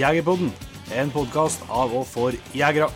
Jegerpodden, 0.00 0.48
en 0.96 1.10
podkast 1.12 1.60
av 1.68 1.90
og 1.92 2.06
for 2.08 2.32
jegere. 2.56 2.86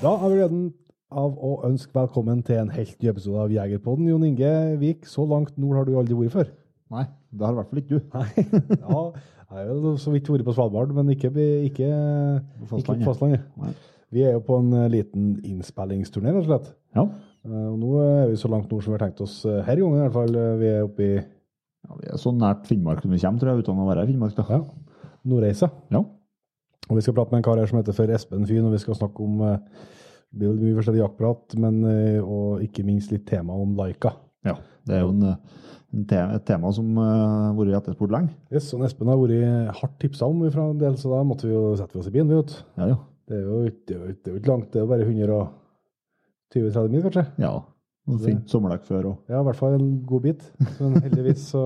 Da 0.00 0.12
har 0.22 0.32
vi 0.32 0.38
gleden 0.38 0.62
av 1.12 1.36
å 1.36 1.50
ønske 1.68 1.92
velkommen 1.98 2.40
til 2.48 2.62
en 2.62 2.72
helt 2.72 2.96
ny 2.96 3.10
episode 3.12 3.44
av 3.44 3.52
Jegerpodden. 3.52 4.08
Jon 4.08 4.24
Inge 4.24 4.54
Vik, 4.80 5.04
så 5.10 5.26
langt 5.28 5.52
nord 5.60 5.82
har 5.82 5.84
du 5.84 5.98
aldri 6.00 6.16
vært 6.22 6.36
før. 6.38 6.48
Nei, 6.96 7.04
det 7.28 7.44
har 7.44 7.52
i 7.52 7.60
hvert 7.60 7.74
fall 7.74 7.82
ikke 7.82 7.98
du. 7.98 8.10
Nei, 8.16 8.48
ja, 8.86 9.04
jeg 9.36 9.52
har 9.52 9.70
jo 9.74 9.94
så 10.00 10.16
vidt 10.16 10.32
vært 10.32 10.48
på 10.48 10.56
Svalbard, 10.56 10.96
men 10.96 11.12
ikke, 11.12 11.34
ikke, 11.68 11.92
På 12.70 12.80
ikke 12.80 13.02
på 13.04 13.10
fastlandet. 13.10 13.84
Vi 14.16 14.24
er 14.24 14.38
jo 14.38 14.44
på 14.48 14.62
en 14.62 14.72
liten 14.96 15.34
innspillingsturné, 15.44 16.32
rett 16.32 16.46
og 16.46 16.52
slett. 16.54 16.76
Ja. 16.96 17.10
Eh, 17.46 17.66
Og 17.70 17.78
nå 17.80 17.92
er 18.02 18.28
vi 18.32 18.38
så 18.40 18.50
langt 18.52 18.70
nord 18.72 18.82
som 18.84 18.92
vi 18.92 18.98
har 18.98 19.06
tenkt 19.06 19.22
oss 19.24 19.38
eh, 19.46 19.62
her 19.66 19.78
i 19.78 19.84
gangen, 19.84 20.00
i 20.00 20.04
hvert 20.06 20.16
fall. 20.16 20.36
Eh, 20.36 20.56
Vi 20.62 20.70
er 20.72 20.84
oppe 20.86 21.06
i 21.06 21.14
ja, 21.16 21.96
Vi 22.00 22.10
er 22.12 22.20
så 22.20 22.32
nært 22.34 22.66
Finnmark 22.66 23.02
som 23.04 23.12
vi 23.14 23.20
kommer, 23.22 23.40
tror 23.42 23.52
jeg, 23.54 23.64
uten 23.64 23.82
å 23.82 23.88
være 23.88 24.04
i 24.06 24.10
Finnmark. 24.10 24.36
da. 24.36 24.46
ja, 24.50 24.62
Nordreisa. 25.26 25.70
Ja. 25.94 26.02
Og 26.86 26.94
vi 26.98 27.02
skal 27.02 27.16
prate 27.16 27.32
med 27.34 27.40
en 27.42 27.46
kar 27.46 27.58
her 27.58 27.66
som 27.70 27.78
heter 27.80 27.94
for 27.96 28.10
Espen 28.14 28.46
Fyn, 28.46 28.64
og 28.66 28.74
vi 28.74 28.78
skal 28.82 28.94
snakke 28.98 29.22
om 29.24 29.40
det 29.42 30.44
blir 30.52 30.60
mye 30.60 30.76
forskjellig 30.76 31.00
jaktprat, 31.00 31.54
men, 31.58 31.80
og 32.22 32.60
ikke 32.62 32.84
minst 32.86 33.10
litt 33.10 33.24
tema 33.26 33.54
om 33.58 33.72
Laika. 33.78 34.12
ja. 34.46 34.54
Det 34.86 34.94
er 34.94 35.00
jo 35.02 35.08
en, 35.10 35.32
en 35.96 36.04
te 36.06 36.14
et 36.36 36.44
tema 36.46 36.70
som 36.70 36.92
har 37.00 37.48
har 37.48 37.56
vært 37.58 37.74
etterspurt 37.80 38.12
lenge. 38.14 38.30
Yes, 38.54 38.68
og 38.76 38.84
Espen 38.86 39.08
har 39.10 39.18
vært 39.18 39.74
hardt 39.80 39.96
tipsa 39.98 40.28
om 40.30 40.44
fra 40.54 40.68
en 40.70 40.78
del, 40.78 40.94
så 41.00 41.10
da 41.10 41.24
måtte 41.26 41.48
vi 41.48 41.54
jo 41.56 41.72
sette 41.74 41.98
oss 41.98 42.06
i 42.06 42.12
bilen. 42.14 42.30
vet 42.30 42.52
du. 42.52 42.60
Ja, 42.78 42.86
ja. 42.92 42.98
Det 43.26 43.40
er 43.40 43.48
jo 43.48 43.56
ikke, 43.66 43.82
det 43.88 43.96
er 43.96 43.98
jo 43.98 44.12
det 44.14 44.30
er 44.30 44.36
jo 44.36 44.42
ikke 44.44 44.52
langt, 44.52 44.68
det 44.70 44.78
er 44.78 44.84
jo 44.84 44.90
bare 44.92 45.08
120-30 46.54 46.92
mil, 46.94 47.02
kanskje. 47.08 47.26
ja. 47.42 47.54
Og 48.06 48.20
Fint 48.22 48.44
sommerdekk 48.52 48.84
før 48.86 49.06
òg. 49.10 49.14
Ja, 49.32 49.40
i 49.40 49.44
hvert 49.48 49.58
fall 49.58 49.72
en 49.80 49.86
god 50.06 50.20
bit. 50.22 50.44
Men 50.78 50.92
heldigvis 51.08 51.48
så 51.50 51.62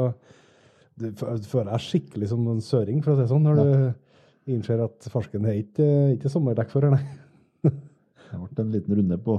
f- 1.04 1.26
føler 1.50 1.68
deg 1.74 1.82
skikkelig 1.84 2.30
som 2.30 2.46
en 2.48 2.62
søring, 2.64 3.02
for 3.04 3.12
å 3.12 3.18
si 3.18 3.26
det 3.26 3.32
sånn, 3.34 3.44
når 3.44 3.60
du 3.60 4.54
innser 4.54 4.80
at 4.86 5.04
farsken 5.12 5.44
er 5.44 5.58
ikke, 5.60 5.88
ikke 6.14 6.32
sommerdekkfører, 6.32 6.94
nei. 6.96 7.02
det 7.68 8.40
ble 8.40 8.64
en 8.64 8.72
liten 8.72 8.96
runde 9.02 9.18
på 9.20 9.36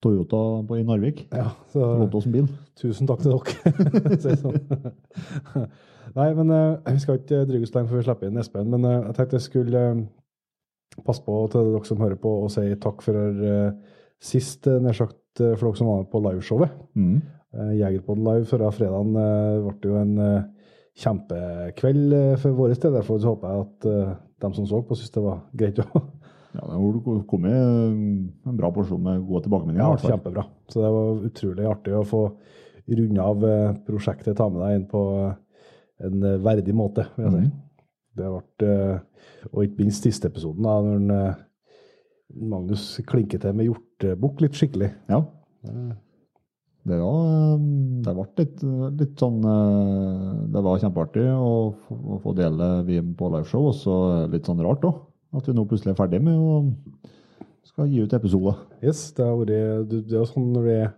Toyota 0.00 0.40
på, 0.64 0.78
i 0.80 0.86
Narvik. 0.88 1.26
Ja, 1.36 1.50
så 1.74 1.84
Lånte 2.00 2.16
oss 2.22 2.30
en 2.30 2.32
bil. 2.38 2.48
tusen 2.80 3.04
takk 3.10 3.20
til 3.20 3.36
dere. 3.36 4.36
sånn. 4.40 4.56
Nei, 6.16 6.30
men 6.40 6.50
eh, 6.56 6.94
vi 6.94 7.02
skal 7.04 7.20
ikke 7.20 7.44
dryge 7.46 7.68
oss 7.68 7.74
lenge 7.76 7.92
før 7.92 8.00
vi 8.00 8.08
slipper 8.08 8.30
inn 8.32 8.40
Espen, 8.40 8.72
men 8.72 8.88
eh, 8.88 8.96
jeg 9.10 9.18
tenkte 9.20 9.36
jeg 9.36 9.44
skulle 9.50 9.84
eh, 9.92 10.00
passe 11.04 11.20
på 11.28 11.36
til 11.52 11.74
dere 11.76 11.86
som 11.92 12.00
hører 12.00 12.16
på, 12.24 12.32
og 12.46 12.48
si 12.56 12.64
takk 12.82 13.04
for 13.04 13.20
uh, 13.20 13.98
sist, 14.20 14.68
uh, 14.68 14.78
nær 14.82 14.96
sagt, 14.96 15.18
eh, 15.40 15.54
for 15.56 15.70
dere 15.70 15.80
som 15.80 15.90
var 15.90 16.02
med 16.02 16.10
på 16.12 16.22
liveshowet. 16.24 16.78
Mm. 16.94 17.20
Uh, 17.56 17.74
Jegerpodden 17.78 18.26
live 18.26 18.48
før 18.50 18.66
fredagen 18.74 19.14
ble 19.16 19.90
jo 19.90 19.98
en 19.98 20.16
eh, 20.22 20.48
kjempekveld 21.00 22.16
eh, 22.16 22.34
for 22.38 22.58
vår 22.58 22.74
del. 22.74 22.96
Derfor 22.98 23.22
håper 23.24 23.54
jeg 23.54 23.66
at 23.66 23.90
de 24.40 24.52
som 24.56 24.68
så 24.68 24.82
på, 24.84 24.96
syntes 24.98 25.16
det 25.16 25.26
var 25.26 25.44
greit 25.56 25.84
òg. 25.84 26.00
Ja, 26.50 26.64
det 26.66 27.26
kommet 27.30 27.52
en 27.54 28.56
bra 28.58 28.72
porsjon 28.74 29.04
med 29.04 29.20
gode 29.22 29.44
tilbakemeldinger. 29.44 29.84
Ja, 29.84 30.10
kjempebra. 30.10 30.42
Så 30.66 30.80
det 30.82 30.88
var 30.90 31.20
utrolig 31.28 31.66
artig 31.70 31.92
å 31.94 32.00
få 32.02 32.24
runde 32.96 33.22
av 33.22 33.44
eh, 33.46 33.74
prosjektet, 33.86 34.36
ta 34.36 34.48
med 34.50 34.62
deg 34.64 34.78
inn 34.78 34.88
på 34.90 35.02
eh, 35.20 35.36
en 36.06 36.24
eh, 36.26 36.40
verdig 36.42 36.74
måte, 36.76 37.06
vil 37.16 37.28
jeg 37.28 37.36
si. 37.36 37.44
Mm. 37.44 37.84
Det 38.20 38.32
ble, 38.32 38.72
eh, 38.72 39.46
og 39.52 39.62
ikke 39.64 39.84
minst 39.84 40.06
siste 40.06 40.30
episoden, 40.30 40.66
da, 40.66 40.74
når 40.82 41.14
eh, 41.20 41.46
Magnus 42.50 42.88
klinker 43.06 43.42
til 43.42 43.56
med 43.58 43.70
hjortebukk 44.00 44.40
litt 44.44 44.56
skikkelig. 44.58 44.90
Ja. 45.10 45.20
Det 46.80 46.96
var, 46.96 47.58
det 47.60 48.12
ble 48.16 48.24
litt, 48.40 48.62
litt 48.96 49.20
sånn 49.20 49.42
eh, 49.44 50.28
Det 50.54 50.62
var 50.64 50.78
kjempeartig 50.80 51.26
å, 51.36 51.50
få- 51.84 51.98
å 52.16 52.16
få 52.24 52.32
dele 52.38 52.70
VM 52.88 53.10
på 53.18 53.28
liveshow, 53.34 53.66
og 53.68 53.74
så 53.76 53.96
litt 54.32 54.48
sånn 54.48 54.62
rart 54.64 54.86
òg. 54.88 55.02
At 55.36 55.46
vi 55.46 55.52
nå 55.54 55.66
plutselig 55.68 55.92
er 55.92 55.98
ferdig 56.00 56.22
med 56.24 56.40
å 56.40 56.54
skal 57.68 57.86
gi 57.92 58.00
ut 58.02 58.14
episoder. 58.16 58.56
Yes, 58.82 59.10
det 59.14 59.26
har 59.28 59.36
vært, 59.38 59.92
det 60.08 60.16
er 60.16 60.24
sånn 60.26 60.48
Når 60.54 60.64
du 60.64 60.70
er 60.72 60.88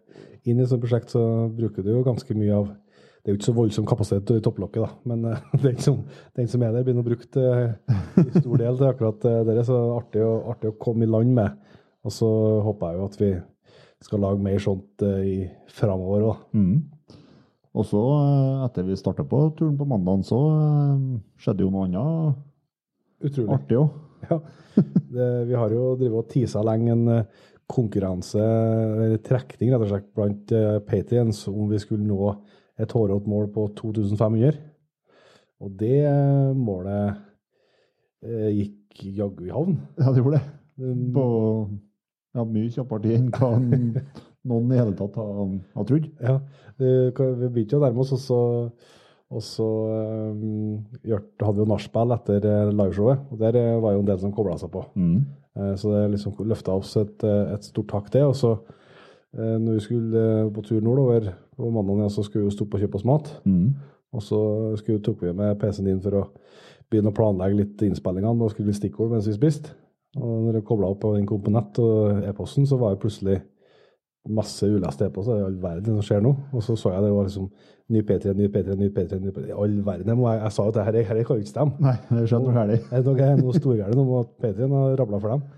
inne 0.49 0.63
i 0.63 0.65
et 0.65 0.71
sånt 0.71 0.81
prosjekt, 0.87 1.11
så 1.13 1.21
bruker 1.53 1.83
du 1.85 1.91
jo 1.93 2.05
ganske 2.07 2.35
mye 2.39 2.55
av 2.63 2.71
Det 2.71 3.29
er 3.29 3.35
jo 3.35 3.39
ikke 3.41 3.49
så 3.51 3.55
voldsom 3.59 3.85
kapasitet 3.87 4.31
i 4.39 4.41
topplokket, 4.43 4.87
da, 4.87 4.89
men 5.11 5.27
eh, 5.35 5.43
den 5.67 5.83
som, 5.83 5.99
den 6.39 6.49
som 6.51 6.63
er 6.63 6.73
der, 6.79 6.87
blir 6.87 6.97
nå 6.97 7.05
brukt 7.07 7.37
eh, 7.43 7.75
i 8.23 8.31
stor 8.39 8.57
del 8.63 8.79
til 8.79 8.89
akkurat 8.89 9.19
det. 9.27 9.35
det. 9.51 9.59
er 9.59 9.69
Så 9.69 9.83
artig, 9.99 10.23
å- 10.25 10.45
artig 10.55 10.71
å 10.73 10.79
komme 10.81 11.05
i 11.07 11.11
land 11.11 11.35
med. 11.37 11.59
Og 12.03 12.15
så 12.15 12.29
håper 12.67 12.93
jeg 12.93 12.99
jo 12.99 13.09
at 13.09 13.19
vi 13.21 13.33
skal 14.03 14.23
lage 14.25 14.43
mer 14.43 14.63
sånt 14.63 15.05
eh, 15.07 15.23
i 15.23 15.37
framover 15.71 16.27
òg. 16.33 16.41
Mm. 16.57 17.19
Og 17.73 17.87
så, 17.89 18.01
eh, 18.21 18.65
etter 18.67 18.87
vi 18.89 18.99
starta 18.99 19.25
på 19.29 19.45
turen 19.59 19.79
på 19.79 19.87
mandagen, 19.89 20.25
så 20.27 20.41
eh, 20.57 21.05
skjedde 21.43 21.65
jo 21.65 21.71
noe 21.73 21.87
annet 21.89 23.29
Utrolig. 23.29 23.59
artig 23.59 23.83
òg. 23.85 23.93
Ja. 24.23 24.37
Det, 24.79 25.25
vi 25.49 25.57
har 25.59 25.73
jo 25.75 25.97
drevet 25.99 26.21
og 26.21 26.29
tisa 26.31 26.61
lenge 26.63 26.93
en 26.95 27.25
konkurranse, 27.67 28.39
eller 28.39 29.17
trekning 29.19 29.73
rett 29.73 29.83
og 29.83 29.91
slett, 29.91 30.07
blant 30.15 30.53
patriens 30.87 31.41
om 31.51 31.67
vi 31.73 31.81
skulle 31.83 32.07
nå 32.07 32.29
et 32.79 32.95
hårete 32.95 33.27
mål 33.29 33.49
på 33.51 33.65
2500. 33.81 34.61
Og 35.67 35.75
det 35.81 36.07
målet 36.55 37.19
gikk 38.55 39.03
jaggu 39.19 39.51
i 39.51 39.53
havn. 39.59 39.81
Ja, 39.99 40.15
det 40.15 40.23
gjorde 40.23 40.39
det. 40.39 40.47
Um, 40.79 41.03
På 41.19 41.27
ja, 42.33 42.45
mye 42.45 42.71
kjappere 42.73 43.05
tid 43.05 43.19
enn 43.19 43.31
hva 43.35 43.53
noen 44.51 44.73
i 44.73 44.81
hele 44.81 44.97
tatt 44.99 45.17
har, 45.21 45.53
har 45.77 45.87
trodd. 45.89 46.09
Ja, 46.23 46.39
vi 46.81 47.49
begynte 47.53 47.79
å 47.79 47.85
nærme 47.85 48.03
oss, 48.03 48.15
og 48.17 48.23
så, 48.23 48.41
og 49.33 49.45
så 49.47 49.69
um, 50.35 50.81
hadde 51.05 51.55
vi 51.59 51.63
jo 51.63 51.69
nachspiel 51.71 52.17
etter 52.17 52.49
eh, 52.49 52.73
liveshowet. 52.73 53.29
Og 53.31 53.41
der 53.41 53.59
eh, 53.61 53.79
var 53.83 53.95
jo 53.95 54.03
en 54.03 54.09
del 54.09 54.21
som 54.21 54.35
kobla 54.35 54.59
seg 54.61 54.73
på. 54.75 54.85
Mm. 54.99 55.23
Så 55.77 55.91
det 55.93 56.07
liksom 56.15 56.33
løfta 56.49 56.73
oss 56.81 56.95
et, 56.97 57.25
et 57.29 57.67
stort 57.69 57.91
takk, 57.93 58.07
det. 58.15 58.23
Og 58.25 58.33
så, 58.33 58.55
når 59.37 59.75
vi 59.75 59.83
skulle 59.85 60.23
på 60.57 60.63
tur 60.65 60.79
nordover 60.81 61.27
på 61.61 61.69
mandag, 61.69 62.07
ja, 62.07 62.09
så 62.09 62.25
skulle 62.25 62.47
vi 62.47 62.49
jo 62.49 62.55
stoppe 62.55 62.79
og 62.79 62.87
kjøpe 62.87 62.97
oss 62.97 63.05
mat. 63.05 63.29
Mm. 63.45 63.75
Og 64.17 64.25
så 64.25 64.41
skulle, 64.81 65.03
tok 65.05 65.27
vi 65.27 65.35
med 65.37 65.59
PC-en 65.61 65.91
din 65.91 66.01
for 66.01 66.17
å 66.17 66.25
begynne 66.89 67.13
å 67.13 67.17
planlegge 67.17 67.61
litt 67.61 67.85
innspillingene 67.87 68.45
og 68.45 68.53
skulle 68.53 68.71
bli 68.71 68.77
stikkord 68.77 69.13
mens 69.15 69.29
vi 69.29 69.37
spiste. 69.37 69.77
Og 70.21 70.33
når 70.47 70.59
jeg 70.59 70.67
kobla 70.69 70.91
opp 70.93 71.01
på 71.05 71.15
den 71.17 71.27
kom 71.29 71.41
på 71.45 71.53
nett 71.55 71.79
og 71.81 72.25
e-posten, 72.29 72.67
så 72.69 72.77
var 72.81 72.93
det 72.93 73.01
plutselig 73.05 73.39
masse 74.29 74.67
uleste 74.69 75.09
e-poster. 75.09 75.41
I 75.41 75.47
all 75.47 75.57
verden 75.63 75.97
som 75.97 76.07
skjer 76.07 76.21
nå. 76.25 76.35
Og 76.53 76.65
så 76.65 76.77
så 76.79 76.93
jeg 76.93 77.07
det 77.07 77.13
var 77.15 77.29
liksom 77.29 77.49
ny 77.93 78.03
P3, 78.09 78.35
ny 78.39 78.49
P3, 78.53 78.77
ny 78.79 78.91
P3. 78.93 79.21
ny 79.21 79.33
P3. 79.33 79.47
I 79.49 79.57
all 79.57 79.79
verden. 79.87 80.13
Jeg, 80.13 80.43
jeg, 80.43 80.53
sa 80.57 80.67
at 80.69 80.77
dette 80.79 81.07
her 81.09 81.09
kan 81.09 81.23
jo 81.23 81.41
ikke 81.41 81.51
stemme. 81.51 81.73
Nei, 81.83 81.97
det 82.11 82.27
skjedde 82.31 82.45
noe 82.45 82.57
galt. 82.59 82.93
Det 82.93 83.27
er 83.29 83.41
noe, 83.41 83.57
storgærent 83.57 84.05
om 84.05 84.13
at 84.21 84.37
P3 84.45 84.69
har 84.75 85.01
rabla 85.01 85.23
for 85.23 85.35
dem. 85.35 85.49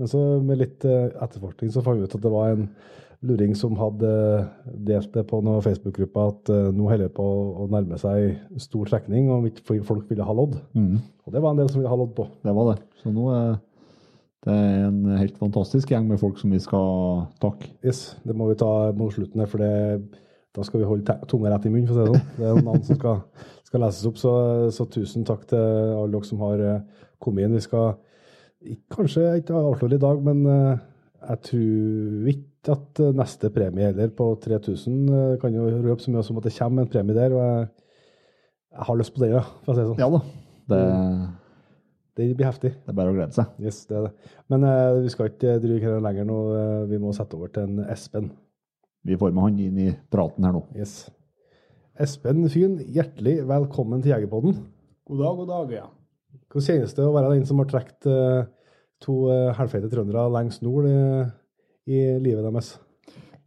Men 0.00 0.10
så 0.10 0.20
med 0.42 0.58
litt 0.58 0.84
eh, 0.90 1.10
etterforskning 1.22 1.70
så 1.70 1.82
fant 1.84 2.00
vi 2.00 2.06
ut 2.06 2.14
at 2.16 2.22
det 2.24 2.32
var 2.32 2.54
en 2.54 2.68
luring 3.24 3.54
som 3.56 3.76
hadde 3.78 4.08
delt 4.88 5.12
det 5.14 5.22
på 5.30 5.38
noen 5.44 5.62
Facebook-grupper 5.64 6.32
at 6.32 6.50
eh, 6.52 6.72
nå 6.74 6.88
holder 6.90 7.06
det 7.06 7.14
på 7.16 7.24
å 7.62 7.68
nærme 7.72 7.98
seg 8.02 8.34
stor 8.62 8.90
trekning, 8.90 9.30
og 9.32 9.46
folk 9.86 10.10
ville 10.10 10.26
ha 10.26 10.34
lodd. 10.34 10.58
Mm. 10.74 10.98
Og 11.24 11.36
det 11.36 11.40
var 11.40 11.54
en 11.54 11.62
del 11.62 11.70
som 11.70 11.80
ville 11.80 11.92
ha 11.92 12.00
lodd 12.00 12.12
på. 12.16 12.26
Det 12.44 12.56
var 12.56 12.72
det. 12.72 12.82
Så 13.00 13.14
nå 13.14 13.30
er 13.32 13.54
det 14.44 14.52
er 14.52 14.82
en 14.90 15.04
helt 15.16 15.38
fantastisk 15.40 15.88
gjeng 15.94 16.04
med 16.10 16.20
folk 16.20 16.36
som 16.36 16.52
vi 16.52 16.60
skal 16.60 17.24
takke. 17.40 17.70
Yes, 17.86 18.18
det 18.28 18.36
må 18.36 18.50
vi 18.50 18.58
ta 18.60 18.92
mot 18.96 19.12
slutten 19.14 19.40
her, 19.40 19.48
for 19.48 19.62
det, 19.62 20.20
da 20.54 20.64
skal 20.66 20.82
vi 20.82 20.88
holde 20.88 21.16
tunga 21.30 21.52
rett 21.52 21.64
i 21.64 21.72
munnen, 21.72 21.88
for 21.88 21.96
å 21.96 22.04
si 22.04 22.10
det 22.10 22.18
sånn. 22.18 22.34
Det 22.36 22.50
er 22.50 22.66
navn 22.66 22.82
som 22.84 22.98
skal, 22.98 23.22
skal 23.64 23.84
leses 23.86 24.08
opp, 24.10 24.18
så, 24.20 24.32
så 24.76 24.86
tusen 24.92 25.24
takk 25.24 25.46
til 25.48 25.62
alle 25.94 26.12
dere 26.12 26.28
som 26.28 26.42
har 26.44 26.60
eh, 26.60 27.06
kommet 27.24 27.46
inn. 27.46 27.56
Vi 27.56 27.64
skal 27.64 27.94
kanskje 28.92 29.30
ikke 29.40 29.62
avsløre 29.62 29.96
i 29.96 30.02
dag, 30.02 30.20
men 30.28 30.44
eh, 30.52 30.82
jeg 31.24 31.42
tror 31.48 32.28
ikke 32.34 32.74
at 32.76 33.00
neste 33.16 33.52
premie 33.54 33.88
heller, 33.88 34.12
på 34.12 34.28
3000, 34.44 34.98
eh, 35.08 35.38
kan 35.40 35.56
jo 35.56 35.70
røpe 35.72 36.04
så 36.04 36.12
mye 36.12 36.26
som 36.26 36.42
at 36.42 36.50
det 36.50 36.52
kommer 36.58 36.84
en 36.84 36.92
premie 36.92 37.16
der, 37.16 37.32
og 37.32 37.46
jeg, 37.48 37.64
jeg 38.76 38.90
har 38.90 39.00
lyst 39.00 39.16
på 39.16 39.24
det, 39.24 39.32
ja, 39.38 39.46
for 39.64 39.72
å 39.72 39.78
si 39.78 39.80
det 39.80 39.88
sånn. 39.94 40.04
Ja 40.04 40.12
da. 40.12 40.22
Det, 40.64 40.84
Det 42.14 42.28
blir 42.38 42.46
heftig. 42.46 42.70
det 42.78 42.92
er 42.92 42.94
bare 42.94 43.10
å 43.10 43.16
glede 43.16 43.34
seg. 43.34 43.50
Yes, 43.58 43.80
det 43.90 43.96
er 43.98 44.06
det. 44.06 44.30
Men 44.52 44.66
uh, 44.68 45.02
vi 45.02 45.10
skal 45.10 45.32
ikke 45.32 45.56
drive 45.62 45.82
her 45.82 46.04
lenger 46.04 46.28
nå. 46.28 46.38
eh, 46.54 46.84
vi 46.92 47.00
må 47.02 47.10
sette 47.16 47.34
over 47.34 47.50
til 47.50 47.66
en 47.66 47.88
Espen. 47.90 48.30
Vi 49.04 49.18
får 49.18 49.34
med 49.34 49.48
han 49.48 49.58
inn 49.66 49.80
i 49.82 49.90
praten 50.14 50.46
her 50.46 50.54
nå. 50.54 50.62
Yes. 50.78 51.08
Espen 52.00 52.46
Fyn, 52.50 52.78
hjertelig 52.90 53.40
velkommen 53.50 54.00
til 54.02 54.14
Jegerpodden. 54.14 54.56
God 55.10 55.20
dag, 55.20 55.40
god 55.40 55.50
dag, 55.50 55.74
ja. 55.74 55.84
Hvordan 56.48 56.66
kjennes 56.70 56.94
det 56.96 57.04
å 57.04 57.12
være 57.14 57.34
den 57.34 57.44
som 57.46 57.60
har 57.60 57.68
trukket 57.70 58.08
uh, 58.08 58.46
to 59.02 59.18
uh, 59.28 59.50
halvfeite 59.58 59.90
trøndere 59.92 60.24
lengst 60.32 60.62
nord 60.64 60.86
eh, 60.88 61.28
i 61.90 62.00
livet 62.22 62.46
deres? 62.46 62.76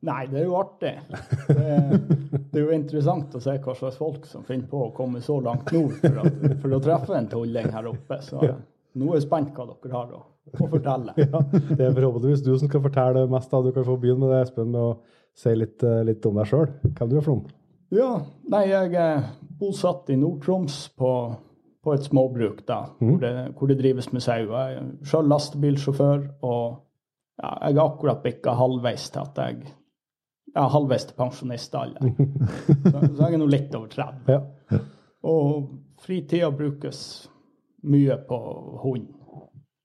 Nei, 0.07 0.21
det 0.31 0.39
er 0.39 0.45
jo 0.47 0.55
artig. 0.59 0.93
Det, 1.57 2.47
det 2.51 2.59
er 2.59 2.63
jo 2.63 2.75
interessant 2.75 3.35
å 3.35 3.41
se 3.43 3.53
hva 3.63 3.73
slags 3.75 3.97
folk 3.99 4.25
som 4.27 4.43
finner 4.47 4.67
på 4.71 4.79
å 4.85 4.93
komme 4.95 5.19
så 5.23 5.37
langt 5.43 5.69
nord 5.75 5.93
for, 5.99 6.17
at, 6.23 6.41
for 6.61 6.75
å 6.75 6.79
treffe 6.83 7.15
en 7.17 7.29
tulling 7.31 7.69
her 7.73 7.87
oppe. 7.89 8.17
Så 8.23 8.39
nå 8.41 9.11
er 9.11 9.17
jeg 9.17 9.25
spent 9.27 9.53
hva 9.55 9.67
dere 9.69 9.93
har 9.93 10.13
å, 10.17 10.21
å 10.53 10.69
fortelle. 10.71 11.15
Ja, 11.23 11.41
det 11.51 11.79
er 11.79 11.95
forhåpentligvis 11.95 12.43
du 12.45 12.53
som 12.55 12.71
skal 12.71 12.83
fortelle 12.83 13.25
mest. 13.31 13.51
da. 13.51 13.61
Du 13.63 13.71
kan 13.75 13.87
få 13.87 13.97
begynne 14.01 14.25
med 14.25 14.33
det, 14.35 14.41
Espen, 14.47 14.71
med 14.73 14.81
å 14.81 14.91
si 15.37 15.53
litt, 15.55 15.83
eh, 15.85 16.03
litt 16.07 16.25
om 16.27 16.39
deg 16.39 16.51
sjøl. 16.51 16.69
Hvem 16.87 17.11
du 17.11 17.17
er 17.19 17.29
noen? 17.31 17.43
Ja, 17.95 18.11
nei, 18.51 18.63
jeg 18.67 18.95
er 18.99 19.27
bosatt 19.59 20.09
i 20.11 20.17
Nord-Troms 20.19 20.81
på, 20.99 21.11
på 21.83 21.95
et 21.95 22.07
småbruk 22.07 22.65
da, 22.67 22.81
hvor, 22.99 23.19
det, 23.21 23.33
hvor 23.55 23.71
det 23.71 23.79
drives 23.79 24.11
med 24.11 24.25
sau. 24.25 24.41
Jeg 24.43 24.79
er 24.81 24.89
selv 25.07 25.31
lastebilsjåfør, 25.31 26.25
og 26.43 26.65
ja, 27.39 27.51
jeg 27.69 27.77
er 27.77 27.83
akkurat 27.85 28.23
bikka 28.25 28.57
halvveis 28.59 29.07
til 29.13 29.23
at 29.23 29.43
jeg 29.45 29.75
ja, 30.53 30.67
halvveis 30.73 31.05
til 31.09 31.17
pensjonistalder. 31.17 32.13
så, 32.91 32.99
så 33.01 33.27
jeg 33.27 33.33
er 33.33 33.41
nå 33.41 33.49
litt 33.51 33.75
over 33.77 33.91
30. 33.91 34.31
Ja. 34.31 34.79
Og 35.27 35.69
fritida 36.01 36.51
brukes 36.51 37.01
mye 37.87 38.17
på 38.27 38.39
hund. 38.83 39.07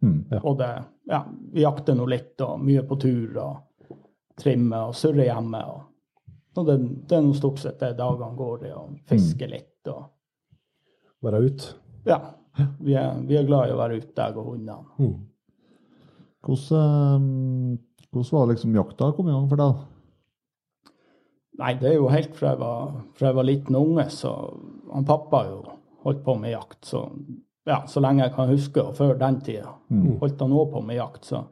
Mm. 0.02 0.24
Og 0.42 0.58
det, 0.58 0.70
ja, 1.10 1.22
vi 1.52 1.62
jakter 1.62 1.94
nå 1.94 2.06
litt, 2.10 2.34
og 2.42 2.60
mye 2.64 2.82
på 2.86 2.98
tur, 3.02 3.38
og 3.38 3.96
trimmer 4.38 4.90
og 4.90 4.96
surrer 4.98 5.28
hjemme. 5.28 5.62
Og, 5.70 5.82
og 6.58 6.68
det, 6.68 6.78
det 7.08 7.18
er 7.18 7.26
nå 7.26 7.34
stort 7.38 7.62
sett 7.62 7.80
det 7.82 7.94
dagene 8.00 8.38
går 8.38 8.66
i, 8.68 8.72
og 8.76 8.96
fiske 9.08 9.48
litt. 9.50 9.78
Og, 9.92 10.08
Være 11.22 11.38
ute. 11.44 11.76
ja, 12.08 12.18
vi 12.82 12.96
er, 12.98 13.20
vi 13.28 13.36
er 13.38 13.46
glad 13.46 13.70
i 13.70 13.74
å 13.76 13.78
være 13.78 14.00
ute, 14.00 14.24
jeg 14.24 14.34
og 14.40 14.48
hundene. 14.50 14.82
Mm. 14.98 15.12
Hvordan, 16.42 17.28
eh, 17.78 18.06
hvordan 18.10 18.34
var 18.34 18.48
liksom 18.50 18.74
jakta 18.74 19.12
kom 19.14 19.28
i 19.30 19.36
gang 19.36 19.46
for 19.50 19.62
deg? 19.62 19.84
Nei, 21.60 21.74
det 21.80 21.90
er 21.90 21.98
jo 21.98 22.08
helt 22.08 22.36
fra 22.36 22.54
jeg 22.54 22.60
var, 22.62 22.92
fra 23.16 23.28
jeg 23.28 23.36
var 23.36 23.46
liten 23.48 23.76
unge, 23.76 24.06
så 24.10 24.32
han 24.92 25.08
pappa 25.08 25.42
jo 25.50 25.58
holdt 26.02 26.22
på 26.24 26.36
med 26.40 26.54
jakt. 26.54 26.84
Så, 26.88 27.02
ja, 27.68 27.82
så 27.86 28.00
lenge 28.00 28.24
jeg 28.24 28.34
kan 28.36 28.48
huske, 28.48 28.84
og 28.84 28.96
før 28.96 29.18
den 29.20 29.40
tida 29.44 29.74
holdt 30.20 30.40
han 30.40 30.54
òg 30.56 30.70
på 30.72 30.84
med 30.86 30.96
jakt. 30.96 31.28
Så, 31.28 31.42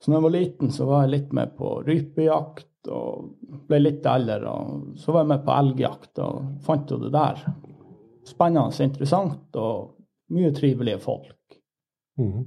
så 0.00 0.10
når 0.10 0.18
jeg 0.18 0.26
var 0.26 0.36
liten, 0.36 0.74
så 0.74 0.88
var 0.88 1.04
jeg 1.04 1.14
litt 1.14 1.32
med 1.36 1.56
på 1.56 1.72
rypejakt, 1.86 2.68
og 2.92 3.32
ble 3.68 3.80
litt 3.80 4.06
eldre. 4.08 4.52
Og 4.52 5.00
så 5.00 5.12
var 5.12 5.24
jeg 5.24 5.32
med 5.32 5.42
på 5.48 5.56
elgjakt, 5.56 6.12
og 6.24 6.62
fant 6.64 6.92
jo 6.92 7.00
det 7.00 7.12
der 7.16 7.42
spennende 8.28 8.84
interessant, 8.84 9.56
og 9.56 9.96
mye 10.30 10.52
trivelige 10.54 11.00
folk. 11.02 11.58
Mm. 12.20 12.44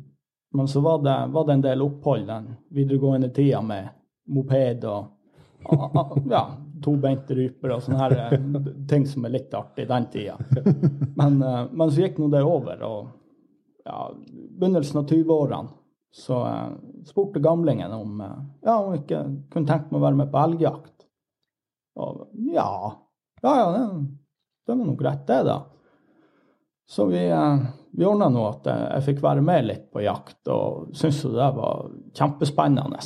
Men 0.54 0.68
så 0.70 0.82
var 0.86 1.02
det, 1.04 1.18
var 1.34 1.46
det 1.48 1.54
en 1.54 1.66
del 1.66 1.82
opphold 1.82 2.28
den 2.30 2.52
videregående 2.70 3.30
tida 3.34 3.62
med 3.66 3.90
moped 4.30 4.86
og 4.86 5.10
ja, 6.30 6.44
tobeinte 6.84 7.36
ryper 7.38 7.76
og 7.76 7.84
sånne 7.84 8.02
her 8.02 8.16
eh, 8.26 8.72
ting 8.90 9.06
som 9.10 9.26
er 9.26 9.36
litt 9.38 9.54
artig 9.56 9.88
den 9.90 10.08
tida. 10.14 10.38
Men, 11.20 11.40
eh, 11.42 11.62
men 11.72 11.92
så 11.92 12.06
gikk 12.06 12.20
nå 12.20 12.30
det 12.34 12.44
over, 12.48 12.80
og 12.88 13.86
ja, 13.86 14.08
begynnelsen 14.58 15.04
av 15.04 15.12
20-årene 15.12 15.76
så 16.14 16.40
eh, 16.48 16.72
spurte 17.10 17.42
gamlingen 17.44 17.94
om 17.94 18.24
ja, 18.24 18.78
om 18.78 18.94
jeg 18.94 19.04
ikke 19.04 19.22
kunne 19.54 19.70
tenke 19.70 19.92
meg 19.92 20.00
å 20.00 20.06
være 20.08 20.20
med 20.24 20.32
på 20.34 20.42
elgjakt. 20.42 21.08
Og 22.02 22.26
ja, 22.50 22.72
ja, 23.44 23.54
ja 23.60 23.70
det, 23.76 23.86
det 24.66 24.74
var 24.74 24.84
nå 24.88 24.98
greit, 24.98 25.24
det, 25.30 25.40
da. 25.46 25.60
Så 26.90 27.06
vi, 27.08 27.22
vi 27.96 28.06
ordna 28.06 28.28
nå 28.34 28.44
at 28.50 28.68
jeg 28.68 29.06
fikk 29.06 29.22
være 29.24 29.44
med 29.46 29.68
litt 29.70 29.86
på 29.94 30.02
jakt, 30.04 30.42
og 30.52 30.90
syntes 30.98 31.22
jo 31.24 31.32
det 31.36 31.50
var 31.56 31.86
kjempespennende. 32.18 33.00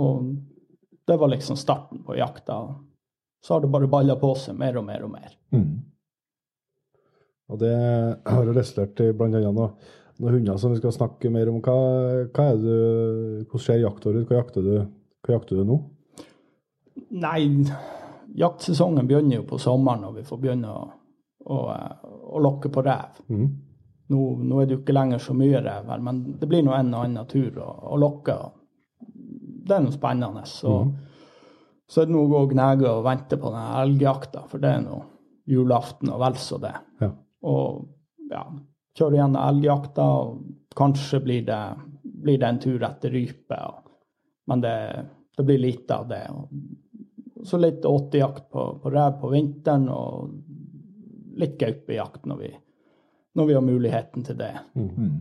Og 0.00 0.32
det 1.06 1.16
var 1.16 1.28
liksom 1.32 1.56
starten 1.56 2.02
på 2.04 2.16
jakta. 2.18 2.74
Så 3.44 3.54
har 3.54 3.60
det 3.60 3.70
bare 3.70 3.86
balla 3.86 4.16
på 4.18 4.32
seg 4.38 4.56
mer 4.58 4.78
og 4.80 4.84
mer 4.88 5.04
og 5.06 5.12
mer. 5.12 5.36
Mm. 5.54 5.68
Og 7.46 7.60
det 7.62 7.74
har 8.26 8.48
jo 8.48 8.54
resultert 8.56 9.00
i 9.04 9.12
annet 9.12 9.44
noen, 9.54 9.74
hunder 10.18 10.56
som 10.58 10.72
vi 10.72 10.80
skal 10.80 10.94
snakke 10.96 11.30
mer 11.30 11.50
om. 11.52 11.60
Hva, 11.62 11.76
hva 12.34 12.48
er 12.50 12.62
det 12.62 12.78
hvordan 13.46 13.62
ser 13.62 13.82
jakta 13.84 14.10
ut? 14.10 14.24
Hva 14.26 14.40
jakter 14.40 14.66
du, 14.66 14.72
hva 15.22 15.36
jakter 15.36 15.60
du 15.60 15.68
nå? 15.68 15.78
Nei, 17.22 17.42
jaktsesongen 18.34 19.06
begynner 19.06 19.40
jo 19.40 19.46
på 19.46 19.60
sommeren 19.62 20.02
når 20.08 20.18
vi 20.18 20.26
får 20.26 20.42
begynne 20.42 20.72
å, 20.72 20.82
å, 21.46 21.60
å 22.34 22.42
lokke 22.42 22.72
på 22.72 22.82
rev. 22.82 23.22
Mm. 23.30 23.46
Nå, 24.10 24.22
nå 24.42 24.60
er 24.60 24.66
det 24.66 24.76
jo 24.76 24.82
ikke 24.82 24.94
lenger 24.94 25.22
så 25.22 25.34
mye 25.36 25.60
rev 25.62 25.88
her, 25.90 26.02
men 26.02 26.22
det 26.40 26.48
blir 26.50 26.64
nå 26.66 26.74
en 26.74 26.94
og 26.94 27.06
annen 27.06 27.30
tur 27.30 27.58
å, 27.62 27.70
å 27.92 27.98
lokke. 28.00 28.36
Det 29.66 29.76
er 29.76 29.82
noe 29.84 29.94
spennende. 29.94 30.44
Så, 30.48 30.76
så 31.90 32.02
er 32.02 32.08
det 32.08 32.14
noe 32.14 32.28
å 32.28 32.32
gå 32.32 32.44
og 32.46 32.54
gnage 32.54 32.88
og 32.90 33.04
vente 33.06 33.38
på 33.40 33.52
den 33.54 33.74
elgjakta, 33.82 34.46
for 34.50 34.62
det 34.62 34.72
er 34.76 34.86
nå 34.86 35.02
julaften 35.46 36.10
og 36.10 36.22
vel 36.22 36.38
så 36.42 36.58
det. 36.62 36.74
Ja. 37.02 37.10
Og 37.46 38.30
ja, 38.30 38.42
kjøre 38.98 39.18
igjen 39.18 39.36
elgjakta, 39.38 40.06
og 40.06 40.74
kanskje 40.76 41.22
blir 41.24 41.44
det, 41.46 41.60
blir 42.02 42.40
det 42.42 42.48
en 42.48 42.62
tur 42.62 42.86
etter 42.88 43.14
rype. 43.14 43.60
Og, 43.70 43.92
men 44.50 44.64
det, 44.64 44.76
det 45.36 45.46
blir 45.46 45.62
lite 45.62 46.00
av 46.00 46.08
det. 46.10 46.24
Og 46.34 47.46
så 47.46 47.60
litt 47.62 47.86
åtejakt 47.86 48.50
på, 48.50 48.66
på 48.82 48.90
rev 48.90 49.20
på 49.20 49.30
vinteren, 49.30 49.88
og 49.92 51.38
litt 51.38 51.58
gaupejakt 51.60 52.26
når 52.26 52.42
vi, 52.42 52.52
når 53.36 53.48
vi 53.48 53.56
har 53.58 53.64
muligheten 53.64 54.24
til 54.26 54.38
det. 54.40 54.52
Mm. 54.74 55.16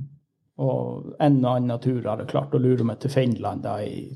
Og 0.64 1.16
en 1.20 1.42
og 1.42 1.52
annen 1.52 1.82
tur 1.84 2.06
har 2.06 2.22
jeg 2.22 2.32
klart 2.32 2.56
å 2.56 2.62
lure 2.62 2.86
meg 2.88 3.02
til 3.04 3.12
Finland 3.12 3.66
da, 3.66 3.76
i, 3.84 4.08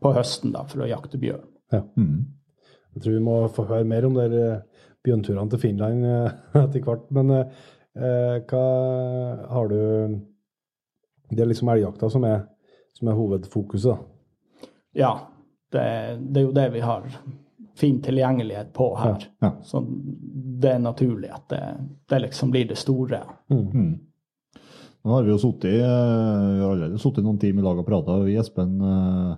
på 0.00 0.14
høsten 0.14 0.54
da, 0.54 0.62
for 0.70 0.84
å 0.84 0.90
jakte 0.90 1.18
bjørn. 1.18 1.48
Mm. 1.74 2.18
Jeg 2.94 3.02
tror 3.02 3.16
vi 3.16 3.24
må 3.26 3.36
få 3.50 3.64
høre 3.66 3.88
mer 3.90 4.06
om 4.06 4.14
de 4.14 4.28
eh, 4.38 4.84
bjørnturene 5.04 5.50
til 5.52 5.62
Finland 5.62 6.06
eh, 6.06 6.36
etter 6.62 6.84
hvert. 6.84 7.06
Men 7.14 7.34
eh, 7.34 7.62
eh, 7.98 8.36
hva 8.50 8.64
har 9.50 9.72
du 9.72 10.20
Det 11.34 11.42
er 11.42 11.48
liksom 11.50 11.70
elgjakta 11.72 12.10
som 12.12 12.24
er, 12.28 12.44
som 12.94 13.08
er 13.08 13.16
hovedfokuset, 13.18 13.94
da. 13.94 14.68
Ja, 14.94 15.12
det, 15.72 15.82
det 16.30 16.40
er 16.40 16.44
jo 16.44 16.52
det 16.54 16.68
vi 16.76 16.82
har 16.84 17.06
fin 17.74 17.96
tilgjengelighet 18.02 18.68
på 18.76 18.92
her. 19.00 19.24
Ja. 19.42 19.50
Så 19.66 19.80
det 20.62 20.76
er 20.76 20.78
naturlig 20.84 21.32
at 21.34 21.48
det, 21.50 21.62
det 22.12 22.20
liksom 22.28 22.52
blir 22.54 22.68
det 22.70 22.78
store. 22.78 23.24
Mm. 23.50 23.96
Nå 25.04 25.12
har 25.12 25.26
vi 25.26 25.34
jo 25.34 25.40
sittet 25.40 25.82
eh, 25.84 26.64
allerede 26.64 27.00
sittet 27.00 27.26
noen 27.26 27.40
timer 27.40 27.60
i 27.60 27.66
lag 27.66 27.80
og 27.82 27.86
prata. 27.88 28.16
Vi, 28.24 28.38
Espen, 28.40 28.78
og 28.80 29.36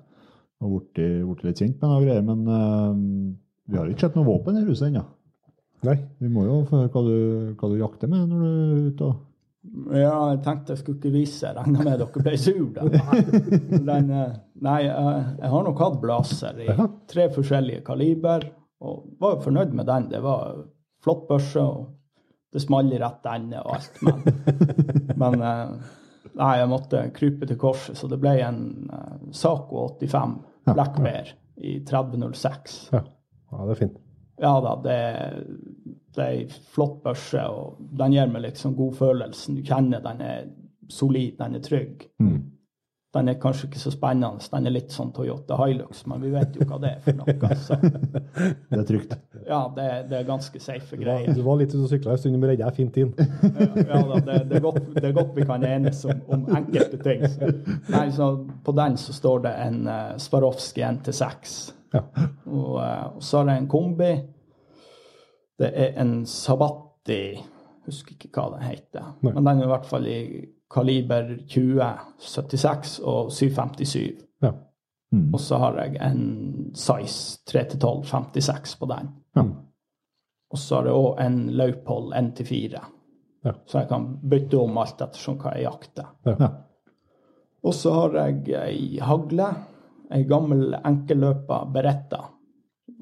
har 0.63 0.73
blitt 0.73 1.45
litt 1.45 1.63
kjent 1.63 1.81
med 1.81 1.91
noe 1.91 2.03
greier. 2.05 2.23
Men 2.27 2.45
eh, 2.47 2.99
vi 3.73 3.81
har 3.81 3.91
ikke 3.91 4.07
sett 4.07 4.19
noe 4.19 4.29
våpen 4.29 4.61
i 4.61 4.67
huset 4.67 4.91
ennå. 4.91 5.03
Nei. 5.87 5.97
Vi 6.23 6.31
må 6.33 6.47
jo 6.47 6.61
høre 6.71 6.91
hva 6.93 7.03
du, 7.05 7.17
hva 7.59 7.71
du 7.71 7.81
jakter 7.81 8.11
med 8.11 8.31
når 8.31 8.45
du 8.45 8.53
er 8.53 8.85
ute. 8.93 9.11
og 9.11 9.97
Ja, 9.99 10.15
jeg 10.33 10.41
tenkte 10.47 10.75
jeg 10.75 10.83
skulle 10.85 11.01
ikke 11.01 11.15
vise. 11.17 11.43
Jeg 11.49 11.59
regna 11.59 11.83
med 11.83 11.99
dere 12.01 12.23
ble 12.23 12.37
sur 12.41 12.62
da. 12.77 12.87
Den, 13.91 14.15
eh, 14.23 14.39
nei, 14.69 14.79
jeg 14.87 15.53
har 15.53 15.67
nok 15.67 15.83
hatt 15.83 15.99
blazer 16.03 16.62
i 16.62 16.71
tre 17.11 17.26
forskjellige 17.35 17.83
kaliber, 17.90 18.49
og 18.87 19.05
var 19.19 19.37
jo 19.37 19.45
fornøyd 19.49 19.75
med 19.75 19.90
den. 19.90 20.09
Det 20.14 20.23
var 20.23 20.62
flott 21.02 21.26
børse, 21.26 21.62
og 21.62 21.96
det 22.57 22.65
smalt 22.65 22.95
i 22.97 23.01
rett 23.03 23.27
ende 23.29 23.61
og 23.61 23.77
alt. 23.77 24.03
Men, 24.07 24.23
men 25.23 25.43
eh, 25.45 25.93
nei, 26.41 26.53
jeg 26.63 26.71
måtte 26.73 27.03
krype 27.17 27.49
til 27.49 27.61
korset, 27.61 27.99
så 27.99 28.09
det 28.09 28.19
ble 28.23 28.33
en 28.45 28.63
uh, 28.89 29.19
Saco 29.37 29.91
85 30.01 30.39
Black 30.73 30.97
Bear 31.03 31.35
i 31.57 31.79
3006. 31.85 32.79
Ja. 32.95 33.03
ja, 33.53 33.61
det 33.61 33.77
er 33.77 33.81
fint. 33.85 34.03
Ja 34.41 34.53
da, 34.61 34.75
det, 34.85 34.97
det 36.17 36.25
er 36.25 36.33
ei 36.35 36.43
flott 36.73 36.99
børse, 37.05 37.45
og 37.49 37.79
den 38.01 38.17
gir 38.17 38.33
meg 38.33 38.45
liksom 38.49 38.75
godfølelsen. 38.77 39.57
Du 39.57 39.65
kjenner 39.65 40.05
den 40.05 40.25
er 40.25 40.51
solid, 40.93 41.39
den 41.39 41.57
er 41.57 41.65
trygg. 41.65 42.09
Den 43.16 43.30
er 43.32 43.38
kanskje 43.40 43.70
ikke 43.70 43.80
så 43.80 43.90
spennende, 43.94 44.44
den 44.52 44.68
er 44.68 44.75
litt 44.75 44.92
sånn 44.92 45.12
Toyota 45.16 45.56
Hilux, 45.62 46.02
men 46.11 46.20
vi 46.20 46.32
vet 46.35 46.56
jo 46.58 46.66
hva 46.68 46.78
det 46.82 46.90
er 46.90 46.99
for 47.04 47.20
noe. 47.23 47.56
Så 47.64 47.78
Det 48.70 48.76
er 48.76 48.85
trygt. 48.88 49.14
ja, 49.46 49.61
det, 49.76 49.87
det 50.11 50.18
er 50.18 50.26
ganske 50.28 50.61
safe 50.61 50.99
greier. 51.00 51.32
du 51.32 51.40
var 51.46 51.61
litt 51.61 51.73
ute 51.73 51.85
og 51.87 51.88
sykla 51.92 52.12
en 52.12 52.20
stund, 52.20 52.37
men 52.37 52.50
redda 52.52 52.68
deg 52.68 52.76
fint 52.76 52.99
inn. 53.00 53.14
Ja 53.87 54.02
da, 54.11 54.20
det, 54.20 54.37
det, 54.50 54.58
er 54.58 54.64
godt, 54.64 54.82
det 54.99 55.04
er 55.08 55.16
godt 55.16 55.32
vi 55.37 55.46
kan 55.49 55.64
enes 55.64 56.02
om, 56.08 56.20
om 56.37 56.44
enkelte 56.58 57.00
ting. 57.00 57.25
Så, 57.32 57.50
nei, 57.94 58.06
så 58.12 58.28
på 58.66 58.76
den 58.76 58.99
så 59.00 59.16
står 59.16 59.46
det 59.46 59.54
en 59.64 59.80
uh, 59.88 60.16
Swarovski 60.20 60.85
NT6. 60.85 61.56
Ja. 61.94 62.02
Og, 62.50 62.73
eh, 62.82 63.04
og 63.16 63.23
så 63.25 63.40
er 63.40 63.49
det 63.49 63.56
en 63.61 63.70
kombi. 63.70 64.11
Det 65.56 65.70
er 65.73 65.96
en 66.02 66.18
Sabatti, 66.28 67.38
husker 67.87 68.16
ikke 68.16 68.35
hva 68.35 68.50
den 68.56 68.66
heter. 68.66 69.14
Nei. 69.23 69.32
Men 69.32 69.46
den 69.46 69.62
er 69.62 69.68
i 69.68 69.73
hvert 69.73 69.88
fall 69.88 70.08
i 70.11 70.18
kaliber 70.73 71.37
20, 71.49 71.90
76 72.18 72.99
og 73.04 73.32
757. 73.32 74.25
Ja. 74.42 74.52
Mm. 75.14 75.28
Og 75.35 75.40
så 75.40 75.61
har 75.62 75.78
jeg 75.78 75.96
en 76.02 76.73
size 76.75 77.38
3-12, 77.50 78.04
56 78.04 78.75
på 78.80 78.88
den. 78.90 79.12
Ja. 79.38 79.46
Og 80.50 80.58
så 80.58 80.78
har 80.78 80.88
jeg 80.90 80.99
òg 80.99 81.23
en 81.23 81.40
Laupold 81.58 82.14
1-4. 82.14 82.82
Ja. 83.46 83.54
Så 83.66 83.78
jeg 83.78 83.88
kan 83.88 84.08
bytte 84.23 84.58
om 84.58 84.78
alt 84.82 85.02
ettersom 85.02 85.38
hva 85.42 85.54
jeg 85.54 85.68
jakter. 85.68 86.11
Ja. 86.26 86.50
Og 87.66 87.75
så 87.75 87.92
har 87.94 88.18
jeg 88.20 88.54
ei 88.61 88.99
hagle, 89.02 89.49
ei 90.14 90.26
gammel 90.28 90.76
enkelløpa 90.78 91.64
Beretta. 91.75 92.23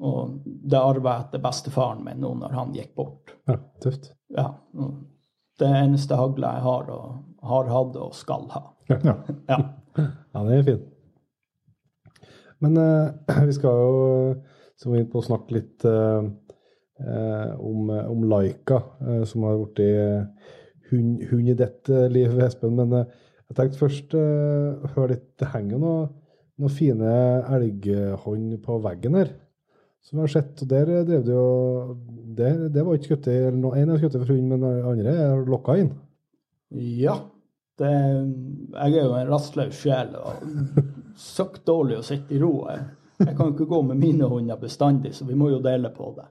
Og 0.01 0.39
det 0.43 0.79
arva 0.79 1.15
jeg 1.15 1.27
etter 1.27 1.43
bestefaren 1.43 2.01
min 2.05 2.21
nå 2.21 2.33
når 2.39 2.55
han 2.57 2.73
gikk 2.75 2.95
bort. 2.97 3.35
ja, 3.47 3.59
tøft. 3.81 4.11
Ja. 4.35 4.49
Det 5.59 5.69
eneste 5.69 6.17
hagla 6.19 6.55
jeg 6.57 6.65
har 6.65 6.89
og 6.91 7.34
har 7.49 7.71
hatt 7.71 7.99
og 8.01 8.15
skal 8.17 8.49
ha. 8.55 8.67
Ja. 8.95 9.15
Ja. 9.49 9.59
Ja, 9.95 10.41
det 10.43 10.57
er 10.57 10.65
fint. 10.67 10.89
Men 12.63 12.77
eh, 12.77 13.37
vi 13.47 13.55
skal 13.55 13.79
jo 13.79 14.01
så 14.75 14.91
inn 14.97 15.07
på 15.11 15.21
å 15.21 15.25
snakke 15.25 15.55
litt 15.55 15.85
eh, 15.87 16.27
eh, 16.99 17.53
om, 17.55 17.89
om 17.89 18.25
Laika, 18.27 18.81
eh, 19.05 19.23
som 19.29 19.45
har 19.47 19.61
blitt 19.61 19.79
hund, 20.91 21.23
hund 21.29 21.49
i 21.49 21.57
ditt 21.57 21.89
eh, 21.89 22.07
liv, 22.11 22.35
Espen. 22.43 22.75
Men 22.77 22.93
eh, 22.99 23.23
jeg 23.49 23.57
tenkte 23.59 23.81
først 23.81 24.15
eh, 24.17 24.93
høre 24.95 25.15
litt 25.15 25.27
Det 25.39 25.51
henger 25.53 25.81
noen 25.81 26.13
noe 26.55 26.71
fine 26.71 27.09
elghånd 27.51 28.53
på 28.63 28.77
veggen 28.79 29.17
her, 29.19 29.33
som 29.99 30.21
jeg 30.21 30.23
har 30.23 30.33
sett. 30.37 30.61
Og 30.63 30.69
der 30.71 30.91
drev 31.03 31.25
du 31.25 31.31
jo 31.33 31.47
Det, 32.37 32.51
det 32.71 32.85
var 32.85 32.95
ikke 32.95 33.09
skutt 33.09 33.27
En 33.27 33.65
er 33.67 33.97
skutt 33.99 34.15
for 34.15 34.31
hund, 34.31 34.53
men 34.53 34.63
den 34.63 34.87
andre 34.93 35.15
er 35.25 35.43
lokka 35.49 35.75
inn. 35.81 35.91
Ja. 36.71 37.17
Det, 37.75 37.91
jeg 38.71 38.93
er 38.95 39.01
jo 39.01 39.15
en 39.17 39.27
rastløs 39.27 39.75
sjel 39.75 40.13
og 40.15 40.45
søkk 41.19 41.59
dårlig 41.67 41.99
å 41.99 42.05
sitte 42.07 42.37
i 42.37 42.39
ro. 42.39 42.53
Jeg, 42.71 42.85
jeg 43.19 43.35
kan 43.35 43.51
ikke 43.51 43.67
gå 43.71 43.81
med 43.89 43.99
mine 43.99 44.29
hunder 44.31 44.59
bestandig, 44.59 45.11
så 45.15 45.27
vi 45.27 45.35
må 45.35 45.49
jo 45.51 45.63
dele 45.63 45.91
på 45.95 46.13
det. 46.15 46.27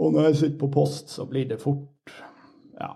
Og 0.00 0.12
når 0.12 0.30
jeg 0.30 0.40
sitter 0.42 0.58
på 0.60 0.72
post, 0.72 1.12
så 1.12 1.26
blir 1.28 1.48
det 1.48 1.60
fort 1.60 2.12
ja, 2.80 2.92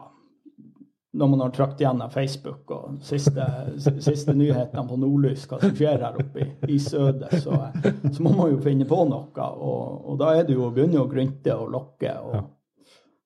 når 1.14 1.28
man 1.28 1.40
har 1.45 1.50
trakt 1.50 1.81
gjennom 1.81 2.11
Facebook 2.11 2.71
og 2.75 2.97
siste, 3.04 3.45
siste 3.78 4.35
nyhetene 4.35 4.87
på 4.88 4.97
Nordlys, 4.99 5.45
hva 5.50 5.61
som 5.62 5.75
skjer 5.76 6.00
her 6.02 6.16
oppe 6.19 6.43
i, 6.43 6.49
i 6.75 6.78
søder, 6.81 7.37
så, 7.38 7.61
så, 8.09 8.25
må 8.25 8.33
man 8.35 8.50
jo 8.54 8.62
finne 8.64 8.88
på 8.88 8.99
noe. 9.11 9.47
Og, 9.54 10.11
og 10.11 10.19
da 10.21 10.33
er 10.35 10.49
det 10.49 10.57
jo 10.57 10.66
å 10.66 10.73
begynne 10.75 11.02
å 11.04 11.11
grynte 11.11 11.54
og 11.54 11.71
lokke. 11.76 12.16
Og, 12.19 12.35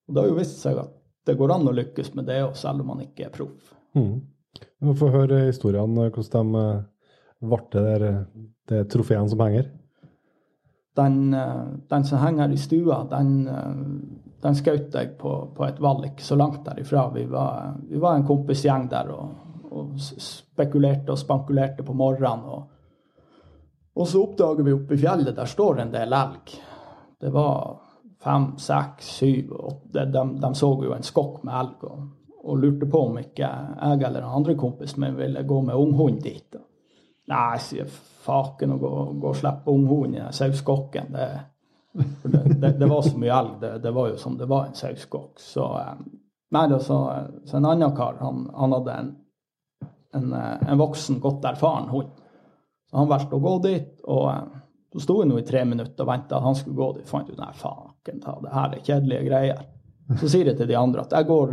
og 0.04 0.14
det 0.14 0.24
har 0.24 0.30
jo 0.32 0.38
vist 0.40 0.60
seg 0.60 0.82
at 0.82 0.94
det 1.28 1.36
går 1.38 1.54
an 1.54 1.70
å 1.70 1.76
lykkes 1.76 2.12
med 2.18 2.28
det, 2.28 2.42
selv 2.60 2.84
om 2.84 2.92
man 2.92 3.04
ikke 3.06 3.28
er 3.28 3.32
proff. 3.32 3.74
Mm. 3.96 4.20
Vi 4.78 4.94
får 4.98 5.14
høre 5.14 5.40
historiene, 5.46 6.10
hvordan 6.14 6.54
de 6.54 7.48
ble 7.48 7.60
det 7.72 8.12
det 8.68 8.84
trofeen 8.92 9.28
som 9.28 9.40
henger. 9.40 9.70
Den, 10.98 11.30
den, 11.88 12.04
som 12.04 12.18
henger 12.18 12.52
i 12.52 12.56
stua, 12.58 13.04
den, 13.10 13.46
den 14.42 14.56
skjøt 14.58 14.94
jeg 14.94 15.12
på, 15.18 15.34
på, 15.54 15.66
et 15.66 15.80
valg 15.82 16.08
ikke 16.10 16.26
så 16.26 16.36
langt 16.38 16.64
derifra. 16.66 17.08
Vi 17.14 17.24
var, 17.30 17.76
vi 17.88 18.00
var 18.02 18.18
en 18.18 18.26
kompisgjeng 18.26 18.88
der 18.90 19.12
og, 19.14 19.30
og, 19.70 19.94
spekulerte 19.98 21.14
og 21.14 21.20
spankulerte 21.20 21.86
på 21.86 21.94
morgenen. 21.96 22.44
Og, 22.50 23.22
og 23.94 24.10
så 24.10 24.22
oppdager 24.26 24.66
vi 24.66 24.74
oppe 24.74 24.98
i 24.98 25.02
fjellet, 25.02 25.36
der 25.36 25.50
står 25.50 25.84
en 25.84 25.94
del 25.94 26.14
elg. 26.18 26.54
Det 27.18 27.32
var 27.34 27.78
fem, 28.22 28.52
seks, 28.58 29.14
syv, 29.22 29.54
åtte. 29.54 30.06
De, 30.06 30.24
de, 30.42 30.54
så 30.54 30.72
jo 30.84 30.94
en 30.94 31.06
skokk 31.06 31.42
med 31.46 31.60
elg 31.62 31.88
og, 31.88 32.06
og, 32.48 32.58
lurte 32.62 32.88
på 32.90 33.04
om 33.10 33.18
ikke 33.20 33.44
jeg 33.44 34.00
eller 34.00 34.22
den 34.22 34.36
andre 34.40 34.56
kompisen 34.58 35.04
min 35.04 35.18
ville 35.18 35.44
gå 35.46 35.60
med 35.66 35.76
unghund 35.76 36.22
dit. 36.24 36.58
Nei, 37.28 37.58
sier 37.60 37.88
faken 38.24 38.74
å 38.74 38.80
gå, 38.80 38.92
gå 39.20 39.32
og 39.32 39.36
slippe 39.36 39.72
unghund 39.72 40.16
i 40.16 40.26
sauskokken. 40.32 41.12
Det, 41.12 41.28
det, 42.22 42.42
det, 42.54 42.72
det, 42.80 42.88
var 42.88 43.02
så 43.04 43.18
mye 43.20 43.40
elg. 43.40 43.66
Det, 43.82 43.92
var 43.94 44.12
jo 44.12 44.20
som 44.20 44.38
det 44.38 44.48
var 44.48 44.68
en 44.68 44.78
sauskokk. 44.78 45.40
Så, 45.40 45.66
eh, 45.78 46.78
så, 46.80 46.98
så, 47.44 47.56
en 47.56 47.68
annen 47.68 47.96
kar, 47.96 48.16
han, 48.20 48.46
han 48.54 48.76
hadde 48.78 48.96
en, 49.02 49.10
en, 50.16 50.32
eh, 50.32 50.68
en, 50.68 50.78
voksen, 50.80 51.20
godt 51.20 51.44
erfaren 51.52 51.90
hund. 51.92 52.14
Så 52.88 52.96
han 52.96 53.10
valgte 53.10 53.36
å 53.36 53.44
gå 53.44 53.58
dit. 53.68 53.92
og 54.06 54.30
eh, 54.32 54.58
så 54.92 55.02
sto 55.04 55.18
jeg 55.20 55.28
nå 55.28 55.36
i 55.36 55.44
tre 55.44 55.66
minutter 55.68 56.00
og 56.04 56.08
venta 56.08 56.38
han 56.40 56.56
skulle 56.56 56.78
gå 56.78 56.92
dit. 56.96 57.08
Fant 57.08 57.28
ut 57.28 57.36
nei, 57.36 57.50
faken 57.56 58.22
ta, 58.24 58.38
det 58.40 58.54
her 58.54 58.76
er 58.76 58.86
kjedelige 58.86 59.26
greier. 59.28 59.66
Så 60.16 60.30
sier 60.32 60.48
jeg 60.48 60.56
til 60.56 60.70
de 60.70 60.76
andre 60.78 61.02
at 61.04 61.12
jeg 61.12 61.28
går, 61.28 61.50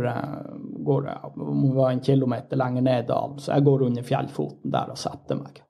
går 0.86 1.08
må 1.36 1.74
være 1.74 1.90
en 1.96 2.04
kilometer 2.04 2.56
lenger 2.56 2.86
ned 2.86 3.08
dalen, 3.10 3.36
så 3.42 3.52
jeg 3.52 3.66
går 3.66 3.84
under 3.90 4.06
fjellfoten 4.06 4.72
der 4.72 4.94
og 4.94 5.00
setter 5.00 5.40
meg. 5.40 5.60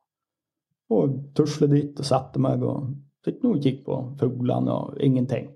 Og 0.94 1.16
tusler 1.34 1.72
dit 1.72 1.98
og 1.98 2.06
setter 2.06 2.42
meg 2.44 2.62
og 2.62 2.92
sitter 3.26 3.42
nå 3.42 3.56
og 3.56 3.64
kikker 3.64 3.86
på 3.88 3.98
fuglene 4.20 4.76
og 4.76 5.00
ingenting. 5.02 5.50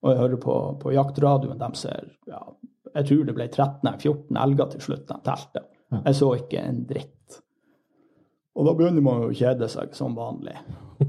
Og 0.00 0.14
jeg 0.14 0.20
hører 0.22 0.40
på, 0.40 0.56
på 0.80 0.94
jaktradioen, 0.96 1.60
de 1.60 1.70
ser 1.76 2.14
ja, 2.30 2.40
jeg 2.94 3.06
tror 3.06 3.26
det 3.26 3.36
ble 3.36 3.46
13-14 3.50 4.38
elger 4.40 4.70
til 4.72 4.84
slutt, 4.86 5.06
de 5.08 5.18
telte. 5.26 5.64
Jeg 5.90 6.16
så 6.16 6.30
ikke 6.38 6.62
en 6.64 6.84
dritt. 6.88 7.40
Og 8.56 8.66
da 8.66 8.74
begynner 8.76 9.04
man 9.04 9.26
å 9.26 9.34
kjede 9.34 9.68
seg 9.70 9.92
som 9.96 10.16
vanlig. 10.16 10.56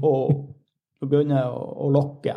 Og 0.00 0.52
så 0.98 1.08
begynner 1.08 1.40
jeg 1.40 1.54
å, 1.54 1.64
å 1.86 1.88
lokke. 1.94 2.36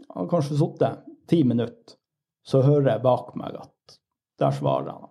Jeg 0.00 0.16
har 0.16 0.30
kanskje 0.30 0.58
sittet 0.58 1.04
ti 1.30 1.42
minutter, 1.46 1.98
så 2.44 2.60
hører 2.64 2.94
jeg 2.94 3.04
bak 3.04 3.32
meg 3.40 3.56
at 3.60 3.98
der 4.40 4.54
svarer 4.54 4.92
han. 4.92 5.10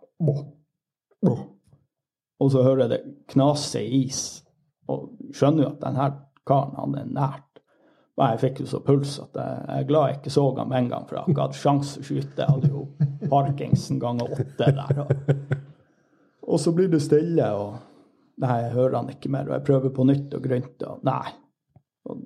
Og 2.43 2.51
så 2.51 2.63
hører 2.65 2.85
jeg 2.85 2.91
det 2.91 3.01
knase 3.33 3.81
i 3.81 4.03
is, 4.03 4.21
og 4.91 5.13
skjønner 5.33 5.65
jo 5.65 5.71
at 5.71 5.81
denne 5.83 6.09
karen 6.47 6.75
han 6.77 6.95
er 6.99 7.09
nært. 7.09 7.49
Og 8.13 8.25
jeg 8.27 8.41
fikk 8.43 8.59
jo 8.61 8.67
så 8.69 8.81
puls 8.85 9.15
at 9.23 9.37
jeg, 9.39 9.61
er 9.73 9.87
glad 9.89 10.09
jeg 10.09 10.19
ikke 10.19 10.33
så 10.35 10.43
ham 10.59 10.69
med 10.69 10.83
en 10.83 10.89
gang, 10.91 11.05
for 11.09 11.17
jeg 11.17 11.33
ikke 11.33 11.47
hatt 11.47 11.57
sjanse 11.57 12.01
å 12.01 12.05
skyte. 12.05 12.43
Jeg 12.43 12.51
hadde 12.51 12.69
jo 12.69 13.29
Parkinson 13.31 14.01
ganger 14.03 14.35
åtte 14.35 14.67
der. 14.77 14.99
Og, 15.01 15.23
og 16.45 16.61
så 16.61 16.75
blir 16.77 16.91
det 16.91 17.01
stille, 17.01 17.47
og 17.57 18.43
nei, 18.43 18.59
jeg 18.67 18.75
hører 18.75 18.99
han 18.99 19.09
ikke 19.15 19.31
mer. 19.33 19.49
Og 19.49 19.55
jeg 19.57 19.65
prøver 19.71 19.95
på 19.95 20.05
nytt 20.05 20.37
og 20.37 20.45
grønt, 20.45 20.85
og 20.85 21.09
nei. 21.09 21.33
Og 22.11 22.21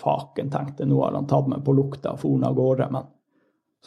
faken, 0.00 0.50
tenkte 0.50 0.88
nå 0.88 0.98
har 1.04 1.14
han 1.14 1.30
tatt 1.30 1.50
meg 1.52 1.62
på 1.66 1.76
lukta 1.78 2.16
og 2.16 2.22
for 2.24 2.48
av 2.48 2.58
gårde. 2.58 2.90
Men 2.96 3.06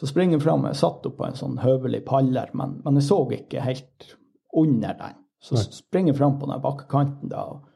så 0.00 0.06
springer 0.06 0.38
jeg 0.38 0.44
fram. 0.44 0.64
Jeg 0.66 0.80
satt 0.80 1.06
opp 1.06 1.18
på 1.20 1.26
en 1.26 1.38
sånn 1.38 1.58
høvelig 1.62 2.02
paller, 2.08 2.50
men, 2.56 2.78
men, 2.84 2.98
jeg 2.98 3.08
så 3.08 3.20
ikke 3.36 3.62
helt 3.64 4.14
under 4.54 4.96
den. 4.98 5.20
Så 5.44 5.58
Nei. 5.58 5.64
springer 5.76 6.12
jeg 6.12 6.18
fram 6.18 6.38
på 6.40 6.48
den 6.50 6.62
bakkekanten, 6.64 7.30
da, 7.30 7.44
og, 7.52 7.66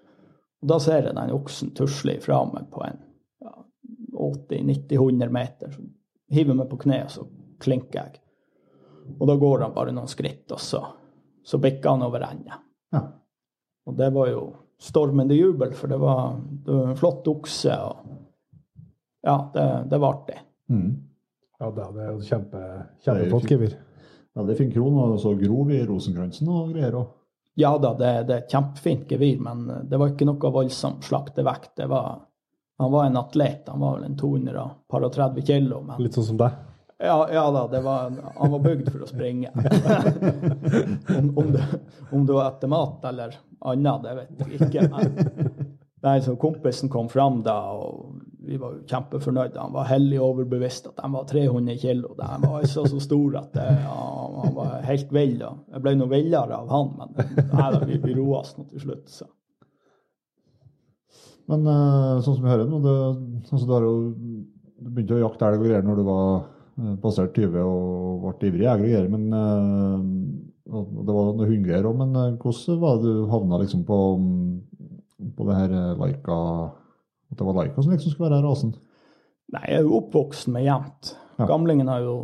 og, 0.59 0.69
da 0.73 0.79
ser 0.83 1.05
jeg 1.05 1.17
den 1.19 1.35
oksen 1.37 1.75
tusle 1.79 2.17
ifra 2.19 2.41
meg 2.49 2.71
på 2.73 2.83
en 2.87 3.03
ja, 3.45 3.53
80-90-100 4.29 5.35
meter. 5.35 5.75
Så 5.75 5.85
hiver 6.35 6.55
jeg 6.55 6.61
meg 6.63 6.71
på 6.73 6.81
kne, 6.85 7.03
og 7.07 7.13
så 7.15 7.27
klinker 7.63 8.01
jeg. 8.01 8.23
Og 9.19 9.29
da 9.29 9.37
går 9.41 9.67
han 9.67 9.77
bare 9.77 9.95
noen 9.95 10.11
skritt, 10.11 10.47
og 10.53 10.63
så, 10.63 10.83
så 11.47 11.61
bikker 11.63 11.95
han 11.95 12.07
over 12.09 12.25
ende. 12.27 12.59
Ja. 12.95 13.05
Og 13.89 13.97
det 13.97 14.11
var 14.13 14.29
jo 14.33 14.43
stormende 14.79 15.35
jubel, 15.35 15.73
for 15.75 15.91
det 15.91 15.99
var, 16.01 16.35
det 16.39 16.75
var 16.75 16.91
en 16.91 16.99
flott 16.99 17.29
okse. 17.31 17.79
og 17.79 18.17
ja, 19.23 19.51
det, 19.55 19.69
det 19.91 19.99
var 19.99 20.19
artig. 20.19 20.39
Mm. 20.71 21.08
Ja, 21.59 21.71
det 21.75 21.85
er 21.85 22.11
jo 22.13 22.21
kjempe, 22.23 22.65
kjempeflott 23.03 23.51
gevir. 23.51 23.73
Ja, 24.35 24.45
det 24.47 24.55
er 24.55 24.61
fin 24.61 24.71
kron, 24.71 24.99
og 25.03 25.19
så 25.19 25.33
grov 25.35 25.73
i 25.75 25.81
rosenkransen 25.87 26.51
og 26.55 26.75
greier 26.75 26.95
òg. 27.01 27.09
Ja 27.59 27.73
da, 27.83 27.91
det, 27.99 28.11
det 28.29 28.35
er 28.37 28.43
et 28.45 28.53
kjempefint 28.55 29.11
gevir, 29.11 29.41
men 29.43 29.65
det 29.91 29.99
var 29.99 30.13
ikke 30.13 30.29
noe 30.29 30.53
voldsomt 30.55 31.03
slaktevekt. 31.09 31.73
Det 31.81 31.89
var, 31.91 32.21
han 32.79 32.93
var 32.93 33.09
en 33.09 33.19
atlet, 33.19 33.67
han 33.67 33.83
var 33.83 33.97
vel 33.97 34.05
en 34.07 34.19
230 34.21 35.47
kilo. 35.49 35.81
Men, 35.89 35.99
Litt 36.05 36.15
sånn 36.15 36.29
som 36.29 36.39
deg? 36.39 36.61
Ja, 37.03 37.17
ja 37.33 37.43
da, 37.51 37.81
var, 37.83 38.15
han 38.37 38.55
var 38.55 38.63
bygd 38.63 38.93
for 38.93 39.03
å 39.03 39.11
springe. 39.11 39.51
om, 41.19 41.33
om, 41.35 41.51
det, 41.55 41.67
om, 42.11 42.23
det, 42.27 42.33
var 42.33 42.53
etter 42.53 42.71
mat 42.71 43.11
eller 43.11 43.35
annet, 43.67 44.07
det 44.07 44.15
vet 44.21 44.47
jeg 44.47 44.63
ikke. 44.69 44.87
Men, 44.95 45.51
nei, 46.07 46.17
så 46.23 46.39
kompisen 46.39 46.91
kom 46.91 47.11
fram 47.11 47.43
da, 47.47 47.59
og 47.75 48.08
vi 48.49 48.57
var 48.57 48.77
kjempefornøyde. 48.89 49.61
Han 49.61 49.75
var 49.75 49.89
hellig 49.91 50.21
overbevist 50.25 50.87
at 50.89 51.01
de 51.03 51.09
var 51.13 51.25
300 51.29 51.75
kilo. 51.83 52.15
De 52.17 52.29
var 52.45 52.63
altså 52.63 52.85
så 52.89 53.01
store 53.03 53.43
at 53.43 53.57
det, 53.57 53.67
ja, 53.83 53.97
han 54.39 54.55
var 54.57 54.79
helt 54.89 55.11
vill. 55.13 55.43
Jeg 55.43 55.83
ble 55.85 55.93
noe 55.99 56.13
villere 56.13 56.57
av 56.57 56.71
han, 56.73 56.95
men 56.97 57.13
nei, 57.19 57.67
da, 57.75 57.83
vi, 57.85 57.99
vi 58.01 58.15
roa 58.17 58.41
oss 58.41 58.55
nå 58.57 58.65
til 58.71 58.87
slutt. 58.87 59.05
Så. 59.13 59.29
Men 61.53 61.69
uh, 61.69 62.23
sånn 62.25 62.39
som 62.39 62.47
vi 62.47 62.53
hører 62.55 62.73
nå, 62.73 62.81
sånn 63.51 63.61
som 63.61 63.69
du, 63.69 63.77
jo, 63.85 63.93
du 64.81 64.89
begynte 64.89 65.19
å 65.19 65.23
jakte 65.27 65.49
elg 65.49 65.61
og 65.61 65.69
greier 65.69 65.85
når 65.85 66.01
du 66.01 66.09
var 66.09 66.27
uh, 66.41 66.97
passert 67.05 67.37
20 67.37 67.61
og 67.69 68.27
ble 68.31 68.53
ivrig 68.53 68.65
jeger 68.65 68.81
og 68.81 68.89
greier. 68.89 69.13
Men 69.13 69.29
det 70.65 71.15
var 71.21 71.33
noe 71.37 71.53
hundegreier 71.53 71.93
òg. 71.93 72.01
Men 72.01 72.41
hvordan 72.41 72.81
var 72.81 73.01
det 73.05 73.13
du 73.13 73.29
havna 73.29 73.61
liksom 73.61 73.85
på, 73.89 74.03
på 75.37 75.53
det 75.53 75.63
her 75.63 75.81
Laika? 76.01 76.43
At 77.31 77.39
det 77.39 77.45
var 77.45 77.57
Laika 77.59 77.83
som 77.83 77.93
liksom 77.93 78.13
skulle 78.13 78.31
være 78.31 78.43
rasen? 78.45 78.75
Nei, 79.55 79.65
jeg 79.65 79.81
er 79.81 79.87
jo 79.87 79.97
oppvokst 80.03 80.51
med 80.53 80.67
jevnt. 80.67 81.15
Ja. 81.39 81.47
Gamlingen 81.49 81.89
har 81.89 82.05
jo 82.05 82.17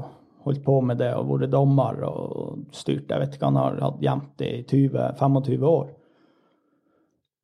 holdt 0.44 0.64
på 0.64 0.80
med 0.84 0.98
det 1.00 1.10
og 1.16 1.30
vært 1.30 1.52
dommer 1.52 2.00
og 2.04 2.64
styrt. 2.76 3.08
Jeg 3.08 3.20
vet 3.20 3.36
ikke, 3.36 3.48
han 3.48 3.60
har 3.60 3.78
hatt 3.80 4.02
jevnt 4.04 4.44
i 4.44 4.50
20-25 4.68 5.64
år. 5.68 5.86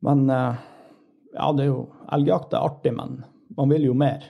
Men 0.05 0.26
eh, 0.33 0.61
ja, 1.37 1.49
det 1.57 1.64
er 1.64 1.71
jo 1.71 1.81
Elgjakt 2.12 2.57
er 2.57 2.67
artig, 2.67 2.93
men 2.97 3.21
man 3.57 3.73
vil 3.73 3.87
jo 3.87 3.95
mer. 3.97 4.25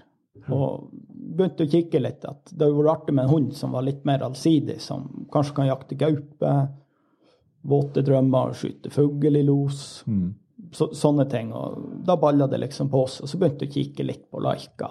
Og 0.50 0.90
begynte 1.10 1.64
å 1.64 1.70
kikke 1.70 2.02
litt 2.02 2.26
at 2.28 2.50
det 2.52 2.66
hadde 2.66 2.76
vært 2.76 2.92
artig 2.92 3.14
med 3.16 3.26
en 3.26 3.32
hund 3.32 3.56
som 3.56 3.74
var 3.74 3.86
litt 3.86 4.04
mer 4.08 4.22
allsidig, 4.26 4.78
som 4.84 5.08
kanskje 5.32 5.56
kan 5.56 5.70
jakte 5.70 5.98
gaupe, 5.98 6.52
våte 7.70 8.04
drømmer, 8.04 8.54
skyte 8.56 8.92
fugl 8.92 9.40
i 9.40 9.44
los. 9.46 10.04
Mm 10.06 10.30
så, 10.72 10.90
sånne 10.94 11.26
ting. 11.30 11.52
Og 11.56 12.02
da 12.06 12.16
balla 12.20 12.46
det 12.50 12.60
liksom 12.62 12.90
på 12.90 13.04
oss. 13.04 13.20
Og 13.20 13.30
så 13.30 13.38
begynte 13.38 13.66
jeg 13.66 13.70
å 13.70 13.76
kikke 13.78 14.06
litt 14.06 14.26
på 14.30 14.42
Laika. 14.42 14.90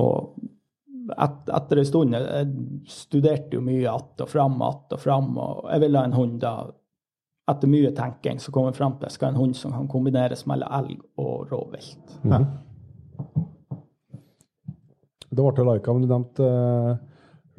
Og 0.00 0.34
et, 1.04 1.50
etter 1.52 1.78
en 1.78 1.86
stund 1.86 2.16
Jeg 2.16 2.46
studerte 2.88 3.58
jo 3.58 3.60
mye 3.60 3.90
att 3.92 4.20
og 4.24 4.28
fram, 4.28 4.62
att 4.62 4.92
og 4.92 5.00
fram. 5.00 5.36
Og 5.38 5.68
jeg 5.70 5.80
ville 5.84 5.98
ha 5.98 6.04
en 6.04 6.16
hund 6.16 6.40
da 6.40 6.54
Etter 7.44 7.68
mye 7.68 7.90
tenking 7.92 8.38
så 8.40 8.52
kom 8.52 8.70
jeg 8.70 8.76
fram 8.78 8.94
til 8.96 9.04
at 9.04 9.10
jeg 9.10 9.18
skal 9.18 9.26
ha 9.26 9.34
en 9.34 9.40
hund 9.42 9.56
som 9.58 9.72
kan 9.74 9.88
kombineres 9.92 10.46
mellom 10.48 10.70
elg 10.72 11.02
og 11.20 11.50
rovvilt. 11.50 12.14
Mm. 12.24 12.46
Det 15.28 15.44
ble 15.44 15.66
lika, 15.68 15.92
men 15.92 16.06
du 16.06 16.08
nevnte, 16.08 16.46
eh, 16.48 16.96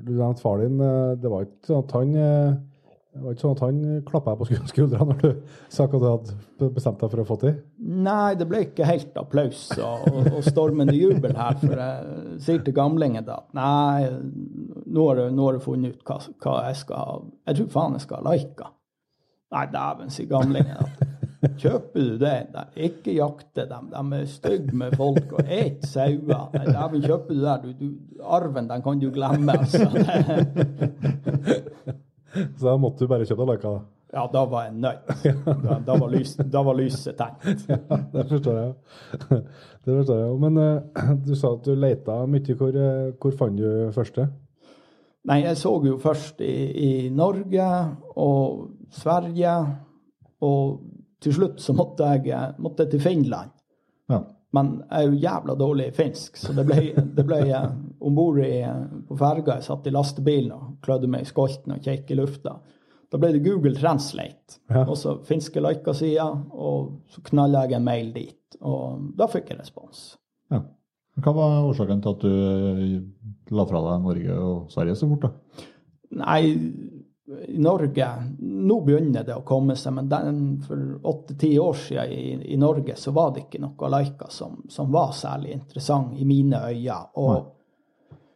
du 0.01 0.11
nevnte 0.15 0.41
far 0.41 0.63
din. 0.63 0.81
eh, 0.81 1.15
Det 1.21 1.29
var 1.29 1.45
ikke 1.45 1.69
sånn 1.69 1.83
at 1.83 1.93
han 1.99 2.15
eh, 2.15 2.55
det 3.15 3.23
var 3.23 3.31
ikke 3.31 3.43
sånn 3.45 3.53
at 3.55 3.61
han 3.63 3.77
klappa 4.03 4.33
på 4.35 4.45
skul- 4.49 4.67
skuldra 4.73 5.05
når 5.07 5.19
du 5.21 5.29
sa 5.71 5.85
hva 5.87 5.99
du 6.01 6.05
hadde 6.09 6.67
bestemt 6.75 6.99
deg 6.99 7.13
for 7.13 7.23
å 7.23 7.27
få 7.29 7.37
til? 7.45 7.53
Nei, 7.79 8.35
det 8.35 8.47
ble 8.49 8.65
ikke 8.65 8.89
helt 8.89 9.15
applaus 9.21 9.69
og, 9.77 10.09
og, 10.33 10.41
stormende 10.43 10.95
jubel 10.97 11.35
her. 11.39 11.55
For 11.61 11.79
jeg 11.79 12.39
sier 12.43 12.65
til 12.65 12.75
gamlingen 12.75 13.23
at 13.23 13.47
nei, 13.55 14.11
nå 14.85 15.07
har 15.07 15.21
du, 15.21 15.25
nå 15.31 15.47
har 15.47 15.55
du 15.55 15.63
funnet 15.63 15.95
ut 15.95 16.03
hva, 16.09 16.19
hva 16.43 16.57
jeg 16.67 16.81
skal 16.83 17.01
ha. 17.01 17.17
Jeg 17.47 17.61
tror 17.61 17.73
faen 17.77 17.95
jeg 17.95 18.03
skal 18.03 18.19
ha 18.19 18.33
Laika. 18.33 18.71
Nei, 19.55 19.65
dæven, 19.71 20.11
sier 20.11 20.27
gamlingen. 20.27 20.75
at 20.75 21.13
Kjøper 21.61 22.01
du 22.01 22.15
det? 22.19 22.37
Nei, 22.51 22.65
ikke 22.89 23.13
jakte 23.15 23.67
dem. 23.69 23.91
De 23.93 24.19
er 24.19 24.25
stygge 24.27 24.75
med 24.75 24.95
folk 24.99 25.37
og 25.37 25.45
et 25.45 25.85
sauer. 25.87 26.49
Nei, 26.51 26.65
dæven, 26.67 27.05
kjøper 27.05 27.37
du 27.37 27.45
det? 27.45 27.55
Du, 27.63 27.69
du, 27.79 28.23
arven, 28.25 28.67
den 28.67 28.83
kan 28.83 28.99
du 28.99 29.07
glemme, 29.13 29.55
altså. 29.55 29.87
Så 32.57 32.67
da 32.67 32.77
måtte 32.81 33.05
du 33.05 33.11
bare 33.11 33.27
kjøpe 33.27 33.43
deg 33.43 33.53
løyka, 33.53 33.75
da. 33.75 33.83
Ja, 34.15 34.29
da 34.31 34.45
var 34.47 34.67
jeg 34.67 34.75
nødt. 34.79 35.07
Da, 35.45 35.79
da, 35.83 35.95
var, 35.99 36.07
lys, 36.13 36.35
da 36.39 36.61
var 36.63 36.77
lyset 36.77 37.17
tenkt. 37.19 37.65
Ja, 37.71 37.97
det 38.13 38.23
forstår 38.29 38.59
jeg 38.59 38.67
jo. 38.69 39.39
Det 39.85 39.95
forstår 39.97 40.19
jeg 40.21 40.29
jo. 40.29 40.37
Men 40.41 40.59
uh, 40.61 41.09
du 41.25 41.33
sa 41.35 41.51
at 41.57 41.65
du 41.67 41.75
leita 41.75 42.15
mye. 42.29 42.55
Hvor, 42.57 42.77
eh, 42.79 43.09
hvor 43.21 43.35
fant 43.37 43.59
du 43.59 43.91
første? 43.93 44.29
Nei, 45.25 45.41
jeg 45.43 45.57
så 45.59 45.73
jo 45.83 45.97
først 46.01 46.41
i, 46.45 46.55
i 46.71 47.09
Norge 47.13 47.67
og 48.21 48.63
Sverige, 48.93 49.53
og 50.45 50.79
til 51.21 51.35
slutt 51.35 51.61
så 51.61 51.73
måtte 51.73 52.07
jeg 52.15 52.55
måtte 52.61 52.85
jeg 52.85 52.95
til 52.95 53.03
Finland. 53.03 53.51
Ja. 54.09 54.21
Men 54.55 54.77
jeg 54.85 55.01
er 55.01 55.09
jo 55.09 55.21
jævla 55.25 55.55
dårlig 55.59 55.89
i 55.89 55.95
finsk, 55.97 56.37
så 56.39 56.53
det 56.55 56.65
ble, 56.69 56.93
det 57.17 57.25
ble 57.27 57.41
om 58.05 58.15
bord 58.17 58.39
på 59.09 59.17
ferga. 59.19 59.55
Jeg 59.59 59.67
satt 59.67 59.87
i 59.89 59.93
lastebilen 59.93 60.51
og 60.55 60.77
klødde 60.85 61.09
meg 61.11 61.25
i 61.25 61.29
skolten 61.29 61.75
og 61.75 61.83
kjekk 61.85 62.11
i 62.13 62.17
lufta. 62.19 62.55
Da 63.11 63.19
ble 63.21 63.31
det 63.35 63.43
Google 63.45 63.75
Translate, 63.77 64.59
Ja. 64.69 64.83
og 64.89 64.95
så 64.97 65.17
finske 65.23 65.61
Laika-sida, 65.61 66.25
og 66.51 67.01
så 67.13 67.21
knalla 67.29 67.65
jeg 67.65 67.77
en 67.77 67.83
mail 67.85 68.11
dit. 68.15 68.57
Og 68.61 69.11
da 69.17 69.27
fikk 69.31 69.49
jeg 69.53 69.59
respons. 69.59 70.17
ja. 70.51 70.61
Hva 71.15 71.31
var 71.31 71.61
årsaken 71.69 72.01
til 72.03 72.11
at 72.11 72.23
du 72.25 72.31
eh, 72.35 73.53
la 73.55 73.63
fra 73.69 73.79
deg 73.85 74.01
Norge 74.03 74.33
og 74.35 74.65
Sverige 74.73 74.95
så 74.99 75.07
fort? 75.07 75.21
da? 75.21 75.63
Nei, 76.19 76.41
i 77.47 77.57
Norge 77.57 78.07
Nå 78.39 78.81
begynner 78.85 79.23
det 79.25 79.33
å 79.37 79.45
komme 79.47 79.77
seg, 79.79 79.93
men 79.95 80.09
den, 80.11 80.41
for 80.67 80.81
åtte-ti 81.13 81.53
år 81.59 81.73
siden 81.85 82.11
i, 82.11 82.51
i 82.53 82.57
Norge 82.59 82.97
så 82.99 83.13
var 83.15 83.31
det 83.33 83.45
ikke 83.45 83.61
noe 83.63 83.89
Laika 83.89 84.27
som, 84.29 84.59
som 84.69 84.91
var 84.91 85.13
særlig 85.15 85.53
interessant 85.55 86.19
i 86.19 86.25
mine 86.27 86.59
øyne. 86.67 86.99
Og 87.15 87.47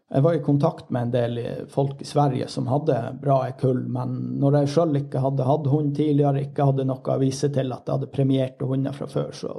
jeg 0.10 0.24
var 0.26 0.34
i 0.34 0.42
kontakt 0.42 0.90
med 0.90 1.02
en 1.08 1.12
del 1.14 1.40
folk 1.70 2.00
i 2.02 2.08
Sverige 2.08 2.48
som 2.50 2.66
hadde 2.72 2.96
bra 3.22 3.44
kull, 3.60 3.84
men 3.94 4.16
når 4.42 4.56
jeg 4.62 4.72
sjøl 4.74 4.96
ikke 5.04 5.22
hadde 5.22 5.46
hatt 5.46 5.68
hund 5.70 5.92
tidligere, 5.98 6.42
ikke 6.48 6.66
hadde 6.72 6.86
noe 6.90 7.14
å 7.14 7.20
vise 7.22 7.50
til 7.54 7.70
at 7.76 7.86
jeg 7.86 7.94
hadde 8.00 8.10
premierte 8.14 8.66
hunder 8.70 8.96
fra 8.98 9.06
før, 9.12 9.30
så 9.38 9.54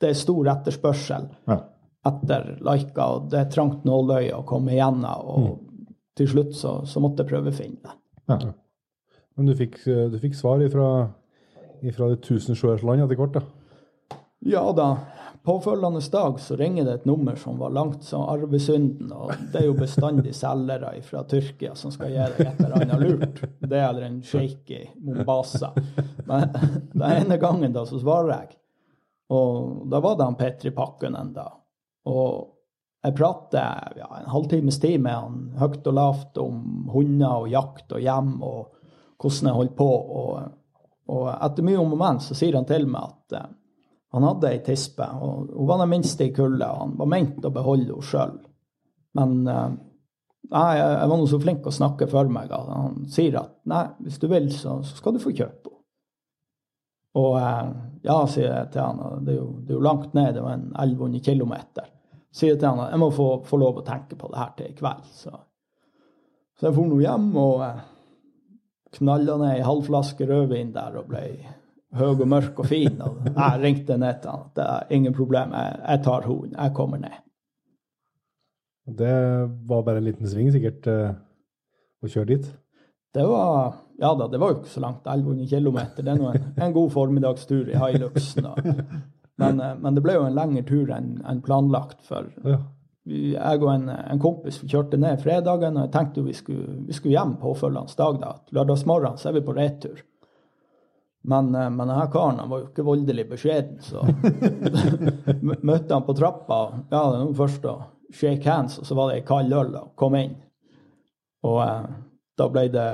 det 0.00 0.10
er 0.10 0.18
stor 0.20 0.50
etterspørsel 0.52 1.30
Ja. 1.48 1.56
etter 2.06 2.58
Laika, 2.60 3.06
og 3.16 3.30
det 3.32 3.38
er 3.40 3.50
trangt 3.50 3.84
nåløye 3.88 4.34
å 4.36 4.44
komme 4.44 4.74
igjennom. 4.76 5.30
Og 5.32 5.88
til 6.16 6.28
slutt 6.28 6.52
så, 6.54 6.74
så 6.86 7.00
måtte 7.00 7.24
jeg 7.24 7.30
prøve 7.32 7.50
å 7.50 7.56
finne 7.56 7.80
det. 7.82 7.96
ja. 8.28 8.52
Men 9.36 9.46
du 9.50 9.54
fikk, 9.56 9.74
eh, 9.88 10.06
du 10.08 10.18
fikk 10.20 10.34
svar 10.34 10.62
ifra, 10.64 11.08
ifra 11.84 12.06
det 12.08 12.22
tusenseers 12.24 12.82
land 12.82 13.02
etter 13.04 13.16
hvert, 13.20 13.34
da? 13.36 13.42
Ja 14.48 14.62
da, 14.72 14.86
påfølgende 15.46 16.00
dag 16.12 16.40
så 16.40 16.56
ringer 16.56 16.84
det 16.84 16.94
et 16.94 17.04
nummer 17.06 17.36
som 17.38 17.58
var 17.58 17.70
langt 17.70 18.04
som 18.04 18.24
arvesynden, 18.26 19.12
og 19.12 19.30
det 19.52 19.60
er 19.60 19.68
jo 19.68 19.76
bestandig 19.78 20.34
selgere 20.34 20.90
fra 21.06 21.22
Tyrkia 21.30 21.76
som 21.78 21.92
skal 21.94 22.10
gi 22.10 22.18
deg 22.18 22.40
et 22.42 22.62
eller 22.64 22.80
annet 22.80 23.04
lurt. 23.04 23.42
Det 23.60 23.78
eller 23.78 24.08
en 24.08 24.18
sjeik 24.26 24.70
i 24.74 24.82
Mombasa. 25.06 25.70
Men 26.26 26.48
den 26.92 27.06
ene 27.06 27.38
gangen 27.38 27.76
da 27.76 27.86
så 27.86 28.00
svarer 28.02 28.32
jeg, 28.34 28.58
og 29.30 29.86
da 29.90 30.00
var 30.02 30.18
det 30.18 30.26
han 30.26 30.38
Petri 30.38 30.72
Pakkunen 30.74 31.30
da. 31.36 31.46
Og 32.10 33.06
jeg 33.06 33.14
prater 33.14 33.98
ja, 34.00 34.08
en 34.18 34.30
halvtimes 34.30 34.80
tid 34.82 34.98
med 35.02 35.14
han 35.14 35.42
høyt 35.60 35.86
og 35.86 35.94
lavt 35.94 36.40
om 36.42 36.88
hunder 36.90 37.44
og 37.44 37.52
jakt 37.52 37.94
og 37.94 38.02
hjem 38.02 38.32
og 38.42 38.72
hvordan 39.22 39.50
jeg 39.50 39.58
holdt 39.60 39.76
på. 39.78 39.88
Og, 40.22 40.50
og 41.14 41.30
etter 41.36 41.66
mye 41.66 41.78
om 41.78 41.94
og 41.94 42.02
men 42.02 42.18
så 42.22 42.34
sier 42.34 42.58
han 42.58 42.66
til 42.66 42.88
meg 42.90 43.12
at 43.12 43.38
eh, 43.38 43.54
han 44.16 44.24
hadde 44.24 44.48
ei 44.48 44.62
tispe, 44.64 45.06
og 45.20 45.50
hun 45.52 45.68
var 45.68 45.82
den 45.82 45.92
minste 45.92 46.24
i 46.24 46.32
kullet. 46.32 46.64
Han 46.64 46.94
var 46.96 47.08
ment 47.12 47.44
å 47.44 47.52
beholde 47.52 47.90
henne 47.90 48.08
sjøl. 48.08 48.38
Men 49.16 49.34
eh, 49.52 49.74
nei, 50.52 50.68
jeg, 50.78 51.08
var 51.10 51.20
nå 51.20 51.26
så 51.28 51.40
flink 51.42 51.66
å 51.68 51.74
snakke 51.74 52.08
for 52.08 52.32
meg 52.32 52.52
at 52.54 52.70
han 52.72 53.02
sier 53.12 53.36
at 53.42 53.58
nei, 53.68 53.84
hvis 54.06 54.20
du 54.22 54.28
vil, 54.32 54.48
så, 54.54 54.78
så 54.86 54.96
skal 55.00 55.16
du 55.16 55.22
få 55.22 55.34
kjøpe 55.34 55.68
henne. 55.68 55.72
Og 57.16 57.36
eh, 57.40 57.68
ja, 58.04 58.16
sier 58.28 58.50
jeg 58.50 58.72
til 58.72 58.82
han, 58.84 59.24
det 59.24 59.34
er 59.34 59.38
jo, 59.38 59.50
det 59.64 59.72
er 59.72 59.78
jo 59.78 59.84
langt 59.84 60.16
ned, 60.16 60.34
det 60.36 60.44
var 60.44 60.56
en 60.56 60.66
1100 60.72 61.22
km. 61.24 61.54
Sier 62.32 62.54
jeg 62.54 62.60
til 62.60 62.68
han 62.68 62.82
at 62.84 62.92
jeg 62.92 63.00
må 63.00 63.10
få, 63.16 63.28
få 63.48 63.60
lov 63.60 63.80
å 63.80 63.84
tenke 63.86 64.18
på 64.20 64.32
det 64.32 64.40
her 64.40 64.56
til 64.56 64.72
i 64.72 64.76
kveld. 64.76 65.12
Så, 65.16 65.32
så 66.56 66.68
jeg 66.68 66.76
for 66.76 66.88
nå 66.88 67.00
hjem 67.04 67.30
og 67.40 67.62
eh, 67.68 67.84
knalla 68.96 69.38
ned 69.40 69.58
ei 69.58 69.64
halv 69.64 69.84
flaske 69.88 70.28
rødvin 70.28 70.74
der 70.76 71.00
og 71.00 71.08
ble 71.12 71.24
høy 71.94 72.08
og 72.16 72.26
mørk 72.28 72.58
og 72.58 72.66
fin. 72.66 72.98
Og 73.02 73.22
jeg 73.28 73.60
ringte 73.62 73.96
ned 73.98 74.20
til 74.22 74.30
han 74.32 74.42
at 74.48 74.54
det 74.58 74.66
er 74.66 74.96
ingen 74.98 75.14
problem, 75.14 75.52
jeg, 75.54 75.78
jeg 75.88 76.02
tar 76.04 76.26
hunden, 76.26 76.56
jeg 76.58 76.74
kommer 76.74 76.98
ned. 76.98 77.16
Det 78.86 79.14
var 79.66 79.82
bare 79.82 79.98
en 79.98 80.04
liten 80.06 80.28
sving, 80.30 80.52
sikkert, 80.54 80.86
eh, 80.86 81.16
å 82.02 82.10
kjøre 82.10 82.30
dit. 82.36 82.46
Det 83.16 83.24
var 83.26 83.74
ja 83.98 84.10
da, 84.14 84.26
det 84.28 84.38
var 84.38 84.50
jo 84.52 84.58
ikke 84.60 84.68
så 84.74 84.82
langt, 84.84 85.06
1100 85.08 85.48
km. 85.48 85.78
Det 85.96 86.10
er 86.12 86.18
nå 86.20 86.28
en, 86.34 86.48
en 86.66 86.72
god 86.76 86.90
formiddagstur 86.92 87.70
i 87.72 87.78
Hailuxen. 87.80 88.46
Men, 89.40 89.58
eh, 89.60 89.74
men 89.80 89.96
det 89.96 90.02
ble 90.04 90.14
jo 90.18 90.26
en 90.28 90.36
lengre 90.36 90.62
tur 90.68 90.92
enn 90.94 91.16
en 91.28 91.40
planlagt. 91.44 92.02
For 92.06 92.28
Ja. 92.44 92.58
jeg 93.06 93.62
og 93.62 93.68
en, 93.72 93.88
en 93.88 94.18
kompis 94.22 94.60
kjørte 94.64 94.98
ned 95.00 95.20
fredagen, 95.22 95.76
og 95.78 95.86
jeg 95.86 95.92
tenkte 95.94 96.24
vi 96.26 96.32
skulle, 96.36 96.76
vi 96.88 96.96
skulle 96.96 97.16
hjem 97.16 97.34
påfølgende 97.42 97.96
dag. 97.98 98.20
da. 98.22 98.30
Lørdagsmorgen 98.56 99.18
så 99.20 99.28
er 99.30 99.36
vi 99.40 99.44
på 99.48 99.54
retur. 99.56 100.00
Men, 101.26 101.54
eh, 101.54 101.70
men 101.70 101.88
denne 101.88 102.06
karen 102.12 102.38
han 102.38 102.50
var 102.50 102.62
jo 102.62 102.68
ikke 102.70 102.86
voldelig 102.86 103.26
beskjeden, 103.32 103.80
så 103.82 104.04
møtte 105.68 105.94
han 105.94 106.04
på 106.06 106.14
trappa. 106.14 106.60
Ja, 106.92 107.00
det 107.10 107.22
var 107.24 107.32
først 107.40 107.66
å 107.66 107.76
shake 108.14 108.46
hands, 108.46 108.78
og 108.78 108.86
så 108.86 108.98
var 108.98 109.10
det 109.10 109.20
ei 109.20 109.26
kald 109.26 109.54
øl, 109.54 109.72
og 109.80 109.94
kom 109.98 110.14
inn. 110.18 110.36
Og 111.46 111.58
eh, 111.64 111.88
da 112.38 112.50
ble 112.52 112.68
det 112.74 112.90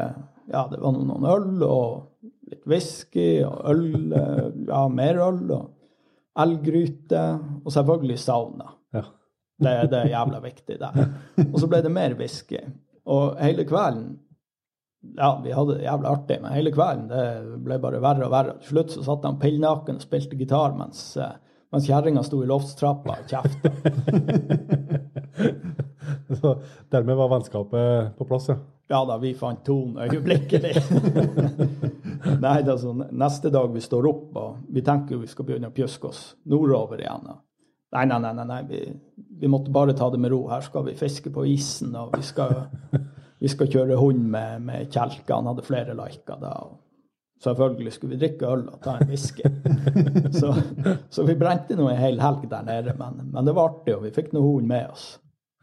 Ja, 0.53 0.67
det 0.69 0.81
var 0.83 0.97
noen 0.97 1.25
øl 1.29 1.63
og 1.65 2.33
litt 2.51 2.65
whisky 2.69 3.45
og 3.47 3.61
øl, 3.71 3.85
eh, 4.17 4.49
ja, 4.67 4.81
mer 4.93 5.21
øl 5.29 5.45
og 5.55 6.43
elggryte, 6.43 7.23
og 7.63 7.73
selvfølgelig 7.73 8.19
sauna. 8.21 8.73
Ja. 8.97 9.05
Det, 9.63 9.73
det 9.93 9.99
er 10.01 10.11
jævla 10.11 10.41
viktig 10.43 10.79
der. 10.81 11.03
Og 11.45 11.59
så 11.61 11.69
ble 11.71 11.83
det 11.85 11.93
mer 11.93 12.17
whisky. 12.19 12.59
Og 13.13 13.37
hele 13.39 13.67
kvelden 13.69 14.17
Ja, 15.17 15.41
vi 15.45 15.53
hadde 15.53 15.79
det 15.79 15.85
jævlig 15.87 16.09
artig, 16.09 16.43
men 16.43 16.53
hele 16.55 16.73
kvelden 16.75 17.09
det 17.11 17.25
ble 17.65 17.79
bare 17.83 18.01
verre 18.03 18.27
og 18.29 18.33
verre. 18.35 18.53
Til 18.63 18.69
slutt 18.77 18.91
så 18.95 19.03
satt 19.07 19.25
han 19.27 19.41
pillnaken 19.43 19.99
og 19.99 20.05
spilte 20.05 20.39
gitar 20.39 20.73
mens, 20.79 21.01
eh, 21.19 21.35
mens 21.75 21.89
kjerringa 21.91 22.23
sto 22.27 22.37
i 22.43 22.51
loftstrappa 22.51 23.13
og 23.19 23.25
kjefta. 23.33 23.69
Så 26.33 26.57
dermed 26.91 27.17
var 27.17 27.29
vennskapet 27.29 28.17
på 28.19 28.25
plass, 28.27 28.49
ja. 28.49 28.57
Ja 28.93 29.05
da, 29.09 29.17
vi 29.19 29.33
fant 29.35 29.63
tonen 29.65 30.03
øyeblikkelig. 30.05 30.75
Nei, 32.45 32.57
sånn, 32.77 33.07
neste 33.17 33.53
dag 33.55 33.71
vi 33.73 33.81
står 33.81 34.09
opp, 34.11 34.37
og 34.37 34.75
vi 34.75 34.83
tenker 34.85 35.21
vi 35.21 35.31
skal 35.31 35.47
begynne 35.49 35.71
å 35.71 35.77
pjuske 35.77 36.11
oss 36.11 36.21
nordover 36.51 37.01
igjen. 37.01 37.31
og 37.33 37.39
nei, 37.97 38.05
nei, 38.11 38.19
nei, 38.21 38.47
nei. 38.51 38.61
Vi, 38.69 38.83
vi 39.41 39.53
måtte 39.53 39.73
bare 39.73 39.97
ta 39.97 40.11
det 40.13 40.21
med 40.21 40.35
ro. 40.35 40.43
Her 40.51 40.67
skal 40.67 40.85
vi 40.91 40.99
fiske 40.99 41.33
på 41.33 41.47
isen, 41.49 41.95
og 41.97 42.13
vi 42.19 42.27
skal, 42.27 42.67
vi 43.43 43.51
skal 43.51 43.69
kjøre 43.73 43.99
hund 43.99 44.23
med, 44.31 44.63
med 44.69 44.89
kjelker. 44.95 45.35
Han 45.35 45.49
hadde 45.51 45.65
flere 45.67 45.97
liker 45.99 46.39
da. 46.43 46.53
Selvfølgelig 47.43 47.93
skulle 47.97 48.15
vi 48.15 48.21
drikke 48.23 48.47
øl 48.55 48.61
og 48.71 48.77
ta 48.85 48.93
en 49.01 49.09
whisky. 49.11 49.43
Så, 50.41 50.53
så 51.11 51.25
vi 51.27 51.35
brente 51.39 51.75
nå 51.77 51.89
en 51.91 51.99
hel 51.99 52.21
helg 52.23 52.45
der 52.51 52.63
nede, 52.69 52.95
men, 52.99 53.19
men 53.35 53.45
det 53.49 53.55
var 53.57 53.73
artig, 53.73 53.97
og 53.97 54.05
vi 54.07 54.13
fikk 54.15 54.31
noe 54.33 54.45
hunden 54.47 54.69
med 54.71 54.93
oss. 54.95 55.07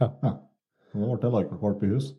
Ja. 0.03 0.09
ja. 0.25 0.33
Nå 0.99 1.07
ble 1.13 1.21
det 1.23 1.31
like 1.37 1.57
valp 1.61 1.85
i 1.87 1.93
hus. 1.93 2.09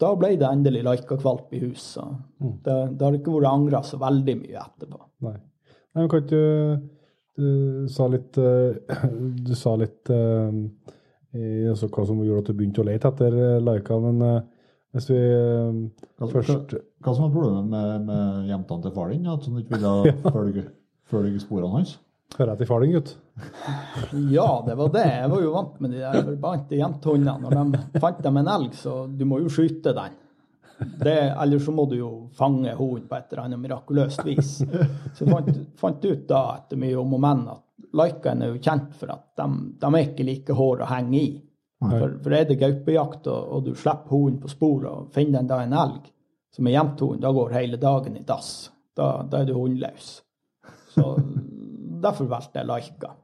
da 0.00 0.12
ble 0.16 0.30
det 0.40 0.46
endelig 0.48 0.84
Laika-kvalp 0.86 1.50
i 1.58 1.60
hus. 1.66 1.82
Så 1.96 2.06
det, 2.38 2.76
det 2.96 3.04
har 3.08 3.18
ikke 3.18 3.34
vært 3.34 3.50
angra 3.50 3.82
så 3.84 3.98
veldig 4.00 4.36
mye 4.44 4.62
etterpå. 4.62 5.02
Nei. 5.26 5.34
Nei, 5.34 6.04
men 6.04 6.08
kan 6.12 6.22
ikke 6.22 6.38
du 6.38 6.88
Du 7.40 7.88
sa 7.90 8.06
litt 8.12 8.36
eh, 8.38 8.94
Du 9.48 9.52
sa 9.58 9.74
litt 9.80 10.10
eh, 10.14 10.56
i- 11.34 11.66
altså 11.70 11.88
hva 11.90 12.04
som 12.06 12.22
gjorde 12.24 12.42
at 12.44 12.48
du 12.50 12.56
begynte 12.58 12.82
å 12.82 12.86
lete 12.88 13.10
etter 13.10 13.36
eh, 13.42 13.58
Laika, 13.62 13.98
men 14.02 14.22
eh, 14.26 14.40
hvis 14.94 15.08
vi 15.10 15.18
Hva, 15.20 16.28
først 16.28 16.50
hva, 16.50 16.78
hva 17.04 17.14
som 17.14 17.26
var 17.26 17.34
problemet 17.34 17.66
med, 17.70 18.06
med 18.08 18.48
jentene 18.50 18.86
til 18.86 18.94
far 18.96 19.12
din? 19.12 19.26
At 19.30 19.44
hun 19.46 19.60
ikke 19.60 19.76
ville 19.78 20.14
følge, 20.36 20.64
følge 21.10 21.42
sporene 21.42 21.76
hans? 21.78 21.98
Hører 22.36 22.52
jeg 22.52 22.62
til 22.62 22.70
far 22.70 22.84
din, 22.84 22.96
gutt? 22.96 23.12
Ja, 24.36 24.48
det 24.66 24.76
var 24.78 24.90
det. 24.94 25.06
Jeg 25.06 25.30
var 25.32 25.44
jo 25.44 25.52
vant 25.54 25.78
med 25.82 25.94
de 25.94 26.02
der 26.02 26.26
forbannede 26.26 26.80
jentehundene. 26.80 27.52
Når 27.54 27.78
de 27.94 28.02
fant 28.02 28.20
dem 28.26 28.40
en 28.42 28.50
elg, 28.56 28.74
så 28.78 28.96
du 29.06 29.24
må 29.26 29.40
jo 29.42 29.52
skyte 29.52 29.94
den. 29.96 30.18
Det, 30.80 31.16
eller 31.42 31.60
så 31.60 31.72
må 31.76 31.84
du 31.90 31.96
jo 31.98 32.10
fange 32.36 32.72
hunden 32.78 33.08
på 33.08 33.18
et 33.18 33.32
eller 33.32 33.42
annet 33.44 33.60
mirakuløst 33.60 34.22
vis. 34.24 34.52
Så 34.62 35.26
jeg 35.26 35.28
fant, 35.28 35.58
fant 35.80 36.06
ut 36.06 36.22
da, 36.28 36.44
etter 36.62 36.80
mye 36.80 36.96
om 36.98 37.18
og 37.18 37.22
men, 37.22 37.42
at 37.52 37.94
Laikaen 38.00 38.44
er 38.46 38.52
jo 38.54 38.62
kjent 38.62 38.94
for 38.96 39.12
at 39.12 39.26
de, 39.36 39.46
de 39.82 39.90
er 39.90 40.06
ikke 40.06 40.26
like 40.26 40.56
hårde 40.56 40.86
å 40.86 40.90
henge 40.92 41.20
i. 41.20 41.30
For, 41.80 42.16
for 42.20 42.36
er 42.36 42.44
det 42.44 42.58
gaupejakt, 42.60 43.28
og, 43.32 43.52
og 43.56 43.62
du 43.64 43.70
slipper 43.72 44.12
hunden 44.12 44.40
på 44.42 44.50
sporet, 44.52 44.88
og 44.90 45.14
finner 45.14 45.40
den 45.40 45.48
da 45.48 45.62
en 45.64 45.76
elg 45.80 46.10
som 46.54 46.66
er 46.66 46.74
gjemt 46.74 47.00
hund, 47.04 47.22
da 47.22 47.30
går 47.32 47.54
hele 47.54 47.78
dagen 47.80 48.18
i 48.18 48.24
dass. 48.26 48.50
Da, 48.96 49.22
da 49.30 49.40
er 49.40 49.48
du 49.48 49.54
hundløs. 49.56 50.10
Så 50.92 51.14
derfor 52.04 52.28
valgte 52.30 52.60
jeg 52.60 52.68
Laika. 52.68 53.14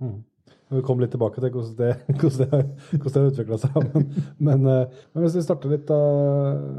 Vi 0.66 0.82
kommer 0.82 1.04
litt 1.04 1.12
tilbake 1.14 1.42
til 1.42 1.52
hvordan 1.54 1.76
det, 1.78 1.90
hvordan 2.20 2.54
det, 2.54 2.62
hvordan 3.02 3.26
det 3.26 3.34
utvikla 3.34 3.58
seg. 3.62 3.76
Men, 3.92 4.08
men, 4.48 4.64
eh, 4.72 5.02
men 5.12 5.26
hvis 5.26 5.36
vi 5.38 5.44
starter 5.46 5.74
litt, 5.74 5.86
da, 5.90 6.00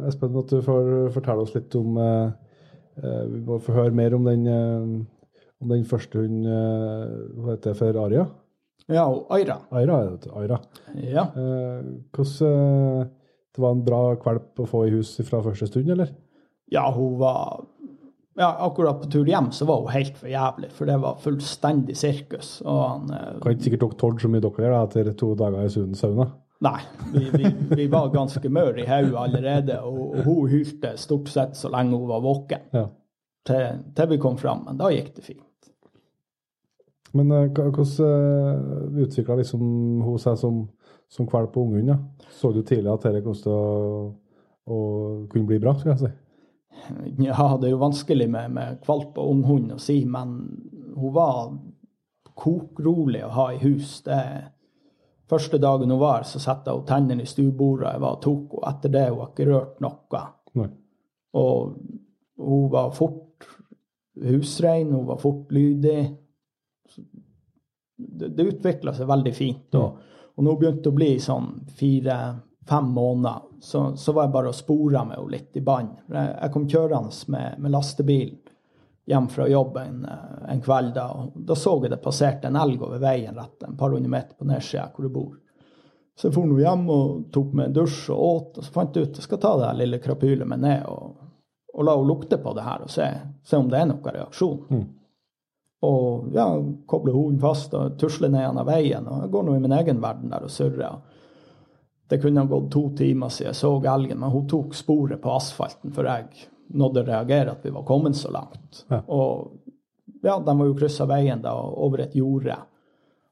Espen, 0.10 0.36
at 0.42 0.52
du 0.52 0.64
får 0.66 0.90
fortelle 1.16 1.46
oss 1.46 1.56
litt 1.56 1.78
om 1.80 2.00
eh, 2.04 2.26
eh, 3.04 3.22
Vi 3.36 3.44
må 3.48 3.62
få 3.64 3.78
høre 3.78 3.96
mer 3.96 4.18
om 4.18 4.28
den, 4.28 4.44
eh, 4.52 5.40
om 5.64 5.72
den 5.72 5.88
første 5.90 6.20
hunden 6.20 6.46
Hva 6.48 7.54
heter 7.54 7.72
det 7.72 7.80
for 7.80 8.04
Aria? 8.04 8.28
Ja, 8.88 9.04
og 9.12 9.28
Aira. 9.36 9.58
Aira, 9.76 9.98
Aira. 10.40 10.58
Ja. 10.96 11.26
Eh, 11.36 11.88
hvordan 12.16 13.02
eh, 13.02 13.08
Det 13.58 13.64
var 13.64 13.74
en 13.74 13.84
bra 13.84 14.02
valp 14.24 14.62
å 14.64 14.68
få 14.70 14.86
i 14.88 14.92
hus 14.94 15.16
fra 15.28 15.42
første 15.44 15.68
stund, 15.68 15.90
eller? 15.96 16.14
ja, 16.72 16.84
hun 16.92 17.14
var 17.20 17.62
ja, 18.38 18.50
Akkurat 18.68 19.00
på 19.02 19.08
tur 19.10 19.26
hjem 19.26 19.48
så 19.56 19.66
var 19.66 19.80
hun 19.82 19.90
helt 19.96 20.18
for 20.20 20.28
jævlig, 20.30 20.68
for 20.76 20.86
det 20.86 20.98
var 21.02 21.16
fullstendig 21.24 21.96
sirkus. 21.98 22.58
Og 22.66 22.82
han 22.84 23.10
eh, 23.16 23.40
Kan 23.42 23.56
ikke 23.56 23.66
sikkert 23.70 23.86
dere 23.88 23.98
tåle 24.04 24.22
så 24.22 24.30
mye 24.30 24.44
dere 24.46 24.64
gjør 24.66 24.76
da, 24.76 24.82
etter 24.86 25.14
to 25.18 25.32
dager 25.40 25.66
i 25.66 25.72
sunn 25.74 25.96
sauna? 25.98 26.28
Nei, 26.68 26.80
vi, 27.14 27.24
vi, 27.38 27.50
vi 27.78 27.88
var 27.94 28.08
ganske 28.14 28.50
møre 28.50 28.82
i 28.82 28.88
hodet 28.90 29.18
allerede, 29.22 29.80
og, 29.86 30.16
og 30.18 30.24
hun 30.26 30.48
hylte 30.54 30.96
stort 30.98 31.30
sett 31.30 31.58
så 31.60 31.70
lenge 31.74 31.98
hun 31.98 32.08
var 32.10 32.24
våken, 32.26 32.64
Ja. 32.74 32.86
til, 33.46 33.84
til 33.98 34.10
vi 34.14 34.18
kom 34.22 34.38
fram. 34.42 34.64
Men 34.66 34.80
da 34.80 34.90
gikk 34.94 35.12
det 35.20 35.26
fint. 35.28 35.44
Men 37.18 37.34
eh, 37.34 37.50
hvordan 37.50 37.90
uh, 38.06 39.02
utvikla 39.04 39.40
liksom 39.40 39.66
hun 40.06 40.22
seg 40.22 40.38
som, 40.40 40.62
som 41.12 41.28
kvalp 41.30 41.58
og 41.58 41.72
unghund? 41.72 41.92
Ja? 41.94 41.98
Så 42.38 42.54
du 42.54 42.62
tidlig 42.62 42.94
at 42.94 43.08
dette 43.08 43.24
kom 43.26 43.38
til 43.38 43.54
å, 43.54 44.08
å 44.68 44.80
kunne 45.32 45.50
bli 45.50 45.60
bra, 45.64 45.76
skal 45.80 45.96
jeg 45.96 46.04
si? 46.06 46.14
Ja, 47.26 47.58
det 47.58 47.68
er 47.68 47.74
jo 47.74 47.82
vanskelig 47.82 48.30
med, 48.32 48.54
med 48.54 48.78
kvalp 48.86 49.18
og 49.20 49.34
unghund 49.34 49.74
å 49.76 49.80
si, 49.82 50.02
men 50.08 50.38
hun 50.98 51.16
var 51.16 51.50
kokrolig 52.38 53.24
å 53.26 53.34
ha 53.34 53.48
i 53.54 53.62
hus. 53.64 53.98
Det, 54.06 54.20
første 55.30 55.60
dagen 55.62 55.92
hun 55.92 56.02
var, 56.02 56.28
så 56.28 56.40
satte 56.40 56.76
hun 56.76 56.86
tennene 56.88 57.26
i 57.26 57.30
stuebordet 57.30 57.96
jeg 57.96 58.04
var 58.04 58.20
og 58.20 58.24
tok, 58.24 58.60
og 58.60 58.68
etter 58.70 58.94
det 58.94 59.08
hun 59.10 59.22
har 59.24 59.32
ikke 59.34 59.50
rørt 59.50 59.82
noe. 59.84 60.24
Nei. 60.58 60.70
Og 61.38 61.74
hun 62.38 62.70
var 62.74 62.94
fort 62.96 63.48
husrein, 64.24 64.94
hun 64.94 65.08
var 65.10 65.20
fort 65.22 65.52
lydig. 65.54 66.02
Det, 67.98 68.28
det 68.28 68.44
utvikla 68.52 68.94
seg 68.94 69.10
veldig 69.10 69.34
fint. 69.34 69.78
Og, 69.80 70.18
og 70.36 70.46
nå 70.46 70.58
begynte 70.58 70.86
det 70.86 70.94
å 70.94 70.98
bli 70.98 71.12
sånn 71.22 71.48
fire-fem 71.78 72.92
måneder, 72.94 73.48
så, 73.62 73.96
så 73.98 74.14
var 74.14 74.28
jeg 74.28 74.36
bare 74.36 74.52
og 74.52 74.58
spora 74.58 75.02
henne 75.02 75.18
litt 75.32 75.58
i 75.58 75.64
bånd. 75.66 75.96
Jeg, 76.14 76.52
kom 76.54 76.68
kjørende 76.70 77.34
med, 77.34 77.58
med 77.64 77.74
lastebil 77.74 78.36
hjem 79.08 79.28
fra 79.32 79.48
jobb 79.48 79.78
en, 79.82 80.06
en 80.50 80.62
kveld. 80.62 80.94
Da, 80.96 81.08
og 81.16 81.36
da 81.48 81.56
så 81.56 81.78
jeg 81.82 81.94
det 81.96 82.02
passerte 82.04 82.52
en 82.52 82.60
elg 82.60 82.82
over 82.84 83.02
veien 83.02 83.38
rett 83.40 83.64
en 83.64 83.78
par 83.80 83.96
hundre 83.96 84.12
meter 84.12 84.38
på 84.38 84.48
nedsida 84.50 84.90
hvor 84.94 85.08
jeg 85.08 85.14
bor. 85.16 85.36
Så 86.18 86.32
jeg 86.32 86.50
nå 86.50 86.58
hjem 86.60 86.88
og 86.90 87.26
tok 87.34 87.54
meg 87.54 87.70
en 87.70 87.78
dusj 87.78 88.12
og 88.14 88.22
åt, 88.28 88.58
og 88.58 88.66
så 88.66 88.74
fant 88.74 88.96
jeg 88.98 89.08
ut 89.08 89.20
jeg 89.20 89.26
skal 89.28 89.42
ta 89.42 89.54
det 89.62 89.74
lille 89.78 90.02
krapylet 90.02 90.50
med 90.50 90.64
ned 90.66 90.88
og, 90.90 91.18
og 91.74 91.86
la 91.86 91.94
henne 91.94 92.10
lukte 92.10 92.40
på 92.42 92.54
det 92.58 92.66
her 92.66 92.86
og 92.88 92.92
se, 92.92 93.06
se 93.46 93.60
om 93.60 93.70
det 93.70 93.80
er 93.80 93.90
noen 93.92 94.16
reaksjon. 94.16 94.64
Og 95.86 96.34
ja, 96.34 96.48
koble 96.90 97.14
hunden 97.14 97.42
fast 97.42 97.76
og 97.78 98.00
tusle 98.02 98.32
ned 98.34 98.42
gjennom 98.42 98.66
veien. 98.66 99.06
Og 99.06 99.24
jeg 99.24 99.32
går 99.36 99.46
nå 99.46 99.56
i 99.56 99.62
min 99.62 99.76
egen 99.78 100.02
verden 100.02 100.34
der 100.34 100.48
og 100.48 100.54
surrer. 100.54 101.00
Det 102.10 102.22
kunne 102.22 102.42
ha 102.42 102.50
gått 102.50 102.72
to 102.74 102.88
timer 102.98 103.30
siden 103.34 103.52
jeg 103.52 103.60
så 103.60 103.74
elgen, 103.84 104.22
men 104.22 104.32
hun 104.32 104.48
tok 104.50 104.76
sporet 104.76 105.22
på 105.22 105.34
asfalten 105.36 105.94
før 105.94 106.08
jeg 106.08 106.48
nådde 106.78 107.04
å 107.04 107.08
reagere 107.08 107.54
at 107.54 107.66
vi 107.66 107.74
var 107.76 107.86
kommet 107.88 108.18
så 108.18 108.32
langt. 108.32 108.86
Ja. 108.88 109.02
Og 109.06 109.52
ja, 110.24 110.40
de 110.40 110.56
var 110.58 110.66
jo 110.66 110.78
kryssa 110.78 111.06
veien 111.08 111.44
da 111.44 111.54
over 111.54 112.06
et 112.06 112.16
jorde. 112.16 112.56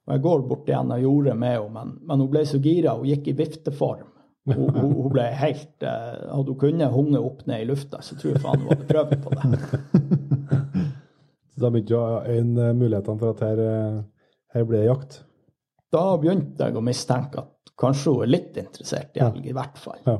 Og 0.06 0.14
jeg 0.14 0.22
går 0.22 0.44
bort 0.50 0.68
igjen 0.70 0.92
og 0.94 1.02
jordet 1.02 1.38
med 1.40 1.56
henne, 1.56 1.72
men, 1.74 1.96
men 2.06 2.22
hun 2.22 2.30
ble 2.32 2.44
så 2.46 2.60
gira, 2.62 2.98
hun 3.00 3.10
gikk 3.10 3.32
i 3.32 3.38
vifteform. 3.40 4.12
Hun, 4.46 4.68
hun, 4.76 4.92
hun 4.94 5.10
ble 5.10 5.24
helt 5.40 5.82
eh, 5.82 6.20
Hadde 6.30 6.52
hun 6.54 6.60
kunnet 6.62 6.94
hunge 6.94 7.18
opp 7.18 7.40
ned 7.50 7.64
i 7.64 7.66
lufta, 7.66 8.04
så 8.06 8.14
tror 8.20 8.36
jeg 8.36 8.44
faen 8.44 8.62
hun 8.62 8.70
hadde 8.70 8.86
prøvd 8.92 9.16
på 9.24 9.34
det. 9.40 10.60
Så 11.56 11.64
da 11.64 11.72
begynte 11.72 11.94
du 11.94 12.00
å 12.00 12.24
øyne 12.28 12.72
mulighetene 12.76 13.22
for 13.22 13.32
at 13.32 13.44
her, 13.46 13.62
eh, 13.64 14.02
her 14.56 14.68
ble 14.68 14.82
det 14.82 14.90
jakt. 14.90 15.22
Da 15.96 16.04
begynte 16.20 16.68
jeg 16.68 16.76
å 16.76 16.84
mistenke 16.84 17.40
at 17.46 17.72
kanskje 17.80 18.12
hun 18.12 18.26
er 18.26 18.34
litt 18.34 18.60
interessert 18.60 19.16
i 19.16 19.24
elg, 19.24 19.46
i 19.48 19.56
hvert 19.56 19.80
fall. 19.80 20.02
Ja. 20.08 20.18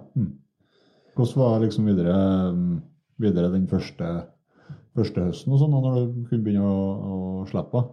Hvordan 1.16 1.42
var 1.42 1.60
liksom 1.64 1.90
videre, 1.90 2.16
videre 3.20 3.52
den 3.52 3.68
første, 3.72 4.14
første 4.96 5.28
høsten 5.28 5.56
og 5.56 5.62
sånn, 5.62 5.76
når 5.76 6.00
du 6.00 6.26
kunne 6.30 6.48
begynne 6.48 6.72
å, 6.72 6.88
å 7.44 7.46
slippe? 7.52 7.84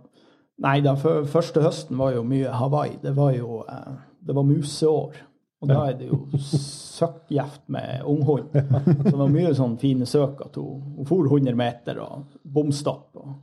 Nei, 0.63 0.79
den 0.85 0.99
første 1.01 1.63
høsten 1.65 1.99
var 1.99 2.15
jo 2.15 2.23
mye 2.27 2.55
Hawaii. 2.55 2.99
Det 3.03 3.15
var 3.17 3.35
jo 3.35 3.63
eh, 3.67 3.93
det 4.23 4.35
var 4.37 4.47
museår. 4.47 5.19
Og 5.63 5.71
da 5.71 5.79
er 5.87 5.95
det 5.99 6.09
jo 6.09 6.19
søkkgjevt 6.43 7.69
med 7.71 8.03
unghund. 8.11 8.51
Så 8.53 9.05
det 9.07 9.19
var 9.21 9.31
mye 9.31 9.53
sånn 9.55 9.77
fine 9.79 10.09
søk 10.11 10.41
at 10.43 10.59
hun, 10.59 10.81
hun 10.97 11.07
for 11.07 11.29
100 11.29 11.55
meter 11.59 12.01
og 12.03 12.33
bomstopp. 12.43 13.15
Og 13.23 13.37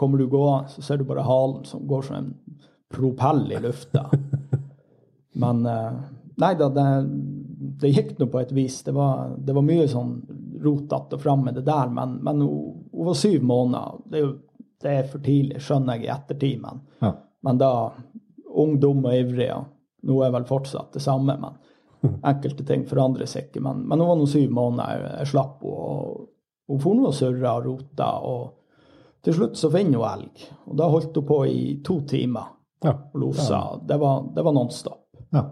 kommer 0.00 0.20
du 0.20 0.26
gående, 0.32 0.72
så 0.72 0.84
ser 0.84 1.00
du 1.00 1.04
bare 1.08 1.26
halen 1.26 1.66
som 1.68 1.84
går 1.88 2.06
som 2.08 2.16
en 2.16 2.30
propell 2.92 3.44
i 3.52 3.60
lufta. 3.60 4.06
Men 5.42 5.66
eh, 5.68 6.00
nei 6.40 6.52
da, 6.56 6.70
det, 6.72 6.86
det 7.82 7.92
gikk 7.92 8.16
nå 8.18 8.30
på 8.32 8.40
et 8.40 8.56
vis. 8.56 8.80
Det 8.86 8.96
var, 8.96 9.34
det 9.36 9.56
var 9.56 9.68
mye 9.68 9.84
sånn 9.92 10.16
rotete 10.64 11.18
og 11.18 11.22
fram 11.22 11.44
med 11.44 11.58
det 11.58 11.66
der, 11.66 11.90
men, 11.92 12.14
men 12.24 12.40
hun, 12.40 12.78
hun 12.88 13.08
var 13.10 13.16
syv 13.20 13.42
måneder. 13.44 13.98
Det 14.08 14.16
er 14.16 14.22
jo 14.24 14.30
det 14.82 14.92
er 14.92 15.08
for 15.10 15.22
tidlig, 15.24 15.60
skjønner 15.64 15.98
jeg 15.98 16.06
i 16.06 16.12
ettertid, 16.14 16.60
men, 16.62 16.80
Ja. 17.04 17.12
men 17.44 17.60
da 17.60 17.70
Ungdom 18.56 19.04
og 19.04 19.12
ivrig. 19.12 19.50
Nå 20.08 20.14
er 20.24 20.30
vel 20.32 20.46
fortsatt 20.48 20.94
det 20.96 21.02
samme, 21.04 21.34
men 21.36 21.58
enkelte 22.30 22.64
ting 22.68 22.84
forandrer 22.88 23.28
seg 23.30 23.48
ikke. 23.48 23.62
Men, 23.64 23.84
men 23.88 24.00
hun 24.02 24.10
var 24.10 24.18
nå 24.20 24.26
syv 24.30 24.50
måneder, 24.54 25.06
jeg, 25.20 25.30
slapp 25.32 25.62
henne. 25.64 26.26
Hun 26.66 26.80
for 26.82 26.98
nå 26.98 27.04
og 27.12 27.14
surra 27.14 27.52
og 27.60 27.66
rota, 27.68 28.06
og 28.26 29.22
til 29.22 29.36
slutt 29.36 29.58
så 29.58 29.68
finner 29.70 30.00
hun 30.00 30.08
elg. 30.10 30.46
Og 30.66 30.78
da 30.80 30.88
holdt 30.90 31.14
hun 31.20 31.26
på 31.28 31.40
i 31.46 31.60
to 31.86 32.00
timer 32.10 32.52
Ja. 32.84 32.92
og 32.92 33.20
losa. 33.22 33.60
Det 33.86 33.96
var, 34.02 34.24
det 34.34 34.42
var 34.44 34.52
nonstop. 34.52 35.04
Ja. 35.32 35.44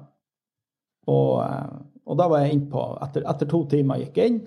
Og, 1.11 1.31
eh, 1.45 1.77
og 2.05 2.19
da 2.19 2.27
var 2.29 2.43
jeg 2.45 2.57
inn 2.57 2.67
på 2.71 2.83
etter, 3.07 3.25
etter 3.31 3.49
to 3.51 3.63
timer 3.71 4.03
gikk 4.03 4.19
jeg 4.21 4.33
inn, 4.33 4.41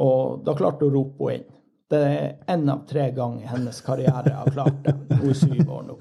og 0.00 0.44
da 0.46 0.54
klarte 0.58 0.84
hun 0.86 0.92
å 0.92 0.98
rope 1.00 1.30
henne 1.32 1.40
inn. 1.40 1.56
Det 1.90 2.00
er 2.06 2.52
én 2.54 2.68
av 2.70 2.84
tre 2.86 3.08
ganger 3.10 3.42
i 3.42 3.48
hennes 3.50 3.80
karriere 3.82 4.30
har 4.36 4.50
klart 4.54 4.84
det. 4.84 4.92
Hun 5.10 5.30
er 5.32 5.38
syv 5.38 5.70
år 5.74 5.86
nå. 5.88 5.96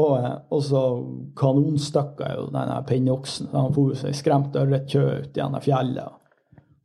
Og, 0.00 0.14
og 0.50 0.62
så 0.66 0.80
kanonstakka 1.38 2.32
jo 2.34 2.48
denne 2.50 2.80
pinnoksen. 2.88 3.52
Han 3.52 3.70
for 3.76 3.94
seg 3.98 4.16
skremt 4.18 4.56
ørretkjø 4.58 5.04
ut 5.22 5.38
gjennom 5.38 5.62
fjellet. 5.62 6.18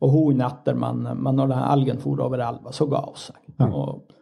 Og 0.05 0.13
hunden 0.13 0.43
etter, 0.45 0.77
men, 0.77 1.07
men 1.09 1.39
når 1.39 1.49
den 1.49 1.63
elgen 1.71 2.01
for 2.03 2.21
over 2.21 2.43
elva, 2.45 2.73
så 2.75 2.85
ga 2.91 3.01
hun 3.07 3.17
seg. 3.17 3.39
Og 3.65 4.13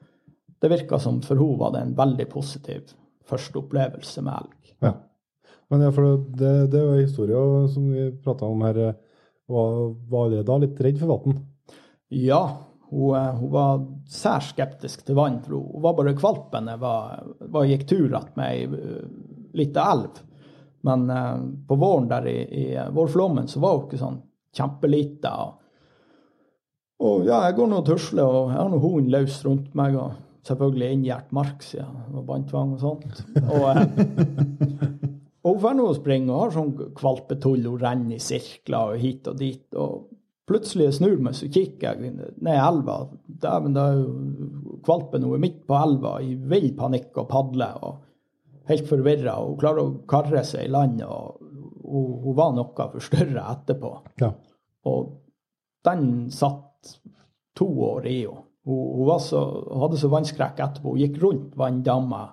det 0.64 0.72
virka 0.72 1.00
som 1.04 1.20
for 1.26 1.44
hun 1.44 1.60
var 1.60 1.74
det 1.76 1.82
en 1.84 1.98
veldig 1.98 2.30
positiv 2.32 2.94
første 3.28 3.60
opplevelse 3.60 4.24
med 4.24 4.38
elg. 4.38 4.72
Ja. 4.86 4.94
Men 5.74 5.84
ja, 5.84 5.90
for 5.92 6.22
det, 6.38 6.54
det 6.72 6.80
er 6.80 6.86
jo 6.86 6.94
en 6.96 7.04
historie 7.04 7.44
som 7.74 7.90
vi 7.92 8.08
prata 8.24 8.48
om 8.48 8.64
her. 8.64 8.80
Var, 9.52 9.76
var 10.10 10.32
det 10.32 10.46
da 10.48 10.58
litt 10.62 10.80
redd 10.82 11.02
for 11.02 11.12
vann? 11.12 11.44
Ja, 12.14 12.40
hun, 12.90 13.16
eh, 13.18 13.32
hun 13.40 13.52
var 13.54 13.86
særs 14.10 14.52
skeptisk 14.54 15.06
til 15.06 15.18
vann. 15.18 15.42
for 15.44 15.58
Hun 15.58 15.84
var 15.84 15.98
bare 15.98 16.18
kvalpen 16.18 16.72
jeg 16.74 16.82
var, 16.82 17.24
var 17.40 17.70
gikk 17.70 17.88
tur 17.90 18.20
med 18.36 18.46
ei 18.46 18.66
uh, 18.68 19.04
lita 19.56 19.92
elv. 19.92 20.24
Men 20.86 21.10
eh, 21.10 21.38
på 21.68 21.76
våren 21.76 22.08
der 22.08 22.28
i, 22.28 22.40
i 22.62 22.66
eh, 22.76 22.90
vårflommen 22.94 23.48
så 23.48 23.60
var 23.64 23.78
hun 23.78 23.88
ikke 23.88 24.02
sånn 24.02 24.20
kjempelita. 24.56 25.32
Og, 25.42 25.56
og 27.02 27.26
ja, 27.26 27.42
jeg 27.48 27.58
går 27.58 27.72
nå 27.72 27.82
og 27.82 27.88
tusler, 27.88 28.26
og 28.26 28.52
jeg 28.54 28.60
har 28.60 28.70
nå 28.70 28.82
hunden 28.84 29.10
løs 29.16 29.40
rundt 29.48 29.74
meg. 29.78 29.98
og 29.98 30.22
Selvfølgelig 30.46 30.92
inngjert 30.94 31.32
mark 31.34 31.66
siden 31.66 32.04
det 32.06 32.20
var 32.20 32.28
båndtvang 32.28 32.76
og 32.76 32.84
sånt. 32.84 33.24
Og, 33.42 33.66
eh, 33.72 33.82
og 35.46 35.56
hun 35.56 35.64
får 35.64 35.80
nå 35.80 35.88
springe 35.98 36.36
og 36.36 36.44
har 36.44 36.54
sånn 36.60 36.76
kvalpetull. 37.02 37.66
Hun 37.66 37.82
renner 37.82 38.20
i 38.20 38.22
sirkler 38.22 38.94
og 38.94 39.02
hit 39.02 39.32
og 39.32 39.42
dit. 39.42 39.66
og 39.74 40.12
Plutselig 40.46 40.86
jeg 40.86 40.98
snur 41.00 41.22
meg, 41.26 41.34
så 41.34 41.48
kikker 41.50 42.02
jeg 42.04 42.14
ned 42.14 42.52
elva. 42.54 43.00
dæven, 43.26 43.74
da 43.74 43.86
er 43.90 44.02
jo 44.04 44.76
kvalpen 44.86 45.26
hun 45.26 45.34
er 45.40 45.42
midt 45.42 45.64
på 45.66 45.78
elva 45.80 46.20
i 46.22 46.36
vill 46.38 46.70
panikk 46.78 47.18
og 47.18 47.30
padler 47.32 47.80
og 47.82 48.04
helt 48.70 48.90
forvirra. 48.90 49.40
Hun 49.42 49.58
klarer 49.62 49.82
å 49.82 49.96
karre 50.10 50.44
seg 50.46 50.68
i 50.68 50.74
land, 50.74 51.02
og 51.02 51.42
hun, 51.86 52.36
var 52.38 52.54
noe 52.54 52.90
forstørra 52.94 53.48
etterpå. 53.56 53.92
Ja. 54.22 54.32
Og 54.86 55.16
den 55.86 56.30
satt 56.34 57.00
to 57.58 57.70
år 57.90 58.06
i 58.10 58.20
henne. 58.24 58.44
Hun, 58.66 58.86
hun, 58.98 59.06
var 59.06 59.20
så, 59.22 59.42
hadde 59.82 59.98
så 60.02 60.10
vannskrekk 60.10 60.62
etterpå. 60.62 60.96
Hun 60.96 61.02
gikk 61.04 61.20
rundt 61.22 61.58
vanndamma. 61.58 62.24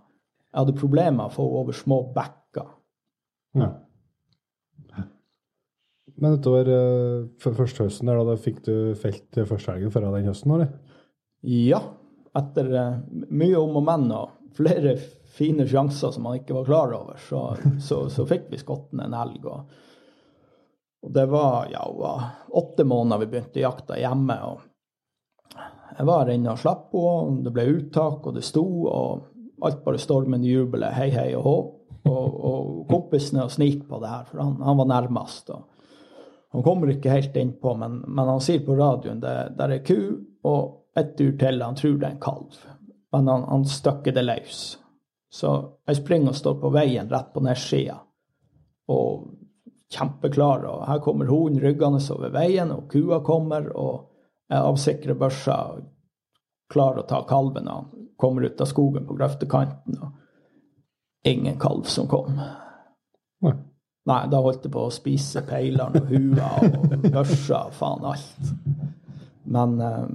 Jeg 0.52 0.62
hadde 0.62 0.76
problemer 0.80 1.16
med 1.18 1.26
å 1.30 1.34
få 1.34 1.48
henne 1.48 1.64
over 1.64 1.76
små 1.76 1.98
bekker. 2.14 2.70
Ja. 3.60 3.72
Men 6.22 6.38
utover 6.38 6.68
uh, 6.70 7.24
første 7.42 7.88
høsten 7.88 8.06
der, 8.06 8.20
da, 8.20 8.30
da 8.30 8.38
fikk 8.38 8.62
du 8.68 8.74
felt 8.98 9.42
første 9.48 9.74
helgen 9.74 9.90
før 9.90 10.06
den 10.12 10.30
høsten, 10.30 10.54
eller? 10.54 10.70
Ja, 11.42 11.80
etter 12.38 12.68
eh, 12.78 13.00
mye 13.34 13.58
om 13.58 13.80
og 13.80 13.82
men 13.84 14.06
og 14.14 14.36
flere 14.56 14.94
fine 15.32 15.66
sjanser 15.68 16.12
som 16.14 16.26
man 16.26 16.38
ikke 16.38 16.54
var 16.54 16.68
klar 16.68 16.92
over, 16.94 17.18
så, 17.28 17.56
så, 17.88 18.04
så 18.12 18.26
fikk 18.28 18.46
vi 18.52 18.60
skotten 18.60 19.02
en 19.02 19.16
helg. 19.16 19.48
Og, 19.48 19.80
og 21.02 21.16
det 21.16 21.26
var 21.32 21.66
ja, 21.72 21.82
det 21.88 21.98
var 22.04 22.28
åtte 22.62 22.86
måneder 22.86 23.24
vi 23.24 23.30
begynte 23.32 23.64
jakta 23.64 23.98
hjemme. 23.98 24.38
og 24.46 25.58
Jeg 25.98 26.08
var 26.08 26.30
inne 26.32 26.54
og 26.54 26.62
slapp 26.62 26.94
henne, 26.94 27.42
det 27.48 27.54
ble 27.56 27.68
uttak, 27.74 28.22
og 28.28 28.38
det 28.38 28.46
sto, 28.46 28.66
og 28.86 29.28
alt 29.62 29.82
bare 29.84 30.00
stormende 30.02 30.50
jubelet, 30.50 30.94
hei, 30.94 31.10
hei 31.14 31.32
og 31.38 31.46
hå. 31.48 31.58
Og, 32.12 32.40
og 32.46 32.70
kompisene 32.92 33.44
og 33.46 33.52
snik 33.54 33.84
på 33.90 33.98
det 34.02 34.14
her, 34.14 34.30
for 34.30 34.44
han, 34.44 34.56
han 34.62 34.78
var 34.78 34.92
nærmest. 34.94 35.50
og 35.54 35.71
han 36.52 36.62
kommer 36.62 36.90
ikke 36.92 37.10
helt 37.10 37.36
innpå, 37.36 37.74
men, 37.80 38.02
men 38.06 38.28
han 38.28 38.40
sier 38.44 38.60
på 38.66 38.76
radioen 38.76 39.22
det 39.22 39.34
der 39.56 39.72
er 39.72 39.84
ku 39.86 39.98
og 40.44 40.98
et 40.98 41.14
dyr 41.16 41.32
til. 41.40 41.62
Han 41.64 41.78
tror 41.78 41.94
det 41.96 42.08
er 42.08 42.16
en 42.16 42.20
kalv, 42.20 42.58
men 43.14 43.30
han, 43.32 43.46
han 43.48 43.64
støkker 43.68 44.12
det 44.12 44.26
løs. 44.26 44.58
Så 45.32 45.52
jeg 45.88 46.02
springer 46.02 46.34
og 46.34 46.36
står 46.36 46.58
på 46.60 46.72
veien 46.74 47.08
rett 47.08 47.30
på 47.32 47.40
nedsida 47.40 47.96
og 48.92 49.30
kjempeklar. 49.92 50.66
Og 50.68 50.84
her 50.90 51.00
kommer 51.04 51.32
hunden 51.32 51.62
ryggende 51.64 52.02
over 52.12 52.34
veien, 52.36 52.74
og 52.74 52.90
kua 52.92 53.22
kommer, 53.24 53.70
og 53.72 54.12
jeg 54.52 54.60
avsikrer 54.60 55.16
børsa 55.16 55.58
og 55.72 55.88
klarer 56.72 57.00
å 57.00 57.08
ta 57.08 57.22
kalven. 57.28 57.72
Han 57.72 58.08
kommer 58.20 58.44
ut 58.44 58.60
av 58.60 58.68
skogen 58.68 59.08
på 59.08 59.16
grøftekanten, 59.16 60.02
og 60.04 61.28
ingen 61.32 61.56
kalv 61.60 61.88
som 61.88 62.12
kom. 62.12 62.36
Nei. 62.36 63.56
Nei, 64.10 64.22
da 64.30 64.40
holdt 64.42 64.66
jeg 64.66 64.72
på 64.74 64.86
å 64.88 64.94
spise 64.94 65.44
peileren 65.46 66.00
og 66.00 66.08
hua 66.10 66.48
og 66.66 67.04
børsa 67.06 67.66
og 67.68 67.76
faen 67.76 68.08
alt. 68.10 68.48
Men, 69.52 69.76
eh, 69.80 70.08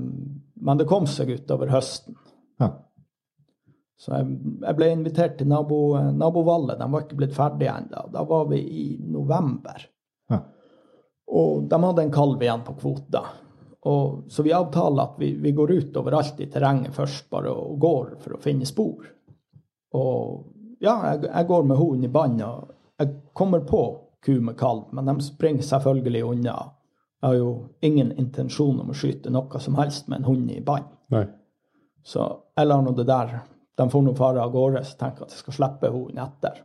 men 0.68 0.82
det 0.82 0.88
kom 0.90 1.08
seg 1.08 1.32
utover 1.32 1.72
høsten. 1.72 2.18
Ja. 2.60 2.74
Så 3.98 4.14
jeg, 4.14 4.36
jeg 4.66 4.78
ble 4.78 4.92
invitert 4.92 5.38
til 5.40 5.50
nabo, 5.50 5.80
nabovallet. 6.14 6.78
De 6.80 6.90
var 6.92 7.06
ikke 7.06 7.20
blitt 7.22 7.36
ferdige 7.38 7.74
ennå. 7.80 8.04
Da 8.14 8.26
var 8.28 8.46
vi 8.52 8.60
i 8.60 8.88
november. 9.02 9.88
Ja. 10.30 10.42
Og 11.32 11.66
de 11.72 11.82
hadde 11.84 12.06
en 12.06 12.14
kalv 12.14 12.44
igjen 12.44 12.66
på 12.68 12.76
kvota. 12.82 13.24
Og, 13.88 14.28
så 14.34 14.44
vi 14.44 14.54
avtaler 14.56 15.04
at 15.04 15.20
vi, 15.22 15.32
vi 15.40 15.54
går 15.56 15.72
ut 15.78 15.98
overalt 16.02 16.40
i 16.44 16.50
terrenget 16.52 16.96
først 16.96 17.30
bare 17.32 17.54
og 17.56 17.80
går 17.80 18.18
for 18.20 18.36
å 18.36 18.42
finne 18.44 18.68
spor. 18.68 19.08
Og 19.96 20.82
ja, 20.84 20.98
jeg, 21.14 21.30
jeg 21.30 21.48
går 21.50 21.70
med 21.70 21.80
hunden 21.80 22.06
i 22.06 22.12
bånd. 22.12 22.42
og 22.44 22.74
kommer 23.38 23.62
på 23.70 23.84
ku 24.26 24.40
med 24.42 24.58
kalv, 24.58 24.90
men 24.92 25.06
de 25.06 25.22
springer 25.24 25.64
selvfølgelig 25.64 26.24
unna. 26.26 26.56
Jeg 27.22 27.30
har 27.30 27.36
jo 27.38 27.52
ingen 27.82 28.12
intensjon 28.20 28.80
om 28.82 28.90
å 28.94 28.98
skyte 28.98 29.32
noe 29.34 29.60
som 29.62 29.78
helst 29.80 30.10
med 30.10 30.22
en 30.22 30.30
hund 30.30 30.50
i 30.54 30.62
bånd. 30.62 30.90
Så 32.06 32.26
jeg 32.58 32.70
lar 32.70 32.84
nå 32.84 32.94
det 32.96 33.08
der 33.10 33.40
De 33.78 33.86
får 33.90 34.02
nå 34.02 34.14
fare 34.18 34.42
av 34.42 34.52
gårde, 34.54 34.82
så 34.86 34.98
tenker 34.98 35.22
jeg 35.22 35.28
at 35.28 35.36
jeg 35.36 35.42
skal 35.44 35.54
slippe 35.54 35.90
hunden 35.94 36.22
etter. 36.24 36.56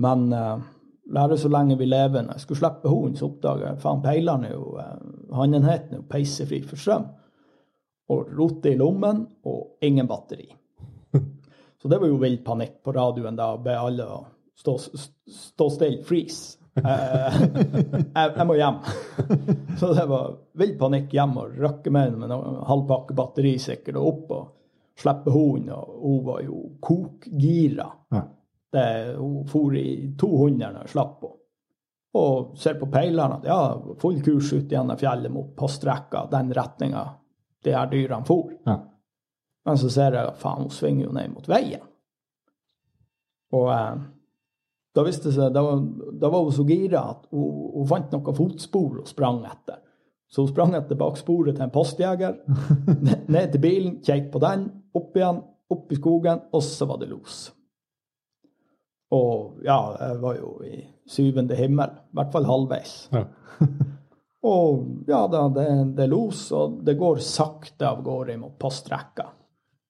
Men 0.00 0.30
uh, 0.32 0.62
lære 1.12 1.36
så 1.40 1.50
lenge 1.52 1.76
vi 1.76 1.88
lever. 1.90 2.24
Når 2.24 2.38
jeg 2.38 2.44
skulle 2.46 2.60
slippe 2.62 2.88
hunden, 2.88 3.18
så 3.20 3.28
oppdager 3.28 3.66
jeg 3.66 3.82
faen 3.82 4.00
peileren 4.04 4.46
er 4.48 4.54
jo 4.54 4.78
uh, 4.80 4.94
Hannenheten 5.36 5.92
er 5.92 6.00
jo 6.00 6.06
peisefri 6.08 6.62
for 6.64 6.80
strøm. 6.80 7.04
Og 8.16 8.32
roter 8.38 8.72
i 8.72 8.80
lommen, 8.80 9.26
og 9.44 9.84
ingen 9.84 10.08
batteri. 10.08 10.48
Så 11.82 11.92
det 11.92 12.00
var 12.00 12.08
jo 12.08 12.22
vill 12.22 12.38
panikk 12.46 12.78
på 12.80 12.96
radioen 12.96 13.36
da, 13.36 13.50
be 13.60 13.76
alle 13.76 14.08
å 14.08 14.22
stå, 14.58 14.78
stå 15.30 15.70
stille, 15.70 16.02
freeze. 16.04 16.58
Eh, 16.76 17.40
jeg, 18.14 18.32
jeg, 18.36 18.46
må 18.46 18.56
hjem. 18.58 18.82
Så 19.80 19.92
det 19.96 20.06
var 20.10 20.34
vill 20.60 20.74
panikk 20.78 21.14
hjem 21.16 21.38
og 21.40 21.56
røkke 21.62 21.92
med 21.92 22.18
med 22.20 22.34
en 22.34 22.60
halvpakke 22.68 23.16
batteri 23.16 23.56
sikkert, 23.62 23.98
og 24.00 24.08
opp 24.10 24.34
og 24.36 25.00
slippe 25.00 25.32
hunden. 25.32 25.72
Og 25.76 26.02
hun 26.02 26.24
var 26.26 26.42
jo 26.44 26.62
kokgira. 26.80 27.88
Ja. 28.12 28.22
Det, 28.72 28.88
hun 29.16 29.44
for 29.48 29.76
i 29.78 30.14
200 30.18 30.72
når 30.72 30.80
jeg 30.84 30.94
slapp 30.96 31.24
henne. 31.24 31.42
Og 32.16 32.54
ser 32.56 32.78
på 32.80 32.86
peileren 32.88 33.34
at 33.34 33.44
ja, 33.44 33.60
full 34.00 34.22
kurs 34.24 34.48
ut 34.54 34.70
gjennom 34.72 34.96
fjellet 34.96 35.28
mot 35.32 35.50
postrekka, 35.56 36.22
den 36.32 36.48
retninga 36.56 37.02
de 37.64 37.74
her 37.76 37.90
dyrene 37.90 38.24
for. 38.24 38.54
Ja. 38.64 38.78
Men 39.68 39.80
så 39.80 39.90
ser 39.92 40.16
jeg 40.16 40.30
at 40.30 40.40
faen, 40.40 40.64
hun 40.64 40.72
svinger 40.72 41.08
jo 41.08 41.12
ned 41.12 41.34
mot 41.34 41.48
veien. 41.50 41.84
Og 43.52 43.68
eh, 43.74 43.98
da 44.96 45.04
viste 45.04 45.28
det 45.28 45.36
seg, 45.36 45.52
da, 45.52 45.62
da 46.16 46.30
var 46.32 46.46
hun 46.46 46.54
så 46.56 46.64
gira 46.68 47.02
at 47.12 47.26
hun, 47.34 47.66
hun 47.74 47.90
fant 47.90 48.14
noen 48.14 48.38
fotspor 48.38 49.02
og 49.02 49.10
sprang 49.10 49.42
etter. 49.44 49.82
Så 50.32 50.42
hun 50.42 50.50
sprang 50.50 50.72
etter 50.74 50.98
baksporet 50.98 51.58
til 51.58 51.66
en 51.66 51.74
postjeger, 51.74 52.40
ned 53.34 53.52
til 53.52 53.62
bilen, 53.62 53.98
kjekk 54.04 54.32
på 54.32 54.42
den, 54.42 54.66
opp 54.96 55.18
igjen, 55.18 55.42
opp 55.72 55.92
i 55.92 55.98
skogen, 56.00 56.46
og 56.54 56.64
så 56.64 56.88
var 56.88 57.02
det 57.02 57.10
los. 57.12 57.44
Og 59.14 59.60
ja, 59.66 59.78
jeg 60.00 60.18
var 60.24 60.40
jo 60.40 60.56
i 60.66 60.80
syvende 61.06 61.58
himmel, 61.58 61.92
i 61.94 62.18
hvert 62.18 62.32
fall 62.34 62.48
halvveis. 62.48 62.96
Ja. 63.14 63.26
Og 64.46 65.08
ja 65.08 65.24
da, 65.26 65.46
det, 65.50 65.64
det 65.96 66.04
er 66.04 66.10
los, 66.12 66.44
og 66.54 66.76
det 66.86 66.94
går 67.00 67.18
sakte 67.24 67.88
av 67.88 68.02
gårde 68.06 68.36
mot 68.38 68.52
postrekka. 68.62 69.24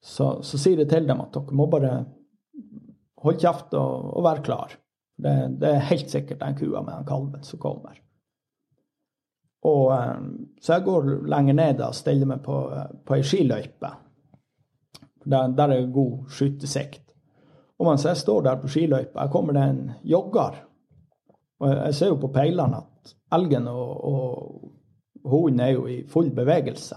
Så, 0.00 0.30
så 0.46 0.60
sier 0.60 0.80
jeg 0.80 0.88
til 0.88 1.08
dem 1.08 1.20
at 1.20 1.34
dere 1.34 1.56
må 1.58 1.66
bare 1.68 1.90
holde 3.20 3.42
kjeft 3.42 3.74
og, 3.76 4.12
og 4.16 4.24
være 4.24 4.44
klar. 4.46 4.76
Det, 5.16 5.60
det 5.60 5.70
er 5.70 5.88
helt 5.90 6.10
sikkert 6.12 6.42
den 6.42 6.58
kua 6.58 6.82
med 6.82 6.92
den 6.92 7.06
kalven 7.08 7.44
som 7.46 7.60
kommer. 7.60 7.96
Og, 9.66 9.94
eh, 9.94 10.20
så 10.62 10.76
jeg 10.76 10.84
går 10.86 11.08
lenger 11.26 11.56
ned 11.56 11.80
og 11.84 11.96
stiller 11.96 12.28
meg 12.28 12.42
på, 12.44 12.58
eh, 12.72 12.92
på 13.06 13.16
ei 13.16 13.24
skiløype. 13.26 13.92
Der, 15.26 15.48
der 15.58 15.74
er 15.74 15.90
god 15.92 16.28
skytesikt. 16.30 17.02
Og 17.78 17.88
mens 17.88 18.04
jeg 18.04 18.16
står 18.16 18.44
der 18.46 18.60
på 18.60 18.68
skiløypa, 18.68 19.20
her 19.20 19.32
kommer 19.32 19.56
det 19.56 19.64
en 19.70 19.90
jogger. 20.04 20.62
Og 21.60 21.68
jeg, 21.68 21.80
jeg 21.84 21.94
ser 21.94 22.12
jo 22.12 22.20
på 22.20 22.32
peilene 22.32 22.82
at 22.84 23.16
elgen 23.36 23.68
og, 23.68 24.04
og 24.04 24.72
hunden 25.24 25.60
er 25.60 25.74
jo 25.74 25.86
i 25.90 26.02
full 26.08 26.30
bevegelse. 26.34 26.96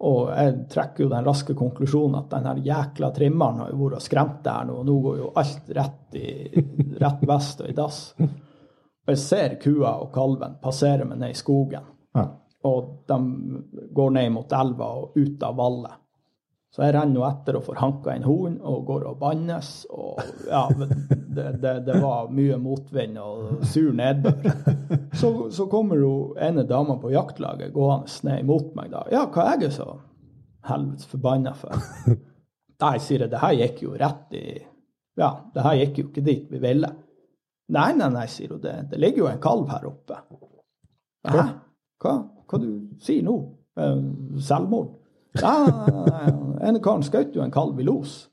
Og 0.00 0.30
jeg 0.32 0.52
trekker 0.72 1.04
jo 1.04 1.10
den 1.12 1.26
raske 1.26 1.54
konklusjonen 1.54 2.14
at 2.22 2.30
den 2.32 2.46
her 2.48 2.60
jækla 2.64 3.10
trimmeren 3.12 3.58
har 3.60 3.72
jo 3.72 3.80
vært 3.82 3.98
og 3.98 4.04
skremt 4.04 4.38
der 4.46 4.64
nå, 4.64 4.78
og 4.80 4.86
nå 4.88 4.94
går 5.04 5.18
jo 5.18 5.32
alt 5.42 5.72
rett, 5.76 6.14
i, 6.16 6.62
rett 7.02 7.26
vest 7.28 7.60
og 7.60 7.68
i 7.68 7.74
dass. 7.76 7.98
Og 8.20 9.12
jeg 9.12 9.20
ser 9.20 9.56
kua 9.60 9.98
og 10.00 10.12
kalven 10.14 10.56
passere 10.62 11.04
meg 11.04 11.20
ned 11.20 11.34
i 11.34 11.38
skogen, 11.38 11.84
Ja. 12.16 12.24
og 12.64 13.04
de 13.08 13.18
går 13.92 14.10
ned 14.16 14.32
mot 14.32 14.52
elva 14.52 14.88
og 15.02 15.16
ut 15.20 15.42
av 15.42 15.56
vallet. 15.60 15.98
Så 16.70 16.84
jeg 16.84 16.94
renner 16.94 17.18
jo 17.18 17.24
etter 17.26 17.56
og 17.58 17.64
får 17.66 17.78
hanka 17.80 18.12
en 18.14 18.26
horn, 18.28 18.52
og 18.62 18.84
går 18.86 19.06
og 19.10 19.16
bannes. 19.18 19.70
Og 19.90 20.20
ja, 20.46 20.62
det, 20.78 21.46
det, 21.62 21.72
det 21.88 21.96
var 21.98 22.30
mye 22.30 22.58
motvind 22.62 23.18
og 23.18 23.64
sur 23.66 23.90
nedbør. 23.96 24.46
Så, 25.18 25.32
så 25.50 25.66
kommer 25.70 25.98
jo 25.98 26.12
ene 26.38 26.62
dama 26.68 26.94
på 27.02 27.10
jaktlaget 27.10 27.74
gående 27.74 28.06
ned 28.28 28.44
imot 28.44 28.70
meg 28.78 28.92
da. 28.94 29.02
Ja, 29.10 29.24
hva 29.34 29.48
er 29.50 29.66
jeg 29.66 29.74
så 29.80 29.88
helvetes 30.68 31.10
forbanna 31.10 31.56
for? 31.58 31.74
Nei, 32.80 32.94
sier 33.02 33.24
jeg, 33.26 33.32
det 33.32 33.42
her 33.42 33.56
gikk 33.58 33.82
jo 33.88 33.96
rett 33.98 34.38
i 34.38 34.44
Ja, 35.18 35.32
det 35.52 35.64
her 35.66 35.76
gikk 35.82 35.98
jo 35.98 36.06
ikke 36.06 36.24
dit 36.24 36.46
vi 36.52 36.62
ville. 36.62 36.92
Nei, 37.74 37.90
nei, 37.98 38.08
nei, 38.14 38.28
sier 38.30 38.54
hun, 38.54 38.62
det, 38.62 38.76
det 38.92 39.02
ligger 39.02 39.24
jo 39.24 39.28
en 39.32 39.42
kalv 39.42 39.66
her 39.70 39.90
oppe. 39.90 40.22
Hæ? 41.26 41.44
Hva, 42.00 42.14
hva 42.46 42.62
du 42.62 42.70
sier 43.02 43.26
nå? 43.26 43.36
Eh, 43.78 44.06
Selvmord? 44.42 44.99
Nei. 45.38 46.32
ene 46.66 46.82
karen 46.82 47.04
skjøt 47.06 47.36
jo 47.36 47.44
en 47.44 47.54
kalv 47.54 47.78
i 47.80 47.86
los. 47.86 48.24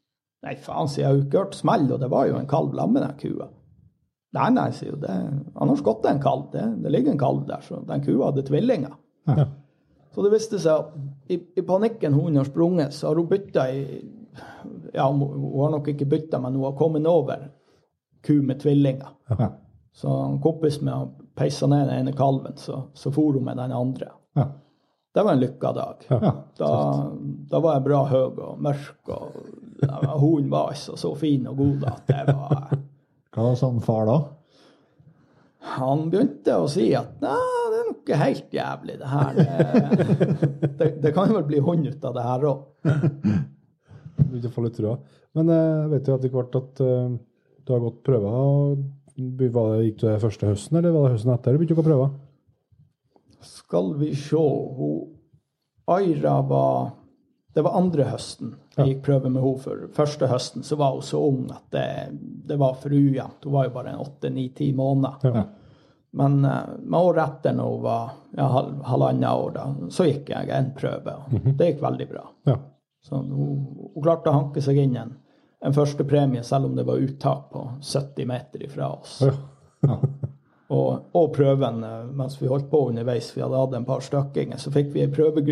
Nei, 0.46 0.56
faen, 0.62 0.90
sier 0.90 1.04
jeg, 1.06 1.12
har 1.12 1.22
ikke 1.24 1.42
hørt 1.42 1.58
smell, 1.58 1.88
og 1.94 2.02
det 2.02 2.10
var 2.14 2.28
jo 2.30 2.38
en 2.40 2.50
kalv 2.50 2.76
sammen 2.78 3.04
den 3.04 3.16
kua. 3.22 3.50
Nei, 4.38 4.50
nei, 4.54 4.68
sier 4.76 4.94
jo 4.94 5.00
det, 5.02 5.14
han 5.58 5.72
har 5.72 5.80
skutt 5.80 6.06
en 6.10 6.22
kalv, 6.22 6.50
det, 6.54 6.66
det 6.84 6.92
ligger 6.94 7.16
en 7.16 7.22
kalv 7.22 7.46
der, 7.48 7.64
så 7.66 7.80
den 7.88 8.04
kua 8.06 8.30
hadde 8.30 8.46
tvillinger. 8.48 8.98
Så 10.18 10.24
det 10.26 10.32
viste 10.34 10.58
seg 10.58 10.82
at 10.82 11.30
i, 11.30 11.36
i 11.62 11.64
panikken 11.66 12.16
hun 12.18 12.40
har 12.40 12.48
sprunget, 12.48 12.96
så 12.96 13.12
har 13.12 13.20
hun 13.20 13.30
bytta 13.30 13.68
i 13.70 13.82
Ja, 14.94 15.06
hun 15.12 15.62
har 15.62 15.72
nok 15.76 15.88
ikke 15.92 16.08
bytta, 16.10 16.40
men 16.42 16.56
hun 16.58 16.66
har 16.66 16.78
kommet 16.78 17.06
over 17.10 17.48
ku 18.26 18.40
med 18.42 18.60
tvillinger. 18.62 19.12
Ja. 19.30 19.52
Så 19.94 20.14
en 20.14 20.40
kompis 20.42 20.80
med 20.82 20.94
å 20.94 21.28
peise 21.38 21.70
ned 21.70 21.88
den 21.90 22.02
ene 22.02 22.16
kalven, 22.18 22.58
så, 22.58 22.84
så 22.94 23.12
for 23.14 23.38
hun 23.38 23.46
med 23.46 23.58
den 23.58 23.74
andre. 23.74 24.10
Ja. 24.38 24.48
Det 25.18 25.24
var 25.26 25.34
en 25.34 25.42
lykka 25.42 25.70
dag. 25.74 26.04
Ja. 26.14 26.32
Da, 26.60 26.72
da 27.50 27.62
var 27.64 27.78
jeg 27.80 27.86
bra 27.88 28.02
høy 28.06 28.20
og 28.22 28.60
mørk, 28.62 29.10
og 29.10 30.20
hunden 30.22 30.52
var 30.52 30.76
altså 30.76 30.98
så 30.98 31.14
fin 31.18 31.48
og 31.50 31.58
god 31.58 31.86
at 31.90 32.10
det 32.10 32.36
var 32.36 32.76
Hva 33.34 33.52
sa 33.58 33.70
han 33.70 33.82
far 33.86 34.06
da? 34.10 34.18
Han 35.78 36.08
begynte 36.14 36.54
å 36.62 36.68
si 36.72 36.88
at 36.98 37.18
nei, 37.22 37.34
det 37.74 37.80
er 37.80 37.88
noe 37.90 38.20
helt 38.22 38.54
jævlig, 38.56 38.98
det 39.02 39.10
her. 39.12 39.40
Det, 39.42 40.70
det, 40.80 40.90
det 41.04 41.14
kan 41.18 41.34
vel 41.34 41.48
bli 41.50 41.60
hund 41.66 41.90
ut 41.90 42.06
av 42.08 42.16
det 42.16 42.28
her 42.28 42.46
òg. 42.52 42.62
Begynte 44.22 44.52
å 44.52 44.54
få 44.54 44.68
litt 44.68 44.78
trua. 44.78 44.96
Men 45.38 45.50
eh, 45.54 45.66
jeg 45.82 45.92
vet 45.96 46.10
jo 46.10 46.20
etter 46.20 46.34
hvert 46.38 46.62
at 46.62 46.86
eh, 46.86 47.18
du 47.66 47.74
har 47.74 47.84
gått 47.84 48.00
prøver. 48.08 48.78
det, 49.18 49.50
Gikk 49.50 50.00
du 50.00 50.08
det 50.08 50.22
første 50.24 50.54
høsten, 50.54 50.80
eller 50.80 50.96
var 50.96 51.10
det 51.10 51.18
høsten 51.18 51.34
etter 51.36 51.58
du 51.58 51.62
begynte 51.62 51.78
å 51.78 51.82
gå 51.82 51.90
prøver? 51.90 52.16
Skal 53.42 53.94
vi 54.00 54.14
se 54.16 54.38
hun, 54.38 55.14
Aira 55.88 56.42
var 56.42 56.92
Det 57.54 57.64
var 57.64 57.78
andre 57.80 58.04
høsten 58.12 58.56
jeg 58.78 58.92
gikk 58.92 59.06
prøve 59.08 59.30
med 59.34 59.42
henne. 59.42 59.62
For 59.64 59.86
første 59.96 60.28
høsten 60.30 60.66
så 60.66 60.78
var 60.78 60.94
hun 60.94 61.06
så 61.06 61.22
ung 61.26 61.48
at 61.50 61.64
det, 61.74 61.86
det 62.46 62.58
var 62.62 62.76
for 62.78 62.94
ujevnt. 62.94 63.46
Hun 63.46 63.56
var 63.56 63.66
jo 63.66 63.74
bare 63.74 63.94
en 63.94 64.04
åtte-ni-ti 64.04 64.68
måneder. 64.78 65.34
Ja. 65.34 65.46
Men 66.18 66.46
uh, 66.46 66.76
med 66.80 67.00
året 67.00 67.24
etter, 67.24 67.56
når 67.58 67.72
hun 67.72 67.82
var 67.84 68.12
ja, 68.38 68.48
halvannet 68.92 69.30
år, 69.32 69.52
da, 69.56 69.66
så 69.94 70.06
gikk 70.08 70.30
jeg 70.34 70.52
en 70.54 70.72
prøve. 70.78 71.16
og 71.18 71.50
Det 71.58 71.72
gikk 71.72 71.82
veldig 71.84 72.10
bra. 72.12 72.24
Ja. 72.52 72.58
Så 73.06 73.22
hun, 73.24 73.66
hun 73.96 74.04
klarte 74.04 74.30
å 74.30 74.38
hanke 74.38 74.62
seg 74.62 74.80
inn 74.82 74.96
en, 75.00 75.16
en 75.66 75.76
første 75.76 76.06
premie, 76.06 76.46
selv 76.46 76.70
om 76.70 76.78
det 76.78 76.86
var 76.88 77.02
uttak 77.02 77.50
på 77.54 77.66
70 77.82 78.30
meter 78.30 78.70
ifra 78.70 78.94
oss. 79.00 79.22
Ja. 79.26 79.98
Og, 80.74 81.14
og 81.16 81.30
prøven 81.36 81.84
eh, 81.88 82.08
mens 82.20 82.36
vi 82.42 82.50
holdt 82.52 82.68
på 82.72 82.88
underveis, 82.90 83.30
vi 83.36 83.44
hadde 83.44 83.60
hatt 83.62 83.76
en 83.78 83.88
par 83.88 84.04
stykkinger, 84.04 84.60
så 84.60 84.74
fikk 84.74 84.92
vi 84.96 85.06
prøve, 85.12 85.44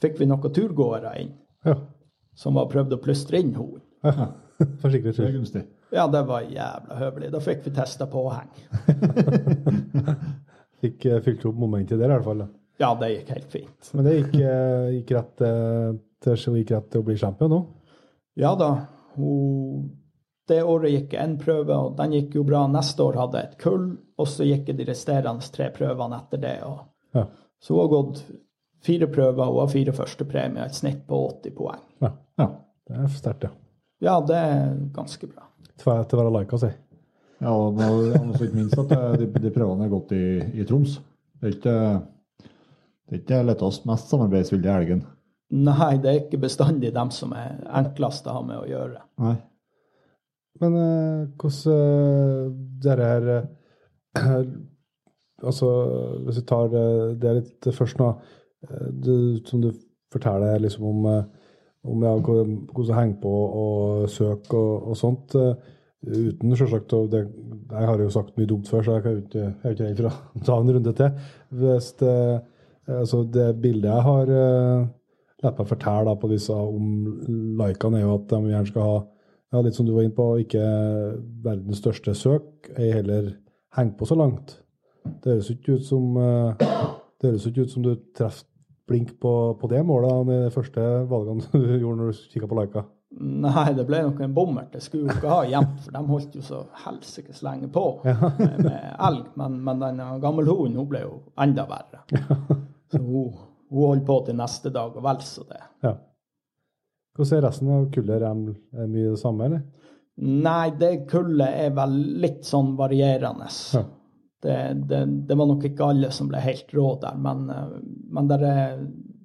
fikk 0.00 0.16
vi 0.20 0.28
noen 0.30 0.54
turgåere 0.56 1.12
inn 1.20 1.34
ja. 1.68 1.76
som 2.38 2.56
var 2.56 2.70
prøvd 2.72 2.96
å 2.96 3.02
plystre 3.04 3.42
inn 3.44 3.54
hunden. 3.58 3.84
ja. 4.08 4.32
For 4.80 4.86
sikkerhets 4.86 5.18
er 5.18 5.32
skyld. 5.32 5.64
Ja, 5.90 6.04
det 6.06 6.20
var 6.28 6.44
jævla 6.46 6.96
høvelig. 6.98 7.30
Da 7.34 7.40
fikk 7.42 7.64
vi 7.66 7.72
testa 7.74 8.06
påheng. 8.10 8.52
Fikk 10.84 11.06
eh, 11.10 11.18
fylt 11.24 11.42
opp 11.48 11.58
momentet 11.58 11.98
der, 11.98 12.06
i 12.06 12.12
hvert 12.12 12.26
fall. 12.26 12.44
da. 12.44 12.46
Ja, 12.82 12.92
det 13.00 13.08
gikk 13.10 13.32
helt 13.34 13.50
fint. 13.50 13.90
Men 13.98 14.06
det 14.06 14.14
gikk, 14.14 14.34
eh, 14.38 14.86
gikk, 14.98 15.10
rett, 15.16 15.42
til, 16.22 16.56
gikk 16.60 16.70
rett 16.74 16.88
til 16.92 17.02
å 17.02 17.06
bli 17.08 17.16
champion 17.18 17.50
nå? 17.50 17.60
Ja 18.38 18.54
da. 18.58 18.70
Hun, 19.16 19.88
det 20.48 20.62
året 20.62 20.90
gikk 20.92 21.14
en 21.20 21.38
prøve, 21.40 21.72
og 21.76 21.96
den 21.96 22.12
gikk 22.12 22.34
jo 22.38 22.42
bra. 22.44 22.66
Neste 22.68 23.00
år 23.04 23.16
hadde 23.22 23.40
jeg 23.40 23.50
et 23.52 23.58
kull, 23.62 23.86
og 24.20 24.28
så 24.28 24.44
gikk 24.48 24.68
jeg 24.68 24.76
de 24.80 24.86
resterende 24.90 25.50
tre 25.54 25.70
prøvene 25.74 26.18
etter 26.20 26.42
det. 26.42 26.56
Og, 26.68 26.78
Ja. 27.14 27.26
så 27.62 27.74
hun 27.74 27.80
har 27.80 27.92
gått 27.94 28.22
fire 28.84 29.06
prøver, 29.08 29.44
hun 29.48 29.60
har 29.62 29.68
fire 29.72 29.92
førstepremier, 29.96 30.64
et 30.66 30.74
snitt 30.74 31.06
på 31.08 31.22
80 31.40 31.54
poeng. 31.56 31.80
ja. 32.02 32.12
Ja. 32.38 32.50
Det 32.86 32.96
er 33.00 33.06
sterkt, 33.08 33.44
ja. 33.44 33.50
Ja, 34.04 34.20
det 34.20 34.36
er 34.36 34.74
ganske 34.92 35.26
bra. 35.30 35.46
Tverr 35.80 36.04
til 36.04 36.18
å 36.18 36.22
være 36.22 36.32
laika, 36.34 36.58
si. 36.60 36.68
Ja, 37.40 37.52
og 37.54 37.78
ikke 37.80 38.54
minst 38.54 38.76
at 38.78 38.90
eh, 38.92 39.16
de, 39.22 39.26
de 39.40 39.50
prøvene 39.54 39.86
er 39.86 39.92
gått 39.92 40.12
i, 40.12 40.24
i 40.60 40.64
Troms. 40.68 40.98
Det 41.40 41.48
er 41.48 41.54
ikke 41.56 41.76
det 43.08 43.14
er 43.14 43.20
ikke 43.22 43.40
lettest 43.48 43.86
mest 43.88 44.08
samarbeidsvillige 44.12 44.74
elgen. 44.80 45.02
Nei, 45.54 45.96
det 46.02 46.10
er 46.10 46.20
ikke 46.22 46.40
bestandig 46.44 46.92
dem 46.94 47.10
som 47.14 47.32
er 47.36 47.58
enklest 47.80 48.26
å 48.26 48.36
ha 48.38 48.42
med 48.42 48.58
å 48.62 48.68
gjøre. 48.68 49.00
Nei. 49.22 49.34
Men 50.62 50.76
eh, 50.78 51.26
hvordan 51.40 51.72
eh, 51.74 52.52
det 52.82 52.96
her 53.00 53.28
eh, 53.38 54.44
Altså, 55.44 55.68
hvis 56.24 56.38
vi 56.38 56.42
tar 56.46 56.68
det, 56.72 57.30
litt 57.36 57.66
først 57.74 57.98
nå 57.98 58.06
du, 59.04 59.42
Som 59.44 59.64
du 59.64 59.72
forteller 60.14 60.62
liksom 60.62 60.86
om, 60.88 61.08
om 61.84 62.04
ja, 62.06 62.12
hvordan 62.14 62.54
det 62.70 62.94
henger 62.96 63.18
på 63.20 63.32
og 63.60 64.06
søk 64.08 64.54
og, 64.54 64.86
og 64.88 64.96
sånt. 64.96 65.34
Uten 65.34 66.54
selvsagt 66.56 66.94
det, 67.12 67.24
Jeg 67.72 67.90
har 67.90 68.00
jo 68.00 68.14
sagt 68.14 68.38
mye 68.38 68.48
dumt 68.48 68.70
før, 68.70 68.86
så 68.86 68.94
jeg 68.94 69.24
ikke, 69.24 69.42
jeg 69.42 69.52
er 69.66 69.74
ikke 69.74 69.88
redd 69.90 70.00
for 70.00 70.40
å 70.40 70.44
ta 70.46 70.56
en 70.62 70.72
runde 70.78 70.94
til. 71.02 71.20
Hvis 71.60 71.90
det, 72.00 72.16
altså 73.02 73.24
det 73.36 73.50
bildet 73.60 73.90
jeg 73.90 74.06
har 74.08 74.32
latt 75.44 75.60
meg 75.60 75.68
fortelle 75.74 76.08
da, 76.08 76.16
på 76.16 76.30
disse 76.32 76.56
om 76.56 76.94
likene, 77.58 78.00
er 78.00 78.06
jo 78.06 78.16
at 78.16 78.30
de 78.32 78.54
gjerne 78.54 78.70
skal 78.70 78.88
ha 78.88 78.96
ja, 79.54 79.62
litt 79.62 79.76
som 79.76 79.86
du 79.86 79.92
var 79.94 80.02
inne 80.02 80.16
på, 80.16 80.32
ikke 80.42 80.64
verdens 81.44 81.78
største 81.78 82.14
søk, 82.18 82.72
ei 82.74 82.90
heller 82.90 83.30
henge 83.78 83.94
på 83.98 84.08
så 84.08 84.18
langt. 84.18 84.56
Det 85.22 85.36
høres 85.36 85.52
ikke 85.52 85.78
ut 85.78 85.86
som 85.86 86.16
eh, 86.18 86.64
det 87.20 87.30
høres 87.30 87.46
ikke 87.46 87.66
ut 87.66 87.72
som 87.72 87.84
du 87.84 87.94
treffer 88.16 88.50
blink 88.84 89.14
på, 89.20 89.54
på 89.60 89.68
det 89.70 89.80
målet 89.86 90.26
med 90.28 90.42
de 90.44 90.50
første 90.52 90.82
valgene 91.08 91.46
du 91.54 91.78
gjorde 91.78 92.00
når 92.02 92.10
du 92.10 92.26
kikka 92.34 92.50
på 92.50 92.58
Laika. 92.58 92.82
Nei, 93.14 93.68
det 93.76 93.84
ble 93.86 94.00
nok 94.02 94.18
en 94.26 94.34
bommert. 94.34 94.72
Det 94.74 94.82
skulle 94.82 95.06
jo 95.06 95.14
ikke 95.14 95.30
ha 95.30 95.44
jevnt, 95.46 95.78
for 95.84 95.94
de 95.94 96.02
holdt 96.08 96.34
jo 96.34 96.42
så 96.42 96.64
helsikes 96.82 97.44
lenge 97.46 97.68
på 97.72 97.84
med, 98.02 98.58
med 98.58 98.88
elg. 99.08 99.28
Men, 99.38 99.60
men 99.64 99.84
den 99.84 100.02
gamle 100.24 100.44
hunden 100.50 100.80
hun 100.82 100.88
ble 100.90 101.04
jo 101.04 101.12
enda 101.40 101.64
verre. 101.70 102.02
Så 102.92 103.00
hun, 103.00 103.30
hun 103.70 103.86
holdt 103.88 104.04
på 104.06 104.18
til 104.26 104.36
neste 104.38 104.70
dag 104.74 104.92
og 104.92 105.02
vel 105.02 105.22
så 105.24 105.46
det. 105.48 105.62
Ja. 105.82 105.94
Hvordan 107.14 107.38
er 107.38 107.44
resten 107.46 107.70
av 107.70 107.90
kullet? 107.94 108.14
Er 108.16 108.24
de 108.24 108.54
er 108.82 108.90
mye 108.90 109.12
det 109.12 109.20
samme, 109.20 109.46
eller? 109.48 109.62
Nei, 110.24 110.70
det 110.78 110.92
kullet 111.10 111.60
er 111.64 111.74
vel 111.74 111.94
litt 112.22 112.46
sånn 112.46 112.74
varierende. 112.78 113.48
Ja. 113.74 113.82
Det, 114.44 114.56
det, 114.90 115.00
det 115.28 115.36
var 115.40 115.48
nok 115.48 115.64
ikke 115.64 115.86
alle 115.88 116.10
som 116.12 116.28
ble 116.28 116.42
helt 116.44 116.74
rå 116.76 116.90
der, 117.00 117.16
men, 117.16 117.46
eh, 117.50 117.76
men 118.12 118.26
der 118.28 118.44
er, 118.44 118.74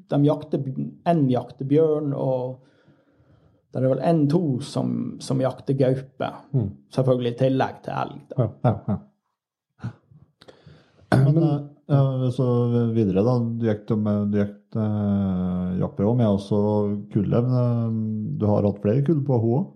de 0.10 0.19
jakter, 0.23 0.63
en 1.12 1.25
jakter 1.30 1.67
bjørn, 1.67 2.13
og 2.15 2.62
det 3.69 3.82
er 3.82 3.91
vel 3.91 4.06
en-to 4.13 4.43
som, 4.65 4.93
som 5.21 5.41
jakter 5.43 5.78
gaupe. 5.78 6.30
Mm. 6.56 6.69
Selvfølgelig 6.95 7.34
i 7.36 7.39
tillegg 7.43 7.84
til 7.86 7.99
elg. 8.06 8.23
Da. 8.32 8.47
Ja. 8.47 8.49
Ja, 8.69 8.73
ja. 8.93 9.91
Men 11.19 11.43
eh, 11.43 11.60
ja, 11.89 12.32
så 12.36 12.45
videre, 12.93 13.23
da. 13.25 13.36
Du 13.39 13.65
gikk 13.65 13.89
med 13.97 14.30
du 14.34 14.39
gikk, 14.43 14.58
eh, 14.78 16.06
òg 16.06 16.17
med 16.17 16.28
også 16.28 16.60
kullet. 17.13 17.47
Men 17.47 17.60
eh, 17.62 18.38
du 18.39 18.45
har 18.45 18.67
hatt 18.67 18.82
flere 18.84 19.06
kull 19.08 19.23
på 19.25 19.39
henne 19.41 19.62
òg? 19.62 19.69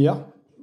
Ja. 0.00 0.16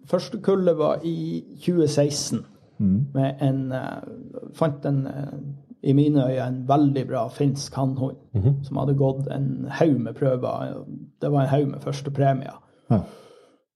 Første 0.10 0.40
kullet 0.42 0.78
var 0.80 1.06
i 1.06 1.44
2016. 1.62 2.42
Mm. 2.80 3.00
Med 3.14 3.42
en 3.46 3.72
eh, 3.76 4.10
Fant 4.58 4.86
en, 4.90 5.06
eh, 5.08 5.38
i 5.84 5.94
mine 5.94 6.26
øyne, 6.26 6.48
en 6.48 6.64
veldig 6.68 7.06
bra 7.08 7.28
finsk 7.32 7.76
hannhund. 7.78 8.18
Som 8.66 8.82
hadde 8.82 8.98
gått 8.98 9.30
en 9.32 9.68
haug 9.70 10.00
med 10.00 10.18
prøver. 10.18 10.74
Det 11.22 11.32
var 11.32 11.46
en 11.46 11.54
haug 11.54 11.68
med 11.70 11.86
førstepremier. 11.86 12.58
Ja. 12.90 13.04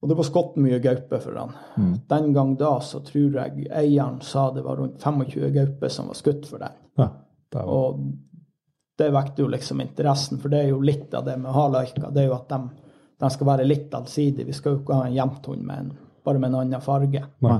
Og 0.04 0.10
det 0.10 0.18
var 0.18 0.26
skutt 0.28 0.56
mye 0.60 0.76
gaupe 0.84 1.16
for 1.24 1.40
han. 1.40 1.54
Den 2.10 2.26
gang 2.36 2.50
da 2.60 2.74
så 2.84 2.98
tror 3.00 3.38
jeg 3.38 3.70
eieren 3.72 4.18
sa 4.20 4.50
det 4.52 4.60
var 4.66 4.76
rundt 4.76 5.00
25 5.00 5.48
gauper 5.54 5.88
som 5.88 6.10
var 6.10 6.18
skutt 6.18 6.44
for 6.50 6.60
den. 6.60 6.74
Ja. 7.00 7.06
Det 7.48 7.62
var... 7.62 7.70
Og 7.72 8.02
det 9.00 9.08
vekte 9.10 9.42
jo 9.42 9.48
liksom 9.48 9.80
interessen, 9.80 10.38
for 10.38 10.52
det 10.52 10.60
er 10.60 10.68
jo 10.74 10.82
litt 10.84 11.14
av 11.16 11.24
det 11.24 11.38
med 11.40 11.48
å 11.50 11.54
ha 11.56 11.64
løyka. 11.72 12.10
Det 12.12 12.20
er 12.20 12.28
jo 12.28 12.36
at 12.36 12.52
de, 12.52 12.90
de 13.24 13.30
skal 13.32 13.48
være 13.48 13.64
litt 13.66 13.96
allsidige. 13.96 14.46
Vi 14.46 14.58
skal 14.58 14.76
jo 14.76 14.82
ikke 14.82 14.98
ha 15.00 15.08
en 15.08 15.16
jevnt 15.16 15.48
hund 15.50 15.64
med 15.66 15.80
en, 15.86 15.88
bare 16.28 16.42
med 16.42 16.52
en 16.52 16.58
annen 16.60 16.84
farge. 16.84 17.24
Nei. 17.48 17.56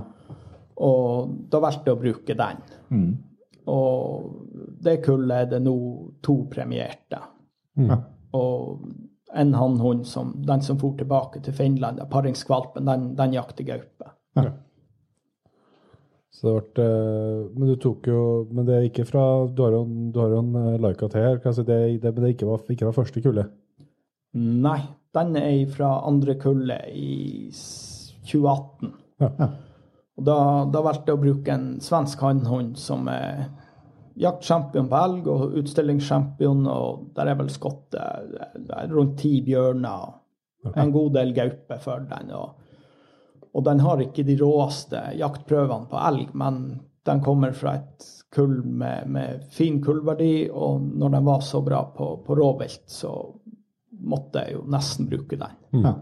Og 0.85 1.33
da 1.51 1.63
valgte 1.65 1.91
jeg 1.91 1.97
å 1.97 2.03
bruke 2.05 2.37
den. 2.39 2.63
Mm. 2.93 3.09
Og 3.73 4.29
det 4.85 4.99
kullet 5.09 5.47
er 5.47 5.51
det 5.57 5.63
nå 5.65 5.75
to 6.23 6.37
premierte. 6.53 7.25
Mm. 7.81 7.91
Og 8.37 8.85
en 9.35 9.55
hannhund, 9.55 10.05
som, 10.07 10.33
den 10.47 10.63
som 10.63 10.79
for 10.79 10.95
tilbake 10.99 11.41
til 11.43 11.55
Finland, 11.57 12.01
paringskvalpen, 12.11 12.85
den, 12.87 13.09
den 13.19 13.33
jakter 13.35 13.67
gaupe. 13.67 14.13
Så 16.35 16.51
det 16.51 16.75
ble, 16.75 16.85
eh, 16.85 17.43
men 17.55 17.69
du 17.71 17.77
tok 17.79 18.09
jo 18.11 18.21
Men 18.51 18.67
det 18.67 18.75
er 18.75 18.87
ikke 18.89 19.05
fra 19.07 19.23
Du 19.55 19.61
har 19.63 19.77
jo, 19.77 19.85
du 20.11 20.17
har 20.19 20.33
jo 20.35 20.41
en 20.43 20.81
Laika 20.83 21.07
til 21.13 21.23
her. 21.23 21.37
Kanskje 21.45 21.63
det, 21.69 21.77
det, 22.03 22.11
men 22.15 22.25
det 22.27 22.33
ikke 22.35 22.49
var, 22.49 22.65
ikke 22.75 22.89
var 22.89 22.97
første 22.97 23.23
kullet? 23.23 23.53
Nei, 24.35 24.81
den 25.15 25.37
er 25.39 25.61
fra 25.71 25.93
andre 26.09 26.35
kullet 26.43 26.89
i 26.91 27.51
s- 27.55 28.17
2018. 28.27 28.91
Ja. 29.23 29.51
Og 30.19 30.25
da, 30.27 30.37
da 30.75 30.81
valgte 30.83 31.13
jeg 31.13 31.19
å 31.19 31.23
bruke 31.23 31.53
en 31.55 31.69
svensk 31.85 32.19
hannhund 32.25 32.75
som 32.81 33.07
er 33.13 33.45
jaktsjampion 34.21 34.89
på 34.91 34.99
elg 35.01 35.29
og 35.31 35.57
utstillingssjampion, 35.61 36.67
og 36.71 37.09
der 37.17 37.31
er 37.31 37.39
vel 37.39 37.51
skutt 37.53 37.97
eh, 37.99 38.85
rundt 38.93 39.19
ti 39.23 39.39
bjørner 39.47 40.05
og 40.69 40.79
en 40.81 40.93
god 40.95 41.17
del 41.19 41.35
gaupe 41.37 41.79
for 41.83 42.07
den. 42.09 42.33
Og, 42.35 42.55
og 43.53 43.67
den 43.67 43.83
har 43.85 44.03
ikke 44.05 44.27
de 44.27 44.39
råeste 44.41 45.03
jaktprøvene 45.19 45.91
på 45.91 46.01
elg, 46.11 46.33
men 46.41 46.63
den 47.05 47.21
kommer 47.25 47.53
fra 47.53 47.77
et 47.81 48.09
kull 48.35 48.63
med, 48.65 49.11
med 49.13 49.45
fin 49.53 49.77
kullverdi, 49.85 50.49
og 50.51 50.87
når 50.95 51.19
den 51.19 51.29
var 51.29 51.45
så 51.45 51.61
bra 51.67 51.83
på, 51.95 52.09
på 52.25 52.39
rovvilt, 52.39 52.87
så 52.91 53.13
måtte 54.05 54.43
jeg 54.43 54.57
jo 54.57 54.65
nesten 54.73 55.11
bruke 55.11 55.39
den. 55.41 55.61
Ja. 55.85 55.95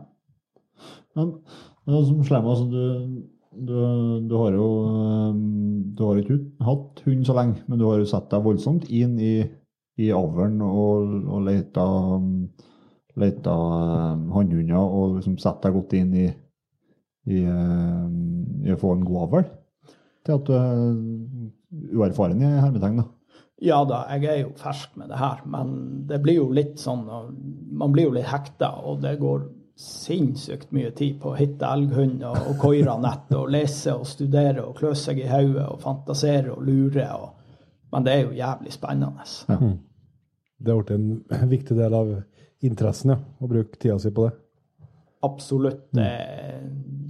Men 1.18 1.36
men 1.84 2.04
som 2.06 2.24
slem, 2.24 2.46
altså, 2.46 2.64
du, 2.70 3.22
du, 3.53 3.74
du 4.28 4.34
har 4.38 4.55
jo 4.57 4.68
um, 4.88 5.40
Du 5.96 6.05
har 6.07 6.20
ikke 6.20 6.38
hatt 6.64 7.03
hund 7.07 7.26
så 7.28 7.36
lenge, 7.36 7.61
men 7.66 7.80
du 7.80 7.84
har 7.88 8.00
jo 8.00 8.09
satt 8.09 8.30
deg 8.32 8.44
voldsomt 8.46 8.88
inn 8.90 9.18
i 9.20 9.34
i 10.00 10.11
avlen 10.14 10.61
og, 10.64 11.16
og 11.28 11.42
leita, 11.46 11.84
leita 13.20 13.57
eh, 13.57 14.22
hannhunder 14.34 14.78
og 14.80 15.18
liksom 15.18 15.38
satt 15.42 15.64
deg 15.66 15.76
godt 15.76 15.96
inn 15.98 16.14
i, 16.16 16.28
i, 17.28 17.42
eh, 17.42 18.07
i 18.66 18.72
å 18.72 18.78
få 18.80 18.94
en 18.96 19.05
god 19.07 19.26
avl? 19.26 19.50
Til 20.22 20.38
at 20.38 20.46
du 20.48 20.55
er 20.57 21.98
uerfaren 21.98 22.40
i 22.44 22.55
hermetegn, 22.62 23.03
da. 23.03 23.09
Ja 23.62 23.82
da, 23.86 24.03
jeg 24.16 24.26
er 24.26 24.38
jo 24.40 24.55
fersk 24.59 24.96
med 24.98 25.12
det 25.12 25.20
her, 25.20 25.42
men 25.46 25.74
det 26.09 26.18
blir 26.24 26.40
jo 26.40 26.48
litt 26.50 26.80
sånn 26.82 27.05
Man 27.07 27.92
blir 27.94 28.09
jo 28.09 28.14
litt 28.16 28.26
hekta, 28.26 28.72
og 28.82 29.05
det 29.05 29.20
går 29.20 29.44
sinnssykt 29.77 30.73
mye 30.77 30.91
tid 30.97 31.16
på 31.23 31.33
å 31.33 31.39
hitte 31.39 31.68
elghund 31.68 32.23
og, 32.29 32.37
og 32.51 32.59
koire 32.61 32.97
nett 33.01 33.33
og 33.37 33.51
lese 33.53 33.95
og 33.97 34.07
studere 34.09 34.64
og 34.66 34.77
klø 34.79 34.93
seg 34.99 35.23
i 35.23 35.31
hodet 35.31 35.64
og 35.64 35.81
fantasere 35.83 36.53
og 36.53 36.66
lure. 36.66 37.07
Og, 37.16 37.57
men 37.95 38.07
det 38.07 38.14
er 38.14 38.23
jo 38.27 38.37
jævlig 38.37 38.75
spennende. 38.75 39.27
Ja. 39.49 39.59
Det 40.62 40.70
har 40.70 40.85
blitt 40.85 40.95
en 40.95 41.51
viktig 41.51 41.77
del 41.79 41.97
av 41.99 42.12
interessen, 42.62 43.16
ja, 43.16 43.18
å 43.18 43.51
bruke 43.51 43.81
tida 43.81 43.99
si 43.99 44.12
på 44.14 44.29
det. 44.29 44.37
Absolutt. 45.23 45.89
Det, 45.95 46.11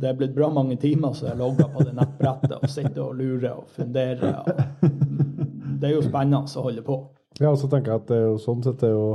det 0.01 0.09
er 0.09 0.17
blitt 0.17 0.35
bra 0.37 0.51
mange 0.53 0.77
timer 0.81 1.15
så 1.17 1.31
jeg 1.31 1.41
logger 1.41 1.69
på 1.73 1.85
det 1.87 1.95
nettbrettet 1.97 2.57
og 2.59 2.71
sitter 2.71 3.03
og 3.07 3.17
lurer 3.17 3.53
og 3.55 3.69
funderer. 3.73 4.41
Og 4.41 4.83
det 5.81 5.91
er 5.91 5.95
jo 5.97 6.05
spennende 6.05 6.45
å 6.45 6.65
holde 6.67 6.85
på. 6.87 6.99
Ja, 7.41 7.51
og 7.51 7.59
så 7.61 7.69
tenker 7.73 7.95
jeg 7.95 8.03
at 8.03 8.11
det 8.11 8.19
er 8.19 8.27
jo 8.29 8.41
sånn 8.41 8.65
sett 8.65 8.83
det 8.83 8.91
er 8.91 8.97
jo 8.97 9.07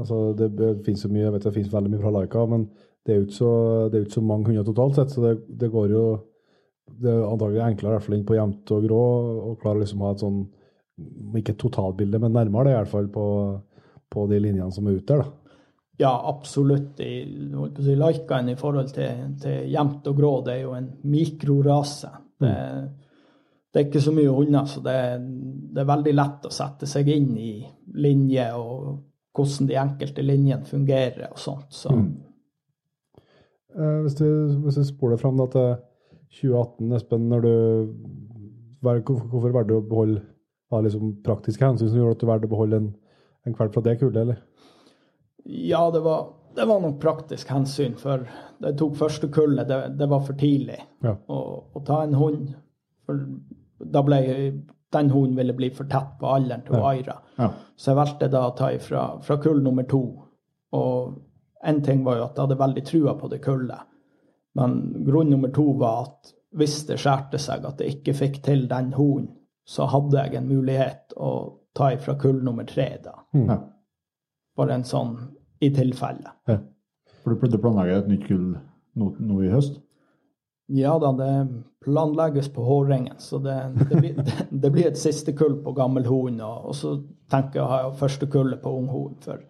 altså 0.00 0.32
Det 0.38 0.70
finnes 0.86 1.04
jo 1.04 1.12
mye, 1.12 1.26
jeg 1.26 1.34
vet 1.34 1.46
det 1.46 1.54
finnes 1.56 1.72
veldig 1.72 1.92
mye 1.92 2.02
fra 2.02 2.12
Laika, 2.16 2.44
men 2.48 2.66
det 3.02 3.12
er 3.12 3.18
jo 3.18 3.26
ikke 3.26 3.38
så, 3.38 3.52
ikke 3.90 4.14
så 4.14 4.22
mange 4.24 4.48
hunder 4.48 4.66
totalt 4.66 4.98
sett, 4.98 5.12
så 5.14 5.24
det, 5.26 5.34
det 5.60 5.72
går 5.72 5.90
jo 5.96 6.04
Det 7.02 7.10
er 7.10 7.26
antagelig 7.26 7.62
enklere 7.64 7.92
i 7.92 7.96
hvert 7.96 8.06
fall 8.06 8.16
inn 8.18 8.26
på 8.28 8.36
jevnt 8.36 8.72
og 8.74 8.86
grå 8.86 9.02
å 9.50 9.52
klare 9.60 9.82
liksom 9.82 10.02
å 10.02 10.08
ha 10.08 10.16
et 10.16 10.24
sånn 10.24 10.40
Ikke 11.40 11.54
et 11.54 11.62
totalbilde, 11.62 12.20
men 12.22 12.34
nærmere 12.36 12.68
det 12.68 12.74
i 12.74 12.80
hvert 12.80 12.92
fall 12.92 13.08
på, 13.12 13.26
på 14.12 14.26
de 14.30 14.40
linjene 14.44 14.72
som 14.74 14.86
er 14.86 14.98
ute 14.98 15.08
der, 15.14 15.24
da. 15.24 15.42
Ja, 16.02 16.12
absolutt. 16.28 16.98
Si, 16.98 17.94
Laikaen 17.94 18.48
i 18.48 18.56
forhold 18.58 18.90
til, 18.96 19.36
til 19.42 19.70
jevnt 19.70 20.08
og 20.10 20.18
grå, 20.18 20.32
det 20.46 20.54
er 20.56 20.62
jo 20.64 20.74
en 20.74 20.88
mikrorase. 21.12 22.10
Det, 22.42 22.54
det 23.72 23.80
er 23.80 23.86
ikke 23.86 24.02
så 24.02 24.14
mye 24.16 24.32
hunder, 24.32 24.66
så 24.68 24.82
det, 24.84 24.96
det, 25.72 25.80
er 25.82 25.90
veldig 25.92 26.14
lett 26.16 26.48
å 26.48 26.52
sette 26.52 26.88
seg 26.90 27.08
inn 27.12 27.30
i 27.38 27.52
linjer 28.02 28.56
og 28.58 28.88
hvordan 29.36 29.68
de 29.70 29.78
enkelte 29.80 30.24
linjene 30.24 30.68
fungerer 30.68 31.30
og 31.30 31.38
sånt. 31.40 31.70
Så. 31.72 31.92
Mm. 31.94 32.12
Eh, 33.78 33.98
hvis, 34.04 34.18
du, 34.18 34.26
hvis 34.64 34.80
du 34.80 34.84
spoler 34.84 35.20
fram 35.20 35.40
da, 35.40 35.46
til 35.52 35.72
2018, 36.42 36.92
Espen, 36.98 37.28
når 37.32 37.46
du 37.46 37.54
hvorfor 38.82 39.52
valgte 39.54 39.70
du 39.70 39.78
å 39.78 39.86
beholde 39.86 40.22
var 40.72 40.82
liksom 40.82 41.18
praktiske 41.24 41.64
hensyn 41.64 41.90
som 41.90 41.98
gjorde 42.00 42.16
at 42.16 42.22
du 42.22 42.28
valgte 42.30 42.48
å 42.48 42.52
beholde 42.54 42.78
en, 42.80 42.86
en 43.46 43.56
kveld 43.56 43.74
fra 43.74 43.82
det 43.84 43.98
kullet, 44.00 44.22
eller? 44.24 44.38
Ja, 45.44 45.82
det 45.92 46.00
var, 46.04 46.30
det 46.56 46.66
var 46.70 46.80
nok 46.80 46.98
praktisk 47.02 47.50
hensyn, 47.52 47.96
for 48.00 48.24
det 48.62 48.76
tok 48.80 48.96
første 48.96 49.28
kullet. 49.32 49.66
Det, 49.68 49.80
det 50.00 50.08
var 50.10 50.22
for 50.24 50.38
tidlig 50.38 50.78
Ja. 51.04 51.16
å, 51.28 51.40
å 51.74 51.82
ta 51.86 52.02
en 52.06 52.16
hund. 52.16 52.54
For 53.06 53.20
da 53.92 54.04
ble 54.06 54.20
den 54.92 55.10
hunden 55.10 55.36
ville 55.36 55.54
bli 55.56 55.70
for 55.74 55.84
tett 55.90 56.18
på 56.20 56.26
alderen 56.34 56.62
til 56.66 56.76
Ja. 56.78 56.88
Aira. 56.92 57.16
Ja. 57.38 57.50
Så 57.76 57.90
jeg 57.92 57.96
valgte 57.96 58.28
da 58.30 58.42
å 58.48 58.56
ta 58.56 58.70
ifra 58.74 59.06
fra 59.22 59.36
kull 59.42 59.62
nummer 59.62 59.82
to. 59.88 60.02
Og 60.72 61.18
en 61.64 61.82
ting 61.82 62.04
var 62.04 62.16
jo 62.18 62.24
at 62.24 62.36
jeg 62.36 62.46
hadde 62.46 62.58
veldig 62.60 62.84
trua 62.88 63.14
på 63.18 63.30
det 63.30 63.40
kullet. 63.44 63.88
Men 64.54 65.04
grunn 65.06 65.30
nummer 65.30 65.48
to 65.54 65.72
var 65.80 66.02
at 66.06 66.32
hvis 66.52 66.82
det 66.86 66.98
skjærte 67.00 67.38
seg 67.40 67.64
at 67.64 67.80
jeg 67.80 67.96
ikke 67.98 68.14
fikk 68.14 68.42
til 68.44 68.66
den 68.68 68.92
hunden, 68.92 69.30
så 69.64 69.86
hadde 69.88 70.18
jeg 70.18 70.34
en 70.34 70.48
mulighet 70.50 71.14
å 71.16 71.30
ta 71.74 71.92
ifra 71.94 72.16
kull 72.20 72.42
nummer 72.44 72.64
tre 72.68 72.98
da. 73.04 73.14
Ja. 73.32 73.60
Bare 74.56 74.74
en 74.74 74.84
sånn 74.84 75.14
i 75.62 75.70
tilfelle. 75.72 76.34
For 77.22 77.32
du, 77.32 77.46
du 77.48 77.58
planlegger 77.62 78.02
et 78.02 78.08
nytt 78.10 78.26
kull 78.26 78.48
nå, 78.98 79.12
nå 79.22 79.38
i 79.46 79.52
høst? 79.52 79.78
Ja 80.72 80.94
da, 81.02 81.10
det 81.18 81.30
planlegges 81.84 82.48
på 82.54 82.64
Hårrengen, 82.64 83.18
så 83.20 83.38
det, 83.42 83.56
det, 83.90 83.96
blir, 83.98 84.14
det, 84.16 84.34
det 84.50 84.70
blir 84.72 84.86
et 84.88 84.98
siste 85.00 85.34
kull 85.36 85.56
på 85.64 85.74
gammel 85.76 86.06
hund. 86.06 86.40
Og, 86.40 86.68
og 86.70 86.76
så 86.78 86.94
tenker 87.32 87.58
jeg 87.60 87.64
å 87.66 87.70
ha 87.72 87.90
første 87.98 88.28
kullet 88.30 88.62
på 88.62 88.72
ung 88.78 88.86
hund, 88.92 89.18
for 89.24 89.42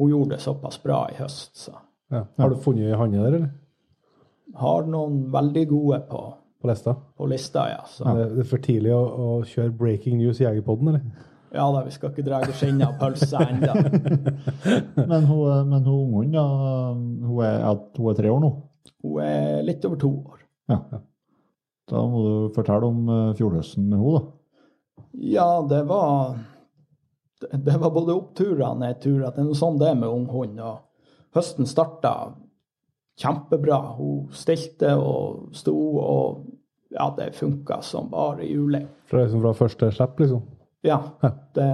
hun 0.00 0.10
gjorde 0.10 0.34
det 0.34 0.42
såpass 0.44 0.80
bra 0.82 1.04
i 1.12 1.20
høst. 1.20 1.54
Så 1.66 1.76
Ja. 2.12 2.20
Har 2.38 2.52
du 2.52 2.60
funnet 2.62 2.86
ei 2.86 2.98
hanne 2.98 3.22
der, 3.22 3.34
eller? 3.40 3.54
har 4.56 4.86
noen 4.88 5.24
veldig 5.32 5.64
gode 5.68 5.96
på, 6.08 6.20
På 6.62 6.68
lista? 6.70 6.94
på 7.18 7.26
lista, 7.28 7.64
ja. 7.70 7.80
Så 7.90 8.04
Det, 8.14 8.28
det 8.36 8.44
er 8.44 8.50
for 8.50 8.62
tidlig 8.62 8.92
å, 8.94 9.00
å 9.02 9.30
kjøre 9.44 9.74
breaking 9.76 10.20
news 10.20 10.40
i 10.40 10.46
Jegerpodden, 10.46 10.92
eller? 10.92 11.26
ja 11.56 11.66
da, 11.72 11.82
vi 11.84 11.90
skal 11.94 12.12
ikke 12.12 12.24
dra 12.26 12.40
skinnet 12.52 12.86
av 12.86 12.94
pølsa 13.00 13.42
ennå. 13.48 13.74
Men 15.10 15.24
hun, 15.28 15.68
men 15.70 15.84
hun 15.84 16.14
ungen, 16.14 16.34
ja, 16.36 16.46
hun 16.94 17.44
er, 17.44 17.62
hun 17.96 18.10
er 18.10 18.18
tre 18.18 18.32
år 18.32 18.42
nå? 18.42 18.50
Hun 19.02 19.20
er 19.24 19.62
litt 19.66 19.84
over 19.88 20.00
to 20.00 20.10
år. 20.20 20.42
Ja. 20.68 20.80
Da 21.86 22.00
må 22.10 22.22
du 22.24 22.54
fortelle 22.56 22.88
om 22.88 23.04
eh, 23.08 23.34
fjordhøsten 23.38 23.86
med 23.88 24.00
henne, 24.00 24.18
da. 24.18 25.04
Ja, 25.12 25.48
det 25.68 25.84
var 25.88 26.36
det- 27.40 27.76
var 27.80 27.90
både 27.94 28.14
oppturer 28.16 28.64
og 28.70 28.78
nedturer. 28.80 29.30
Det 29.30 29.38
er 29.38 29.44
noe 29.44 29.54
sånn 29.58 29.78
det 29.78 29.88
er 29.90 29.94
med 29.94 30.08
ung 30.08 30.26
hund. 30.32 30.58
Og 30.60 30.78
høsten 31.36 31.66
starta 31.68 32.32
kjempebra. 33.20 33.78
Hun 33.96 34.28
stilte 34.32 34.94
og 34.98 35.52
sto, 35.56 35.74
og 36.00 36.46
ja, 36.90 37.10
det 37.16 37.34
funka 37.36 37.82
som 37.82 38.08
bare 38.10 38.44
juling. 38.48 38.88
Fra, 39.06 39.22
liksom 39.24 39.42
fra 39.44 39.52
første 39.54 39.90
slipp, 39.92 40.18
liksom? 40.20 40.42
Ja, 40.86 40.98
det, 41.54 41.68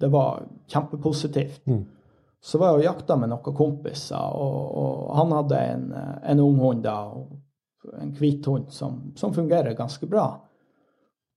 det 0.00 0.08
var 0.12 0.42
kjempepositivt. 0.68 1.62
Mm. 1.66 1.84
Så 2.42 2.58
var 2.58 2.74
jeg 2.76 2.78
og 2.78 2.84
jakta 2.96 3.16
med 3.18 3.30
noen 3.32 3.56
kompiser, 3.56 4.20
og, 4.36 4.76
og 4.76 5.16
han 5.18 5.32
hadde 5.34 5.58
en, 5.72 5.86
en 6.22 6.40
ung 6.44 6.58
hund 6.62 6.82
da, 6.84 6.98
en 8.00 8.12
hvit 8.16 8.46
hund 8.46 8.70
som, 8.74 9.00
som 9.16 9.34
fungerer 9.34 9.76
ganske 9.78 10.06
bra. 10.10 10.26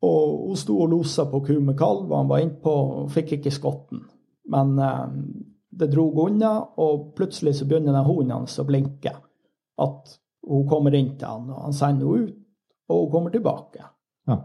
Og 0.06 0.48
hun 0.48 0.60
sto 0.60 0.78
og 0.80 0.92
losa 0.94 1.26
på 1.28 1.42
ku 1.44 1.58
med 1.60 1.78
kalv, 1.80 2.08
og 2.08 2.18
han 2.18 2.30
var 2.32 2.44
innpå 2.44 2.76
og 3.04 3.12
fikk 3.14 3.36
ikke 3.38 3.54
skotten. 3.54 4.06
Men 4.50 4.78
eh, 4.80 5.06
det 5.80 5.92
drog 5.92 6.18
unna, 6.26 6.54
og 6.80 7.12
plutselig 7.18 7.58
så 7.60 7.68
begynner 7.68 7.96
den 7.96 8.08
hunden 8.08 8.38
hans 8.38 8.58
å 8.62 8.68
blinke. 8.68 9.14
At 9.80 10.16
hun 10.48 10.66
kommer 10.70 10.96
inn 10.96 11.14
til 11.20 11.28
han, 11.28 11.52
og 11.52 11.68
han 11.68 11.76
sender 11.76 12.08
henne 12.08 12.30
ut, 12.30 12.40
og 12.90 13.04
hun 13.04 13.12
kommer 13.14 13.36
tilbake. 13.36 13.84
Ja. 14.30 14.40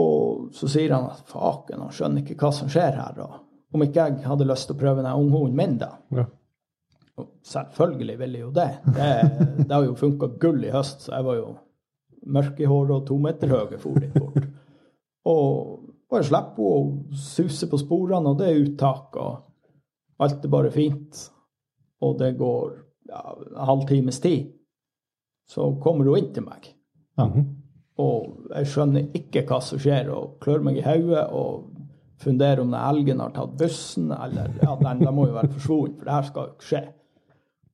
Og 0.00 0.50
så 0.56 0.68
sier 0.72 0.96
han 0.96 1.10
at 1.12 1.28
faken, 1.28 1.84
han 1.84 1.94
skjønner 1.94 2.24
ikke 2.24 2.40
hva 2.40 2.52
som 2.54 2.70
skjer 2.72 2.96
her. 2.96 3.20
Og 3.22 3.76
om 3.76 3.84
ikke 3.84 4.08
jeg 4.08 4.26
hadde 4.26 4.48
lyst 4.48 4.70
til 4.70 4.78
å 4.78 4.80
prøve 4.80 5.04
den 5.04 5.12
unghunden 5.12 5.58
min, 5.58 5.76
da. 5.80 5.92
Ja. 6.16 6.26
Og 7.18 7.26
selvfølgelig 7.44 8.18
ville 8.18 8.38
jeg 8.38 8.46
jo 8.46 8.52
det. 8.54 8.70
Det, 8.86 9.10
det 9.58 9.72
har 9.72 9.84
jo 9.84 9.98
funka 9.98 10.30
gull 10.40 10.64
i 10.64 10.72
høst, 10.72 11.06
så 11.06 11.14
jeg 11.16 11.26
var 11.26 11.40
jo 11.40 11.50
mørk 12.30 12.60
i 12.60 12.68
håret 12.68 12.96
og 12.96 13.06
to 13.08 13.16
meter 13.20 13.50
høy 13.50 13.78
for 13.80 14.00
dit 14.00 14.14
bort. 14.14 14.46
Og 15.28 15.90
bare 16.10 16.26
slipper 16.26 16.70
henne 16.74 17.10
å 17.10 17.20
suse 17.20 17.68
på 17.70 17.80
sporene, 17.80 18.32
og 18.32 18.40
det 18.40 18.48
er 18.50 18.62
uttak, 18.64 19.16
og 19.20 20.24
alt 20.24 20.44
er 20.44 20.52
bare 20.52 20.72
fint. 20.74 21.26
Og 22.00 22.16
det 22.20 22.34
går 22.40 22.72
ja, 23.10 23.22
en 23.50 23.64
halvtimes 23.68 24.20
tid, 24.24 24.52
så 25.50 25.72
kommer 25.82 26.08
hun 26.08 26.22
inn 26.22 26.30
til 26.34 26.46
meg. 26.46 26.70
Mhm. 27.20 27.48
Og 28.00 28.46
jeg 28.54 28.68
skjønner 28.72 29.10
ikke 29.18 29.42
hva 29.48 29.58
som 29.60 29.80
skjer, 29.80 30.08
og 30.14 30.38
klør 30.40 30.62
meg 30.64 30.78
i 30.80 30.84
hodet 30.86 31.26
og 31.36 31.66
funderer 32.20 32.62
om 32.62 32.70
den 32.72 32.80
elgen 32.80 33.20
har 33.20 33.34
tatt 33.34 33.58
bussen, 33.60 34.08
eller 34.12 34.54
ja, 34.62 34.72
den, 34.80 35.02
den 35.04 35.14
må 35.16 35.26
jo 35.28 35.36
være 35.36 35.52
forsvunnet, 35.52 35.98
for 35.98 36.08
det 36.08 36.14
her 36.14 36.28
skal 36.28 36.46
jo 36.46 36.54
ikke 36.54 36.68
skje. 36.70 36.82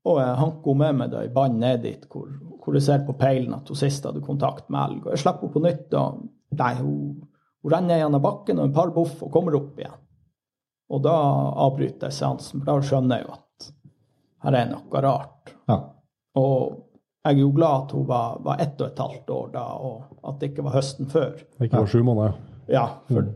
Og 0.07 0.21
jeg 0.23 0.39
hanker 0.39 0.71
henne 0.71 0.83
med 0.93 1.01
meg 1.01 1.13
da 1.15 1.25
i 1.27 1.33
bånd 1.35 1.59
ned 1.61 1.83
dit, 1.83 2.05
hvor, 2.13 2.29
hvor 2.63 2.77
jeg 2.77 2.87
ser 2.87 3.07
på 3.07 3.17
peilen 3.19 3.57
at 3.57 3.69
hun 3.71 3.79
sist 3.79 4.07
hadde 4.07 4.23
kontakt 4.25 4.69
med 4.71 4.83
elg. 4.85 5.01
Og 5.07 5.15
jeg 5.15 5.23
slipper 5.25 5.49
henne 5.49 5.57
på 5.57 5.65
nytt, 5.65 5.97
og 5.99 6.59
nei, 6.61 6.73
hun, 6.79 6.99
hun 7.65 7.75
renner 7.75 8.03
gjennom 8.03 8.25
bakken 8.25 8.61
og 8.61 8.69
en 8.69 8.77
par 8.77 8.93
boff 8.95 9.23
og 9.27 9.33
kommer 9.35 9.59
opp 9.59 9.81
igjen. 9.83 9.99
Og 10.95 11.03
da 11.03 11.17
avbryter 11.67 12.07
jeg 12.07 12.19
seansen, 12.21 12.63
for 12.63 12.71
da 12.71 12.87
skjønner 12.87 13.19
jeg 13.19 13.27
jo 13.27 13.35
at 13.35 13.71
her 14.47 14.59
er 14.61 14.69
noe 14.71 15.03
rart. 15.03 15.55
Ja. 15.67 15.81
Og 16.39 16.77
jeg 17.27 17.35
er 17.35 17.43
jo 17.43 17.49
glad 17.57 17.89
at 17.89 17.95
hun 17.97 18.05
var, 18.07 18.37
var 18.47 18.61
ett 18.63 18.79
og 18.79 18.93
et 18.93 19.03
halvt 19.03 19.33
år 19.35 19.49
da, 19.57 19.65
og 19.83 20.29
at 20.31 20.39
det 20.39 20.53
ikke 20.53 20.67
var 20.69 20.77
høsten 20.77 21.11
før. 21.11 21.33
Det 21.35 21.67
ikke 21.67 21.83
var 21.83 21.91
sju 21.91 22.05
måneder. 22.07 22.39
Ja, 22.71 22.85
for 23.11 23.33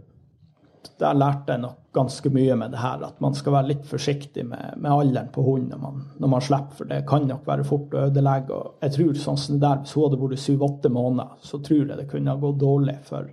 der 1.00 1.14
lærte 1.16 1.52
jeg 1.54 1.60
nok 1.60 1.76
ganske 1.92 2.30
mye 2.30 2.54
med 2.56 2.70
det 2.72 2.78
her, 2.80 3.02
at 3.04 3.20
man 3.20 3.34
skal 3.34 3.52
være 3.52 3.66
litt 3.72 3.86
forsiktig 3.88 4.44
med, 4.46 4.76
med 4.78 4.90
alderen 4.92 5.28
på 5.34 5.42
hunden 5.42 5.70
når 5.74 5.80
man, 5.82 6.02
når 6.22 6.28
man 6.34 6.40
slipper, 6.46 6.76
for 6.78 6.84
det 6.90 7.00
kan 7.08 7.24
nok 7.28 7.46
være 7.48 7.64
fort 7.66 7.94
å 7.96 8.04
ødelegge. 8.08 8.54
Og 8.54 8.74
jeg 8.84 8.92
tror 8.96 9.14
sånn 9.18 9.40
som 9.42 9.56
det 9.58 9.64
der, 9.64 9.80
hvis 9.82 9.94
hun 9.96 10.04
hadde 10.06 10.20
vært 10.22 10.44
syv-åtte 10.44 10.92
måneder, 10.94 11.32
så 11.42 11.58
tror 11.66 11.82
jeg 11.88 11.98
det 11.98 12.08
kunne 12.12 12.30
ha 12.30 12.36
gått 12.42 12.60
dårlig. 12.62 12.96
For 13.08 13.26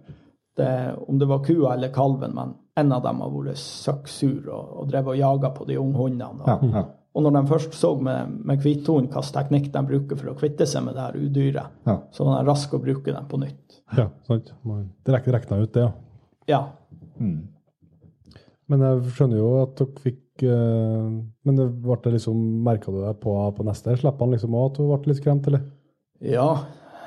det, 0.57 0.69
om 1.07 1.19
det 1.21 1.27
var 1.29 1.43
kua 1.45 1.73
eller 1.75 1.91
kalven, 1.93 2.33
men 2.35 2.55
en 2.77 2.91
av 2.97 3.03
dem 3.05 3.21
har 3.21 3.29
vært 3.35 3.61
søkksur 3.61 4.47
og, 4.49 4.71
og 4.81 4.89
drevet 4.91 5.13
og 5.15 5.19
jaga 5.21 5.51
på 5.53 5.67
de 5.69 5.77
unge 5.81 5.97
hundene. 6.01 6.41
Og, 6.41 6.47
Ja, 6.47 6.57
ja. 6.79 6.83
og 7.17 7.23
når 7.27 7.35
de 7.37 7.43
først 7.51 7.77
så 7.77 7.93
med, 8.01 8.33
med 8.45 8.59
hvithund 8.65 9.07
hvilken 9.13 9.33
teknikk 9.37 9.69
de 9.73 9.85
bruker 9.91 10.17
for 10.19 10.33
å 10.33 10.35
kvitte 10.37 10.65
seg 10.69 10.83
med 10.85 10.97
det 10.97 11.05
her 11.05 11.17
udyret, 11.21 11.77
Ja. 11.87 11.99
så 12.11 12.25
var 12.25 12.41
de 12.41 12.49
raske 12.49 12.77
å 12.77 12.81
bruke 12.83 13.13
den 13.13 13.29
på 13.29 13.39
nytt. 13.41 13.79
Ja, 13.97 14.09
sant. 14.27 14.51
Det 15.05 15.13
rek- 15.15 15.31
rekna 15.37 15.61
ut, 15.61 15.71
det, 15.77 15.85
ja. 15.87 15.93
Ja. 16.47 16.59
Mm. 17.19 18.41
Men 18.67 18.83
jeg 18.83 19.13
skjønner 19.15 19.39
jo 19.39 19.51
at 19.61 19.77
dere 19.79 20.03
fikk 20.03 20.43
eh, 20.43 21.05
Men 21.47 21.59
det 21.59 21.67
ble 21.83 21.95
det 22.03 22.17
liksom, 22.17 22.41
merka 22.65 22.91
du 22.91 22.99
deg 22.99 23.21
på, 23.23 23.35
på 23.55 23.67
neste 23.67 23.95
Slapp 24.01 24.19
han 24.23 24.33
liksom 24.35 24.57
òg, 24.57 24.67
at 24.71 24.79
du 24.79 24.89
ble 24.89 25.13
litt 25.13 25.21
skremt, 25.21 25.47
eller? 25.47 25.63
Ja, 26.23 26.49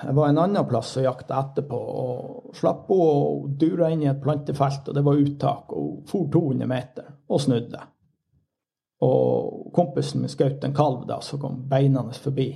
jeg 0.00 0.16
var 0.16 0.30
en 0.30 0.38
annen 0.40 0.66
plass 0.68 0.94
og 0.96 1.04
jakta 1.04 1.40
etterpå, 1.42 1.76
og 1.76 2.56
slapp 2.56 2.86
på 2.88 2.98
og 3.04 3.48
dura 3.60 3.90
inn 3.92 4.04
i 4.04 4.08
et 4.08 4.20
plantefelt, 4.22 4.86
og 4.88 4.96
det 4.96 5.02
var 5.04 5.18
uttak, 5.20 5.74
og 5.76 6.04
for 6.08 6.30
200 6.32 6.68
meter, 6.70 7.08
og 7.28 7.42
snudde. 7.42 7.80
Og 9.04 9.72
kompisen 9.76 10.22
min 10.22 10.32
skjøt 10.32 10.64
en 10.64 10.76
kalv 10.76 11.02
da, 11.08 11.18
som 11.24 11.40
kom 11.42 11.58
beinende 11.68 12.16
forbi. 12.16 12.48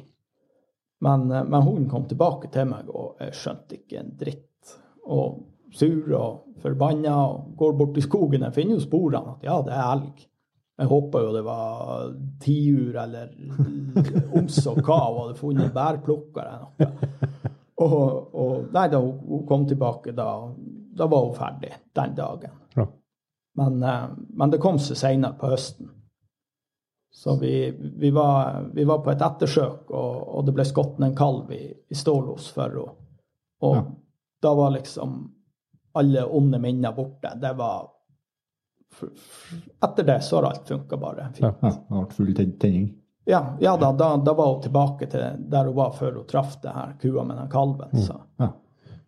Men, 1.05 1.27
eh, 1.31 1.45
men 1.45 1.67
hunden 1.67 1.91
kom 1.91 2.07
tilbake 2.09 2.53
til 2.55 2.71
meg, 2.71 2.89
og 2.89 3.21
jeg 3.21 3.37
skjønte 3.41 3.81
ikke 3.81 4.01
en 4.01 4.15
dritt. 4.21 4.79
Og 5.05 5.43
sur 5.75 6.12
og 6.18 6.61
forbanna, 6.62 7.14
og 7.27 7.57
går 7.59 7.75
bort 7.79 7.99
i 7.99 8.05
skogen. 8.05 8.45
Jeg 8.47 8.55
finner 8.57 8.79
jo 8.79 8.85
sporene 8.85 9.35
at 9.35 9.45
ja, 9.47 9.59
det 9.66 9.75
er 9.75 9.91
elg. 9.97 10.22
Jeg 10.79 10.91
håpa 10.91 11.20
jo 11.22 11.33
det 11.37 11.43
var 11.47 12.07
tiur 12.43 12.97
eller 12.99 13.29
oms 14.39 14.57
og 14.66 14.81
kav 14.87 15.12
og 15.12 15.20
hadde 15.20 15.39
funnet 15.39 15.75
bærplukker 15.75 16.43
eller 16.43 16.64
noe. 16.64 17.12
Og, 17.85 18.35
og 18.39 18.72
nei, 18.75 18.87
da 18.91 18.99
hun 19.03 19.18
hun 19.29 19.45
kom 19.47 19.64
tilbake, 19.70 20.12
da, 20.14 20.29
da 20.95 21.07
var 21.11 21.25
hun 21.27 21.35
ferdig 21.39 21.72
den 21.99 22.14
dagen. 22.18 22.55
Ja. 22.79 22.87
Men, 23.59 23.83
eh, 23.83 24.09
men 24.39 24.51
det 24.55 24.61
kom 24.62 24.79
seg 24.83 24.99
seinere 24.99 25.39
på 25.39 25.51
høsten. 25.53 25.91
Så 27.14 27.37
vi, 27.39 27.70
vi, 28.01 28.11
var, 28.11 28.64
vi 28.75 28.85
var 28.87 28.99
på 29.05 29.12
et 29.12 29.22
ettersøk, 29.22 29.91
og, 29.95 30.14
og 30.39 30.47
det 30.49 30.55
ble 30.57 30.64
skutt 30.66 30.99
en 31.03 31.14
kalv 31.14 31.53
i, 31.55 31.62
i 31.70 31.95
Stålos 31.99 32.49
for 32.55 32.66
henne. 32.75 32.97
Og 33.62 33.77
Ja. 33.79 33.85
da 34.43 34.55
var 34.59 34.75
liksom 34.75 35.12
alle 35.95 36.24
onde 36.26 36.59
minner 36.59 36.92
borte. 36.92 37.32
Det 37.40 37.53
var 37.59 37.90
Etter 39.82 40.05
det 40.07 40.20
så 40.22 40.36
har 40.36 40.53
alt 40.53 40.68
funka 40.68 40.97
bare 40.97 41.24
fint. 41.34 41.47
Ja. 41.47 41.55
Ja, 41.61 41.70
det 41.88 41.97
vært 41.99 42.12
full 42.14 42.34
tenning. 42.36 42.84
Ja, 43.26 43.40
ja 43.61 43.72
da, 43.80 43.92
da, 43.92 44.16
da 44.16 44.34
var 44.36 44.53
hun 44.53 44.61
tilbake 44.62 45.09
til 45.11 45.40
der 45.51 45.70
hun 45.70 45.76
var 45.76 45.95
før 45.97 46.20
hun 46.20 46.28
traff 46.30 46.59
det 46.62 46.74
her 46.74 46.92
kua 47.01 47.24
med 47.24 47.40
den 47.40 47.51
kalven. 47.51 47.97
Så. 47.99 48.20
Ja. 48.38 48.53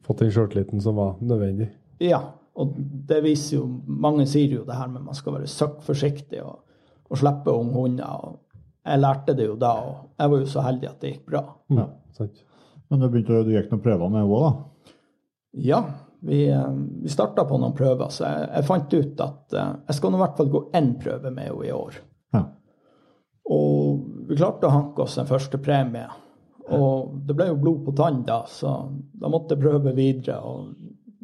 Fått 0.06 0.24
den 0.24 0.32
sjøltilliten 0.34 0.82
som 0.82 0.96
var 0.98 1.14
nødvendig. 1.20 1.68
Ja, 2.02 2.22
og 2.56 2.74
det 3.08 3.22
viser 3.24 3.58
jo 3.58 3.66
Mange 3.86 4.26
sier 4.28 4.58
jo 4.58 4.64
det 4.66 4.76
her 4.76 4.88
med 4.92 5.04
man 5.04 5.16
skal 5.16 5.36
være 5.36 5.50
søkk 5.50 5.78
forsiktig 5.86 6.42
og, 6.42 6.62
og 7.10 7.20
slippe 7.20 7.52
unge 7.52 7.76
hunder. 7.76 8.26
og 8.26 8.40
Jeg 8.86 9.02
lærte 9.02 9.36
det 9.36 9.48
jo 9.50 9.56
da, 9.60 9.72
og 9.84 10.10
jeg 10.18 10.32
var 10.32 10.42
jo 10.42 10.50
så 10.56 10.66
heldig 10.66 10.90
at 10.90 11.00
det 11.02 11.12
gikk 11.12 11.30
bra. 11.30 11.44
Mm. 11.68 11.82
Ja. 11.82 11.86
Sant? 12.16 12.42
Men 12.88 13.02
du, 13.02 13.08
begynte, 13.10 13.44
du 13.44 13.52
gikk 13.52 13.72
noen 13.72 13.82
prøver 13.82 14.10
med 14.10 14.22
henne 14.22 14.40
òg, 14.40 14.44
da? 14.46 14.92
Ja, 15.66 15.80
vi, 16.20 16.48
eh, 16.48 16.70
vi 17.02 17.08
starta 17.08 17.44
på 17.44 17.58
noen 17.60 17.74
prøver, 17.76 18.10
så 18.10 18.26
jeg, 18.26 18.50
jeg 18.54 18.68
fant 18.68 18.94
ut 18.94 19.24
at 19.24 19.56
eh, 19.56 19.72
jeg 19.88 19.98
skal 19.98 20.12
nå 20.12 20.20
i 20.20 20.22
hvert 20.24 20.38
fall 20.40 20.52
gå 20.52 20.62
én 20.78 20.92
prøve 21.00 21.32
med 21.32 21.50
henne 21.50 21.66
i 21.68 21.74
år. 21.74 21.98
Ja. 22.36 22.44
Og 23.56 24.06
vi 24.28 24.38
klarte 24.38 24.68
å 24.68 24.74
hanke 24.74 25.04
oss 25.06 25.18
en 25.20 25.28
første 25.28 25.60
premie. 25.62 26.06
Og 26.74 27.12
det 27.28 27.36
ble 27.38 27.46
jo 27.52 27.60
blod 27.62 27.84
på 27.86 27.94
tann 27.94 28.24
da, 28.26 28.40
så 28.50 28.72
da 29.14 29.30
måtte 29.30 29.54
jeg 29.54 29.62
prøve 29.62 29.92
videre. 29.94 30.40
Og 30.42 30.72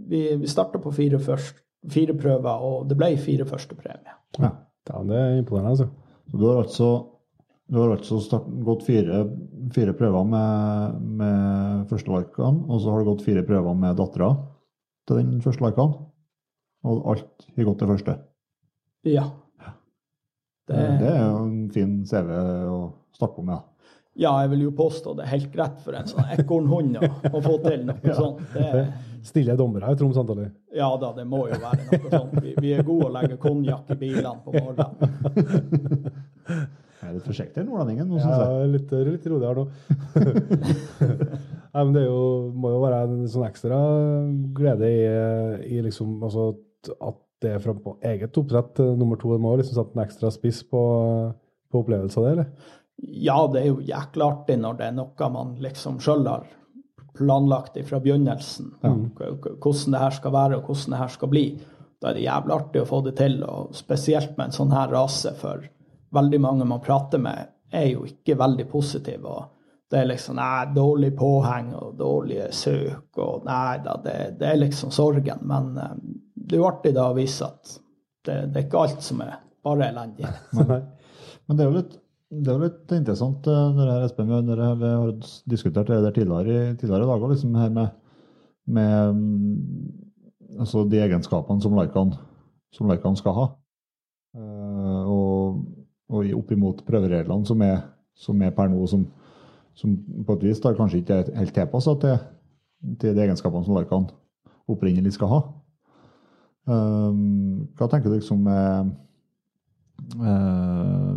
vi, 0.09 0.29
vi 0.39 0.51
starta 0.51 0.79
på 0.83 0.93
fire, 0.95 1.19
først, 1.23 1.59
fire 1.91 2.15
prøver, 2.15 2.63
og 2.63 2.85
det 2.91 2.99
ble 3.01 3.17
fire 3.19 3.49
første 3.49 3.79
premie. 3.79 4.21
ja. 4.39 4.53
Ja, 4.91 4.99
det 5.07 5.15
er 5.15 5.37
imponerende, 5.39 5.71
altså. 5.77 5.85
Så 6.31 6.39
du 6.39 6.47
har 6.49 6.57
altså, 6.63 6.87
du 7.71 7.77
har 7.79 7.93
altså 7.95 8.17
start, 8.23 8.49
gått 8.67 8.83
fire, 8.87 9.21
fire 9.75 9.93
prøver 9.95 10.25
med, 10.27 10.97
med 11.21 11.85
førstevalgene, 11.91 12.65
og 12.67 12.81
så 12.83 12.91
har 12.91 13.03
du 13.03 13.11
gått 13.13 13.23
fire 13.27 13.45
prøver 13.47 13.77
med 13.79 13.99
dattera 14.01 14.33
til 15.13 15.27
den 15.31 15.43
første 15.45 15.63
larkene. 15.65 15.93
Og 16.83 16.95
alt 17.13 17.31
har 17.57 17.65
gått 17.69 17.79
til 17.83 17.91
første. 17.93 18.13
Ja. 19.07 19.25
Det, 20.69 20.77
Det 21.01 21.09
er 21.11 21.23
jo 21.27 21.39
en 21.43 21.71
fin 21.75 21.93
CV 22.07 22.29
å 22.71 22.77
snakke 23.19 23.39
om, 23.43 23.49
ja. 23.51 23.59
ja, 24.15 24.31
jeg 24.45 24.51
vil 24.53 24.63
jo 24.69 24.73
påstå 24.79 25.09
det 25.19 25.25
er 25.25 25.31
helt 25.35 25.51
greit 25.55 25.79
for 25.83 25.93
en 25.99 26.07
sånn 26.09 26.29
ekornhund 26.37 26.93
å, 27.03 27.05
å 27.33 27.41
få 27.43 27.55
til 27.65 27.81
noe 27.89 28.15
sånt. 28.21 28.39
Det, 28.55 28.85
Stille 29.27 29.55
dommere 29.59 29.93
i 29.93 29.97
Troms 29.99 30.19
antallet? 30.19 30.51
ja 30.75 30.89
da, 30.99 31.13
det 31.15 31.25
må 31.31 31.41
jo 31.51 31.57
være 31.63 31.83
noe 31.87 32.11
sånt. 32.11 32.33
Vi, 32.43 32.51
vi 32.63 32.73
er 32.75 32.83
gode 32.87 33.07
å 33.11 33.13
legge 33.15 33.37
konjakk 33.43 33.91
i 33.95 33.97
bilene 34.01 34.41
på 34.43 34.51
morgenen. 34.57 34.95
Jeg 37.03 37.09
er 37.11 37.15
litt 37.17 37.27
forsiktig, 37.27 37.63
nordlendingen. 37.67 38.07
Ja, 38.23 38.63
litt, 38.71 38.87
litt 38.95 39.25
roligere 39.27 39.59
nå. 39.59 39.65
Men 41.73 41.93
det 41.95 42.03
er 42.05 42.11
jo, 42.11 42.25
må 42.53 42.71
jo 42.75 42.81
være 42.83 43.03
en 43.09 43.27
sånn 43.33 43.47
ekstra 43.49 43.79
glede 44.57 44.89
i, 44.93 45.03
i 45.73 45.81
liksom, 45.85 46.19
altså, 46.27 46.51
at 47.01 47.19
det 47.43 47.55
er 47.57 47.63
fra 47.65 47.73
på 47.75 47.97
eget 48.07 48.37
oppsett 48.39 48.79
eh, 48.85 48.93
nummer 48.99 49.19
to. 49.19 49.33
Det 49.35 49.43
må 49.43 49.55
liksom 49.59 49.79
sette 49.79 49.97
en 49.99 50.05
ekstra 50.05 50.31
spiss 50.35 50.61
på, 50.69 50.83
på 51.73 51.81
opplevelsen 51.81 52.21
av 52.23 52.27
det, 52.27 52.33
eller? 52.37 52.73
Ja, 53.03 53.39
det 53.51 53.63
er 53.63 53.71
jo 53.73 53.81
jækla 53.89 54.29
artig 54.35 54.59
når 54.63 54.77
det 54.79 54.89
er 54.91 54.99
noe 54.99 55.31
man 55.35 55.55
liksom 55.65 55.97
sjøl 56.05 56.27
har 56.29 56.45
planlagt 57.17 57.79
fra 57.89 57.99
begynnelsen. 58.05 58.71
K- 58.83 59.33
Hvordan 59.61 59.97
det 59.97 60.03
her 60.05 60.15
skal 60.19 60.33
være 60.37 60.59
og 60.61 60.69
hvordan 60.69 60.95
det 60.95 61.01
her 61.03 61.11
skal 61.17 61.33
bli. 61.33 61.45
Da 62.03 62.11
er 62.13 62.19
det 62.19 62.27
jævlig 62.27 62.55
artig 62.59 62.83
å 62.83 62.89
få 62.89 63.01
det 63.07 63.17
til, 63.19 63.41
og 63.47 63.75
spesielt 63.79 64.37
med 64.37 64.49
en 64.51 64.55
sånn 64.57 64.73
her 64.75 64.93
rase, 64.93 65.33
for 65.39 65.65
veldig 66.15 66.41
mange 66.43 66.69
man 66.69 66.83
prater 66.85 67.21
med, 67.23 67.51
er 67.73 67.89
jo 67.95 68.05
ikke 68.09 68.37
veldig 68.41 68.69
positive. 68.71 69.25
og 69.25 69.52
Det 69.93 69.99
er 70.01 70.07
liksom 70.09 70.39
nei, 70.39 70.65
dårlig 70.73 71.11
påheng 71.19 71.73
og 71.77 71.97
dårlige 71.99 72.47
søk, 72.57 73.11
og 73.21 73.45
nei 73.45 73.77
da, 73.85 73.99
det, 74.05 74.15
det 74.41 74.47
er 74.49 74.61
liksom 74.63 74.93
sorgen. 74.95 75.43
Men 75.49 75.73
eh, 75.77 75.97
det 76.35 76.57
er 76.57 76.63
jo 76.63 76.69
artig 76.71 76.95
da 76.97 77.11
å 77.11 77.17
vise 77.19 77.45
at 77.45 77.75
det, 78.25 78.39
det 78.55 78.61
er 78.63 78.65
ikke 78.67 78.85
alt 78.87 79.05
som 79.05 79.21
er 79.25 79.35
bare 79.67 79.91
elendig. 79.91 80.31
Men 81.47 81.59
det 81.59 81.65
er 81.65 81.69
jo 81.69 81.77
litt, 81.77 81.95
det 82.33 82.53
er 82.55 82.63
litt 82.63 82.95
interessant 82.97 83.47
eh, 83.53 83.65
når 83.77 83.91
jeg, 83.91 84.09
Espen, 84.09 84.33
når 84.49 84.63
jeg, 84.65 84.79
vi 84.81 84.93
har 84.95 85.13
diskutert 85.53 85.93
det 85.93 86.01
der 86.07 86.17
tidligere, 86.17 86.73
i- 86.73 86.93
dag 86.93 87.29
liksom 87.29 87.57
her 87.61 87.73
med, 87.77 87.93
med 88.67 89.17
mm, 89.19 90.59
altså 90.63 90.87
de 90.89 91.03
egenskapene 91.05 91.61
som 91.61 91.77
Laikan, 91.77 92.15
som 92.73 92.89
Laikan 92.89 93.19
skal 93.21 93.37
ha. 93.37 93.49
Eh, 94.39 95.03
og, 95.13 95.61
og 96.13 96.33
opp 96.39 96.53
imot 96.57 96.81
prøvereglene 96.89 97.45
som 97.49 97.61
er, 97.67 97.83
som 98.17 98.41
er 98.43 98.55
per 98.57 98.73
nå, 98.73 98.87
som, 98.89 99.05
som 99.79 99.97
på 100.27 100.37
et 100.37 100.47
vis 100.49 100.61
da 100.63 100.75
kanskje 100.77 101.03
ikke 101.03 101.19
er 101.21 101.33
helt 101.39 101.55
tilpassa 101.57 101.95
til, 102.03 102.19
til 103.01 103.17
de 103.17 103.25
egenskapene 103.25 103.65
som 103.67 103.77
larkene 103.77 104.13
opprinnelig 104.71 105.15
skal 105.17 105.31
ha. 105.33 105.41
Um, 106.63 107.69
hva 107.75 107.89
tenker 107.91 108.13
du 108.13 108.19
liksom 108.21 108.45
med 108.47 108.93
Eh, 110.21 111.13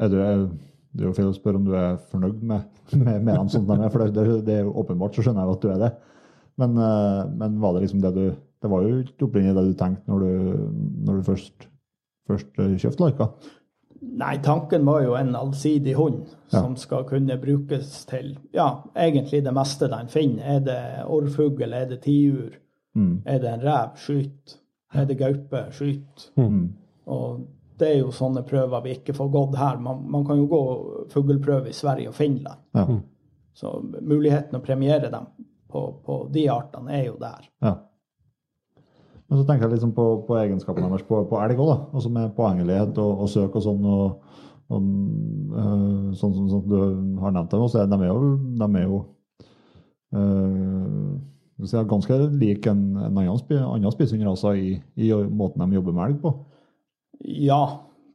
er 0.00 0.12
du, 0.12 0.18
er, 0.22 0.44
det 0.92 1.04
er 1.04 1.08
jo 1.08 1.16
feil 1.16 1.30
å 1.30 1.36
spørre 1.36 1.60
om 1.60 1.66
du 1.66 1.74
er 1.78 1.98
fornøyd 2.10 2.42
med, 2.42 2.66
med, 3.00 3.16
med 3.26 3.34
dem 3.34 3.50
som 3.52 3.66
de 3.68 3.76
er, 3.78 3.88
for 3.92 4.04
det, 4.04 4.26
det, 4.46 4.58
er 4.58 4.66
jo 4.66 4.76
åpenbart 4.82 5.16
så 5.16 5.24
skjønner 5.24 5.46
jeg 5.46 5.56
at 5.56 5.64
du 5.64 5.72
er 5.72 5.82
det. 5.84 5.90
Men, 6.60 6.76
eh, 6.84 7.22
men 7.40 7.58
var 7.62 7.74
det 7.74 7.86
liksom 7.86 8.04
det 8.04 8.14
du 8.16 8.24
Det 8.60 8.68
var 8.68 8.82
jo 8.84 8.96
ikke 9.00 9.24
opprinnelig 9.24 9.56
det 9.56 9.70
du 9.70 9.76
tenkte 9.80 10.10
når 10.12 10.20
du, 10.20 10.32
når 11.06 11.20
du 11.20 11.28
først, 11.30 11.62
først 12.28 12.58
kjøpte 12.58 13.00
Laika? 13.00 13.30
Nei, 14.02 14.38
tanken 14.42 14.84
var 14.86 15.02
jo 15.04 15.14
en 15.14 15.34
allsidig 15.36 15.94
hund 15.96 16.26
Ja. 16.52 16.60
som 16.62 16.76
skal 16.76 17.04
kunne 17.04 17.36
brukes 17.40 18.04
til 18.06 18.38
ja, 18.54 18.82
egentlig 18.96 19.42
det 19.44 19.52
meste 19.54 19.88
den 19.88 20.08
finner. 20.08 20.42
Er 20.56 20.60
det 20.60 21.04
orrfugl, 21.06 21.72
er 21.74 21.84
det 21.88 22.00
tiur, 22.02 22.50
Mm. 22.96 23.22
er 23.26 23.38
det 23.38 23.48
en 23.52 23.60
rev, 23.62 23.90
skyt. 23.96 24.56
Er 24.94 25.04
det 25.04 25.18
gaupe, 25.18 25.66
skyt. 25.70 26.30
Mm. 26.36 26.72
Og 27.06 27.46
det 27.78 27.88
er 27.88 27.98
jo 28.00 28.10
sånne 28.10 28.42
prøver 28.42 28.82
vi 28.82 28.90
ikke 28.96 29.14
får 29.14 29.30
gått 29.30 29.56
her. 29.58 29.76
Man, 29.78 30.02
man 30.10 30.24
kan 30.24 30.36
jo 30.38 30.46
gå 30.46 30.62
fuglprøve 31.12 31.68
i 31.68 31.72
Sverige 31.72 32.08
og 32.08 32.14
Finland. 32.14 32.58
Ja. 32.74 32.86
Så 33.54 33.70
muligheten 34.02 34.58
å 34.58 34.62
premiere 34.64 35.10
dem 35.10 35.26
på, 35.70 35.84
på 36.04 36.28
de 36.32 36.48
artene 36.50 36.90
er 36.98 37.04
jo 37.06 37.16
der. 37.20 37.46
ja. 37.62 37.76
Men 39.30 39.38
så 39.38 39.46
tenker 39.46 39.68
jeg 39.68 39.76
liksom 39.76 39.94
på, 39.94 40.04
på 40.26 40.36
egenskapene 40.40 40.88
deres 40.90 41.06
på, 41.06 41.22
på 41.30 41.38
elg 41.38 41.60
òg. 41.62 41.72
Altså 41.94 42.10
med 42.10 42.32
påhengelighet 42.34 42.98
og, 42.98 43.24
og 43.24 43.30
søk 43.30 43.54
og 43.60 43.62
sånn. 43.62 43.84
og, 43.86 44.38
og 44.70 44.88
øh, 45.54 46.10
sånn 46.18 46.34
som 46.34 46.48
sånn, 46.50 46.64
du 46.70 46.76
har 47.22 47.34
nevnt 47.34 47.50
dem, 47.54 47.66
så 47.70 47.82
er 47.82 47.90
de 47.90 47.98
jo, 48.06 48.18
de 48.58 48.68
er 48.68 48.86
jo 48.86 49.00
øh, 50.18 51.70
er 51.70 51.88
ganske 51.90 52.18
lik 52.40 52.66
en, 52.70 52.82
en 52.96 53.20
annen, 53.22 53.38
spi, 53.38 53.58
annen 53.58 53.94
spisehundrase 53.94 54.54
i, 54.58 54.72
i 54.98 55.12
måten 55.30 55.62
de 55.62 55.78
jobber 55.78 55.96
med 55.96 56.06
elg 56.08 56.20
på. 56.22 56.34
Ja, 57.20 57.62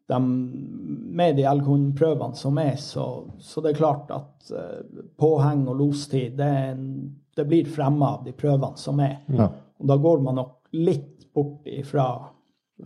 de, 0.09 0.20
med 0.20 1.38
de 1.39 1.45
elghundprøvene 1.49 2.39
som 2.39 2.59
er, 2.61 2.76
så, 2.82 3.05
så 3.39 3.63
det 3.63 3.74
er 3.74 3.80
klart 3.80 4.11
at 4.16 4.51
eh, 4.51 5.03
påheng 5.20 5.66
og 5.72 5.80
lostid, 5.80 6.36
det, 6.39 6.51
det 7.36 7.47
blir 7.49 7.72
fremme 7.72 8.16
av 8.18 8.26
de 8.26 8.36
prøvene 8.36 8.80
som 8.80 8.99
er. 9.03 9.20
Ja. 9.32 9.51
Og 9.80 9.89
da 9.91 9.99
går 10.01 10.24
man 10.26 10.39
nok 10.39 10.55
litt 10.74 11.28
bort 11.34 11.68
ifra 11.68 12.07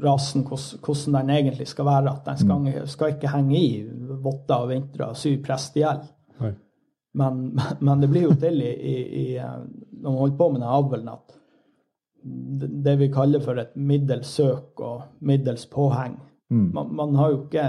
rasen, 0.02 0.46
hvordan, 0.46 1.14
den 1.14 1.30
egentlig 1.30 1.68
skal 1.68 1.88
være. 1.88 2.14
At 2.14 2.26
den 2.26 2.40
skal, 2.42 2.88
skal 2.90 3.16
ikke 3.16 3.34
henge 3.34 3.60
i 3.60 3.84
votter 4.24 4.66
og 4.66 4.72
vintre 4.74 5.12
og 5.12 5.20
sy 5.20 5.38
prest 5.44 5.78
i 5.80 5.86
hjel. 5.86 6.04
Men, 7.20 7.60
men 7.80 8.02
det 8.02 8.10
blir 8.12 8.30
jo 8.30 8.38
til 8.40 8.62
i, 8.62 8.72
i, 8.94 9.28
eh, 9.38 9.60
når 10.00 10.10
man 10.10 10.24
holder 10.24 10.40
på 10.40 10.50
med 10.50 10.62
den 10.62 10.72
avlen, 10.78 11.12
at 11.14 11.36
det 12.60 12.68
det 12.84 12.96
vi 13.00 13.08
kaller 13.14 13.40
for 13.40 13.60
et 13.62 13.76
middels 13.80 14.28
søk 14.28 14.82
og 14.84 15.24
middels 15.24 15.66
påheng. 15.72 16.18
Mm. 16.52 16.72
Man, 16.74 16.96
man 16.96 17.16
har 17.16 17.30
jo 17.30 17.44
ikke 17.44 17.64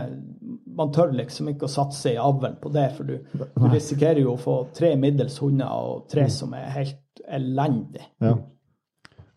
Man 0.80 0.92
tør 0.92 1.10
liksom 1.12 1.50
ikke 1.50 1.66
å 1.66 1.70
satse 1.70 2.14
i 2.14 2.16
avlen 2.16 2.54
på 2.62 2.70
det, 2.72 2.86
for 2.96 3.04
du, 3.04 3.18
du 3.36 3.66
risikerer 3.68 4.22
jo 4.22 4.32
å 4.32 4.40
få 4.40 4.54
tre 4.74 4.94
middels 4.96 5.36
hunder 5.42 5.68
og 5.68 6.06
tre 6.08 6.24
som 6.32 6.54
er 6.56 6.70
helt 6.72 7.20
elendige. 7.28 8.06
Ja. 8.22 8.32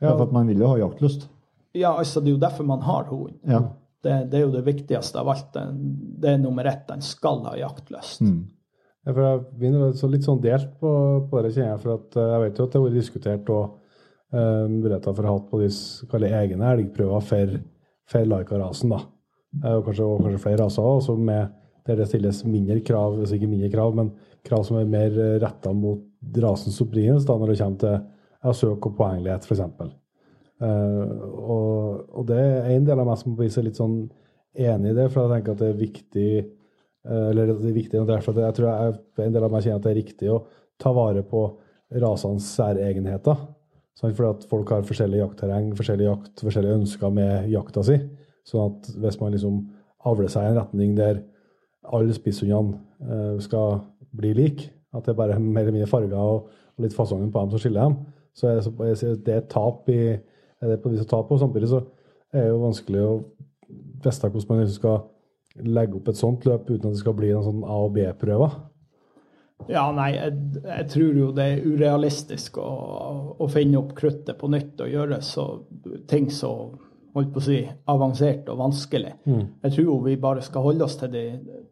Ja, 0.03 0.15
for 0.17 0.27
at 0.27 0.35
man 0.35 0.49
vil 0.51 0.61
jo 0.63 0.73
ha 0.73 0.81
jaktlyst. 0.81 1.29
Ja, 1.73 1.95
altså 1.97 2.21
det 2.21 2.29
er 2.29 2.35
jo 2.35 2.43
derfor 2.43 2.67
man 2.69 2.83
har 2.85 3.07
hund. 3.09 3.37
Ja. 3.49 3.63
Det, 4.03 4.17
det 4.29 4.39
er 4.39 4.43
jo 4.43 4.51
det 4.53 4.65
viktigste 4.67 5.21
av 5.21 5.31
alt. 5.31 5.47
Det, 5.55 5.63
det 6.21 6.33
er 6.33 6.41
nummer 6.41 6.67
ett. 6.69 6.83
Den 6.89 7.01
skal 7.05 7.41
ha 7.47 7.55
jaktlyst. 7.57 8.21
Mm. 8.21 8.43
Ja, 9.03 9.13
for 9.13 9.23
jeg 9.25 9.41
begynner 9.59 9.95
så 9.99 10.09
litt 10.11 10.27
sånn 10.27 10.41
delt 10.43 10.75
på, 10.79 10.91
på 11.31 11.41
det, 11.43 11.53
kjenner 11.55 11.73
jeg. 11.73 11.81
For 11.83 11.95
at 11.97 12.19
eh, 12.19 12.29
jeg 12.33 12.43
vet 12.43 12.59
jo 12.59 12.67
at 12.67 12.73
det 12.75 12.79
har 12.79 12.85
vært 12.85 12.99
diskutert 12.99 13.51
og 13.51 13.63
uh, 14.35 14.65
muligheter 14.69 15.17
for 15.17 15.27
å 15.27 15.33
ha 15.33 15.41
på 15.49 16.19
de 16.23 16.29
egne 16.29 16.69
elgprøver 16.75 17.27
for, 17.31 17.57
for 18.11 18.31
Laika-rasen, 18.33 18.93
da. 18.93 19.01
Uh, 19.63 19.73
Og 19.79 19.87
kanskje, 19.89 20.07
og 20.07 20.23
kanskje 20.23 20.43
flere 20.45 20.61
raser 20.63 20.87
også, 20.87 21.17
med 21.19 21.59
der 21.83 21.99
det 21.99 22.07
stilles 22.07 22.45
mindre 22.47 22.79
krav, 22.85 23.17
hvis 23.19 23.33
ikke 23.35 23.49
mindre 23.51 23.71
krav, 23.73 23.95
men 23.97 24.13
krav 24.47 24.63
som 24.63 24.77
er 24.79 24.87
mer 24.87 25.17
retta 25.43 25.73
mot 25.75 26.05
rasens 26.39 26.79
opprinnelse, 26.83 27.27
da, 27.27 27.35
når 27.39 27.51
det 27.51 27.57
kommer 27.59 27.81
til 27.81 27.97
ja, 28.43 28.53
søk 28.55 28.89
og 28.89 28.97
poenglighet, 28.97 29.45
f.eks. 29.47 29.63
Uh, 30.63 31.07
og, 31.33 32.03
og 32.13 32.27
det 32.29 32.39
er 32.39 32.69
en 32.75 32.85
del 32.87 32.99
av 32.99 33.07
meg 33.09 33.19
som 33.19 33.33
må 33.35 33.47
så 33.51 33.63
litt 33.65 33.79
sånn 33.79 34.03
enig 34.53 34.93
i 34.93 34.97
det, 34.97 35.09
for 35.11 35.25
jeg 35.25 35.33
tenker 35.33 35.55
at 35.55 35.63
det 35.63 35.71
er 35.71 35.79
viktig 35.79 36.29
uh, 37.09 37.29
eller 37.31 37.51
det 37.51 37.71
er 37.71 37.79
viktig, 37.79 38.03
derfor 38.07 38.35
at 38.35 38.45
jeg 38.47 38.57
tror 38.59 38.69
jeg, 38.69 39.01
en 39.25 39.35
del 39.35 39.47
av 39.47 39.53
meg 39.53 39.65
kjenner 39.65 39.81
at 39.81 39.87
det 39.87 39.93
er 39.93 39.99
riktig 39.99 40.31
å 40.31 40.43
ta 40.81 40.93
vare 40.95 41.23
på 41.27 41.45
rasenes 42.03 42.47
særegenheter. 42.55 43.43
Sånn, 43.97 44.15
Fordi 44.17 44.29
at 44.31 44.47
folk 44.49 44.71
har 44.73 44.87
forskjellig 44.87 45.19
jaktterreng, 45.21 45.73
forskjellig 45.77 46.07
jakt, 46.07 46.41
forskjellige 46.41 46.79
ønsker 46.79 47.13
med 47.13 47.49
jakta 47.53 47.83
si. 47.85 47.99
Sånn 48.49 48.71
at 48.71 48.89
hvis 49.03 49.19
man 49.21 49.35
liksom 49.35 49.59
avler 50.09 50.31
seg 50.31 50.47
i 50.47 50.51
en 50.51 50.59
retning 50.59 50.95
der 50.97 51.21
alle 51.93 52.15
spisshundene 52.15 52.79
uh, 53.05 53.37
skal 53.43 53.83
bli 54.13 54.33
like, 54.37 54.71
at 54.93 55.05
det 55.05 55.13
er 55.13 55.19
bare 55.19 55.37
mer 55.41 55.65
eller 55.65 55.75
mindre 55.75 55.91
farger 55.91 56.17
og, 56.17 56.49
og 56.77 56.85
litt 56.85 56.95
fasongen 56.95 57.31
på 57.33 57.41
dem 57.41 57.53
som 57.53 57.61
skiller 57.61 57.89
dem, 57.89 57.97
så 58.33 58.49
det, 58.49 58.65
så, 58.65 58.73
jeg 58.89 58.99
sier 58.99 59.17
at 59.17 59.25
det 59.27 59.35
er 59.37 59.49
tap 59.51 59.89
i 59.93 60.01
er 60.13 60.71
det 60.71 60.81
på 60.83 60.91
vis 60.93 61.03
å 61.03 61.09
tape. 61.09 61.33
Og 61.35 61.41
samtidig 61.41 61.69
så 61.71 61.81
er 62.33 62.47
det 62.47 62.51
jo 62.53 62.61
vanskelig 62.63 63.01
å 63.05 63.15
vite 64.03 64.29
hvordan 64.29 64.49
man 64.49 64.63
liksom 64.63 64.79
skal 64.79 65.01
legge 65.63 65.99
opp 65.99 66.07
et 66.09 66.19
sånt 66.19 66.45
løp 66.49 66.69
uten 66.69 66.87
at 66.87 66.95
det 66.95 67.01
skal 67.03 67.17
bli 67.17 67.33
en 67.33 67.45
sånn 67.45 67.65
A- 67.65 67.81
og 67.85 67.93
B-prøver. 67.97 68.55
Ja, 69.69 69.85
nei, 69.95 70.09
jeg, 70.15 70.33
jeg 70.65 70.87
tror 70.91 71.19
jo 71.19 71.27
det 71.35 71.43
er 71.45 71.61
urealistisk 71.67 72.57
å, 72.59 72.71
å 73.39 73.47
finne 73.51 73.79
opp 73.79 73.93
kruttet 73.95 74.35
på 74.39 74.49
nytt 74.51 74.81
og 74.83 74.91
gjøre 74.91 75.21
så, 75.23 75.45
ting 76.09 76.27
så 76.33 76.49
holdt 77.13 77.31
på 77.35 77.39
å 77.39 77.45
si, 77.45 77.59
avansert 77.93 78.49
og 78.49 78.59
vanskelig. 78.59 79.13
Jeg 79.63 79.75
tror 79.75 79.85
jo 79.85 79.97
vi 80.07 80.17
bare 80.19 80.43
skal 80.43 80.65
holde 80.65 80.87
oss 80.87 80.97
til 80.99 81.11
de, 81.13 81.23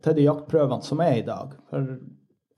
til 0.05 0.17
de 0.19 0.27
jaktprøvene 0.27 0.85
som 0.85 1.01
er 1.03 1.17
i 1.17 1.25
dag. 1.27 1.55
For 1.71 1.95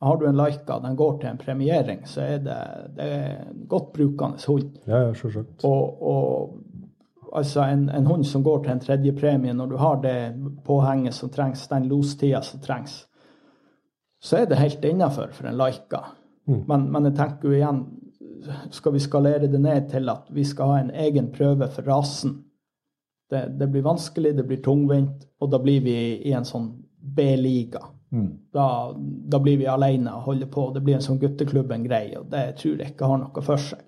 har 0.04 0.18
du 0.20 0.28
en 0.28 0.38
Laika, 0.38 0.80
den 0.84 0.96
går 1.00 1.18
til 1.20 1.30
en 1.30 1.40
premiering, 1.40 2.04
så 2.08 2.22
er 2.22 2.44
det, 2.44 2.60
det 2.98 3.08
er 3.08 3.30
en 3.48 3.64
godt 3.70 3.94
brukende 3.96 4.42
hund. 4.48 4.78
Ja, 4.88 5.06
ja, 5.08 5.14
selvsagt. 5.18 5.64
Og, 5.64 6.04
og 6.04 7.36
altså 7.36 7.64
en, 7.64 7.88
en 7.90 8.08
hund 8.08 8.26
som 8.28 8.44
går 8.44 8.64
til 8.64 8.76
en 8.76 8.84
tredjepremie, 8.84 9.54
når 9.54 9.72
du 9.72 9.78
har 9.82 10.02
det 10.04 10.18
påhenget 10.66 11.16
som 11.16 11.32
trengs, 11.34 11.68
den 11.72 11.88
lostida 11.92 12.42
som 12.42 12.62
trengs, 12.64 13.04
så 14.24 14.38
er 14.38 14.46
det 14.48 14.60
helt 14.62 14.86
innafor 14.88 15.32
for 15.36 15.48
en 15.50 15.58
Laika. 15.60 16.04
Men, 16.46 16.90
men 16.92 17.08
jeg 17.08 17.16
tenker 17.18 17.48
jo 17.48 17.56
igjen, 17.58 17.84
skal 18.76 18.96
vi 18.96 19.02
skalere 19.04 19.48
det 19.48 19.60
ned 19.62 19.90
til 19.92 20.10
at 20.12 20.28
vi 20.36 20.44
skal 20.48 20.72
ha 20.72 20.80
en 20.82 20.92
egen 21.06 21.32
prøve 21.32 21.70
for 21.72 21.88
rasen? 21.88 22.42
Det, 23.32 23.46
det 23.60 23.70
blir 23.72 23.86
vanskelig, 23.86 24.36
det 24.38 24.46
blir 24.48 24.62
tungvint, 24.64 25.24
og 25.40 25.52
da 25.52 25.60
blir 25.64 25.84
vi 25.86 25.96
i 26.28 26.34
en 26.36 26.48
sånn 26.48 26.70
B-liga. 27.00 27.82
Da, 28.54 28.94
da 28.96 29.40
blir 29.42 29.58
vi 29.58 29.68
alene 29.70 30.12
og 30.14 30.28
holder 30.30 30.50
på. 30.54 30.68
Det 30.76 30.84
blir 30.86 31.00
en 31.00 31.06
sånn 31.06 31.22
gutteklubb-en-greie, 31.22 32.20
og 32.20 32.28
det 32.30 32.44
tror 32.60 32.82
jeg 32.82 32.94
ikke 32.94 33.10
har 33.10 33.22
noe 33.24 33.46
for 33.46 33.62
seg. 33.62 33.86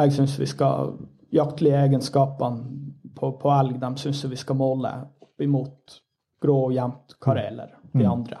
Jeg 0.00 0.14
syns 0.16 0.38
vi 0.40 0.48
skal 0.48 0.94
Jaktlige 1.30 1.78
egenskapene 1.78 3.12
på, 3.14 3.28
på 3.38 3.50
elg. 3.54 3.76
De 3.78 3.90
syns 4.02 4.24
vi 4.24 4.38
skal 4.40 4.56
måle 4.58 4.90
opp 5.22 5.44
imot 5.44 6.00
grå 6.42 6.56
og 6.64 6.72
jevnt 6.74 7.14
kareler, 7.22 7.70
de 7.92 8.06
andre. 8.08 8.40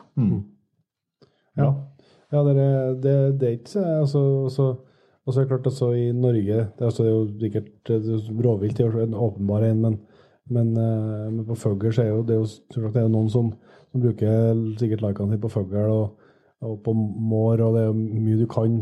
Ja, 1.60 1.68
ja 2.32 2.42
det, 2.46 2.54
er, 2.56 2.94
det, 3.02 3.14
det 3.38 3.46
er 3.46 3.58
ikke 3.58 3.84
altså, 4.00 4.20
altså 4.46 4.66
Og 5.26 5.34
så 5.34 5.40
er 5.40 5.44
det 5.44 5.50
klart 5.50 5.66
altså 5.66 5.88
i 5.98 6.12
Norge 6.12 6.44
Det 6.46 6.80
er, 6.80 6.84
altså, 6.86 7.02
det 7.02 7.10
er 7.10 7.16
jo 7.16 7.40
sikkert 7.40 7.72
det 7.88 7.96
er 7.98 8.44
Rovvilt 8.46 8.80
er 8.80 8.86
jo 8.86 9.02
en 9.02 9.14
åpenbar 9.14 9.66
en, 9.66 9.80
men, 9.82 9.96
men, 10.48 10.70
eh, 10.76 11.26
men 11.32 11.44
på 11.46 11.58
fugl 11.58 11.90
er 11.90 12.08
jo 12.08 12.22
det 12.22 12.36
er 12.36 12.40
jo, 12.40 12.46
det 12.76 12.96
er 12.96 13.08
jo 13.08 13.12
noen 13.12 13.28
som, 13.30 13.50
som 13.90 14.04
bruker 14.04 14.62
sikkert 14.80 15.04
likene 15.04 15.34
sine 15.34 15.42
på 15.42 15.52
fugl 15.52 15.78
og, 15.82 16.30
og 16.66 16.78
på 16.84 16.94
mår, 16.94 17.62
og 17.64 17.76
det 17.76 17.84
er 17.88 17.96
mye 17.96 18.38
du 18.38 18.46
kan 18.50 18.80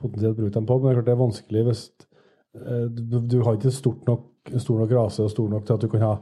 potensielt 0.00 0.38
bruke 0.38 0.54
dem 0.54 0.68
på, 0.68 0.78
men 0.78 0.86
det 0.86 0.92
er 0.92 0.98
klart 0.98 1.08
det 1.08 1.14
er 1.14 1.24
vanskelig 1.24 1.64
hvis 1.68 1.82
eh, 2.60 2.86
du, 2.90 3.18
du 3.20 3.40
har 3.46 3.56
ikke 3.56 3.72
stort 3.74 4.06
nok, 4.08 4.28
stor 4.56 4.82
nok 4.82 4.94
rase 4.96 5.24
og 5.24 5.32
stor 5.32 5.50
nok 5.52 5.66
til 5.66 5.76
at 5.76 5.84
du 5.84 5.90
kan 5.92 6.06
ha 6.06 6.14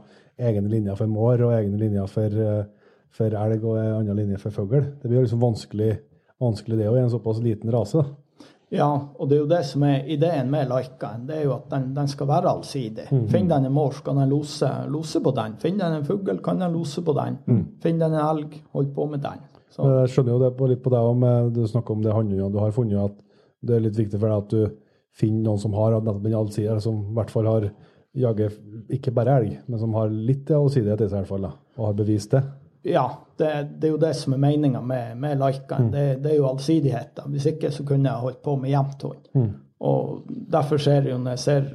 egne 0.49 0.71
linjer 0.71 0.97
for 0.99 1.11
mår 1.11 1.45
og 1.47 1.55
egne 1.57 1.79
linjer 1.79 2.07
for, 2.11 2.39
eh, 2.45 2.95
for 3.15 3.35
elg 3.43 3.65
og 3.65 3.79
en 3.79 3.93
annen 4.01 4.23
linje 4.23 4.39
for 4.41 4.55
fugl. 4.55 4.83
Det 5.01 5.07
blir 5.09 5.23
liksom 5.23 5.43
vanskelig, 5.43 5.93
vanskelig 6.39 6.79
det 6.79 6.89
òg 6.91 6.99
i 6.99 7.05
en 7.07 7.13
såpass 7.13 7.41
liten 7.43 7.71
rase. 7.75 8.03
da. 8.03 8.28
Ja, 8.69 8.89
og 9.17 9.29
det 9.29 9.35
er 9.35 9.39
jo 9.41 9.49
det 9.49 9.61
som 9.65 9.83
er 9.87 10.05
ideen 10.13 10.49
med 10.51 10.69
Laikaen. 10.69 11.23
Det 11.25 11.39
er 11.39 11.47
jo 11.47 11.55
at 11.55 11.71
den, 11.71 11.87
den 11.95 12.09
skal 12.11 12.27
være 12.29 12.51
allsidig. 12.51 13.07
Mhm. 13.09 13.27
Finner 13.31 13.55
den 13.55 13.69
en 13.71 13.73
mors, 13.73 14.01
kan 14.05 14.19
den 14.21 14.29
lose, 14.29 14.69
lose 14.93 15.21
på 15.25 15.33
den. 15.37 15.55
Finner 15.61 15.89
den 15.89 16.01
en 16.01 16.05
fugl, 16.05 16.37
kan 16.45 16.61
den 16.61 16.75
lose 16.77 17.01
på 17.05 17.15
den. 17.17 17.39
Mm. 17.47 17.63
Finner 17.81 18.07
den 18.07 18.19
en 18.19 18.27
elg, 18.27 18.59
hold 18.73 18.91
på 18.95 19.07
med 19.09 19.23
den. 19.25 19.41
Så, 19.73 19.87
Jeg 20.01 20.13
skjønner 20.13 20.35
jo 20.35 20.43
det 20.43 20.51
på, 20.57 20.67
litt 20.69 20.83
på 20.83 20.93
deg 20.93 21.09
òg, 21.09 21.51
du 21.53 21.65
snakker 21.67 21.93
om 21.93 22.05
det 22.05 22.13
hannhundene 22.13 22.53
du 22.53 22.59
har 22.61 22.71
funnet, 22.73 23.11
at 23.11 23.17
det 23.61 23.75
er 23.75 23.83
litt 23.85 23.97
viktig 23.97 24.19
for 24.19 24.29
deg 24.29 24.37
at 24.37 24.53
du 24.53 24.77
finner 25.19 25.43
noen 25.49 25.61
som 25.61 25.75
har 25.77 25.97
nettopp 25.97 26.23
den 26.23 26.37
allsidige, 26.37 26.79
som 26.81 27.01
i 27.03 27.17
hvert 27.17 27.33
fall 27.33 27.49
har 27.49 27.69
jager 28.17 28.55
ikke 28.89 29.13
bare 29.13 29.35
elg, 29.39 29.57
men 29.67 29.81
som 29.81 29.93
har 29.97 30.09
litt 30.09 30.49
allsidighet 30.49 31.05
i 31.05 31.09
seg 31.09 31.17
i 31.17 31.21
hvert 31.21 31.31
fall, 31.31 31.45
da, 31.45 31.51
og 31.77 31.89
har 31.89 31.97
bevist 31.99 32.33
det. 32.33 32.41
Ja, 32.83 33.05
det, 33.37 33.49
det 33.79 33.87
er 33.87 33.91
jo 33.91 34.01
det 34.01 34.13
som 34.15 34.33
er 34.33 34.41
meninga 34.41 34.81
med, 34.81 35.17
med 35.17 35.39
Mm. 35.39 35.91
Det, 35.91 36.03
det 36.23 36.31
er 36.31 36.37
jo 36.37 36.47
allsidigheten. 36.49 37.31
Hvis 37.31 37.45
ikke 37.51 37.71
så 37.71 37.83
kunne 37.87 38.09
jeg 38.09 38.23
holdt 38.23 38.41
på 38.43 38.55
med 38.55 38.71
jevnt 38.71 39.01
hund. 39.03 39.27
Mm. 39.33 39.49
Og 39.79 40.23
derfor 40.27 40.77
ser 40.77 41.03
jeg 41.03 41.13
jo 41.13 41.17
når 41.17 41.37
jeg 41.37 41.39
ser, 41.39 41.67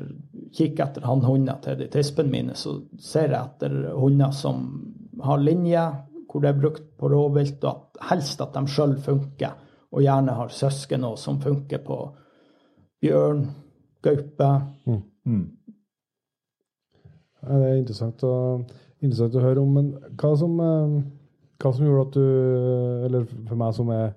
kikker 0.54 0.84
etter 0.84 1.06
hannhunder 1.08 1.60
til 1.64 1.78
de 1.78 1.88
tispene 1.90 2.30
mine, 2.30 2.54
så 2.54 2.76
ser 3.00 3.32
jeg 3.32 3.40
etter 3.40 3.94
hunder 3.96 4.30
som 4.36 4.66
har 5.24 5.40
linje, 5.40 5.84
hvor 6.30 6.42
det 6.42 6.50
er 6.50 6.60
brukt 6.60 6.86
på 6.98 7.08
rovvilt, 7.08 7.64
og 7.64 7.70
at, 7.70 8.02
helst 8.10 8.40
at 8.42 8.54
de 8.54 8.66
sjøl 8.70 8.96
funker, 9.02 9.56
og 9.94 10.02
gjerne 10.02 10.34
har 10.36 10.52
søsken 10.52 11.06
òg, 11.06 11.16
som 11.18 11.40
funker 11.42 11.80
på 11.86 11.98
bjørn, 13.02 13.44
gaupe. 14.04 14.50
Ja, 17.44 17.58
det 17.60 17.68
er 17.70 17.78
interessant 17.78 18.24
å, 18.26 18.34
interessant 19.04 19.38
å 19.38 19.44
høre 19.44 19.62
om, 19.62 19.72
men 19.78 19.90
hva 20.20 20.32
som, 20.38 20.54
eh, 20.60 20.94
hva 21.62 21.72
som 21.74 21.86
gjorde 21.86 22.06
at 22.08 22.18
du, 22.18 22.28
eller 23.08 23.26
for 23.30 23.60
meg 23.60 23.74
som 23.76 23.90
er, 23.94 24.14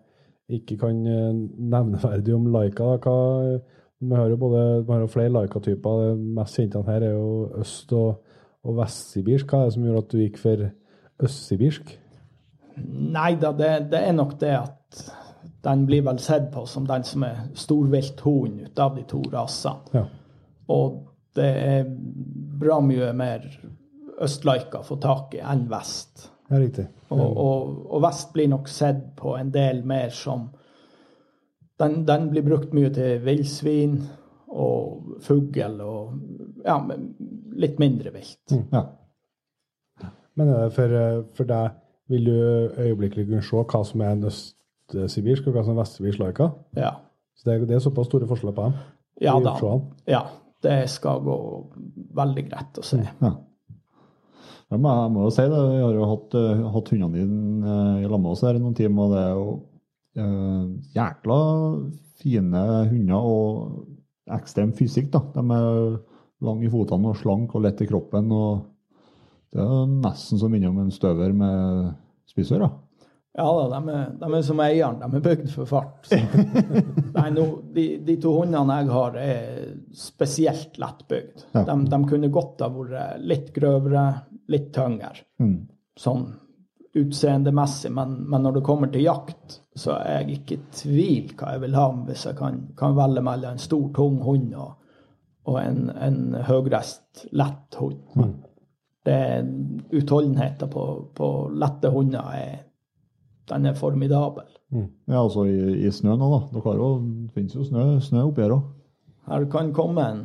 ikke 0.58 0.78
kan 0.80 1.02
eh, 1.12 1.34
nevneverdig 1.76 2.36
om 2.36 2.48
Laika, 2.54 2.94
da, 2.96 2.98
hva, 3.04 3.60
vi 4.00 4.16
har 4.16 4.30
jo 4.30 4.38
både, 4.38 4.64
vi 4.86 4.94
har 4.94 5.02
jo 5.02 5.12
flere 5.12 5.34
Laika-typer, 5.34 6.02
det 6.04 6.34
mest 6.38 6.60
kjente 6.60 6.84
her 6.86 7.02
er 7.02 7.16
jo 7.16 7.48
øst- 7.58 7.94
og, 7.98 8.20
og 8.64 8.76
vestsibirsk. 8.78 9.50
Hva 9.50 9.64
er 9.64 9.70
det 9.70 9.74
som 9.74 9.88
gjorde 9.88 10.04
at 10.04 10.12
du 10.12 10.20
gikk 10.22 10.38
for 10.42 10.68
østsibirsk? 11.26 11.96
Nei 13.18 13.32
da, 13.42 13.52
det, 13.58 13.72
det 13.92 14.04
er 14.06 14.14
nok 14.14 14.36
det 14.40 14.54
at 14.54 15.02
den 15.66 15.86
blir 15.90 16.06
vel 16.06 16.20
sett 16.22 16.52
på 16.54 16.66
som 16.70 16.86
den 16.88 17.04
som 17.08 17.26
er 17.26 17.48
storvilthund 17.58 18.68
ut 18.68 18.80
av 18.80 18.96
de 18.96 19.06
to 19.10 19.24
rasene. 19.34 19.98
Ja. 19.98 20.06
Og 20.74 21.02
det 21.38 21.48
er 21.48 21.90
bra 22.62 22.80
mye 22.84 23.10
mer 23.18 23.46
østlaika 24.24 24.82
får 24.82 24.96
få 24.96 25.00
tak 25.04 25.36
i 25.38 25.42
enn 25.44 25.68
vest. 25.72 26.30
Ja, 26.50 26.60
riktig. 26.62 26.88
Og, 27.12 27.26
og, 27.26 27.74
og 27.92 28.04
vest 28.06 28.32
blir 28.34 28.50
nok 28.52 28.70
sett 28.72 29.04
på 29.20 29.36
en 29.38 29.52
del 29.54 29.84
mer 29.88 30.14
som 30.16 30.50
Den, 31.78 32.08
den 32.08 32.32
blir 32.32 32.42
brukt 32.42 32.72
mye 32.74 32.90
til 32.90 33.20
villsvin 33.22 34.00
og 34.50 35.20
fugl 35.22 35.82
og 35.86 36.16
ja, 36.66 36.78
litt 37.54 37.78
mindre 37.78 38.10
vilt. 38.16 38.56
Ja. 38.72 38.82
Men 40.38 40.50
det 40.50 40.72
for, 40.74 40.96
eh, 40.98 41.20
for 41.38 41.50
deg, 41.50 41.76
vil 42.10 42.26
du 42.26 42.40
øyeblikkelig 42.82 43.28
kunne 43.28 43.44
se 43.46 43.62
hva 43.62 43.84
som 43.86 44.02
er 44.02 44.16
en 44.16 44.26
østsibirsk 44.32 45.48
og 45.48 45.54
hva 45.54 45.68
som 45.68 45.76
er 45.76 45.82
vestsibirsk 45.84 46.24
Laika? 46.24 46.50
Ja. 46.78 46.96
Så 47.38 47.52
det 47.52 47.68
det 47.70 47.78
er 47.78 47.86
såpass 47.86 48.10
store 48.10 48.30
forskjeller 48.30 48.56
på 48.58 48.68
dem? 48.68 48.82
Ja 49.22 49.38
da. 49.44 49.54
Ja, 50.10 50.24
det 50.64 50.90
skal 50.90 51.22
gå 51.26 51.38
veldig 52.18 52.46
greit 52.50 52.82
å 52.82 52.86
se. 52.86 53.04
Ja. 53.22 53.36
Jeg 54.68 54.82
må, 54.84 54.92
jeg 54.92 55.12
må 55.16 55.26
jo 55.26 55.34
si 55.34 55.46
det, 55.48 55.64
vi 55.72 55.84
har 55.84 55.96
jo 55.96 56.08
hatt, 56.12 56.38
eh, 56.40 56.64
hatt 56.74 56.92
hundene 56.94 57.22
dine 57.22 57.74
eh, 57.74 58.06
i 58.06 58.10
lag 58.12 58.20
med 58.24 58.34
oss 58.34 58.44
her 58.44 58.58
i 58.58 58.62
noen 58.62 58.76
timer, 58.78 59.06
og 59.06 59.14
det 59.14 59.22
er 59.24 59.36
jo 59.38 59.52
uh, 60.18 60.64
jækla 60.96 61.40
fine 62.18 62.64
hunder 62.90 63.30
og 63.30 64.34
ekstrem 64.38 64.74
fysikk. 64.76 65.12
da. 65.14 65.22
De 65.36 65.44
er 65.56 66.00
lange 66.48 66.68
i 66.68 66.72
fotene 66.74 67.14
og 67.14 67.22
slank 67.22 67.56
og 67.56 67.64
lett 67.66 67.84
i 67.86 67.88
kroppen. 67.90 68.32
og 68.34 68.66
Det 69.54 69.64
er 69.64 69.96
nesten 70.02 70.42
som 70.42 70.54
innom 70.58 70.82
en 70.84 70.92
støver 70.94 71.34
med 71.38 71.96
spissører. 72.30 72.74
Ja 73.38 73.46
da, 73.54 73.66
de 73.78 73.94
er, 73.94 74.06
de 74.18 74.28
er 74.34 74.46
som 74.46 74.62
eieren. 74.66 74.98
De 74.98 75.20
er 75.20 75.26
bygd 75.28 75.52
for 75.54 75.70
fart. 75.70 76.08
Så. 76.10 76.18
Nei, 77.18 77.28
no, 77.36 77.46
de, 77.74 77.86
de, 78.02 78.16
to 78.22 78.32
hundene 78.40 78.80
jeg 78.80 78.90
har, 78.96 79.20
er 79.22 79.68
spesielt 79.94 80.80
lettbygd. 80.82 81.46
Ja. 81.54 81.68
De, 81.68 81.76
de 81.92 82.00
kunne 82.10 82.32
godt 82.34 82.66
ha 82.66 82.72
vært 82.74 83.22
litt 83.22 83.52
grøvere, 83.54 84.08
litt 84.52 84.74
tyngre. 84.76 85.14
Mm. 85.44 85.58
Sånn 85.98 86.28
utseendemessig. 86.98 87.92
Men, 87.94 88.16
men 88.30 88.44
når 88.44 88.58
det 88.58 88.66
kommer 88.66 88.92
til 88.92 89.06
jakt, 89.06 89.62
så 89.78 89.98
er 90.00 90.22
jeg 90.22 90.40
ikke 90.40 90.58
i 90.58 90.66
tvil 90.82 91.32
hva 91.38 91.54
jeg 91.54 91.64
vil 91.66 91.78
ha 91.78 91.88
hvis 92.08 92.26
jeg 92.30 92.38
kan, 92.40 92.62
kan 92.78 92.98
velge 92.98 93.24
mellom 93.26 93.56
en 93.56 93.62
stor, 93.62 93.88
tung 93.96 94.20
hund 94.26 94.54
og, 94.58 94.76
og 95.48 95.60
en, 95.62 95.90
en 95.94 96.22
høyreist, 96.48 97.28
lett 97.38 97.80
hund. 97.80 98.00
Det 99.08 99.14
er 99.14 99.52
Utholdenheten 99.96 100.72
på, 100.72 100.86
på 101.16 101.28
lette 101.56 101.92
hunder 101.94 102.34
er, 102.36 102.56
den 103.48 103.70
er 103.70 103.78
formidabel. 103.80 104.50
Ja, 105.08 105.22
altså 105.22 105.46
i, 105.48 105.86
i 105.88 105.92
snø 105.96 106.18
nå, 106.20 106.28
da. 106.34 106.40
Dere 106.52 106.66
har 106.66 106.82
jo, 106.82 106.90
det 107.28 107.38
finnes 107.38 107.56
jo 107.56 107.64
snø, 107.64 107.86
snø 108.04 108.26
oppi 108.28 108.44
her 108.44 108.58
òg. 108.58 108.66
Her 109.28 109.46
kan 109.52 109.74
komme 109.76 110.04
en 110.08 110.22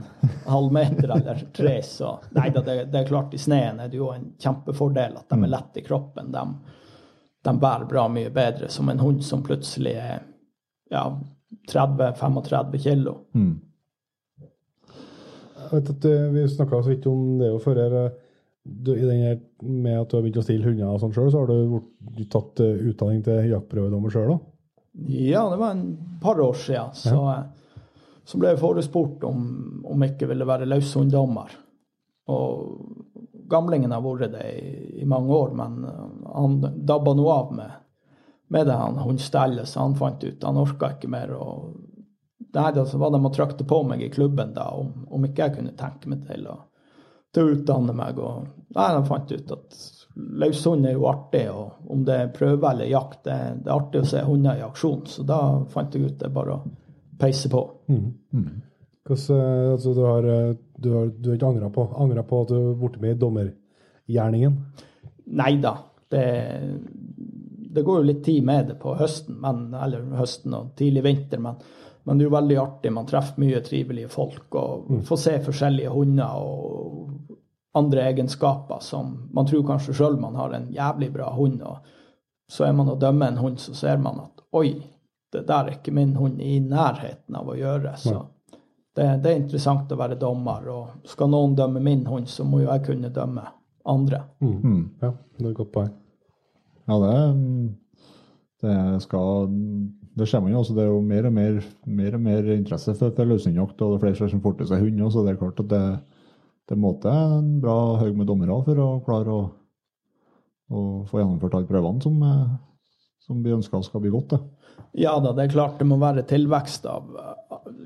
halv 0.47 0.73
meter 0.73 1.11
eller 1.11 1.41
tre, 1.57 1.83
så 1.83 2.13
Nei 2.37 2.51
da, 2.55 2.63
det, 2.63 2.77
det 2.93 3.01
er 3.01 3.09
klart, 3.09 3.35
i 3.35 3.39
sneen 3.41 3.81
er 3.83 3.91
det 3.91 3.99
jo 3.99 4.13
en 4.15 4.29
kjempefordel 4.39 5.17
at 5.19 5.27
de 5.33 5.39
er 5.43 5.51
lette 5.51 5.81
i 5.81 5.85
kroppen. 5.87 6.31
De, 6.31 6.45
de 7.43 7.55
bærer 7.59 7.89
bra 7.91 8.05
mye 8.09 8.31
bedre 8.31 8.71
som 8.71 8.89
en 8.93 9.03
hund 9.03 9.25
som 9.27 9.43
plutselig 9.43 9.97
er 9.99 10.21
ja, 10.93 11.03
30-35 11.73 12.79
kilo. 12.85 13.17
Mm. 13.35 13.57
Jeg 15.63 15.71
vet 15.73 15.91
at 15.95 16.07
eh, 16.11 16.29
Vi 16.35 16.45
snakka 16.53 16.83
så 16.83 16.93
vidt 16.93 17.07
om 17.11 17.39
det 17.41 17.49
jo 17.51 17.59
før. 17.63 17.81
her, 17.83 17.97
eh, 18.05 18.19
Du, 18.63 18.93
i 18.95 19.03
den 19.03 19.25
her, 19.25 19.39
med 19.63 19.99
at 19.99 20.11
du 20.11 20.17
har 20.17 20.23
begynt 20.23 20.39
å 20.39 20.45
stille 20.47 20.69
hunder 20.69 20.93
og 20.93 21.01
sånn 21.03 21.15
sjøl, 21.15 21.31
så 21.35 21.41
har 21.43 21.51
du 21.51 22.23
tatt 22.31 22.61
eh, 22.63 22.85
utdanning 22.93 23.25
til 23.27 23.49
jaktprøvedommer 23.51 24.15
sjøl 24.15 24.37
òg? 24.37 24.45
Ja, 25.11 25.49
det 25.51 25.59
var 25.59 25.73
en 25.75 25.97
par 26.23 26.39
år 26.45 26.55
siden. 26.55 26.93
Så, 26.95 27.17
så 28.25 28.39
ble 28.39 28.53
jeg 28.53 28.63
forespurt 28.63 29.25
om, 29.27 29.45
om 29.89 30.03
jeg 30.05 30.15
ikke 30.15 30.31
ville 30.31 30.47
være 30.47 30.69
løshunddommer. 30.71 31.55
Og 32.31 33.13
gamlingen 33.51 33.93
har 33.93 34.03
vært 34.05 34.35
det 34.35 34.49
i, 34.55 34.75
i 35.03 35.07
mange 35.09 35.35
år, 35.35 35.55
men 35.59 35.87
eh, 35.89 36.03
han 36.33 36.59
dabba 36.87 37.15
nå 37.19 37.29
av 37.33 37.55
med, 37.57 37.79
med 38.53 38.69
det 38.69 38.77
han 38.79 39.01
hundestellet, 39.03 39.69
så 39.69 39.87
han 39.87 39.97
fant 39.99 40.23
ut 40.25 40.45
han 40.47 40.61
orka 40.61 40.95
ikke 40.97 41.11
mer. 41.13 41.35
og 41.37 41.73
Nei, 42.53 42.69
da 42.77 42.85
var 42.85 43.15
de 43.15 43.19
og 43.25 43.33
trykte 43.33 43.65
på 43.65 43.79
meg 43.89 44.03
i 44.05 44.13
klubben 44.13 44.53
da, 44.53 44.69
om, 44.77 45.07
om 45.09 45.25
ikke 45.25 45.47
jeg 45.47 45.57
kunne 45.57 45.77
tenke 45.79 46.11
meg 46.13 46.27
til 46.29 46.45
å, 46.53 46.59
til 47.33 47.47
å 47.47 47.55
utdanne 47.57 47.95
meg. 47.97 48.21
Og 48.21 48.77
nei, 48.77 48.89
de 48.93 49.03
fant 49.09 49.33
ut 49.33 49.55
at 49.57 49.79
løshund 50.43 50.85
er 50.87 50.99
jo 50.99 51.09
artig, 51.09 51.47
og 51.49 51.91
om 51.91 52.05
det 52.05 52.19
er 52.19 52.35
prøve 52.37 52.69
eller 52.75 52.91
jakt, 52.93 53.23
det, 53.25 53.39
det 53.65 53.73
er 53.73 53.79
artig 53.79 54.03
å 54.03 54.11
se 54.13 54.21
hunder 54.27 54.61
i 54.61 54.67
aksjon. 54.67 55.07
Så 55.09 55.25
da 55.25 55.41
fant 55.73 55.97
jeg 55.97 56.13
ut 56.13 56.21
det 56.21 56.29
bare 56.35 56.59
å 56.59 56.75
peise 57.19 57.51
på. 57.53 57.63
Hvordan, 59.07 59.39
eh, 59.39 59.73
altså, 59.73 59.95
du 59.95 60.03
har, 60.07 60.25
eh, 60.25 60.55
du 60.77 60.93
har, 60.93 61.07
du 61.07 61.31
har 61.31 61.37
ikke 61.37 61.53
angra 61.53 61.71
på, 61.71 61.87
angret 61.97 62.29
på 62.29 62.43
at 62.43 62.49
du 62.49 62.55
har 62.55 62.75
blitt 62.81 63.01
med 63.03 63.17
i 63.17 63.21
dommergjerningen? 63.21 64.59
Nei 65.33 65.53
da, 65.63 65.77
det, 66.11 66.25
det 67.73 67.83
går 67.83 68.01
jo 68.01 68.09
litt 68.11 68.25
tid 68.25 68.45
med 68.45 68.73
det 68.73 68.79
på 68.83 68.95
høsten, 68.99 69.39
men, 69.41 69.71
eller 69.75 70.05
høsten 70.19 70.55
og 70.55 70.75
tidlig 70.79 71.05
vinter. 71.07 71.41
Men, 71.43 71.61
men 72.05 72.19
det 72.19 72.27
er 72.27 72.31
jo 72.31 72.37
veldig 72.37 72.59
artig. 72.63 72.93
Man 72.93 73.09
treffer 73.09 73.43
mye 73.43 73.63
trivelige 73.65 74.11
folk 74.13 74.59
og 74.59 74.91
får 75.09 75.23
se 75.23 75.37
forskjellige 75.47 75.95
hunder 75.95 76.43
og 76.43 77.39
andre 77.79 78.05
egenskaper 78.11 78.83
som 78.85 79.15
man 79.33 79.47
tror 79.49 79.65
kanskje 79.67 79.95
sjøl 79.97 80.19
man 80.21 80.37
har 80.37 80.53
en 80.53 80.69
jævlig 80.75 81.13
bra 81.15 81.31
hund. 81.33 81.63
og 81.63 81.79
Så 82.49 82.67
er 82.67 82.73
man 82.77 82.91
og 82.93 83.01
dømmer 83.01 83.33
en 83.33 83.41
hund, 83.41 83.59
så 83.59 83.75
ser 83.75 83.97
man 83.97 84.21
at 84.27 84.45
oi, 84.53 84.75
det 85.33 85.47
der 85.49 85.69
er 85.69 85.79
ikke 85.79 85.95
min 85.97 86.15
hund 86.17 86.41
i 86.45 86.59
nærheten 86.61 87.37
av 87.39 87.49
å 87.49 87.57
gjøre. 87.57 87.95
Så 88.01 88.19
det, 88.97 89.07
det 89.25 89.31
er 89.31 89.41
interessant 89.41 89.93
å 89.93 89.99
være 89.99 90.19
dommer. 90.21 90.69
Og 90.69 91.09
skal 91.09 91.31
noen 91.33 91.57
dømme 91.59 91.81
min 91.85 92.05
hund, 92.09 92.29
så 92.29 92.45
må 92.45 92.63
jo 92.63 92.69
jeg 92.69 92.85
kunne 92.91 93.13
dømme 93.15 93.47
andre. 93.89 94.23
Mm. 94.45 94.85
Ja, 95.03 95.13
det 95.39 95.47
er 95.47 95.51
et 95.51 95.59
godt 95.59 95.73
poeng. 95.75 95.93
Ja, 96.91 96.99
det, 96.99 97.17
det 98.63 98.77
skal 99.05 99.47
Det 100.19 100.27
ser 100.29 100.43
man 100.45 100.53
jo 100.53 100.61
også. 100.61 100.75
Det 100.77 100.85
er 100.85 100.91
jo 100.91 101.01
mer 101.01 101.29
og 101.31 101.33
mer, 101.33 101.61
mer, 101.87 102.17
og 102.19 102.25
mer 102.27 102.51
interesse 102.53 102.93
for, 102.99 103.15
for 103.17 103.29
løshundjakt, 103.29 103.81
og 103.81 103.95
det 103.95 103.97
er 103.97 104.05
flere 104.19 104.33
som 104.35 104.43
får 104.45 104.59
til 104.59 104.69
seg 104.69 104.85
hund 104.85 105.01
også, 105.01 105.19
så 105.19 105.25
det 105.25 105.33
er 105.33 105.41
klart 105.41 105.63
at 105.65 105.71
det, 105.73 105.85
det 106.69 106.79
må 106.79 106.93
til 107.01 107.17
en 107.39 107.55
bra 107.63 107.79
haug 108.03 108.19
med 108.19 108.29
dommere 108.29 108.59
for 108.67 108.83
å 108.85 108.91
klare 109.07 109.33
å, 109.33 109.47
å 110.69 110.83
få 111.09 111.23
gjennomført 111.23 111.57
alle 111.57 111.71
prøvene 111.71 112.05
som, 112.05 112.21
eh, 112.29 112.53
som 113.27 113.43
vi 113.45 113.53
ønsker 113.55 113.83
skal 113.87 114.01
bli 114.03 114.11
godt. 114.13 114.31
Det. 114.35 114.41
Ja 115.03 115.15
da, 115.23 115.33
det 115.37 115.45
er 115.47 115.53
klart 115.55 115.79
det 115.81 115.87
må 115.89 115.97
være 116.01 116.25
tilvekst 116.29 116.87
av 116.91 117.09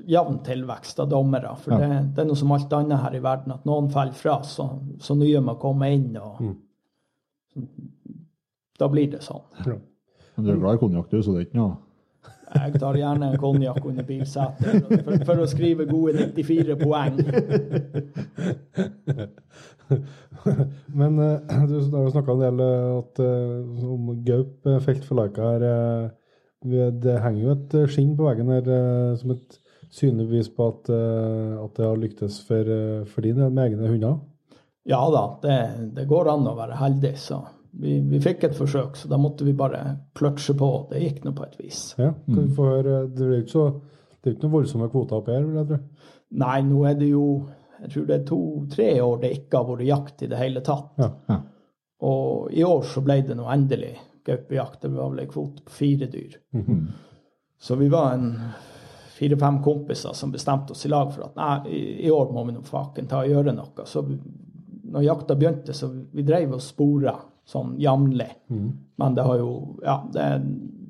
jevn 0.09 0.39
tilvekst 0.43 0.99
av 1.03 1.09
dommere. 1.11 1.51
For 1.61 1.71
Ja. 1.75 1.79
det, 1.83 1.99
det 2.15 2.23
er 2.23 2.27
noe 2.29 2.39
som 2.39 2.51
alt 2.55 2.73
annet 2.73 2.99
her 3.03 3.15
i 3.15 3.21
verden, 3.23 3.51
at 3.55 3.65
noen 3.67 3.89
faller 3.93 4.15
fra, 4.17 4.39
så, 4.43 4.65
så 5.03 5.15
nye 5.15 5.39
må 5.43 5.55
komme 5.61 5.89
inn. 5.93 6.15
og 6.17 6.55
Da 8.79 8.87
blir 8.91 9.11
det 9.11 9.21
sånn. 9.25 9.43
Ja. 9.65 9.77
Men 10.37 10.45
du 10.45 10.51
er 10.53 10.59
glad 10.61 10.75
i 10.77 10.81
konjakk, 10.83 11.09
du, 11.11 11.21
så 11.25 11.33
det 11.33 11.39
er 11.41 11.45
ikke 11.47 11.57
noe 11.61 11.77
Jeg 12.57 12.79
tar 12.79 12.95
gjerne 12.95 13.31
en 13.33 13.39
konjakk 13.41 13.85
under 13.89 14.05
bilsetet 14.07 14.85
for, 15.03 15.17
for 15.27 15.41
å 15.43 15.47
skrive 15.49 15.85
gode 15.89 16.13
94 16.35 16.77
poeng. 16.79 17.17
Men 20.99 21.19
eh, 21.19 21.65
du 21.69 21.75
har 21.79 22.05
jo 22.05 22.13
snakka 22.13 22.35
en 22.35 22.43
del 22.43 22.63
eh, 22.63 22.87
at, 22.97 23.21
eh, 23.23 23.87
om 23.87 24.11
gaup 24.25 24.67
eh, 24.67 24.79
felt 24.83 25.05
for 25.07 25.19
Laika 25.19 25.53
her. 25.53 25.67
Det 26.67 27.19
henger 27.21 27.43
jo 27.43 27.53
et 27.53 27.75
skinn 27.93 28.15
på 28.17 28.25
veggen 28.25 28.49
her 28.49 28.69
som 29.19 29.35
et 29.35 29.59
synlig 29.93 30.25
bevis 30.27 30.49
på 30.51 30.65
at, 30.71 30.89
at 30.89 31.77
det 31.77 31.85
har 31.85 31.99
lyktes 32.01 32.39
for, 32.47 32.71
for 33.07 33.23
din 33.23 33.37
del 33.39 33.53
med 33.53 33.69
egne 33.69 33.91
hunder. 33.91 34.17
Ja 34.89 35.03
da, 35.13 35.21
det, 35.43 35.59
det 35.95 36.07
går 36.09 36.31
an 36.33 36.49
å 36.49 36.55
være 36.57 36.79
heldig, 36.79 37.13
så 37.21 37.43
vi, 37.77 37.99
vi 38.09 38.19
fikk 38.23 38.47
et 38.47 38.57
forsøk, 38.57 38.97
så 38.97 39.09
da 39.11 39.19
måtte 39.21 39.45
vi 39.45 39.53
bare 39.55 39.83
kløtsje 40.17 40.55
på. 40.57 40.69
Det 40.89 41.03
gikk 41.03 41.21
nå 41.27 41.35
på 41.37 41.45
et 41.45 41.59
vis. 41.61 41.81
Ja, 41.99 42.09
kan 42.25 42.41
vi 42.41 42.57
få 42.57 42.71
høre, 42.71 43.03
Det 43.13 43.25
er 43.27 43.35
jo 43.35 43.43
ikke, 43.43 43.67
ikke 44.23 44.47
noen 44.47 44.55
voldsomme 44.57 44.89
kvoter 44.91 45.21
oppi 45.21 45.35
her, 45.35 45.45
vil 45.45 45.61
jeg 45.61 45.69
tro. 45.69 45.79
Nei, 46.41 46.57
nå 46.67 46.83
er 46.89 46.97
det 46.99 47.11
jo 47.13 47.27
jeg 47.81 47.91
tror 47.93 48.05
det 48.07 48.15
er 48.15 48.27
to-tre 48.27 48.89
år 49.01 49.19
det 49.21 49.33
ikke 49.37 49.59
har 49.59 49.69
vært 49.71 49.87
jakt 49.87 50.23
i 50.25 50.29
det 50.31 50.39
hele 50.41 50.63
tatt. 50.65 50.93
Ja. 51.01 51.11
Ja. 51.29 51.39
Og 52.07 52.51
i 52.53 52.63
år 52.63 52.83
så 52.85 53.01
ble 53.05 53.21
det 53.25 53.37
nå 53.37 53.47
endelig 53.49 53.95
gaupejakt. 54.27 54.81
Det 54.81 54.93
var 54.93 55.11
vel 55.13 55.23
en 55.23 55.29
kvote 55.31 55.63
på 55.65 55.75
fire 55.79 56.09
dyr. 56.11 56.37
Så 57.59 57.75
vi 57.75 57.87
var 57.89 58.13
en 58.13 58.35
fire-fem 59.17 59.63
kompiser 59.65 60.13
som 60.13 60.31
bestemte 60.31 60.75
oss 60.75 60.85
i 60.85 60.91
lag 60.93 61.09
for 61.13 61.25
at 61.25 61.37
nei, 61.39 61.73
i, 61.73 61.79
i 62.05 62.11
år 62.13 62.29
må 62.33 62.43
vi 62.45 62.53
nå 62.53 62.61
faken 62.65 63.09
ta 63.09 63.23
og 63.23 63.31
gjøre 63.31 63.55
noe. 63.57 63.85
Så 63.89 64.03
vi, 64.05 64.19
når 64.93 65.07
jakta 65.07 65.35
begynte, 65.35 65.73
så 65.73 65.89
vi 65.89 66.25
drev 66.27 66.53
og 66.53 66.61
spora 66.61 67.15
sånn 67.47 67.77
jevnlig. 67.81 68.29
Men 69.01 69.15
det 69.17 69.25
har 69.25 69.39
jo 69.41 69.51
Ja, 69.83 70.01
det 70.13 70.21
er 70.21 70.45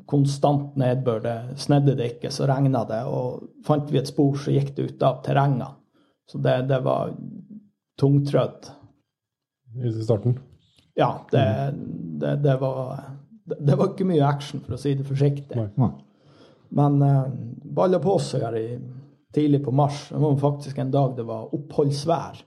konstant 0.08 0.76
nedbør. 0.80 1.22
Det 1.24 1.60
snedde 1.60 1.96
det 1.96 2.14
ikke, 2.16 2.32
så 2.32 2.48
regna 2.48 2.84
det. 2.88 3.04
Og 3.08 3.48
fant 3.68 3.90
vi 3.92 4.00
et 4.00 4.12
spor, 4.12 4.36
så 4.40 4.52
gikk 4.52 4.76
det 4.76 4.90
ut 4.92 5.04
av 5.04 5.22
terrengene. 5.26 5.72
Så 6.28 6.42
det, 6.44 6.58
det 6.70 6.82
var 6.86 7.14
tungtrødd. 8.00 8.72
i 9.84 9.92
starten. 10.04 10.40
Ja, 10.98 11.22
det, 11.32 11.74
det, 12.20 12.36
det 12.44 12.58
var 12.62 13.00
det, 13.48 13.56
det 13.60 13.76
var 13.76 13.92
ikke 13.94 14.08
mye 14.10 14.28
action, 14.28 14.62
for 14.66 14.76
å 14.76 14.82
si 14.82 14.94
det 14.98 15.06
forsiktig. 15.08 15.68
Nei. 15.80 15.92
Men 16.76 17.00
uh, 17.00 17.28
balla 17.78 18.00
på 18.04 18.18
seg 18.20 18.44
her 18.44 18.58
i, 18.60 18.68
tidlig 19.36 19.62
på 19.64 19.72
mars. 19.72 20.08
Det 20.10 20.20
var 20.20 20.38
faktisk 20.42 20.78
en 20.84 20.92
dag 20.92 21.16
det 21.16 21.24
var 21.28 21.54
oppholdsvær. 21.56 22.44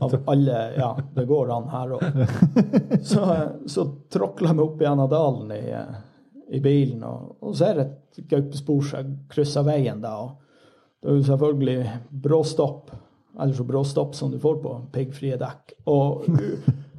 Av 0.00 0.16
alle 0.32 0.58
Ja, 0.76 0.90
det 1.14 1.26
går 1.28 1.52
an 1.54 1.70
her 1.72 1.94
òg. 1.96 2.04
Så, 3.10 3.20
eh, 3.20 3.48
så 3.68 3.84
tråkla 4.12 4.50
jeg 4.50 4.56
meg 4.56 4.64
opp 4.64 4.80
gjennom 4.80 5.10
dalen 5.12 5.50
i, 5.52 5.62
eh, 5.76 5.96
i 6.56 6.60
bilen, 6.64 7.02
og, 7.04 7.34
og 7.44 7.56
ser 7.58 7.82
et 7.82 8.22
gaupespor 8.30 8.80
som 8.88 9.10
krysser 9.28 9.66
veien 9.66 10.00
da. 10.00 10.14
og 10.24 11.02
Det 11.02 11.10
er 11.10 11.18
jo 11.18 11.26
selvfølgelig 11.28 11.98
bråstopp, 12.24 12.94
eller 13.40 13.54
så 13.54 13.64
bråstopp 13.64 14.14
som 14.14 14.30
du 14.30 14.38
får 14.40 14.58
på 14.62 14.74
piggfrie 14.92 15.38
dekk. 15.40 15.74
Og 15.90 16.26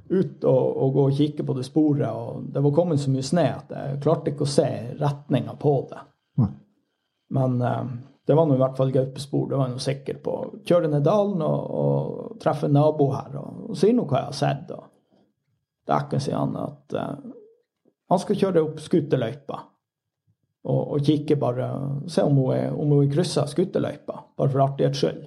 ut 0.10 0.44
og, 0.44 0.66
og 0.78 0.94
gå 0.94 1.06
og 1.10 1.16
kikke 1.18 1.46
på 1.46 1.54
det 1.58 1.66
sporet, 1.66 2.10
og 2.10 2.50
det 2.54 2.62
var 2.62 2.74
kommet 2.76 3.02
så 3.02 3.12
mye 3.14 3.26
snø 3.26 3.46
at 3.56 3.72
jeg 3.74 4.02
klarte 4.04 4.34
ikke 4.34 4.46
å 4.46 4.56
se 4.56 4.68
retninga 5.00 5.56
på 5.62 5.76
det. 5.90 6.04
Nei. 6.42 6.52
Men 7.36 7.56
eh, 7.62 7.86
det 8.26 8.38
var 8.38 8.46
nå 8.46 8.58
i 8.58 8.62
hvert 8.62 8.78
fall 8.78 8.94
gaupespor. 8.94 9.48
Det 9.50 9.58
var 9.58 9.72
jeg 9.72 9.86
sikker 9.86 10.20
på. 10.26 10.36
Kjøre 10.66 10.90
ned 10.90 11.06
dalen 11.06 11.42
og, 11.46 11.72
og 11.82 12.36
treffe 12.42 12.70
en 12.70 12.78
nabo 12.78 13.10
her 13.14 13.40
og, 13.42 13.64
og 13.70 13.80
sier 13.80 13.98
nå 13.98 14.06
hva 14.10 14.24
jeg 14.24 14.32
har 14.32 14.38
sett. 14.40 14.76
Og 14.76 14.92
Dekken 15.86 16.22
sier 16.22 16.40
han 16.40 16.56
at 16.58 16.98
eh, 16.98 17.16
han 18.10 18.22
skal 18.22 18.40
kjøre 18.42 18.64
opp 18.66 18.82
skuterløypa 18.82 19.62
og, 20.66 20.82
og 20.96 21.06
kikke 21.06 21.38
bare, 21.38 21.70
se 22.10 22.26
om 22.26 22.38
hun 22.42 22.54
er, 22.56 22.72
om 22.74 22.94
hun 22.94 23.04
er 23.04 23.12
kryssa 23.14 23.46
skuterløypa, 23.50 24.22
bare 24.38 24.54
for 24.54 24.64
artighets 24.66 25.02
skyld. 25.02 25.26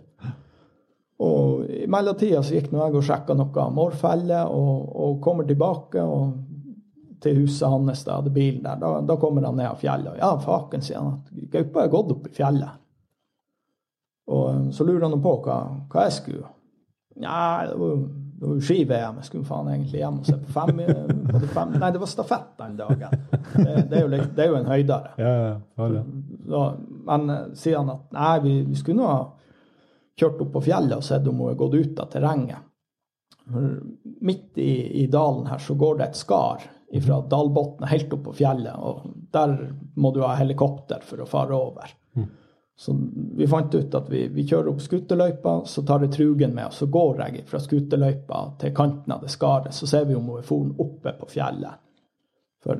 Og 1.69 1.75
i 1.75 1.87
mellomtida 1.91 2.41
så 2.43 2.55
gikk 2.57 2.71
nå 2.73 2.81
jeg 2.81 2.97
og 2.97 3.05
sjekka 3.05 3.35
noe 3.37 3.65
mårfelle, 3.77 4.43
og, 4.49 4.85
og 5.05 5.19
kommer 5.25 5.45
tilbake 5.49 6.01
og 6.03 6.39
til 7.21 7.41
huset 7.43 7.67
hans, 7.69 8.05
da 8.07 8.21
hadde 8.21 8.31
bilen 8.31 8.63
der. 8.63 8.79
Da, 8.79 8.93
da 9.03 9.17
kommer 9.19 9.43
han 9.45 9.57
ned 9.59 9.67
av 9.73 9.81
fjellet. 9.81 10.21
Ja, 10.21 10.33
faken, 10.41 10.85
sier 10.87 11.01
han. 11.03 11.17
at 11.19 11.51
Gaupa 11.53 11.83
er 11.85 11.91
gått 11.93 12.13
opp 12.15 12.29
i 12.31 12.35
fjellet. 12.37 12.77
Og 14.29 14.47
eh, 14.53 14.63
så 14.77 14.87
lurer 14.87 15.09
han 15.09 15.19
på 15.25 15.33
hva, 15.45 15.57
hva 15.91 16.05
jeg 16.07 16.15
skulle. 16.21 16.47
Nei, 17.19 17.67
det 17.67 17.75
var, 17.81 17.97
det 18.39 18.47
var 18.47 18.55
jo 18.61 18.67
ski-VM. 18.69 19.17
Jeg 19.19 19.27
skulle 19.33 19.49
faen 19.49 19.71
egentlig 19.73 19.99
hjem 20.05 20.21
og 20.23 20.29
se 20.31 20.37
på 20.39 20.55
fem, 20.55 20.83
på 21.33 21.41
det 21.43 21.51
fem 21.57 21.73
Nei, 21.75 21.91
det 21.97 22.03
var 22.05 22.13
stafett 22.13 22.53
den 22.63 22.77
dagen. 22.79 23.25
Det, 23.57 23.65
det, 23.91 23.97
er, 23.99 24.05
jo, 24.05 24.13
litt- 24.13 24.31
det 24.37 24.45
er 24.47 24.53
jo 24.53 24.61
en 24.61 24.71
høydere. 24.71 25.15
Ja, 25.19 25.33
ja, 25.35 25.49
ja. 25.83 25.89
ja. 25.99 26.05
Da, 26.55 26.63
men 27.11 27.35
eh, 27.35 27.43
sier 27.59 27.81
han 27.83 27.91
at 27.97 28.07
nei, 28.15 28.33
vi, 28.47 28.55
vi 28.71 28.79
skulle 28.79 29.03
nå 29.03 29.11
ha 29.11 29.19
kjørt 30.19 30.43
opp 30.45 30.51
på 30.57 30.65
fjellet 30.67 30.97
og 30.99 31.07
sett 31.07 31.29
om 31.29 31.45
hun 31.45 31.53
er 31.53 31.61
gått 31.61 31.77
ut 31.79 32.03
av 32.03 32.11
terrenget. 32.13 32.65
Midt 34.21 34.59
i, 34.61 35.03
i 35.03 35.07
dalen 35.07 35.47
her 35.49 35.63
så 35.63 35.77
går 35.79 35.99
det 35.99 36.11
et 36.11 36.19
skar 36.19 36.67
fra 37.05 37.21
dalbunnen 37.31 37.89
helt 37.89 38.13
opp 38.17 38.25
på 38.29 38.35
fjellet, 38.41 38.75
og 38.77 39.09
der 39.33 39.55
må 40.01 40.13
du 40.13 40.23
ha 40.25 40.35
helikopter 40.39 41.05
for 41.05 41.21
å 41.21 41.29
fare 41.29 41.57
over. 41.57 41.95
Så 42.79 42.95
vi 43.37 43.47
fant 43.51 43.75
ut 43.75 43.95
at 43.95 44.07
vi, 44.07 44.29
vi 44.31 44.45
kjører 44.47 44.71
opp 44.71 44.83
skuterløypa, 44.85 45.55
så 45.67 45.83
tar 45.83 46.05
jeg 46.05 46.13
trugen 46.15 46.53
med, 46.55 46.69
og 46.69 46.77
så 46.77 46.87
går 46.87 47.25
jeg 47.25 47.43
fra 47.51 47.59
skuterløypa 47.59 48.43
til 48.61 48.71
kanten 48.77 49.17
av 49.17 49.25
det 49.25 49.33
skaret, 49.35 49.75
så 49.75 49.89
ser 49.91 50.07
vi 50.07 50.15
om 50.15 50.29
hun 50.31 50.39
er 50.39 50.47
foren 50.47 50.77
oppe 50.79 51.13
på 51.19 51.27
fjellet. 51.33 51.81
For 52.63 52.79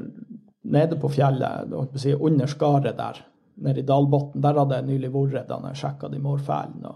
nede 0.71 1.01
på 1.03 1.11
fjellet, 1.11 1.75
si, 1.99 2.15
under 2.15 2.47
skaret 2.47 2.95
der, 3.01 3.19
nede 3.59 3.83
i 3.83 3.89
dalbunnen, 3.89 4.39
der 4.45 4.63
hadde 4.63 4.79
jeg 4.79 4.89
nylig 4.93 5.11
vært 5.17 5.51
da 5.51 5.59
jeg 5.67 5.83
sjekka 5.83 6.13
de 6.13 6.23
mårfælene. 6.23 6.95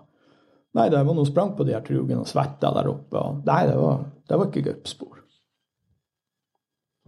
Nei, 0.73 0.89
da 0.89 1.01
jeg 1.01 1.09
var 1.09 1.16
nå 1.16 1.25
sprang 1.29 1.53
på 1.57 1.66
de 1.68 1.75
her 1.77 1.85
trugene 1.85 2.23
og 2.23 2.31
svetta 2.31 2.70
der 2.73 2.89
oppe. 2.89 3.20
og 3.20 3.43
Nei, 3.49 3.62
det 3.68 3.77
var, 3.77 4.05
det 4.29 4.39
var 4.39 4.49
ikke 4.49 4.64
gaupespor. 4.70 5.18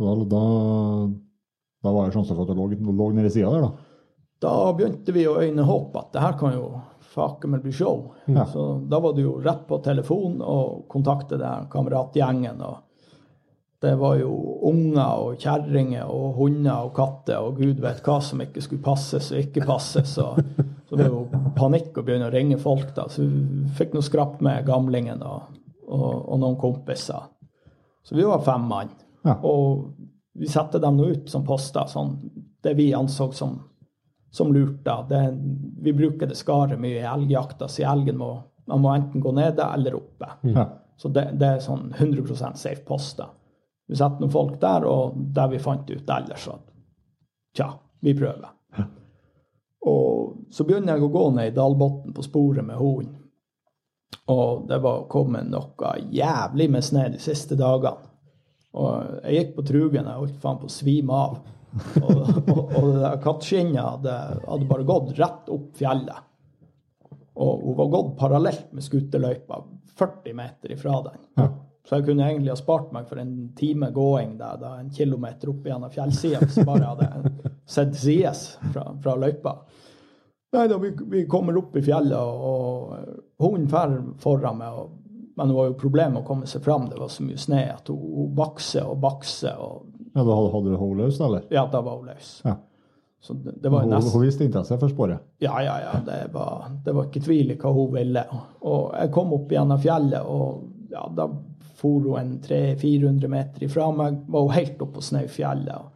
Vel, 0.05 0.25
da, 0.29 0.43
da 1.87 1.93
var 1.95 2.09
det 2.09 2.17
sjanse 2.17 2.35
for 2.35 2.45
at 2.45 2.53
det 2.53 2.59
lå, 2.59 2.93
lå 2.93 3.11
nede 3.15 3.31
i 3.31 3.35
sida 3.35 3.53
der, 3.55 3.69
da. 3.69 3.91
Da 4.45 4.57
begynte 4.77 5.15
vi 5.15 5.25
å 5.31 5.39
øyne 5.41 5.65
håp 5.65 5.95
at 5.97 6.11
det 6.12 6.25
her 6.25 6.35
kan 6.37 6.53
jo 6.57 6.67
faken 7.15 7.55
meg 7.55 7.62
bli 7.65 7.73
show. 7.73 8.11
Ja. 8.27 8.45
Så 8.51 8.67
da 8.91 8.99
var 9.01 9.15
det 9.17 9.25
jo 9.25 9.39
rett 9.41 9.62
på 9.69 9.79
telefon 9.85 10.41
og 10.43 10.85
kontakte 10.93 11.39
den 11.41 11.71
kameratgjengen. 11.73 12.61
og 12.61 12.83
det 13.85 13.95
var 14.01 14.17
jo 14.17 14.31
unger 14.65 15.25
og 15.27 15.41
kjerringer 15.43 16.09
og 16.09 16.39
hunder 16.39 16.87
og 16.87 16.95
katter 16.97 17.45
og 17.45 17.59
gud 17.61 17.83
vet 17.85 18.01
hva 18.07 18.17
som 18.25 18.41
ikke 18.41 18.62
skulle 18.65 18.85
passes 18.85 19.29
og 19.33 19.43
ikke 19.43 19.67
passes. 19.69 20.17
Og, 20.23 20.41
så 20.95 21.01
det 21.01 21.11
var 21.11 21.21
jo 21.21 21.53
panikk 21.57 21.99
å 21.99 22.05
begynne 22.07 22.29
å 22.29 22.33
ringe 22.33 22.59
folk. 22.63 22.95
da, 22.95 23.09
Så 23.11 23.27
vi 23.27 23.69
fikk 23.79 23.95
noe 23.97 24.07
skrapt 24.07 24.43
med 24.45 24.67
gamlingen 24.67 25.23
og, 25.27 25.57
og, 25.89 26.09
og 26.29 26.41
noen 26.41 26.57
kompiser. 26.61 27.27
Så 28.05 28.15
vi 28.15 28.27
var 28.29 28.45
fem 28.47 28.69
mann. 28.69 28.93
Ja. 29.25 29.39
Og 29.43 29.91
vi 30.39 30.47
satte 30.51 30.79
dem 30.79 30.97
nå 30.97 31.09
ut 31.15 31.31
som 31.31 31.45
poster, 31.47 31.87
sånn 31.91 32.17
det 32.65 32.75
vi 32.79 32.93
anså 32.95 33.31
som, 33.33 33.59
som 34.31 34.53
lurt. 34.55 34.85
da. 34.85 35.03
Det, 35.09 35.21
vi 35.83 35.93
bruker 35.93 36.31
det 36.31 36.39
skaret 36.39 36.81
mye 36.81 37.03
i 37.03 37.09
elgjakta, 37.09 37.69
så 37.69 37.87
elgen 37.93 38.19
må, 38.21 38.31
man 38.71 38.83
må 38.85 38.95
enten 38.95 39.25
gå 39.25 39.33
nede 39.37 39.67
eller 39.75 39.99
oppe. 39.99 40.31
Ja. 40.55 40.69
Så 40.97 41.11
det, 41.11 41.33
det 41.41 41.49
er 41.57 41.65
sånn 41.65 41.91
100% 41.99 42.61
safe 42.61 42.85
poster. 42.87 43.33
Vi 43.91 43.99
setter 43.99 44.23
noen 44.23 44.33
folk 44.33 44.61
der, 44.63 44.87
og 44.89 45.19
der 45.35 45.51
vi 45.53 45.61
fant 45.61 45.91
ut 45.91 46.11
ellers 46.17 46.47
at 46.49 46.63
tja, 47.55 47.73
vi 48.01 48.15
prøver. 48.17 48.54
Og 49.85 50.49
så 50.55 50.64
begynner 50.64 50.97
jeg 50.97 51.05
å 51.05 51.12
gå 51.12 51.26
ned 51.37 51.51
i 51.51 51.55
dalbunnen 51.57 52.14
på 52.16 52.24
sporet 52.24 52.64
med 52.64 52.80
hunden. 52.80 53.20
Og 54.32 54.64
det 54.68 54.78
var 54.80 55.05
kommet 55.12 55.51
noe 55.53 55.91
jævlig 56.14 56.70
med 56.72 56.85
snø 56.87 57.09
de 57.12 57.20
siste 57.20 57.59
dagene. 57.61 58.11
Og 58.74 59.20
jeg 59.22 59.35
gikk 59.37 59.51
på 59.59 59.66
trugen, 59.68 60.09
jeg 60.09 60.20
holdt 60.20 60.39
faen 60.43 60.62
på 60.62 60.70
å 60.70 60.72
svime 60.72 61.18
av. 61.26 61.37
Og, 62.01 62.22
og, 62.55 62.72
og 62.78 62.89
det 63.03 63.11
kattskinnet 63.22 63.82
hadde, 63.82 64.14
hadde 64.47 64.70
bare 64.70 64.87
gått 64.89 65.12
rett 65.18 65.53
opp 65.53 65.68
fjellet. 65.78 66.30
Og 67.35 67.62
hun 67.66 67.76
var 67.78 67.93
gått 67.93 68.16
parallelt 68.18 68.72
med 68.74 68.87
skuterløypa, 68.87 69.61
40 69.99 70.37
meter 70.39 70.74
ifra 70.74 70.97
den. 71.07 71.22
Ja. 71.39 71.49
Så 71.85 71.99
jeg 71.99 72.07
kunne 72.07 72.24
egentlig 72.30 72.55
ha 72.55 72.57
spart 72.57 72.93
meg 72.97 73.09
for 73.11 73.20
en 73.20 73.51
time 73.59 73.91
gåing 73.93 74.39
der, 74.41 74.57
da 74.57 74.76
en 74.80 74.93
kilometer 74.95 75.51
opp 75.53 75.66
gjennom 75.68 75.93
fjellsida, 75.93 76.41
hvis 76.41 76.57
jeg 76.57 76.68
bare 76.68 76.93
hadde 76.95 77.35
sett 77.68 77.99
sides 78.01 78.45
fra, 78.72 78.87
fra 79.05 79.16
løypa. 79.20 79.59
Nei 80.55 80.67
da, 80.71 80.79
vi, 80.79 80.93
vi 81.11 81.25
kommer 81.31 81.57
opp 81.59 81.77
i 81.77 81.83
fjellet, 81.83 82.19
og, 82.19 82.93
hunden 83.43 83.67
drar 83.71 83.97
foran 84.23 84.61
meg. 84.61 84.77
Og, 84.79 84.93
men 85.35 85.51
det 85.51 85.57
var 85.57 85.71
jo 85.71 85.79
problemet 85.81 86.23
å 86.23 86.27
komme 86.27 86.47
seg 86.51 86.63
fram. 86.63 86.87
Det 86.91 87.01
var 87.01 87.11
så 87.11 87.27
mye 87.27 87.41
snø 87.41 87.63
at 87.73 87.91
hun, 87.91 88.05
hun 88.21 88.37
bakser 88.39 88.87
og 88.87 89.01
bakser. 89.03 89.59
Og 89.59 89.91
Ja, 90.15 90.23
da 90.23 90.37
hadde, 90.39 90.69
du 90.71 90.77
henne 90.79 91.01
løs, 91.03 91.19
eller? 91.19 91.49
ja, 91.51 91.67
da 91.73 91.83
var 91.83 91.99
hun 91.99 92.13
løs. 92.13 92.37
Ja. 92.47 92.55
Så 93.25 93.33
det, 93.41 93.55
det 93.65 93.71
var 93.73 93.87
Hun, 93.87 93.91
nest... 93.95 94.13
hun 94.13 94.23
viste 94.23 94.45
interesse 94.45 94.77
for 94.79 94.93
sporet. 94.93 95.23
Ja, 95.41 95.57
ja, 95.65 95.79
ja. 95.81 95.97
Det 96.05 96.21
var, 96.35 96.69
det 96.85 96.93
var 96.93 97.09
ikke 97.09 97.23
tvil 97.25 97.55
i 97.55 97.59
hva 97.59 97.73
hun 97.73 97.95
ville. 97.97 98.23
Og 98.69 98.93
jeg 98.93 99.13
kom 99.17 99.33
opp 99.33 99.53
gjennom 99.55 99.81
fjellet, 99.81 100.29
og 100.29 100.93
ja, 100.93 101.07
da 101.09 101.31
for 101.81 102.05
hun 102.05 102.19
en 102.21 102.35
300-400 102.45 103.29
meter 103.33 103.65
ifra 103.67 103.89
meg. 103.97 104.21
Var 104.29 104.45
hun 104.45 104.55
helt 104.55 104.83
oppe 104.85 105.01
på 105.01 105.07
Snaufjellet. 105.09 105.91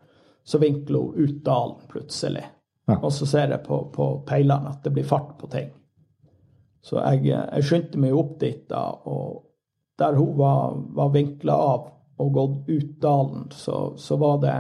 Så 0.48 0.58
vinkler 0.58 1.04
hun 1.04 1.28
ut 1.28 1.44
dalen 1.44 1.76
plutselig. 1.92 2.46
Ja. 2.88 2.96
Og 3.02 3.12
så 3.12 3.26
ser 3.28 3.52
jeg 3.52 3.64
på, 3.66 3.82
på 3.92 4.06
peilene 4.28 4.72
at 4.72 4.86
det 4.86 4.94
blir 4.96 5.06
fart 5.06 5.36
på 5.40 5.50
ting. 5.52 5.68
Så 6.84 6.96
jeg, 7.02 7.26
jeg 7.28 7.66
skyndte 7.66 8.00
meg 8.00 8.16
opp 8.16 8.38
dit, 8.40 8.64
da, 8.70 8.86
og 9.10 9.44
der 9.98 10.16
hun 10.16 10.36
var, 10.38 10.76
var 10.96 11.12
vinkla 11.12 11.56
av 11.58 11.88
og 12.18 12.30
gått 12.34 12.70
ut 12.70 12.94
dalen, 13.02 13.48
så, 13.54 13.92
så 13.98 14.16
var 14.18 14.38
det 14.42 14.56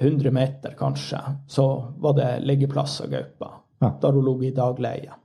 100 0.00 0.32
meter, 0.34 0.74
kanskje, 0.78 1.20
så 1.48 1.68
var 2.02 2.16
det 2.18 2.30
liggeplass 2.42 2.98
av 3.04 3.12
gaupa. 3.12 3.50
Ja. 3.84 3.92
Der 4.02 4.16
hun 4.18 4.26
lå 4.26 4.34
i 4.42 4.50
dagleie. 4.56 5.20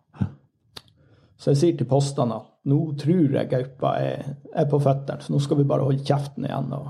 Så 1.39 1.53
jeg 1.53 1.59
sier 1.59 1.79
til 1.79 1.87
postene 1.89 2.35
at 2.35 2.47
nå 2.69 2.79
tror 2.99 3.35
jeg 3.39 3.49
gaupa 3.49 3.95
er, 4.03 4.33
er 4.53 4.67
på 4.69 4.79
føttene, 4.83 5.23
så 5.23 5.33
nå 5.33 5.41
skal 5.41 5.61
vi 5.61 5.67
bare 5.67 5.87
holde 5.87 6.05
kjeften 6.05 6.45
igjen 6.45 6.73
og 6.75 6.89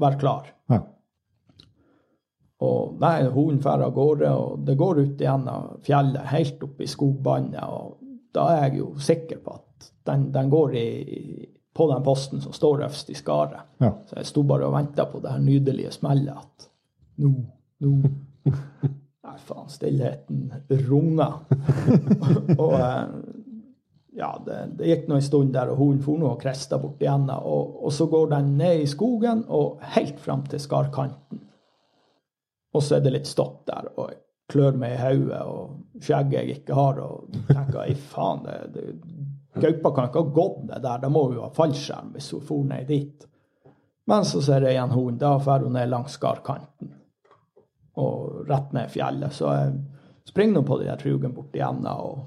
være 0.00 0.20
klar. 0.22 0.50
Ja. 0.70 0.80
Og 2.60 2.98
nei, 3.00 3.22
hunden 3.32 3.60
drar 3.62 3.80
av 3.86 3.94
gårde, 3.96 4.30
og 4.36 4.64
det 4.68 4.76
går 4.76 5.00
ut 5.00 5.22
gjennom 5.24 5.78
fjellet, 5.86 6.28
helt 6.28 6.62
opp 6.66 6.82
i 6.82 6.88
skogbåndet. 6.90 7.64
Og 7.64 7.96
da 8.36 8.50
er 8.52 8.66
jeg 8.66 8.82
jo 8.82 8.90
sikker 9.00 9.40
på 9.44 9.56
at 9.56 9.88
den, 10.10 10.28
den 10.34 10.50
går 10.52 10.76
i, 10.76 10.88
på 11.76 11.88
den 11.92 12.04
posten 12.04 12.44
som 12.44 12.52
står 12.52 12.84
øverst 12.84 13.10
i 13.10 13.16
skaret. 13.16 13.64
Ja. 13.80 13.94
Så 14.10 14.20
jeg 14.20 14.28
sto 14.28 14.44
bare 14.44 14.68
og 14.68 14.76
venta 14.76 15.08
på 15.08 15.22
det 15.24 15.32
her 15.32 15.42
nydelige 15.44 15.94
smellet 15.96 16.36
at 16.36 16.70
nå, 17.20 17.34
nå 17.84 17.94
Nei, 19.30 19.36
faen, 19.46 19.68
stillheten 19.70 20.46
runga. 20.88 21.26
og 22.62 22.72
eh, 22.74 23.10
ja, 24.16 24.30
det, 24.46 24.56
det 24.78 24.88
gikk 24.88 25.04
nå 25.08 25.18
en 25.18 25.24
stund 25.26 25.52
der, 25.54 25.70
og 25.70 25.78
hunden 25.78 26.00
for 26.02 26.18
nå 26.18 26.32
og 26.32 26.40
krista 26.40 26.80
bort 26.80 27.02
igjen. 27.04 27.28
Og, 27.36 27.76
og 27.84 27.92
så 27.94 28.08
går 28.10 28.32
den 28.32 28.54
ned 28.58 28.82
i 28.82 28.88
skogen 28.90 29.44
og 29.46 29.84
helt 29.94 30.18
fram 30.24 30.42
til 30.50 30.62
skarkanten. 30.62 31.44
Og 32.74 32.82
så 32.82 32.96
er 32.96 33.04
det 33.04 33.14
litt 33.14 33.30
stopp 33.30 33.64
der, 33.66 33.90
og 33.96 34.12
jeg 34.12 34.20
klør 34.50 34.78
meg 34.78 34.94
i 34.94 35.00
hodet 35.00 35.40
og 35.46 36.02
skjegget 36.02 36.38
jeg 36.38 36.60
ikke 36.60 36.76
har, 36.78 37.00
og 37.02 37.34
tenker 37.48 37.82
ei 37.82 37.94
faen, 37.94 38.44
det, 38.46 38.58
det, 38.74 39.60
gaupa 39.60 39.92
kan 39.94 40.10
ikke 40.10 40.22
ha 40.22 40.34
gått 40.38 40.62
ned 40.68 40.86
der, 40.86 41.02
da 41.02 41.10
må 41.10 41.24
hun 41.26 41.36
jo 41.38 41.44
ha 41.46 41.52
fallskjerm 41.54 42.14
hvis 42.14 42.30
hun 42.34 42.46
for 42.46 42.70
ned 42.70 42.86
dit. 42.90 43.26
Men 44.10 44.26
så 44.26 44.42
ser 44.42 44.66
jeg 44.66 44.74
igjen 44.74 44.94
hunden, 44.94 45.20
da 45.22 45.36
drar 45.38 45.66
hun 45.66 45.76
ned 45.78 45.90
langs 45.90 46.16
skarkanten 46.18 46.96
og 48.00 48.46
rett 48.48 48.72
ned 48.72 48.90
fjellet. 48.90 49.34
Så 49.34 49.50
jeg 49.54 49.74
springer 50.30 50.60
nå 50.60 50.62
på 50.66 50.78
de 50.80 50.88
der 50.88 51.00
trugen 51.00 51.34
bort 51.36 51.54
igjen 51.56 51.84
og, 51.90 52.22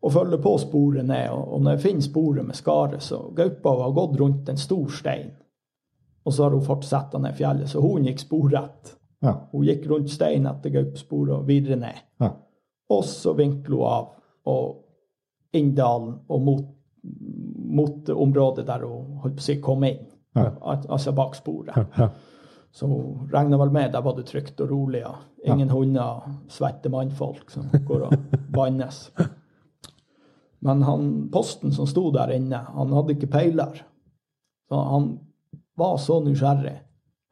og 0.00 0.14
følger 0.14 0.40
på 0.42 0.56
sporet 0.62 1.06
ned. 1.06 1.28
Og, 1.34 1.44
og 1.54 1.62
når 1.62 1.76
jeg 1.76 1.84
finner 1.86 2.06
sporet 2.06 2.48
med 2.48 2.58
skaret, 2.58 3.04
så 3.04 3.20
gaupa 3.36 3.76
har 3.82 3.94
gått 3.98 4.18
rundt 4.20 4.50
en 4.50 4.60
stor 4.60 4.90
stein. 4.94 5.30
Og 6.24 6.34
så 6.34 6.46
har 6.46 6.54
hun 6.54 6.64
fortsatt 6.64 7.14
ned 7.18 7.34
fjellet, 7.38 7.70
så 7.70 7.82
hunden 7.82 8.10
gikk 8.10 8.22
sporrett. 8.22 8.96
Ja. 9.22 9.36
Hun 9.52 9.66
gikk 9.66 9.86
rundt 9.90 10.10
steinen 10.10 10.50
etter 10.50 10.72
gaupesporet 10.74 11.36
og 11.36 11.46
videre 11.46 11.78
ned. 11.78 12.00
Ja. 12.22 12.32
Og 12.90 13.04
så 13.06 13.34
vinkler 13.38 13.78
hun 13.78 13.86
av 13.86 14.08
og 14.50 15.54
inn 15.54 15.70
dalen 15.78 16.16
og 16.32 16.42
mot, 16.42 16.64
mot 17.78 18.10
området 18.10 18.66
der 18.66 18.82
hun 18.88 19.20
holdt 19.22 19.38
på 19.38 19.44
å 19.44 19.46
si 19.46 19.58
kom 19.62 19.86
inn. 19.86 20.02
Ja. 20.34 20.48
Al 20.58 20.82
altså 20.88 21.14
bak 21.14 21.36
sporet. 21.38 21.94
Så 22.72 22.88
hun 22.88 23.28
regna 23.32 23.60
vel 23.60 23.70
med 23.70 23.92
der 23.92 24.02
var 24.02 24.16
det 24.16 24.26
trygt 24.30 24.60
og 24.64 24.72
rolig. 24.72 25.04
Ingen 25.44 25.70
hunder, 25.70 26.24
svette 26.50 26.90
mannfolk 26.90 27.52
som 27.52 27.68
går 27.70 28.08
og 28.08 28.16
bannes. 28.56 29.04
Men 30.62 30.82
han, 30.86 31.10
posten 31.30 31.74
som 31.74 31.86
sto 31.90 32.08
der 32.14 32.32
inne, 32.34 32.64
han 32.74 32.94
hadde 32.94 33.14
ikke 33.16 33.30
peiler. 33.30 33.84
Så 34.70 34.82
han 34.88 35.12
var 35.78 35.98
så 36.00 36.20
nysgjerrig 36.24 36.80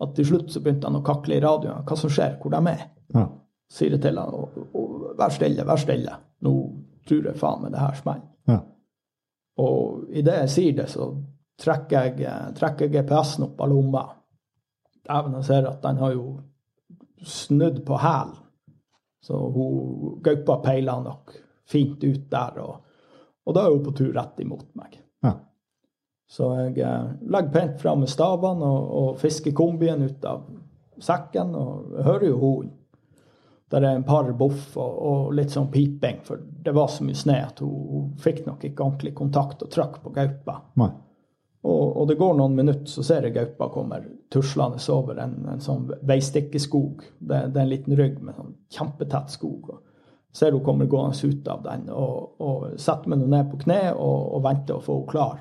at 0.00 0.14
til 0.16 0.26
slutt 0.30 0.52
så 0.52 0.62
begynte 0.64 0.88
han 0.88 0.98
å 1.00 1.04
kakle 1.04 1.36
i 1.36 1.42
radioen. 1.44 1.84
Hva 1.86 1.96
som 1.98 2.12
skjer? 2.12 2.38
Hvor 2.40 2.54
de 2.54 2.60
er? 2.72 2.84
Ja. 3.14 3.26
Sier 3.70 3.94
det 3.94 4.02
til 4.04 4.18
han. 4.20 4.36
Og, 4.36 4.60
og, 4.74 4.94
vær 5.18 5.34
stille, 5.34 5.66
vær 5.68 5.80
stille. 5.80 6.14
Nå 6.46 6.54
tror 7.08 7.28
jeg 7.28 7.40
faen 7.40 7.64
meg 7.64 7.74
det 7.74 7.82
her 7.82 7.98
smeller. 7.98 8.28
Ja. 8.48 8.60
Og 9.60 10.14
idet 10.16 10.38
jeg 10.44 10.52
sier 10.54 10.78
det, 10.78 10.88
så 10.92 11.10
trekker 11.60 12.14
jeg, 12.16 12.30
trekker 12.56 12.88
jeg 12.88 12.94
GPS-en 12.96 13.50
opp 13.50 13.60
av 13.60 13.72
lomma. 13.72 14.04
Dæven, 15.04 15.36
jeg 15.40 15.48
ser 15.50 15.68
at 15.68 15.82
den 15.84 16.00
har 16.00 16.14
jo 16.16 16.24
snudd 17.26 17.82
på 17.86 17.98
hælen. 18.00 18.38
Så 19.20 19.36
hun 19.52 20.20
gaupa 20.24 20.56
peiler 20.64 21.02
nok 21.04 21.34
fint 21.68 22.00
ut 22.04 22.22
der, 22.32 22.56
og, 22.64 22.78
og 23.46 23.54
da 23.54 23.66
er 23.66 23.74
hun 23.74 23.84
på 23.84 23.92
tur 23.98 24.14
rett 24.16 24.40
imot 24.40 24.70
meg. 24.78 24.96
Ja. 25.22 25.34
Så 26.30 26.50
jeg 26.54 26.78
eh, 26.86 27.06
legger 27.26 27.54
pent 27.54 27.80
fram 27.82 28.04
med 28.04 28.10
stavene 28.10 28.66
og, 28.66 28.90
og 29.00 29.16
fisker 29.18 29.54
kombien 29.56 30.04
ut 30.06 30.26
av 30.28 30.44
sekken, 31.02 31.56
og 31.58 31.96
jeg 31.96 32.06
hører 32.06 32.28
jo 32.28 32.38
hunden. 32.42 32.76
Der 33.70 33.84
er 33.86 33.94
en 33.94 34.06
par 34.06 34.26
boff 34.34 34.72
og, 34.82 34.94
og 35.06 35.34
litt 35.38 35.52
sånn 35.54 35.68
piping, 35.70 36.24
for 36.26 36.40
det 36.42 36.72
var 36.74 36.88
så 36.90 37.04
mye 37.06 37.18
snø 37.18 37.36
at 37.38 37.60
hun, 37.62 37.74
hun 37.90 38.08
fikk 38.18 38.42
nok 38.46 38.64
ikke 38.66 38.82
ordentlig 38.82 39.12
kontakt 39.18 39.62
og 39.62 39.70
trykk 39.70 40.00
på 40.02 40.10
gaupa. 40.16 40.56
Og, 41.60 41.84
og 42.00 42.08
det 42.08 42.16
går 42.18 42.34
noen 42.38 42.56
minutter, 42.56 42.88
så 42.90 43.04
ser 43.06 43.26
jeg 43.26 43.36
gaupa 43.36 43.68
kommer 43.70 44.06
tuslende 44.32 44.80
over 44.94 45.20
en, 45.22 45.36
en 45.52 45.62
sånn 45.62 45.86
veistikkeskog. 46.08 47.04
Det, 47.18 47.44
det 47.52 47.60
er 47.60 47.62
en 47.62 47.72
liten 47.74 47.98
rygg 47.98 48.18
med 48.24 48.38
sånn 48.38 48.56
kjempetett 48.74 49.34
skog. 49.34 49.70
og 49.74 49.86
Ser 50.34 50.54
hun 50.54 50.64
kommer 50.66 50.90
gående 50.90 51.30
ut 51.30 51.48
av 51.50 51.62
den, 51.66 51.88
og, 51.90 52.42
og 52.42 52.66
setter 52.78 53.10
meg 53.12 53.22
ned 53.26 53.50
på 53.50 53.62
kne 53.66 53.80
og, 53.92 54.18
og 54.36 54.44
venter 54.46 54.78
å 54.78 54.84
få 54.84 54.98
henne 55.00 55.10
klar. 55.10 55.38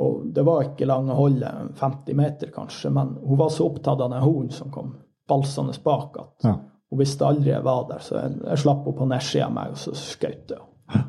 Og 0.00 0.22
det 0.34 0.42
var 0.46 0.62
ikke 0.64 0.86
lange 0.88 1.12
holdet, 1.14 1.74
50 1.80 2.14
meter 2.16 2.50
kanskje, 2.54 2.90
men 2.90 3.10
hun 3.20 3.38
var 3.38 3.50
så 3.52 3.66
opptatt 3.68 4.00
av 4.00 4.10
den 4.14 4.22
hunden 4.24 4.50
som 4.56 4.70
kom 4.72 4.94
balsende 5.28 5.74
bak, 5.84 6.16
at 6.18 6.44
Ja. 6.48 6.54
hun 6.90 6.98
visste 6.98 7.26
aldri 7.26 7.50
jeg 7.52 7.64
var 7.64 7.84
der. 7.90 7.98
Så 8.00 8.16
jeg, 8.16 8.38
jeg 8.46 8.58
slapp 8.58 8.84
henne 8.86 8.96
på 8.98 9.08
nedsida 9.10 9.46
av 9.46 9.52
meg, 9.52 9.70
og 9.70 9.76
så 9.76 9.92
skjøt 9.94 10.50
jeg 10.54 10.58
henne. 10.58 11.08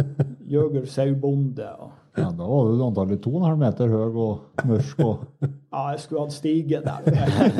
jøgersauebonde. 0.54 1.68
og 1.80 1.90
Ja, 2.18 2.26
da 2.36 2.44
var 2.46 2.66
du 2.68 2.82
antallet 2.84 3.20
to 3.22 3.30
og 3.30 3.40
en 3.40 3.46
halv 3.48 3.58
meter 3.62 3.88
høy 3.88 4.16
og 4.18 4.66
mørk 4.66 4.98
og 5.06 5.24
Ja, 5.72 5.84
jeg 5.94 6.00
skulle 6.02 6.24
hatt 6.26 6.32
stige 6.34 6.80
der. 6.84 7.06
Jeg, 7.06 7.52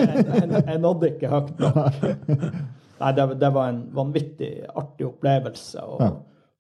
jeg, 0.51 0.65
jeg 0.67 0.79
nådde 0.83 1.11
ikke 1.15 1.29
høyt 1.31 1.59
nok. 1.63 2.01
Nei, 3.01 3.13
det, 3.17 3.27
det 3.41 3.51
var 3.55 3.69
en 3.73 3.83
vanvittig 3.97 4.51
artig 4.77 5.07
opplevelse. 5.09 5.85
Og 5.85 6.01
Ja. 6.05 6.11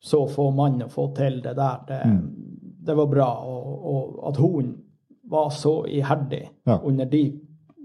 så 0.01 0.23
få 0.29 0.51
mann 0.57 0.81
å 0.83 0.89
få 0.89 1.11
til 1.17 1.43
det 1.45 1.57
der, 1.57 1.83
det, 1.89 2.01
det 2.87 2.97
var 2.97 3.07
bra. 3.07 3.29
Og, 3.45 3.85
og 3.95 4.29
at 4.31 4.41
hun 4.41 4.75
var 5.31 5.51
så 5.51 5.85
iherdig 5.87 6.49
Ja. 6.67 6.79
under 6.85 7.05
de 7.05 7.41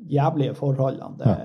jævlige 0.10 0.54
forholdene, 0.56 1.18
det, 1.18 1.36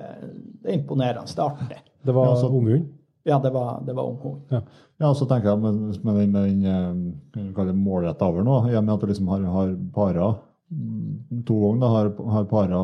det 0.63 0.73
er 0.73 0.79
imponerende. 0.79 1.27
Det 1.27 1.39
er 1.39 1.51
artig. 1.51 1.81
Det 2.07 2.15
var 2.15 2.31
altså, 2.31 2.49
ung 2.49 2.69
hund? 2.69 2.87
Ja, 3.25 3.39
det 3.43 3.51
var, 3.53 3.83
det 3.87 3.97
var 3.97 4.07
ung 4.09 4.17
hund. 4.23 4.63
Ja, 5.01 5.11
så 5.15 5.27
tenker 5.29 5.51
jeg 5.51 5.61
med, 5.61 5.75
med 6.05 6.15
den, 6.15 6.33
med 6.33 7.13
den 7.35 7.69
eh, 7.69 7.75
målretta 7.77 8.29
over 8.29 8.45
nå, 8.45 8.57
i 8.71 8.77
og 8.77 8.85
med 8.85 8.95
at 8.95 9.01
du 9.01 9.07
liksom 9.11 9.29
har, 9.29 9.45
har 9.45 9.75
para 9.95 10.31
mm, 10.71 11.45
to 11.49 11.59
ganger, 11.61 11.81
da, 11.81 11.91
har, 11.95 12.11
har 12.35 12.49
para 12.49 12.81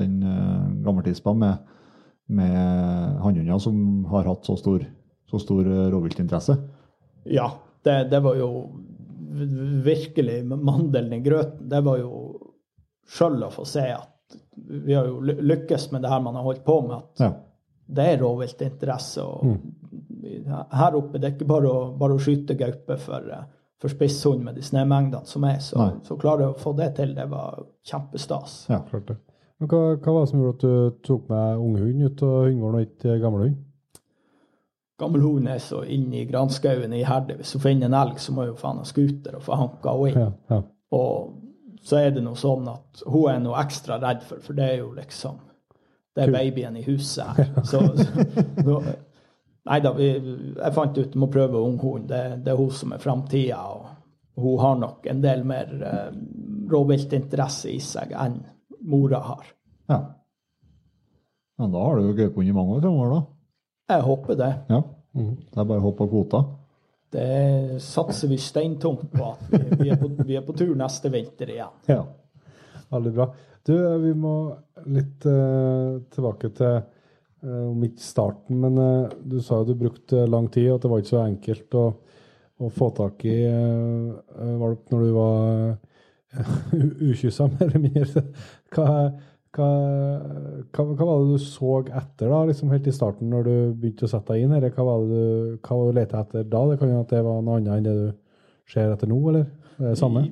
den 0.00 0.22
uh, 0.22 0.84
gammeltispa 0.84 1.34
med, 1.34 1.56
med 2.26 3.20
hannhunder 3.22 3.58
som 3.62 4.04
har 4.10 4.24
hatt 4.26 4.44
så 4.48 4.56
stor, 4.58 4.82
så 5.30 5.38
stor 5.42 5.66
eh, 5.66 5.86
rovviltinteresse. 5.92 6.56
Ja, 7.30 7.50
det, 7.86 7.96
det 8.10 8.20
var 8.24 8.36
jo 8.38 8.50
virkelig 9.86 10.44
mandelen 10.46 11.12
i 11.12 11.20
grøten. 11.20 11.68
Det 11.68 11.80
var 11.86 11.98
jo 12.00 12.12
sjøl 13.08 13.42
å 13.46 13.50
få 13.54 13.64
se 13.68 13.84
at 13.94 14.12
vi 14.56 14.94
har 14.96 15.06
jo 15.06 15.20
lykkes 15.22 15.90
med 15.92 16.02
det 16.02 16.10
her 16.10 16.22
man 16.24 16.34
har 16.38 16.46
holdt 16.46 16.64
på 16.66 16.80
med, 16.86 16.96
at 16.96 17.20
Ja. 17.20 17.32
det 17.86 18.06
er 18.12 18.18
rovviltinteresse. 18.22 19.22
Og 19.22 19.58
her 20.72 20.96
oppe 20.98 21.18
det 21.20 21.28
er 21.28 21.34
ikke 21.36 21.48
bare 21.50 21.70
å, 21.70 21.84
bare 21.98 22.16
å 22.16 22.22
skyte 22.22 22.56
gaupe 22.58 22.96
for, 22.98 23.28
for 23.82 23.92
spisshund 23.92 24.42
med 24.42 24.56
de 24.58 24.64
snømengdene 24.66 25.26
som 25.30 25.44
er. 25.46 25.60
Så, 25.62 25.76
så 26.02 26.16
klarer 26.16 26.46
klare 26.46 26.50
å 26.54 26.58
få 26.58 26.72
det 26.78 26.94
til, 26.96 27.14
det 27.14 27.28
var 27.30 27.62
kjempestas. 27.86 28.64
Ja. 28.72 28.80
Klart 28.90 29.12
det. 29.12 29.18
Men 29.60 29.70
hva, 29.70 29.78
hva 29.96 30.12
var 30.12 30.24
det 30.24 30.30
som 30.30 30.42
gjorde 30.42 30.56
at 30.56 30.64
du 30.66 30.98
tok 31.06 31.30
med 31.32 31.62
unghund 31.64 32.02
ut 32.04 32.22
av 32.26 32.34
hundegården 32.44 32.76
og 32.76 32.84
ikke 32.84 33.16
gammelhund? 33.22 33.56
Gammelhund 35.00 35.48
er 35.52 35.58
så 35.60 35.82
inne 35.92 36.22
i 36.22 36.28
granskauen 36.28 36.92
i 36.96 37.02
Herde. 37.04 37.36
Hvis 37.36 37.52
hun 37.56 37.64
finner 37.64 37.88
en 37.88 37.96
elg, 37.96 38.20
så 38.20 38.32
må 38.32 38.46
hun 38.48 38.60
faen 38.60 38.80
ha 38.80 38.86
scooter 38.88 39.36
og 39.36 39.44
få 39.44 39.58
hanka 39.60 39.92
henne 39.92 40.12
inn. 40.12 40.22
Ja, 40.22 40.56
ja. 40.56 40.60
Og 40.96 41.82
så 41.86 42.00
er 42.00 42.14
det 42.16 42.24
noe 42.24 42.38
sånn 42.40 42.68
at 42.72 43.02
hun 43.04 43.28
er 43.32 43.42
noe 43.44 43.60
ekstra 43.60 44.00
redd 44.02 44.24
for, 44.26 44.40
for 44.44 44.56
det 44.56 44.70
er 44.70 44.80
jo 44.80 44.94
liksom 44.96 45.42
Det 46.16 46.24
er 46.24 46.32
babyen 46.32 46.78
i 46.80 46.84
huset 46.86 47.36
her. 47.36 47.50
Så, 47.70 47.82
så 48.64 48.78
Nei 49.66 49.80
da, 49.82 49.90
jeg 49.98 50.72
fant 50.72 50.96
ut 50.96 51.16
må 51.18 51.26
prøve 51.28 51.60
unghund. 51.60 52.06
Det, 52.08 52.20
det 52.46 52.52
er 52.52 52.56
hun 52.56 52.70
som 52.72 52.92
er 52.94 53.02
framtida. 53.02 53.58
Og 53.66 54.44
hun 54.44 54.60
har 54.62 54.76
nok 54.78 55.08
en 55.10 55.20
del 55.24 55.42
mer 55.44 55.72
eh, 55.90 56.12
rovviltinteresse 56.70 57.72
i 57.74 57.80
seg 57.82 58.14
enn 58.14 58.38
mora 58.86 59.22
har. 59.32 59.50
ja. 59.92 60.00
Men 61.56 61.72
da 61.72 61.80
har 61.80 61.96
du 61.96 62.10
jo 62.10 62.16
gaupehund 62.18 62.50
i 62.50 62.52
mange 62.52 62.74
år 62.76 62.82
framover, 62.84 63.12
da. 63.14 63.20
Jeg 63.94 64.04
håper 64.04 64.36
det. 64.36 64.52
Ja. 64.68 64.80
Det 65.16 65.60
er 65.62 65.68
bare 65.70 65.80
å 65.80 65.84
hoppe 65.86 66.04
på 66.04 66.10
kvota. 66.10 66.42
Det 67.16 67.78
satser 67.80 68.28
vi 68.28 68.36
steintungt 68.42 69.12
på 69.14 69.28
at 69.30 69.44
vi, 69.52 69.60
vi, 69.84 69.90
er 69.94 70.00
på, 70.00 70.10
vi 70.26 70.36
er 70.36 70.44
på 70.44 70.56
tur 70.58 70.74
neste 70.76 71.08
vinter 71.12 71.52
igjen. 71.54 71.78
Ja, 71.88 72.02
veldig 72.92 73.12
bra. 73.14 73.28
Du, 73.66 73.74
vi 74.02 74.12
må 74.18 74.34
litt 74.92 75.24
uh, 75.26 76.02
tilbake 76.12 76.52
til 76.54 76.74
eh, 76.76 77.62
om 77.66 77.80
ikke 77.82 78.04
starten, 78.04 78.60
men 78.62 78.76
eh, 78.78 79.14
du 79.26 79.40
sa 79.42 79.58
jo 79.58 79.72
du 79.72 79.80
brukte 79.80 80.26
lang 80.28 80.46
tid, 80.52 80.68
og 80.70 80.76
at 80.76 80.84
det 80.84 80.90
var 80.92 81.02
ikke 81.02 81.14
så 81.14 81.22
enkelt 81.24 81.78
å, 81.78 81.86
å 82.62 82.70
få 82.74 82.90
tak 82.94 83.24
i 83.26 83.40
uh, 83.48 84.52
valp 84.60 84.92
når 84.94 85.02
du 85.02 85.10
var 85.16 85.40
uh, 86.36 86.54
ukyssa, 87.08 87.48
mer 87.56 87.66
eller 87.66 87.86
mindre. 87.88 88.26
Hva, 88.74 88.86
hva, 89.56 89.68
hva, 90.74 90.84
hva 90.90 91.06
var 91.06 91.22
det 91.22 91.36
du 91.36 91.44
så 91.44 91.78
etter 91.86 92.32
da, 92.32 92.42
liksom 92.48 92.72
helt 92.74 92.88
i 92.90 92.94
starten, 92.94 93.30
når 93.32 93.46
du 93.46 93.54
begynte 93.78 94.08
å 94.08 94.12
sette 94.12 94.34
deg 94.34 94.44
inn 94.46 94.54
her? 94.56 94.68
Hva 94.74 94.86
var 94.88 95.04
det 95.04 95.20
du, 95.20 95.56
hva 95.60 95.78
var 95.78 95.88
du 95.88 96.00
lette 96.00 96.22
etter 96.22 96.50
da? 96.50 96.64
Det 96.70 96.80
kan 96.82 96.92
jo 96.92 97.00
at 97.04 97.14
det 97.14 97.24
var 97.26 97.40
noe 97.40 97.60
annet 97.60 97.78
enn 97.78 97.88
det 97.88 97.96
du 97.96 98.06
ser 98.72 98.92
etter 98.92 99.10
nå, 99.10 99.20
eller? 99.30 99.48
Det 99.76 99.92
Er 99.92 99.98
samme? 99.98 100.26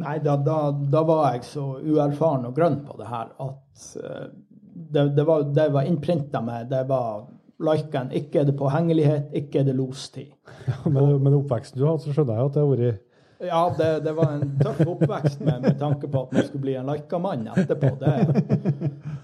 Nei, 0.00 0.16
da, 0.22 0.36
da, 0.38 0.60
da 0.70 1.02
var 1.06 1.34
jeg 1.34 1.44
så 1.48 1.64
uerfaren 1.82 2.46
og 2.48 2.54
grønn 2.56 2.80
på 2.86 2.96
det 3.00 3.08
her 3.10 3.32
at 3.42 3.84
eh, 3.98 4.30
det, 4.70 5.04
det, 5.16 5.26
var, 5.26 5.44
det 5.50 5.66
var 5.74 5.88
innprinta 5.88 6.40
med 6.44 6.70
Det 6.70 6.84
var 6.88 7.26
liken. 7.60 8.12
Ikke 8.16 8.40
er 8.40 8.48
det 8.48 8.56
påhengelighet, 8.58 9.34
ikke 9.36 9.60
er 9.60 9.68
det 9.68 9.76
lostid. 9.76 10.30
Men, 10.86 11.18
men 11.22 11.36
oppveksten 11.36 11.78
du 11.78 11.84
har 11.86 11.96
hatt, 11.96 12.04
så 12.04 12.14
skjønner 12.14 12.38
jeg 12.38 12.48
at 12.48 12.56
det 12.56 12.62
har 12.62 12.70
vært 12.70 13.02
Ja, 13.40 13.74
det, 13.78 14.00
det 14.04 14.12
var 14.12 14.32
en 14.32 14.58
tøff 14.60 14.80
oppvekst 14.84 15.40
med, 15.40 15.62
med 15.62 15.78
tanke 15.80 16.08
på 16.08 16.22
at 16.26 16.32
man 16.36 16.44
skulle 16.44 16.64
bli 16.66 16.74
en 16.76 16.90
lika-mann 16.90 17.46
etterpå. 17.48 17.94
Det, 18.00 18.12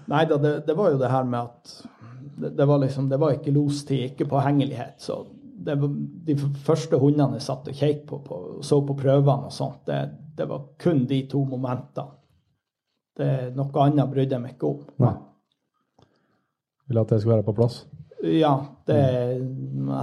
nei 0.09 0.23
da, 0.25 0.39
det, 0.41 0.53
det 0.65 0.75
var 0.77 0.89
jo 0.93 0.97
det 1.01 1.11
her 1.13 1.27
med 1.29 1.39
at 1.43 1.73
det, 2.37 2.49
det 2.57 2.65
var 2.65 2.81
liksom, 2.81 3.09
det 3.09 3.19
var 3.21 3.35
ikke 3.37 3.53
lostid, 3.53 4.07
ikke 4.11 4.25
påhengelighet. 4.31 4.95
Så 5.05 5.19
var, 5.69 5.93
de 6.29 6.37
første 6.65 6.97
hundene 7.01 7.37
jeg 7.37 7.45
satt 7.45 7.69
og 7.69 7.77
kjekk 7.77 8.01
på, 8.09 8.19
på 8.25 8.39
så 8.65 8.81
på 8.85 8.97
prøvene 8.97 9.51
og 9.51 9.53
sånt, 9.53 9.83
det, 9.85 10.01
det 10.37 10.49
var 10.49 10.65
kun 10.81 11.05
de 11.09 11.21
to 11.29 11.43
momentene. 11.45 12.13
Det, 13.17 13.29
noe 13.57 13.85
annet 13.85 14.11
brydde 14.13 14.37
jeg 14.37 14.43
meg 14.43 14.57
ikke 14.57 14.73
om. 14.73 14.81
Nei. 15.01 15.13
Vil 16.87 17.01
at 17.01 17.13
det 17.13 17.21
skal 17.21 17.35
være 17.35 17.45
på 17.47 17.55
plass. 17.57 17.79
Ja, 18.23 18.53
det, 18.87 18.97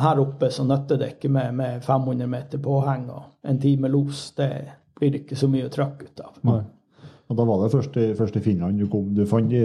her 0.01 0.21
oppe 0.23 0.51
så 0.55 0.63
nytter 0.65 0.99
det 1.01 1.09
ikke 1.17 1.31
med, 1.35 1.55
med 1.59 1.83
500 1.83 2.27
meter 2.31 2.59
påheng 2.63 3.09
og 3.11 3.23
en 3.51 3.59
time 3.59 3.89
los. 3.91 4.29
Det 4.37 4.51
blir 4.99 5.17
ikke 5.19 5.37
så 5.37 5.49
mye 5.51 5.69
trøkk 5.73 6.05
ut 6.07 6.21
av. 6.23 6.37
Nei. 6.47 6.61
Og 7.29 7.37
da 7.41 7.47
var 7.49 7.63
det 7.65 7.73
først 7.73 7.97
i, 7.99 8.05
først 8.15 8.37
i 8.39 8.45
Finland 8.45 8.79
du 8.79 8.87
kom. 8.93 9.09
Du 9.17 9.25
fant 9.27 9.51
de, 9.51 9.65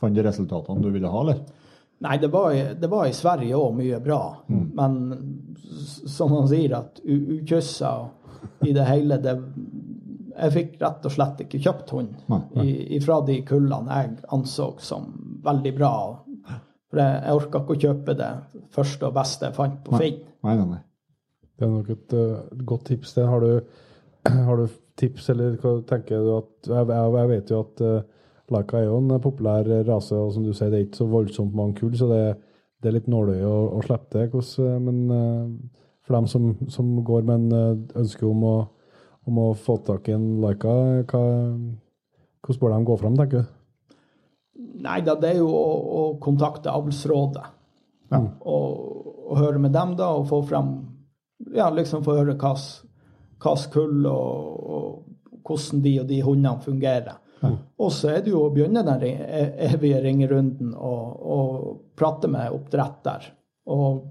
fant 0.00 0.14
de 0.16 0.24
resultatene 0.26 0.82
du 0.82 0.90
ville 0.90 1.10
ha, 1.12 1.20
eller? 1.22 1.44
Nei, 2.04 2.16
det 2.18 2.28
var, 2.32 2.52
det 2.80 2.90
var 2.90 3.06
i 3.06 3.14
Sverige 3.14 3.54
òg 3.56 3.76
mye 3.78 4.00
bra. 4.02 4.20
Men 4.50 4.98
som 6.10 6.32
han 6.34 6.48
sier, 6.50 6.74
at 6.80 6.98
ukyssa 7.04 7.94
i 8.66 8.72
det 8.76 8.84
hele 8.90 9.20
det, 9.22 9.38
Jeg 10.34 10.50
fikk 10.50 10.72
rett 10.82 11.04
og 11.06 11.12
slett 11.14 11.38
ikke 11.44 11.60
kjøpt 11.62 11.90
hund 11.94 12.14
Nei, 12.28 12.40
i- 12.66 12.96
ifra 12.96 13.20
de 13.24 13.36
kullene 13.46 13.86
jeg 14.00 14.16
anså 14.34 14.72
som 14.82 15.04
veldig 15.44 15.72
bra. 15.76 15.92
For 16.94 17.02
jeg, 17.02 17.14
jeg 17.26 17.38
orka 17.40 17.60
ikke 17.60 17.74
å 17.74 17.80
kjøpe 17.82 18.14
det 18.14 18.32
første 18.74 19.08
og 19.08 19.14
beste 19.16 19.48
jeg 19.48 19.56
fant 19.56 19.78
på 19.82 19.98
Finn. 19.98 20.20
Nei, 20.46 20.52
nei, 20.60 20.66
nei. 20.76 20.82
Det 21.58 21.66
er 21.66 21.72
nok 21.72 21.88
et 21.90 22.14
uh, 22.14 22.60
godt 22.70 22.84
tips. 22.92 23.14
Det. 23.16 23.24
Har, 23.26 23.42
du, 23.42 23.80
har 24.46 24.60
du 24.60 24.76
tips, 25.00 25.26
eller 25.34 25.56
hva 25.58 25.72
tenker 25.88 26.22
du 26.22 26.30
at 26.36 26.68
Jeg, 26.70 26.86
jeg, 26.92 27.30
vet 27.32 27.50
jo 27.50 27.62
at 27.64 27.82
uh, 27.82 28.28
Laika 28.54 28.78
er 28.78 28.86
jo 28.86 29.00
en 29.00 29.16
populær 29.24 29.66
rase, 29.88 30.14
og 30.14 30.30
som 30.36 30.46
du 30.46 30.52
sier, 30.54 30.70
det 30.70 30.78
er 30.78 30.86
ikke 30.86 31.00
så 31.00 31.08
voldsomt 31.10 31.56
mange 31.58 31.80
kull, 31.80 31.96
så 31.98 32.06
det, 32.12 32.22
det 32.78 32.92
er 32.92 32.96
litt 33.00 33.10
nåløye 33.10 33.48
å, 33.48 33.58
å 33.74 33.82
slippe 33.82 34.20
det. 34.20 34.28
Eh, 34.38 34.78
men 34.86 35.02
uh, 35.10 35.82
for 36.06 36.18
dem 36.20 36.30
som, 36.30 36.48
som 36.70 36.94
går 37.02 37.26
med 37.26 37.48
en 37.48 37.82
ønske 38.04 38.22
om 38.28 38.46
å, 38.46 38.56
om 39.26 39.42
å 39.48 39.50
få 39.58 39.80
tak 39.82 40.12
i 40.12 40.14
en 40.14 40.30
Laika, 40.44 40.78
hva, 41.10 41.26
hvordan 42.44 42.62
bør 42.62 42.76
de 42.76 42.82
gå 42.92 43.02
fram, 43.02 43.18
tenker 43.18 43.42
du? 43.42 43.53
Nei 44.82 45.00
da, 45.06 45.14
det 45.20 45.34
er 45.34 45.42
jo 45.42 45.50
å, 45.54 45.68
å 45.98 46.02
kontakte 46.22 46.72
avlsrådet. 46.72 47.44
Og, 48.14 49.06
og 49.30 49.38
høre 49.40 49.58
med 49.62 49.72
dem, 49.74 49.94
da, 49.98 50.12
og 50.14 50.28
få 50.30 50.42
frem 50.46 50.74
Ja, 51.54 51.66
liksom 51.70 52.04
få 52.06 52.14
høre 52.20 52.36
hvilket 52.38 53.70
kull 53.74 54.06
og, 54.06 54.60
og 54.74 55.44
hvordan 55.44 55.82
de 55.84 55.92
og 56.00 56.06
de 56.08 56.20
hundene 56.24 56.62
fungerer. 56.64 57.18
Og 57.76 57.92
så 57.92 58.14
er 58.14 58.22
det 58.24 58.32
jo 58.32 58.46
å 58.46 58.52
begynne 58.54 58.84
den 58.86 59.02
e- 59.04 59.52
evige 59.66 60.00
ringerunden 60.04 60.72
og, 60.74 61.24
og 61.36 61.80
prate 61.98 62.30
med 62.30 62.54
oppdretter. 62.54 63.26
Og 63.68 64.04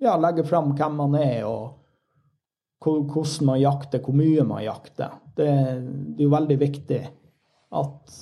ja, 0.00 0.14
legge 0.20 0.44
fram 0.46 0.70
hvem 0.78 0.98
man 1.00 1.16
er, 1.18 1.44
og 1.48 1.80
hvordan 2.80 3.48
man 3.50 3.60
jakter, 3.60 4.02
hvor 4.04 4.16
mye 4.16 4.46
man 4.46 4.62
jakter. 4.64 5.18
Det, 5.34 5.48
det 5.48 6.22
er 6.22 6.28
jo 6.28 6.30
veldig 6.32 6.58
viktig 6.60 7.00
at, 7.80 8.14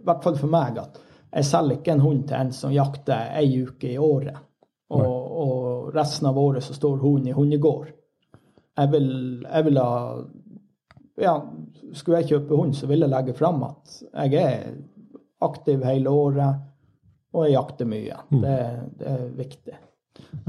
i 0.00 0.04
hvert 0.06 0.24
fall 0.24 0.38
for 0.40 0.52
meg, 0.52 0.78
at 0.82 0.98
jeg 1.34 1.48
selger 1.48 1.80
ikke 1.80 1.94
en 1.94 2.04
hund 2.04 2.24
til 2.28 2.38
en 2.38 2.52
som 2.54 2.74
jakter 2.74 3.34
ei 3.38 3.62
uke 3.64 3.90
i 3.90 3.98
året. 3.98 4.38
Og, 4.94 5.14
og 5.44 5.94
resten 5.94 6.28
av 6.30 6.38
året 6.38 6.62
så 6.62 6.76
står 6.76 7.00
hunden 7.02 7.32
i 7.32 7.34
hundegård. 7.34 7.88
Jeg 8.74 8.90
vil, 8.92 9.08
jeg 9.42 9.66
vil 9.66 9.80
ha 9.80 9.94
ja, 11.20 11.34
skulle 11.94 12.20
jeg 12.22 12.32
kjøpe 12.32 12.58
hund, 12.58 12.74
så 12.76 12.88
vil 12.90 13.04
jeg 13.04 13.12
legge 13.12 13.34
fram 13.38 13.62
at 13.66 13.96
jeg 14.26 14.38
er 14.42 14.76
aktiv 15.44 15.82
hele 15.86 16.10
året, 16.10 16.62
og 17.34 17.46
jeg 17.46 17.56
jakter 17.56 17.90
mye. 17.90 18.20
Det, 18.30 18.60
det 19.00 19.10
er 19.10 19.26
viktig. 19.38 19.80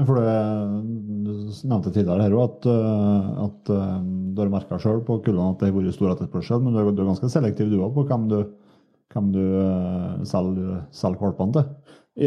For 0.06 0.14
Du 0.14 1.30
nevnte 1.66 1.90
tidligere 1.90 2.22
her 2.22 2.34
også 2.36 2.44
at, 2.46 2.66
eh, 2.70 3.30
at 3.46 3.70
eh, 3.74 3.96
du 4.34 4.42
har 4.42 4.52
merka 4.52 4.78
sjøl 4.78 5.00
på 5.06 5.18
kullene 5.24 5.48
at 5.54 5.62
det 5.62 5.72
har 5.72 5.74
vært 5.74 5.96
stor 5.96 6.12
etterspørsel, 6.12 6.62
men 6.62 6.76
du 6.76 6.80
er, 6.82 6.92
du 6.94 7.02
er 7.02 7.10
ganske 7.10 7.30
selektiv 7.32 7.72
du 7.72 7.80
òg 7.82 7.96
på 7.96 8.06
hvem 8.06 8.28
du, 8.30 8.38
hvem 9.14 9.32
du 9.34 9.42
selger, 10.28 10.86
selger 10.94 11.36
til. 11.38 11.68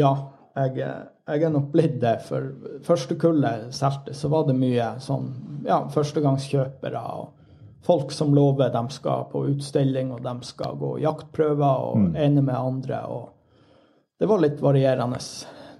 Ja, 0.00 0.14
jeg, 0.56 0.78
jeg 0.80 1.42
er 1.42 1.52
nok 1.52 1.70
blitt 1.74 2.00
det. 2.02 2.16
For 2.26 2.52
første 2.86 3.16
kullet 3.20 3.74
solgte, 3.74 4.14
så 4.16 4.30
var 4.32 4.46
det 4.48 4.58
mye 4.58 4.94
sånn 5.02 5.28
ja, 5.66 5.82
førstegangskjøpere 5.92 7.04
og 7.20 7.28
folk 7.86 8.12
som 8.12 8.34
lover 8.34 8.72
de 8.72 8.82
skal 8.92 9.28
på 9.32 9.44
utstilling, 9.54 10.12
og 10.12 10.24
de 10.24 10.34
skal 10.46 10.76
gå 10.80 10.96
jaktprøver 11.04 11.86
og 11.90 12.18
ene 12.18 12.42
med 12.42 12.56
andre. 12.56 13.04
og 13.06 14.18
Det 14.18 14.28
var 14.28 14.42
litt 14.42 14.60
varierende. 14.60 15.20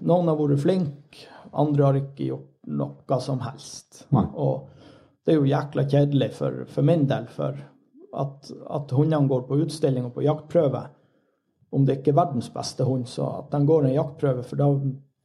Noen 0.01 0.31
har 0.31 0.39
vært 0.39 0.63
flinke, 0.63 1.27
andre 1.51 1.85
har 1.85 1.99
ikke 1.99 2.31
gjort 2.31 2.47
noe 2.71 3.19
som 3.21 3.41
helst. 3.45 4.05
Nei. 4.15 4.25
Og 4.33 4.69
det 5.25 5.33
er 5.33 5.37
jo 5.39 5.49
jækla 5.49 5.85
kjedelig 5.89 6.31
for, 6.37 6.63
for 6.71 6.85
min 6.85 7.05
del, 7.09 7.27
for 7.29 7.57
at, 8.13 8.51
at 8.69 8.91
hundene 8.91 9.29
går 9.29 9.45
på 9.47 9.61
utstilling 9.63 10.07
og 10.07 10.15
på 10.17 10.25
jaktprøve 10.25 10.87
om 11.71 11.85
det 11.87 11.99
ikke 11.99 12.11
er 12.11 12.19
verdens 12.19 12.49
beste 12.51 12.83
hund, 12.83 13.05
så 13.07 13.29
at 13.37 13.53
de 13.53 13.61
går 13.67 13.87
en 13.87 13.95
jaktprøve, 13.95 14.43
for 14.43 14.59
da, 14.59 14.67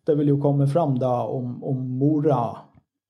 det 0.06 0.14
vil 0.20 0.30
jo 0.30 0.38
komme 0.42 0.68
fram 0.70 0.94
da 1.02 1.24
om, 1.26 1.56
om 1.66 1.80
mora 1.98 2.38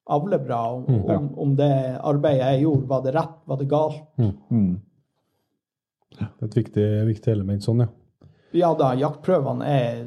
avler 0.06 0.40
bra, 0.40 0.62
om, 0.72 0.86
om, 1.04 1.28
om 1.44 1.52
det 1.58 1.68
arbeidet 2.00 2.46
jeg 2.54 2.62
gjorde, 2.62 2.88
var 2.88 3.04
det 3.04 3.12
rett, 3.16 3.36
var 3.44 3.60
det 3.60 3.68
galt. 3.68 4.02
Mm. 4.48 4.76
Det 6.16 6.24
er 6.24 6.48
et 6.48 6.58
viktig, 6.62 6.86
viktig 7.10 7.32
element 7.34 7.66
sånn, 7.66 7.84
ja. 7.84 7.92
Ja 8.56 8.70
da, 8.78 8.94
jaktprøvene 8.96 9.68
er 9.68 10.04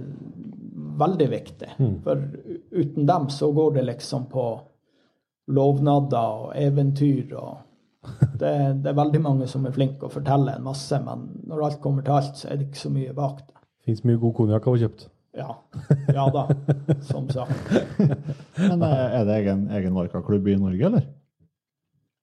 veldig 1.00 1.28
viktige. 1.30 1.76
for 2.04 2.24
uten 2.72 3.06
dem 3.06 3.30
så 3.30 3.52
går 3.54 3.76
det 3.78 3.86
liksom 3.92 4.26
på 4.32 4.46
lovnader 5.54 6.46
og 6.46 6.56
eventyr 6.58 7.36
og 7.38 7.58
det, 8.40 8.52
det 8.84 8.92
er 8.92 8.98
veldig 8.98 9.22
mange 9.24 9.48
som 9.52 9.66
er 9.68 9.76
flinke 9.76 10.08
å 10.08 10.14
fortelle 10.14 10.56
en 10.56 10.66
masse, 10.66 11.00
men 11.04 11.28
når 11.50 11.66
alt 11.68 11.80
kommer 11.84 12.06
til 12.06 12.16
alt, 12.16 12.38
så 12.40 12.50
er 12.50 12.60
det 12.60 12.70
ikke 12.70 12.84
så 12.86 12.92
mye 12.94 13.16
bak 13.16 13.42
det. 13.44 13.56
Fins 13.88 14.04
mye 14.08 14.20
god 14.22 14.36
konjakk 14.38 14.68
å 14.68 14.76
få 14.76 14.82
kjøpt. 14.84 15.08
Ja. 15.38 15.54
ja 16.18 16.26
da, 16.34 16.46
som 17.12 17.30
sagt. 17.32 17.74
Men 18.60 18.86
eh, 18.86 19.04
er 19.20 19.28
det 19.28 19.40
egen, 19.42 19.68
egen 19.78 19.98
Varka-klubb 19.98 20.48
i 20.50 20.58
Norge, 20.60 20.92
eller? 20.92 21.10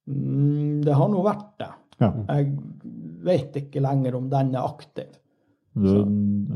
Mm, 0.07 0.83
det 0.87 0.97
har 0.97 1.13
nå 1.13 1.23
vært 1.27 1.53
det. 1.61 1.71
Ja. 2.03 2.11
Jeg 2.29 2.51
vet 3.27 3.57
ikke 3.63 3.83
lenger 3.85 4.19
om 4.19 4.29
den 4.33 4.53
er 4.55 4.67
aktiv. 4.67 5.15
Du, 5.77 5.93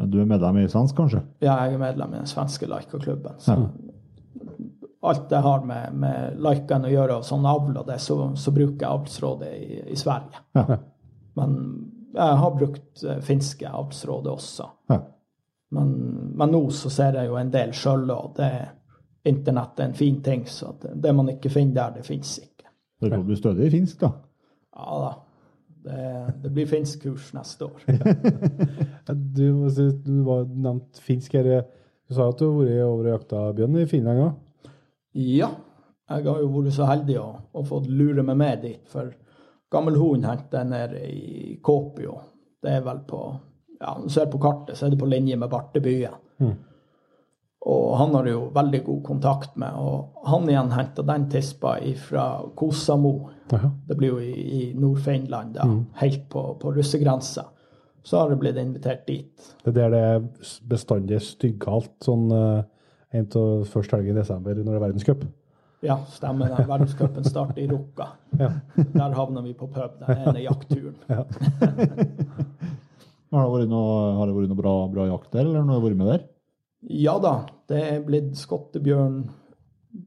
du 0.09 0.21
er 0.23 0.29
medlem 0.29 0.63
i 0.63 0.69
Svensk, 0.71 0.97
kanskje? 0.97 1.21
Ja, 1.45 1.59
jeg 1.67 1.77
er 1.77 1.83
medlem 1.83 2.15
i 2.15 2.21
den 2.23 2.29
svenske 2.29 2.69
Laika-klubben. 2.71 3.37
Så 3.43 3.57
alt 5.01 5.31
jeg 5.33 5.41
har 5.47 5.63
med, 5.65 5.95
med 6.03 6.41
Laikan 6.45 6.85
å 6.85 6.91
gjøre, 6.93 7.21
og 7.21 7.25
sånn 7.25 7.47
avl 7.49 7.79
og 7.81 7.87
det, 7.89 7.97
så, 8.05 8.19
så 8.37 8.53
bruker 8.53 8.85
jeg 8.85 8.91
avlsrådet 8.91 9.53
i, 9.57 9.79
i 9.95 9.97
Sverige. 9.97 10.43
Ja. 10.59 10.77
Men 11.41 11.55
jeg 12.13 12.37
har 12.43 12.53
brukt 12.59 13.05
eh, 13.07 13.23
finske 13.25 13.71
avlsrådet 13.71 14.35
også. 14.35 14.69
ja. 14.93 15.01
Men, 15.71 15.91
men 16.35 16.51
nå 16.51 16.65
så 16.75 16.91
ser 16.91 17.15
jeg 17.15 17.29
jo 17.31 17.37
en 17.39 17.53
del 17.55 17.71
sjøl, 17.79 18.09
og 18.11 18.33
det, 18.41 18.51
internett 19.31 19.79
er 19.81 19.85
en 19.85 19.95
fin 19.95 20.17
ting. 20.23 20.43
Så 20.51 20.75
det, 20.83 20.97
det 21.03 21.13
man 21.15 21.31
ikke 21.31 21.53
finner 21.53 21.77
der, 21.77 22.01
det 22.01 22.07
fins 22.09 22.39
ikke. 22.43 22.71
Det 23.01 23.21
du 23.27 23.37
stødig 23.39 23.69
i 23.69 23.75
finsk, 23.79 24.01
da. 24.03 24.11
Ja 24.77 25.01
da. 25.05 25.13
Det, 25.81 26.01
det 26.43 26.51
blir 26.53 26.67
finsk 26.69 27.07
kurs 27.07 27.31
neste 27.37 27.71
år. 27.71 27.85
Ja, 29.09 29.15
Du, 29.15 29.67
du 30.05 30.23
var 30.27 30.45
nevnt 30.45 31.01
finsk 31.03 31.39
her. 31.39 31.65
Du 32.09 32.15
sa 32.15 32.29
at 32.29 32.39
du 32.39 32.45
har 32.51 32.59
vært 32.59 32.85
over 32.85 33.07
og 33.07 33.13
jakta 33.15 33.45
bjørn 33.57 33.79
i 33.81 33.87
Finland 33.89 34.25
òg? 34.27 34.35
Ja, 35.19 35.51
jeg 36.11 36.27
har 36.27 36.41
jo 36.43 36.51
vært 36.55 36.75
så 36.75 36.87
heldig 36.91 37.19
å, 37.21 37.29
å 37.55 37.67
få 37.67 37.83
lure 37.87 38.23
meg 38.27 38.39
med 38.41 38.65
dit. 38.65 38.83
For 38.91 39.13
gammel 39.71 39.99
hund 40.01 40.27
hentet 40.27 40.59
jeg 40.59 40.71
nede 40.71 41.05
i 41.07 41.55
Kåpio. 41.63 42.17
Det 42.61 42.75
er 42.79 42.83
vel 42.85 43.05
på 43.09 43.21
ja, 43.81 43.95
du 44.03 44.11
ser 44.13 44.27
på 44.29 44.41
kartet, 44.43 44.77
så 44.77 44.87
er 44.87 44.93
det 44.93 45.01
på 45.01 45.09
linje 45.09 45.39
med 45.41 45.49
Bartebyen. 45.51 46.19
Og 47.61 47.97
han 47.97 48.15
har 48.17 48.27
jo 48.29 48.43
veldig 48.55 48.81
god 48.85 49.01
kontakt 49.05 49.57
med. 49.61 49.77
Og 49.77 50.27
han 50.29 50.49
igjen 50.49 50.73
henta 50.73 51.05
den 51.05 51.27
tispa 51.33 51.75
fra 52.09 52.27
Kosamo. 52.57 53.15
Det 53.89 53.97
blir 53.97 54.15
jo 54.15 54.21
i, 54.21 54.33
i 54.33 54.61
Nord-Finland, 54.79 55.55
da, 55.59 55.67
helt 56.01 56.29
på, 56.33 56.45
på 56.61 56.73
russegrensa. 56.77 57.47
Så 58.03 58.17
har 58.17 58.31
det 58.31 58.39
blitt 58.41 58.57
invitert 58.57 59.07
dit. 59.07 59.49
Det 59.65 59.73
er 59.73 59.77
der 59.77 59.91
det 59.93 60.01
er 60.01 60.29
bestandig 60.69 61.21
styggalt 61.25 61.93
sånn 62.05 62.31
eh, 62.33 62.63
en 63.13 63.27
av 63.41 63.65
første 63.71 63.97
helg 63.97 64.11
i 64.13 64.17
desember 64.17 64.55
når 64.61 64.71
det 64.71 64.79
er 64.79 64.85
verdenscup. 64.87 65.25
Ja, 65.83 65.97
stemmer 66.13 66.51
det. 66.53 66.67
Verdenscupen 66.69 67.25
starter 67.25 67.63
i 67.63 67.67
Rukka. 67.71 68.07
Ja. 68.39 68.51
Der 68.77 69.15
havner 69.17 69.43
vi 69.47 69.55
på 69.57 69.67
pub 69.73 69.97
den 70.03 70.19
ene 70.27 70.43
jaktturen. 70.45 70.97
Har 73.31 73.45
det 73.47 73.53
vært 73.55 73.71
noe, 73.71 73.91
har 74.19 74.27
det 74.27 74.35
vært 74.35 74.51
noe 74.51 74.59
bra, 74.59 74.71
bra 74.91 75.05
jakt 75.07 75.31
der, 75.37 75.45
eller 75.47 75.63
har 75.63 75.79
du 75.79 75.85
vært 75.85 75.99
med 76.01 76.09
der? 76.11 76.23
Ja 76.91 77.13
da, 77.23 77.33
det 77.71 77.79
er 77.93 78.01
blitt 78.03 78.33
skottebjørn 78.41 79.21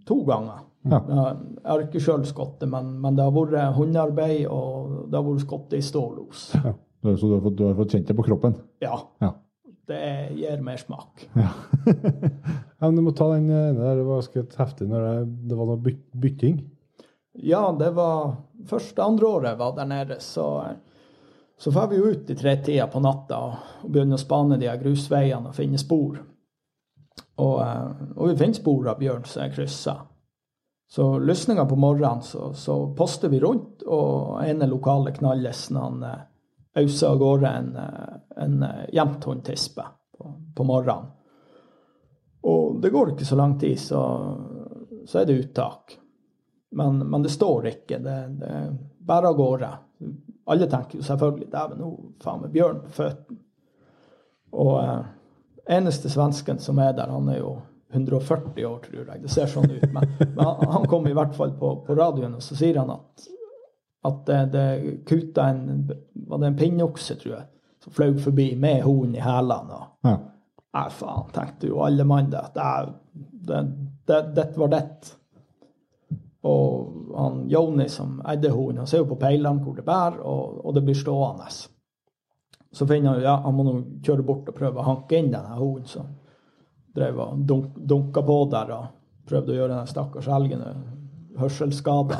to 0.09 0.17
ganger. 0.27 0.65
Ja. 0.83 0.99
Jeg 1.07 1.63
har 1.69 1.83
ikke 1.85 2.01
sjøl 2.03 2.25
skotte, 2.27 2.67
men, 2.67 2.89
men 2.99 3.15
det 3.15 3.23
har 3.23 3.31
vært 3.31 3.77
hundearbeid, 3.77 4.41
og 4.51 5.05
det 5.07 5.15
har 5.15 5.23
vært 5.29 5.45
skotte 5.45 5.79
i 5.79 5.85
stålos. 5.85 6.49
Ja. 6.57 6.73
Så 7.03 7.15
du 7.29 7.33
har 7.37 7.41
fått, 7.45 7.55
du 7.59 7.63
har 7.69 7.77
fått 7.79 7.95
kjent 7.95 8.11
det 8.11 8.15
på 8.19 8.25
kroppen? 8.27 8.57
Ja, 8.83 8.97
Ja. 9.23 9.31
det 9.87 10.01
gir 10.41 10.59
mer 10.63 10.77
smak. 10.83 11.23
Ja, 11.39 11.49
men 12.87 12.99
du 12.99 13.05
må 13.05 13.13
ta 13.15 13.29
den 13.31 13.49
ene 13.49 13.73
der, 13.77 13.99
det 13.99 14.05
var 14.07 14.21
ganske 14.21 14.45
heftig 14.59 14.87
når 14.91 15.05
det, 15.05 15.17
det 15.49 15.59
var 15.59 15.69
noe 15.69 15.83
byt, 15.83 16.01
bytting. 16.23 16.57
Ja, 17.33 17.71
det 17.79 17.89
var 17.97 18.35
første 18.69 19.03
andre 19.03 19.27
året 19.27 19.57
var 19.57 19.75
der 19.77 19.89
nede, 19.89 20.19
så, 20.19 20.47
så 21.57 21.73
drar 21.73 21.87
vi 21.89 22.01
ut 22.01 22.29
i 22.29 22.35
tretida 22.37 22.87
på 22.91 23.01
natta 23.01 23.39
og 23.47 23.87
begynner 23.87 24.19
å 24.19 24.21
spane 24.21 24.59
de 24.61 24.69
her 24.69 24.81
grusveiene 24.81 25.49
og 25.49 25.57
finne 25.57 25.81
spor. 25.81 26.19
Og, 27.41 27.55
eh, 27.61 28.03
og 28.15 28.29
vi 28.29 28.35
finner 28.37 28.59
spor 28.59 28.91
av 28.91 28.99
bjørn 29.01 29.25
som 29.29 29.45
er 29.45 29.55
kryssa. 29.55 29.95
Så 30.93 31.07
lysninga 31.19 31.65
på 31.65 31.77
morgenen 31.79 32.21
så, 32.21 32.51
så 32.53 32.75
poster 32.93 33.31
vi 33.33 33.39
rundt, 33.41 33.81
og 33.87 34.43
ene 34.45 34.69
lokale 34.69 35.15
knallesen 35.15 35.79
han 35.81 36.03
eh, 36.05 36.21
auser 36.83 37.15
av 37.15 37.17
gårde 37.21 37.49
en, 37.49 37.73
en, 37.81 38.21
en 38.45 38.63
eh, 38.67 38.83
jevnthundtispe 38.93 39.87
på, 40.17 40.33
på 40.53 40.67
morgenen. 40.69 41.12
Og 42.43 42.79
det 42.81 42.91
går 42.91 43.13
ikke 43.13 43.25
så 43.25 43.37
lang 43.39 43.55
tid, 43.59 43.79
så, 43.79 44.01
så 45.05 45.19
er 45.19 45.25
det 45.25 45.39
uttak. 45.39 45.97
Men, 46.75 46.99
men 47.07 47.23
det 47.23 47.29
står 47.29 47.67
ikke. 47.67 47.99
Det, 48.03 48.15
er 48.49 48.71
bare 48.99 49.29
av 49.31 49.37
gårde. 49.37 49.69
Alle 50.51 50.67
tenker 50.67 50.99
jo 50.99 51.05
selvfølgelig 51.07 51.51
dæven, 51.51 51.79
nå 51.79 51.91
faen 52.23 52.41
meg 52.43 52.55
bjørn 52.55 52.81
på 52.83 52.95
føttene. 52.97 53.39
Og 54.53 54.73
eh, 54.83 55.05
eneste 55.77 56.11
svensken 56.13 56.59
som 56.61 56.81
er 56.83 56.91
der, 56.97 57.13
han 57.13 57.29
er 57.31 57.39
jo 57.39 57.53
140 57.93 58.65
år, 58.67 58.81
tror 58.83 58.99
jeg. 58.99 59.21
Det 59.23 59.31
ser 59.31 59.49
sånn 59.49 59.69
ut. 59.69 59.87
Men, 59.93 60.11
men 60.19 60.43
han, 60.43 60.67
han 60.75 60.89
kom 60.89 61.07
i 61.07 61.15
hvert 61.15 61.33
fall 61.37 61.55
på, 61.57 61.75
på 61.87 61.95
radioen, 61.97 62.35
og 62.37 62.43
så 62.43 62.57
sier 62.57 62.81
han 62.81 62.91
at, 62.93 63.27
at 64.09 64.21
det, 64.27 64.41
det 64.53 64.67
kuta 65.09 65.47
en 65.53 65.87
Var 65.87 66.41
det 66.41 66.47
en 66.49 66.57
pinnokse, 66.57 67.15
tror 67.21 67.35
jeg, 67.37 67.47
som 67.83 67.93
fløy 67.93 68.13
forbi 68.21 68.53
med 68.59 68.83
hunden 68.83 69.17
i 69.17 69.23
hælene. 69.23 69.81
Ja. 70.07 70.17
Nei, 70.73 70.87
faen, 70.89 71.27
tenkte 71.33 71.69
jo 71.69 71.83
alle 71.85 72.05
mann 72.07 72.31
det. 72.31 72.39
at 72.39 72.89
det, 73.45 74.21
det, 74.35 74.47
var 74.57 74.71
det. 74.73 75.11
Og 76.49 77.13
han 77.17 77.43
Joni 77.49 77.85
som 77.89 78.17
eide 78.25 78.49
hunden, 78.49 78.81
han 78.81 78.89
ser 78.89 79.03
jo 79.03 79.11
på 79.11 79.19
peilene 79.21 79.61
hvor 79.63 79.77
det 79.77 79.85
bærer, 79.85 80.19
og, 80.25 80.65
og 80.65 80.73
det 80.75 80.83
blir 80.87 80.97
stående. 80.97 81.51
Så 82.73 82.87
finner 82.89 83.13
han 83.13 83.21
ja, 83.21 83.37
han 83.43 83.55
må 83.55 83.67
nå 83.67 83.75
kjøre 84.03 84.25
bort 84.25 84.49
og 84.49 84.57
prøve 84.57 84.81
å 84.81 84.87
hanke 84.87 85.19
inn 85.19 85.31
denne 85.31 85.59
hunden 85.59 85.85
som 85.87 86.09
drev 86.93 87.21
og 87.21 87.45
dunk, 87.47 87.77
dunka 87.77 88.25
på 88.25 88.37
der. 88.51 88.73
og 88.73 89.29
prøvde 89.29 89.53
å 89.53 89.55
gjøre 89.55 89.77
den 89.77 89.87
stakkars 89.87 90.27
elgen 90.27 90.63
hørselsskada. 91.39 92.19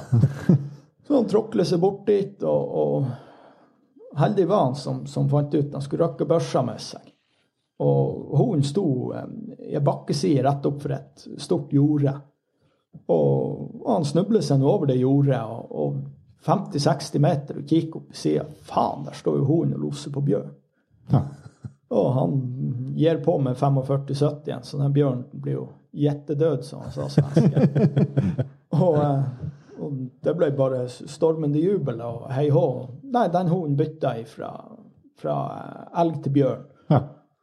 Så 1.03 1.17
han 1.17 1.27
tråkler 1.27 1.67
seg 1.67 1.81
bort 1.83 2.05
dit, 2.07 2.43
og, 2.47 2.77
og 2.79 4.19
heldig 4.19 4.45
var 4.47 4.69
han 4.69 4.77
som, 4.79 5.03
som 5.09 5.27
fant 5.29 5.53
ut 5.53 5.73
han 5.73 5.83
skulle 5.83 6.07
røkke 6.07 6.29
børsa 6.29 6.63
med 6.63 6.79
seg. 6.81 7.12
Og 7.79 8.37
hunden 8.37 8.63
sto 8.63 9.13
eh, 9.15 9.29
i 9.69 9.75
ei 9.75 9.81
bakkeside 9.83 10.43
rett 10.45 10.65
opp 10.69 10.81
for 10.83 10.93
et 10.95 11.25
stort 11.41 11.73
jorde. 11.73 12.13
Og, 13.09 13.63
og 13.81 13.87
han 13.89 14.05
snublet 14.05 14.45
seg 14.45 14.61
nå 14.61 14.69
over 14.69 14.91
det 14.91 14.99
jordet, 15.01 15.39
og, 15.41 15.71
og 15.71 16.43
50-60 16.45 17.23
meter 17.23 17.61
og 17.61 17.69
kikker 17.69 18.01
opp 18.01 18.11
i 18.13 18.19
sida. 18.19 18.45
Faen, 18.69 19.07
der 19.07 19.17
står 19.17 19.39
jo 19.39 19.47
hunden 19.47 19.79
og 19.79 19.87
loser 19.87 20.13
på 20.13 20.21
bjørn. 20.27 20.51
Ja. 21.13 21.23
Og 21.93 22.11
han 22.13 22.37
gir 22.97 23.19
på 23.25 23.37
med 23.41 23.57
45-70 23.57 24.47
igjen, 24.47 24.63
så 24.65 24.79
den 24.79 24.93
bjørnen 24.93 25.25
blir 25.41 25.57
jo 25.59 25.65
gjettedød, 25.93 26.63
som 26.65 26.85
han 26.85 26.93
sa 26.93 27.09
svensken. 27.09 27.97
og, 28.83 28.95
eh, 29.01 29.19
og 29.77 29.99
det 30.25 30.33
ble 30.37 30.49
bare 30.57 30.85
stormende 30.89 31.61
jubel 31.61 32.01
og 32.05 32.29
hei 32.33 32.47
hå. 32.53 32.65
Nei, 33.13 33.27
den 33.33 33.51
hunden 33.51 33.77
bytta 33.77 34.15
ifra 34.21 34.53
fra 34.57 34.79
fra 35.23 35.35
elg 36.01 36.21
til 36.23 36.35
bjørn. 36.37 36.63
Ja. 36.91 37.01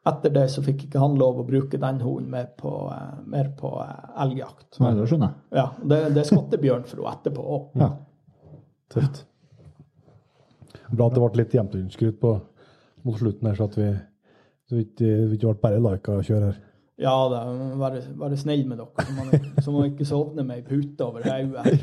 Etter 0.09 0.33
det 0.33 0.47
så 0.49 0.63
fikk 0.65 0.87
ikke 0.87 1.01
han 1.03 1.19
lov 1.21 1.43
å 1.43 1.45
bruke 1.45 1.77
den 1.81 1.99
hunden 2.01 2.31
mer 2.33 2.47
på, 2.57 2.71
eh, 2.95 3.19
mer 3.29 3.51
på 3.59 3.75
eh, 3.83 4.07
elgjakt. 4.25 4.79
Nei, 4.81 4.95
det 4.97 5.09
skjønner 5.11 5.35
jeg. 5.35 5.59
Ja, 5.61 5.67
det, 5.83 5.99
det 6.15 6.23
er 6.23 6.31
skottebjørn 6.31 6.87
for 6.89 7.03
henne 7.03 7.17
etterpå 7.19 7.49
òg. 7.57 7.67
Ja. 7.83 7.91
Tøft. 8.95 9.27
Bra 10.91 11.11
at 11.11 11.19
det 11.19 11.21
ble 11.23 11.43
litt 11.43 11.59
hjemtunnskrutt 11.59 12.17
på 12.23 12.33
mot 13.05 13.21
slutten 13.21 13.49
her, 13.49 13.59
så 13.59 13.69
at 13.69 13.77
vi 13.79 13.91
så 14.71 14.77
vi 14.79 14.85
ikke, 14.87 15.07
vi 15.27 15.35
ikke 15.35 15.53
ble 15.59 15.79
bare 15.83 15.99
å 16.15 16.23
kjør 16.23 16.45
her. 16.47 16.59
Ja 17.01 17.15
da, 17.33 17.39
være, 17.81 18.03
være 18.21 18.37
snill 18.39 18.67
med 18.69 18.79
dere, 18.79 19.03
så 19.03 19.15
man, 19.17 19.47
så 19.65 19.73
man 19.75 19.87
ikke 19.89 20.07
sovner 20.07 20.45
med 20.47 20.61
ei 20.61 20.65
pute 20.69 21.07
over 21.07 21.25
hodet. 21.27 21.65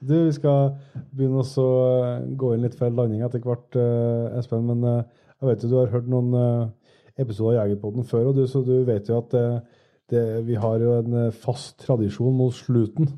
Du, 0.00 0.14
vi 0.26 0.32
skal 0.34 0.74
begynne 1.14 1.40
å 1.40 1.64
gå 2.40 2.52
inn 2.54 2.64
litt 2.64 2.76
for 2.76 2.92
landing 2.92 3.22
etter 3.24 3.40
hvert, 3.44 3.76
eh, 3.78 4.38
Espen. 4.40 4.68
Men 4.68 4.84
eh, 4.88 5.19
jeg 5.40 5.48
vet 5.48 5.64
jo 5.64 5.72
du 5.72 5.76
har 5.80 5.92
hørt 5.94 6.08
noen 6.10 6.36
eh, 6.36 6.94
episoder 7.20 7.58
av 7.58 7.68
Jegerpodden 7.68 8.06
før, 8.08 8.30
og 8.30 8.38
du, 8.38 8.44
så 8.48 8.62
du 8.64 8.74
vet 8.88 9.08
jo 9.08 9.18
at 9.20 9.32
det, 9.34 9.46
det, 10.12 10.24
vi 10.46 10.58
har 10.60 10.82
jo 10.82 10.96
en 10.98 11.18
eh, 11.26 11.34
fast 11.34 11.78
tradisjon 11.84 12.36
mot 12.36 12.54
slutten. 12.54 13.08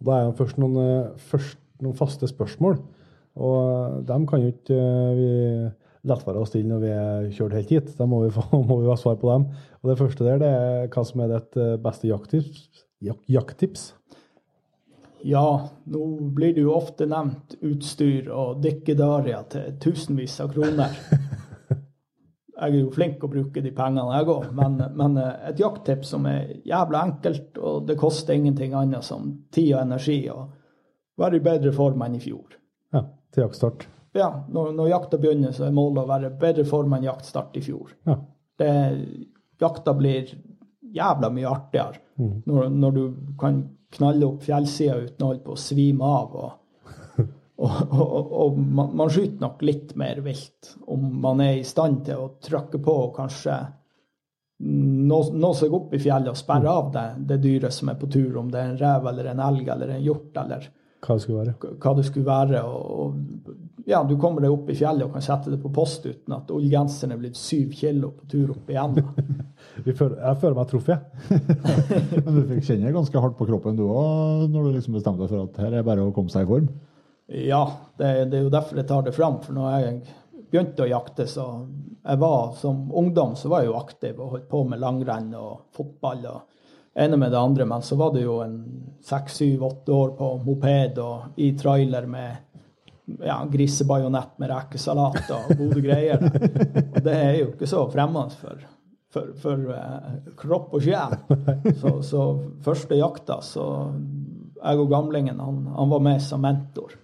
Og 0.00 0.08
da 0.08 0.18
er 0.18 0.28
det 0.28 0.38
først 0.38 0.60
noen, 0.62 0.76
eh, 0.82 1.24
først 1.30 1.60
noen 1.82 1.98
faste 1.98 2.28
spørsmål. 2.30 2.78
Og 3.40 3.56
eh, 3.62 3.96
dem 4.10 4.28
kan 4.30 4.44
jo 4.44 4.52
ikke 4.52 4.78
eh, 4.78 5.16
vi 5.18 5.32
lett 6.04 6.24
være 6.26 6.42
å 6.42 6.48
stille 6.48 6.68
når 6.68 6.82
vi 6.82 6.92
er 6.92 7.28
kjørt 7.34 7.58
helt 7.58 7.74
hit. 7.74 7.92
Da 7.98 8.06
må 8.08 8.22
vi, 8.24 8.32
få, 8.34 8.46
må 8.68 8.80
vi 8.82 8.90
ha 8.90 8.96
svar 9.00 9.18
på 9.20 9.30
dem. 9.32 9.48
Og 9.82 9.90
det 9.90 9.98
første 10.00 10.26
der, 10.26 10.40
det 10.42 10.54
er 10.54 10.88
hva 10.94 11.06
som 11.08 11.24
er 11.24 11.36
ditt 11.36 11.60
eh, 11.60 11.76
beste 11.82 12.10
jakttips. 12.10 12.64
Jak 13.04 13.20
jakttips. 13.28 13.92
Ja, 15.24 15.44
nå 15.88 16.06
blir 16.36 16.52
det 16.52 16.66
jo 16.66 16.74
ofte 16.76 17.06
nevnt 17.08 17.56
utstyr 17.64 18.28
og 18.28 18.58
dykkedaria 18.64 19.40
til 19.52 19.78
tusenvis 19.80 20.36
av 20.44 20.52
kroner. 20.52 20.92
Jeg 22.54 22.70
er 22.70 22.76
jo 22.78 22.90
flink 22.94 23.24
å 23.26 23.30
bruke 23.30 23.62
de 23.62 23.72
pengene, 23.74 24.06
jeg 24.14 24.28
òg. 24.30 24.50
Men, 24.54 24.78
men 25.00 25.16
eh, 25.20 25.48
et 25.50 25.62
jakttips 25.62 26.14
som 26.14 26.28
er 26.30 26.52
jævla 26.68 27.02
enkelt, 27.08 27.58
og 27.58 27.88
det 27.88 27.98
koster 28.00 28.36
ingenting 28.36 28.76
annet 28.78 29.06
som 29.06 29.32
tid 29.54 29.72
og 29.74 29.82
energi, 29.82 30.20
og 30.32 31.20
være 31.20 31.40
i 31.40 31.44
bedre 31.44 31.74
form 31.74 32.06
enn 32.06 32.18
i 32.18 32.22
fjor. 32.22 32.56
Ja, 32.94 33.04
til 33.34 33.46
jaktstart. 33.46 33.88
Ja, 34.14 34.30
når, 34.48 34.72
når 34.78 34.92
jakta 34.92 35.18
begynner, 35.18 35.54
så 35.54 35.66
er 35.66 35.74
målet 35.74 36.04
å 36.04 36.10
være 36.10 36.30
i 36.30 36.36
bedre 36.38 36.64
form 36.68 36.94
enn 36.94 37.06
jaktstart 37.08 37.56
i 37.58 37.62
fjor. 37.64 37.94
Ja. 38.06 38.18
Det, 38.62 38.74
jakta 39.60 39.94
blir 39.98 40.30
jævla 40.94 41.30
mye 41.34 41.50
artigere 41.50 41.98
når, 42.46 42.68
når 42.70 42.92
du 42.94 43.04
kan 43.40 43.62
knalle 43.94 44.28
opp 44.28 44.44
fjellsida 44.46 45.00
uten 45.02 45.24
å 45.24 45.30
holde 45.32 45.42
på 45.42 45.54
å 45.56 45.60
svime 45.60 46.06
av. 46.06 46.36
Og, 46.38 46.52
og, 47.54 47.94
og, 47.94 48.32
og 48.42 48.58
man, 48.58 48.90
man 48.98 49.10
skyter 49.12 49.44
nok 49.44 49.62
litt 49.62 49.94
mer 50.00 50.18
vilt 50.24 50.72
om 50.90 51.06
man 51.22 51.42
er 51.44 51.60
i 51.60 51.66
stand 51.66 52.02
til 52.08 52.24
å 52.24 52.32
trykke 52.42 52.80
på 52.82 52.94
og 53.06 53.12
kanskje 53.20 53.58
nå, 54.64 55.18
nå 55.34 55.50
seg 55.56 55.74
opp 55.74 55.92
i 55.94 56.00
fjellet 56.02 56.32
og 56.32 56.38
sperre 56.38 56.70
av 56.70 56.88
det, 56.94 57.04
det 57.30 57.42
dyret 57.42 57.74
som 57.74 57.90
er 57.90 57.98
på 58.00 58.08
tur, 58.10 58.36
om 58.40 58.50
det 58.50 58.60
er 58.60 58.72
en 58.72 58.80
rev 58.80 59.06
eller 59.10 59.30
en 59.32 59.44
elg 59.48 59.68
eller 59.74 59.94
en 59.96 60.02
hjort 60.02 60.42
eller 60.44 60.66
Hva 61.04 61.16
det 61.16 61.24
skulle 61.24 61.42
være. 61.42 61.54
hva 61.82 61.94
det 61.98 62.04
skulle 62.08 62.26
være. 62.28 62.60
Og, 62.64 62.84
og 63.04 63.88
ja, 63.90 63.98
du 64.08 64.14
kommer 64.16 64.40
deg 64.40 64.54
opp 64.54 64.70
i 64.72 64.76
fjellet 64.78 65.04
og 65.04 65.12
kan 65.12 65.24
sette 65.26 65.52
det 65.52 65.58
på 65.60 65.72
post 65.74 66.06
uten 66.06 66.36
at 66.38 66.50
ullgenseren 66.54 67.12
er 67.12 67.20
blitt 67.20 67.36
syv 67.36 67.74
kilo 67.76 68.14
på 68.16 68.30
tur 68.30 68.54
opp 68.54 68.70
igjen. 68.72 68.96
Jeg 69.84 69.98
føler 69.98 70.56
meg 70.56 70.70
truffet. 70.70 71.04
Men 72.24 72.32
du 72.38 72.42
fikk 72.54 72.64
kjenne 72.70 72.94
ganske 72.94 73.20
hardt 73.26 73.36
på 73.36 73.48
kroppen 73.50 73.76
du 73.76 73.84
òg, 73.84 74.48
når 74.48 74.70
du 74.70 74.74
liksom 74.78 74.96
bestemte 74.96 75.26
deg 75.26 75.34
for 75.34 75.44
at 75.44 75.62
her 75.66 75.78
er 75.80 75.86
bare 75.86 76.06
å 76.06 76.14
komme 76.16 76.32
seg 76.32 76.46
i 76.46 76.52
form? 76.54 76.70
Ja, 77.26 77.62
det, 77.96 78.24
det 78.24 78.38
er 78.38 78.42
jo 78.44 78.52
derfor 78.52 78.78
jeg 78.78 78.88
tar 78.88 79.04
det 79.06 79.14
fram. 79.16 79.38
For 79.44 79.56
når 79.56 79.76
jeg 79.78 80.00
begynte 80.50 80.84
å 80.84 80.90
jakte, 80.90 81.26
så 81.30 81.46
jeg 82.04 82.20
var 82.20 82.52
som 82.60 82.88
ungdom 82.92 83.36
så 83.36 83.48
var 83.52 83.62
jeg 83.62 83.72
jo 83.72 83.78
aktiv 83.78 84.18
og 84.20 84.34
holdt 84.34 84.50
på 84.50 84.64
med 84.68 84.82
langrenn 84.82 85.30
og 85.38 85.70
fotball 85.74 86.26
og 86.28 87.00
ene 87.00 87.18
med 87.18 87.32
det 87.32 87.40
andre. 87.40 87.66
Men 87.68 87.82
så 87.82 87.96
var 88.00 88.12
det 88.14 88.26
jo 88.26 88.40
en 88.44 88.58
seks, 89.04 89.40
syv, 89.40 89.64
åtte 89.70 89.94
år 89.94 90.12
på 90.18 90.32
moped 90.44 91.00
og 91.02 91.40
i 91.40 91.54
trailer 91.58 92.06
med 92.10 93.24
ja, 93.24 93.40
grisebajonett 93.50 94.38
med 94.40 94.52
rekesalat 94.52 95.32
og 95.34 95.50
gode 95.58 95.82
greier. 95.84 96.22
Og 96.24 97.00
det 97.04 97.16
er 97.16 97.34
jo 97.40 97.50
ikke 97.52 97.68
så 97.68 97.84
fremmende 97.92 98.36
for, 98.40 98.60
for, 99.12 99.32
for 99.40 99.72
eh, 99.76 100.12
kropp 100.40 100.76
og 100.76 100.84
sjel. 100.84 101.16
Så, 101.80 101.96
så 102.04 102.26
første 102.64 103.00
jakta, 103.00 103.40
så 103.44 103.66
jeg 104.64 104.80
og 104.80 104.92
gamlingen, 104.92 105.40
han, 105.40 105.64
han 105.76 105.90
var 105.92 106.04
med 106.04 106.22
som 106.24 106.44
mentor. 106.44 106.94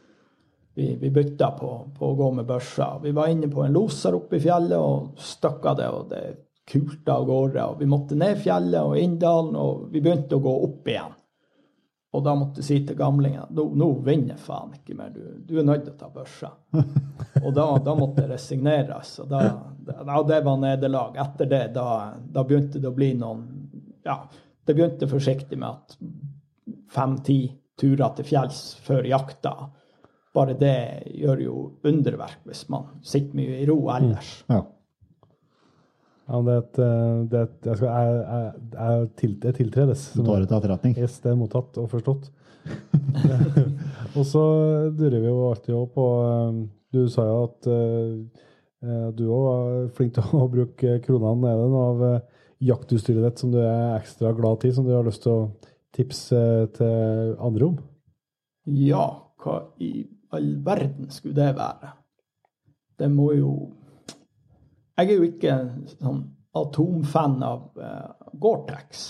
Vi, 0.81 0.95
vi 0.97 1.11
bytta 1.13 1.51
på, 1.59 1.71
på 1.99 2.09
å 2.09 2.15
gå 2.17 2.31
med 2.39 2.47
børsa. 2.49 2.95
Vi 3.03 3.13
var 3.13 3.29
inne 3.29 3.51
på 3.53 3.67
en 3.67 3.75
loser 3.75 4.17
oppe 4.17 4.39
i 4.39 4.41
fjellet 4.41 4.81
og 4.81 5.21
støkka 5.21 5.75
det, 5.77 5.89
og 5.93 6.07
det 6.09 6.23
kulta 6.71 7.19
av 7.19 7.27
gårde. 7.29 7.65
Og 7.67 7.81
vi 7.83 7.89
måtte 7.91 8.17
ned 8.17 8.39
fjellet 8.41 8.81
og 8.81 8.97
inn 8.97 9.19
dalen, 9.21 9.59
og 9.61 9.91
vi 9.93 10.01
begynte 10.01 10.39
å 10.39 10.45
gå 10.45 10.55
opp 10.69 10.89
igjen. 10.89 11.17
Og 12.11 12.25
da 12.27 12.33
måtte 12.35 12.59
jeg 12.59 12.67
si 12.67 12.77
til 12.89 12.97
gamlingen 12.99 13.53
nå, 13.55 13.69
nå 13.79 13.89
vinner 14.03 14.39
faen 14.41 14.73
ikke 14.75 14.97
mer, 14.99 15.13
du, 15.15 15.21
du 15.47 15.61
er 15.61 15.67
nødt 15.67 15.85
til 15.85 15.93
å 15.93 15.99
ta 16.01 16.09
børsa. 16.11 16.51
og 17.45 17.53
da, 17.55 17.67
da 17.85 17.95
måtte 17.99 18.25
jeg 18.25 18.33
resignere. 18.33 18.97
Altså. 18.97 19.27
Da, 19.31 19.45
da, 19.93 20.17
det 20.27 20.41
var 20.47 20.59
nederlag. 20.65 21.21
Etter 21.23 21.51
det, 21.51 21.63
da, 21.77 21.87
da 22.25 22.47
begynte 22.47 22.83
det 22.83 22.91
å 22.91 22.97
bli 22.97 23.13
noen 23.21 23.45
Ja, 24.07 24.23
det 24.65 24.75
begynte 24.75 25.11
forsiktig 25.11 25.59
med 25.61 25.77
at 25.77 25.99
fem-ti 26.91 27.43
turer 27.79 28.17
til 28.17 28.27
fjells 28.27 28.63
før 28.83 29.07
jakta. 29.07 29.55
Bare 30.37 30.55
det 30.55 30.77
gjør 31.19 31.41
jo 31.43 31.55
underverk 31.87 32.45
hvis 32.47 32.69
man 32.71 32.87
sitter 33.03 33.35
mye 33.39 33.63
i 33.63 33.67
ro 33.67 33.81
ellers. 33.97 34.35
Ja. 34.51 34.63
Ja, 36.31 36.39
det 36.47 36.53
er 36.53 36.61
et, 36.61 36.77
eh, 36.79 37.23
det 37.27 37.39
er 37.39 37.47
et 37.49 37.67
jeg, 37.67 37.79
skal, 37.81 37.89
jeg, 37.91 38.19
jeg, 38.21 38.67
jeg, 38.75 39.09
til, 39.19 39.33
tiltredes. 39.57 40.05
Du 40.15 40.23
tar 40.23 40.39
det 40.39 40.47
til 40.47 40.59
etterretning? 40.61 40.93
Yes, 41.03 41.17
det 41.25 41.33
er 41.33 41.41
mottatt 41.41 41.81
og 41.83 41.89
forstått. 41.91 42.29
og 44.19 44.29
så 44.29 44.45
durer 44.95 45.17
vi 45.17 45.27
jo 45.27 45.49
alltid 45.49 45.75
opp 45.75 45.95
på 45.97 46.07
eh, 46.21 46.61
Du 46.93 47.01
sa 47.11 47.25
jo 47.27 47.41
at 47.49 47.69
eh, 47.73 48.45
du 49.17 49.25
òg 49.27 49.43
var 49.49 49.89
flink 49.97 50.15
til 50.17 50.39
å 50.39 50.47
bruke 50.53 51.01
kronene. 51.03 51.51
Er 51.51 51.59
det 51.59 51.67
noe 51.73 51.89
av 51.89 52.05
uh, 52.07 52.47
jaktutstyret 52.65 53.27
ditt 53.27 53.43
som 53.43 53.51
du 53.53 53.59
er 53.61 53.99
ekstra 53.99 54.31
glad 54.37 54.65
i, 54.65 54.71
som 54.73 54.87
du 54.87 54.95
har 54.95 55.05
lyst 55.05 55.25
til 55.27 55.35
å 55.35 55.51
tipse 55.97 56.41
til 56.79 57.35
andre 57.43 57.69
om? 57.73 57.77
Ja, 58.71 59.05
hva 59.43 59.59
i 59.83 60.07
all 60.37 60.51
verden 60.65 61.11
skulle 61.11 61.37
det 61.37 61.55
være? 61.57 61.93
Det 63.01 63.09
må 63.11 63.33
jo 63.33 63.53
Jeg 64.99 65.09
er 65.09 65.17
jo 65.17 65.27
ikke 65.31 65.53
en 65.55 65.87
sånn 65.89 66.21
atomfan 66.61 67.39
av 67.47 67.61
uh, 67.79 68.11
Gore-Tex. 68.37 69.05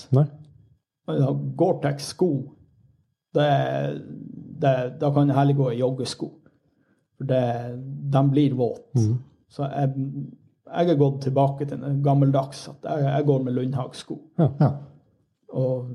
Ja, 1.10 1.30
Gore-Tex-sko, 1.56 2.28
det, 3.34 3.48
det, 4.62 4.74
da 5.00 5.10
kan 5.10 5.32
jeg 5.32 5.38
heller 5.38 5.58
gå 5.58 5.70
i 5.72 5.80
joggesko. 5.80 6.28
For 7.18 7.32
de 7.32 8.22
blir 8.30 8.54
våte. 8.60 9.02
Så 9.50 9.66
jeg, 9.66 9.90
jeg 10.70 10.92
er 10.92 11.00
gått 11.00 11.22
tilbake 11.26 11.66
til 11.66 11.82
den 11.82 11.98
gammeldags 12.04 12.68
at 12.70 12.86
jeg, 12.86 13.08
jeg 13.08 13.26
går 13.32 13.42
med 13.48 13.58
Lundhag-sko. 13.58 14.20
Ja. 14.38 14.70
Og 15.50 15.90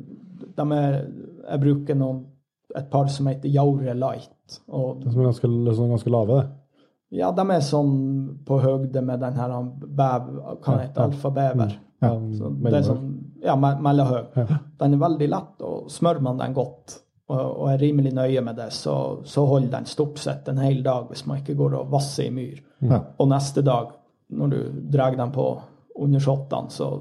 de 0.57 0.65
er, 0.75 0.97
jeg 1.45 1.61
bruker 1.63 1.95
noen, 1.95 2.25
et 2.75 2.89
par 2.91 3.07
som 3.07 3.29
heter 3.31 3.53
Jaure 3.53 3.93
Light. 3.95 4.34
Og 4.69 5.03
Som 5.03 5.21
er 5.21 5.29
ganske, 5.29 5.47
liksom 5.69 5.89
ganske 5.89 6.11
lave, 6.13 6.35
det. 6.41 6.49
ja, 7.19 7.31
de 7.31 7.45
er 7.51 7.63
sånn 7.65 7.93
på 8.45 8.59
høyde 8.61 9.01
med 9.05 9.19
den 9.23 9.33
her 9.39 9.53
bev, 9.79 10.29
den 10.65 10.79
heter, 10.79 11.01
alfabever. 11.09 11.75
Ja, 12.01 12.09
Så 12.37 12.49
det 12.63 12.73
er 12.73 12.83
sånn, 12.83 13.05
ja, 13.41 13.55
me- 13.55 13.79
mellomhøg. 13.81 14.25
Den 14.79 14.93
er 14.93 14.97
veldig 14.97 15.29
lett, 15.31 15.61
og 15.61 15.89
smører 15.89 16.21
man 16.21 16.37
den 16.37 16.53
godt 16.53 17.01
og, 17.27 17.39
og 17.39 17.69
er 17.71 17.79
rimelig 17.81 18.11
nøye 18.13 18.41
med 18.45 18.55
det, 18.59 18.67
så, 18.71 19.23
så 19.25 19.45
holder 19.49 19.71
den 19.71 19.85
stort 19.89 20.19
sett 20.21 20.47
en 20.51 20.59
hel 20.61 20.83
dag 20.83 21.07
hvis 21.09 21.25
man 21.25 21.39
ikke 21.41 21.55
går 21.57 21.73
og 21.79 21.89
vasser 21.91 22.27
i 22.27 22.33
myr. 22.35 22.59
Ja. 22.85 22.99
Og 23.17 23.29
neste 23.31 23.63
dag, 23.65 23.95
når 24.29 24.49
du 24.51 24.59
drar 24.93 25.15
dem 25.17 25.31
på 25.31 25.47
under 25.95 26.19
shottene, 26.19 26.69
så 26.69 26.91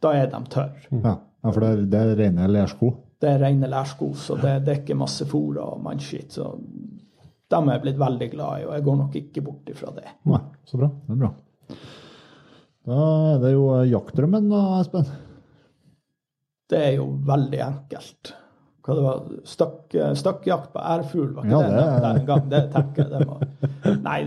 da 0.00 0.12
er 0.16 0.30
de 0.32 0.40
tørre. 0.48 0.86
Ja. 1.02 1.18
Ja, 1.42 1.50
for 1.50 1.60
det 1.60 1.68
er, 1.72 1.82
det 1.90 2.00
er 2.00 2.16
rene 2.22 2.44
lersko. 2.48 2.92
Det 3.22 3.30
er 3.30 3.38
rene 3.44 3.68
lærsko, 3.70 4.08
så 4.18 4.34
det, 4.40 4.56
det 4.66 4.72
er 4.72 4.80
ikke 4.82 4.98
masse 4.98 5.24
fôr 5.30 5.60
og 5.62 5.76
mannskitt. 5.84 6.34
Så 6.34 6.48
dem 7.52 7.68
er 7.68 7.76
jeg 7.76 7.84
blitt 7.84 8.00
veldig 8.02 8.28
glad 8.32 8.62
i, 8.62 8.66
og 8.66 8.72
jeg 8.74 8.84
går 8.88 8.96
nok 8.98 9.18
ikke 9.20 9.44
bort 9.46 9.70
ifra 9.70 9.92
det. 9.94 10.08
Nei, 10.26 10.40
Så 10.66 10.80
bra. 10.80 10.88
det 11.06 11.14
er 11.14 11.20
bra. 11.20 11.32
Da 12.82 12.98
er 13.36 13.42
det 13.44 13.52
jo 13.54 13.66
eh, 13.76 13.84
jaktdrømmen 13.92 14.48
da, 14.50 14.62
Espen. 14.80 15.06
Det 16.72 16.80
er 16.88 16.94
jo 16.96 17.06
veldig 17.28 17.60
enkelt. 17.62 18.32
Hva 18.82 18.94
det 18.98 19.02
var, 19.04 19.18
Støkk, 19.46 19.94
støkkjakt 20.18 20.72
på 20.74 20.82
ærfugl, 20.82 21.28
var 21.36 21.46
ikke 21.46 21.58
Ja, 21.60 21.68
det, 21.68 21.82
det 21.86 22.02
der 22.02 22.16
en 22.18 22.26
gang? 22.32 22.46
Det 22.50 22.62
tenker 22.72 23.04
jeg 23.04 23.12
det 23.12 23.26
må 23.28 23.98
Nei, 24.08 24.20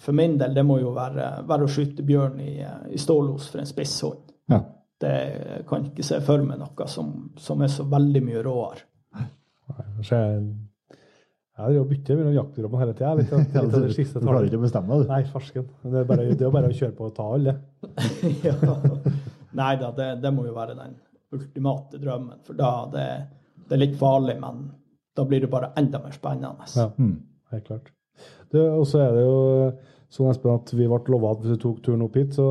for 0.00 0.16
min 0.16 0.36
del, 0.38 0.54
det 0.54 0.62
må 0.68 0.76
jo 0.80 0.92
være, 0.94 1.30
være 1.50 1.66
å 1.66 1.72
skyte 1.74 2.04
bjørn 2.06 2.38
i, 2.44 2.52
i 2.94 3.00
stålos 3.02 3.48
for 3.50 3.60
en 3.64 3.68
spisshund. 3.68 4.30
Ja. 4.52 4.60
Det 5.00 5.64
kan 5.68 5.86
ikke 5.88 6.04
se 6.04 6.18
for 6.24 6.42
meg 6.44 6.58
noe 6.60 6.86
som, 6.92 7.12
som 7.40 7.62
er 7.64 7.70
så 7.72 7.86
veldig 7.88 8.20
mye 8.26 8.42
råere. 8.44 8.82
Jeg 11.60 11.68
driver 11.68 11.82
og 11.82 11.88
bytter 11.90 12.16
mellom 12.18 12.34
jaktprogrammene 12.36 12.80
hele 12.82 12.94
tida. 12.96 13.10
Litt, 13.18 13.32
av- 13.32 13.40
litt 13.44 13.74
av 13.76 13.82
det 13.84 13.94
siste 13.96 14.20
Du 14.20 14.26
klarer 14.26 14.46
ikke 14.48 14.60
å 14.60 14.64
bestemme 14.64 14.96
deg, 14.96 15.02
du. 15.04 15.12
Nei, 15.12 15.20
farsken. 15.28 15.66
Det 15.84 15.98
er, 16.02 16.06
bare, 16.08 16.26
det 16.32 16.46
er 16.46 16.54
bare 16.54 16.70
å 16.70 16.76
kjøre 16.78 16.94
på 16.96 17.08
og 17.10 17.14
ta 17.16 17.26
alle. 17.36 17.54
ja. 18.46 18.54
Nei 19.60 19.72
da, 19.80 19.90
det, 19.96 20.08
det 20.22 20.32
må 20.36 20.46
jo 20.48 20.54
være 20.56 20.76
den 20.78 20.94
ultimate 21.36 22.00
drømmen. 22.00 22.40
For 22.46 22.56
da 22.58 22.70
det, 22.94 23.06
det 23.66 23.76
er 23.76 23.82
litt 23.82 23.96
farlig, 24.00 24.36
men 24.40 24.62
da 25.16 25.26
blir 25.28 25.44
det 25.44 25.50
bare 25.52 25.72
enda 25.80 26.00
mer 26.02 26.16
spennende. 26.16 26.68
Ja. 26.76 26.88
Mm. 26.96 27.16
Helt 27.52 27.66
klart. 27.68 27.92
Og 28.56 28.84
så 28.88 29.00
er 29.04 29.14
det 29.16 29.24
jo 29.26 29.36
sånn 30.10 30.30
Espen, 30.30 30.58
at 30.58 30.72
vi 30.74 30.88
ble 30.90 31.00
lova 31.12 31.34
at 31.34 31.42
hvis 31.42 31.54
vi 31.54 31.62
tok 31.62 31.80
turen 31.86 32.04
opp 32.06 32.16
hit, 32.18 32.34
så 32.36 32.46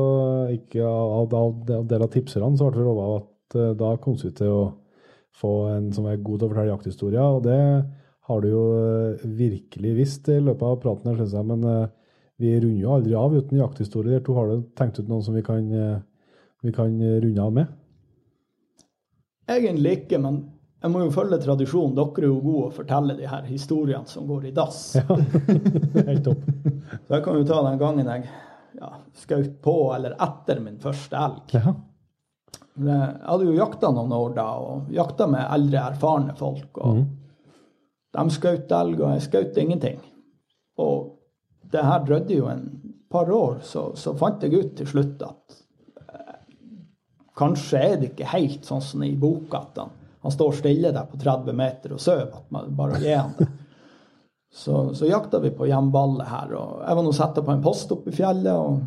ikke 0.54 0.84
av, 0.86 1.34
av, 1.36 1.64
del 1.88 2.04
av 2.04 2.10
tipserne, 2.12 2.56
så 2.56 2.70
ble 2.70 2.80
vi 2.80 2.88
lova 2.88 3.08
at 3.18 3.58
eh, 3.60 3.72
da 3.78 3.94
kom 4.00 4.16
vi 4.20 4.32
til 4.36 4.54
å 4.54 4.62
få 5.40 5.54
en 5.74 5.90
som 5.94 6.08
er 6.08 6.20
god 6.20 6.40
til 6.40 6.48
å 6.48 6.52
fortelle 6.52 6.72
jakthistorier. 6.72 7.38
Og 7.38 7.44
det 7.46 7.60
har 8.30 8.44
du 8.44 8.50
jo 8.52 8.62
eh, 8.76 9.24
virkelig 9.24 9.96
visst 9.96 10.30
i 10.30 10.38
løpet 10.40 10.66
av 10.66 10.78
praten 10.82 11.10
her, 11.10 11.18
syns 11.20 11.34
jeg. 11.36 11.48
Men 11.48 11.66
eh, 11.66 11.90
vi 12.40 12.54
runder 12.56 12.84
jo 12.84 12.94
aldri 12.94 13.18
av 13.18 13.36
uten 13.36 13.60
jakthistorie. 13.60 14.14
Dere 14.14 14.24
to 14.26 14.36
har 14.38 14.50
du 14.50 14.64
tenkt 14.78 15.00
ut 15.00 15.10
noen 15.10 15.24
som 15.26 15.36
vi 15.36 15.44
kan, 15.46 15.66
eh, 15.74 15.98
vi 16.64 16.74
kan 16.76 16.94
runde 16.96 17.44
av 17.44 17.54
med? 17.56 17.76
Egentlig 19.50 19.96
ikke, 20.02 20.20
men 20.22 20.44
jeg 20.80 20.92
må 20.94 21.02
jo 21.04 21.12
følge 21.12 21.36
tradisjonen. 21.42 21.92
Dere 21.98 22.24
er 22.24 22.30
jo 22.30 22.38
gode 22.40 22.68
å 22.70 22.72
fortelle 22.72 23.16
de 23.18 23.28
her 23.28 23.44
historiene 23.48 24.08
som 24.08 24.28
går 24.28 24.48
i 24.48 24.54
dass. 24.56 24.80
Helt 26.08 26.24
topp. 26.24 26.46
Så 27.04 27.16
jeg 27.16 27.24
kan 27.26 27.36
jo 27.36 27.44
ta 27.48 27.60
den 27.66 27.80
gangen 27.82 28.08
jeg 28.08 28.24
ja, 28.80 28.90
skjøt 29.20 29.58
på 29.64 29.76
eller 29.96 30.16
etter 30.16 30.62
min 30.64 30.80
første 30.80 31.20
elg. 31.20 31.54
Ja. 31.58 31.74
Jeg 32.80 33.08
hadde 33.26 33.48
jo 33.50 33.58
jakta 33.58 33.90
noen 33.92 34.12
år 34.16 34.34
da, 34.38 34.46
og 34.56 34.92
jakta 34.94 35.26
med 35.28 35.44
eldre, 35.44 35.84
erfarne 35.90 36.36
folk. 36.38 36.80
og 36.80 37.02
De 38.16 38.26
skjøt 38.32 38.72
elg, 38.72 39.02
og 39.02 39.12
jeg 39.18 39.26
skjøt 39.26 39.60
ingenting. 39.60 40.00
Og 40.80 41.10
det 41.70 41.84
her 41.84 42.06
drødde 42.06 42.38
jo 42.38 42.48
en 42.48 42.64
par 43.12 43.28
år, 43.34 43.60
så, 43.66 43.90
så 44.00 44.14
fant 44.16 44.42
jeg 44.46 44.56
ut 44.56 44.76
til 44.78 44.88
slutt 44.88 45.22
at 45.26 45.60
eh, 46.00 46.36
kanskje 47.36 47.84
er 47.84 47.96
det 48.00 48.14
ikke 48.14 48.32
helt 48.32 48.64
sånn 48.64 48.84
som 48.86 49.04
i 49.04 49.12
boka, 49.18 49.60
at 49.60 49.82
han, 49.82 49.96
han 50.20 50.32
står 50.32 50.52
stille 50.58 50.92
der 50.92 51.08
på 51.08 51.18
30 51.20 51.56
meter 51.56 51.94
og 51.96 52.00
sover, 52.00 52.32
at 52.42 52.50
man 52.52 52.72
bare 52.76 53.00
gir 53.00 53.16
han 53.16 53.34
det. 53.38 53.48
Så, 54.52 54.94
så 54.98 55.06
jakta 55.06 55.38
vi 55.38 55.52
på 55.54 55.68
hjemballet 55.70 56.26
her, 56.26 56.56
og 56.58 56.80
jeg 56.82 56.98
var 56.98 57.04
nå 57.06 57.12
satt 57.14 57.38
på 57.38 57.52
en 57.54 57.62
post 57.62 57.92
oppe 57.94 58.10
i 58.10 58.16
fjellet. 58.16 58.50
og 58.50 58.80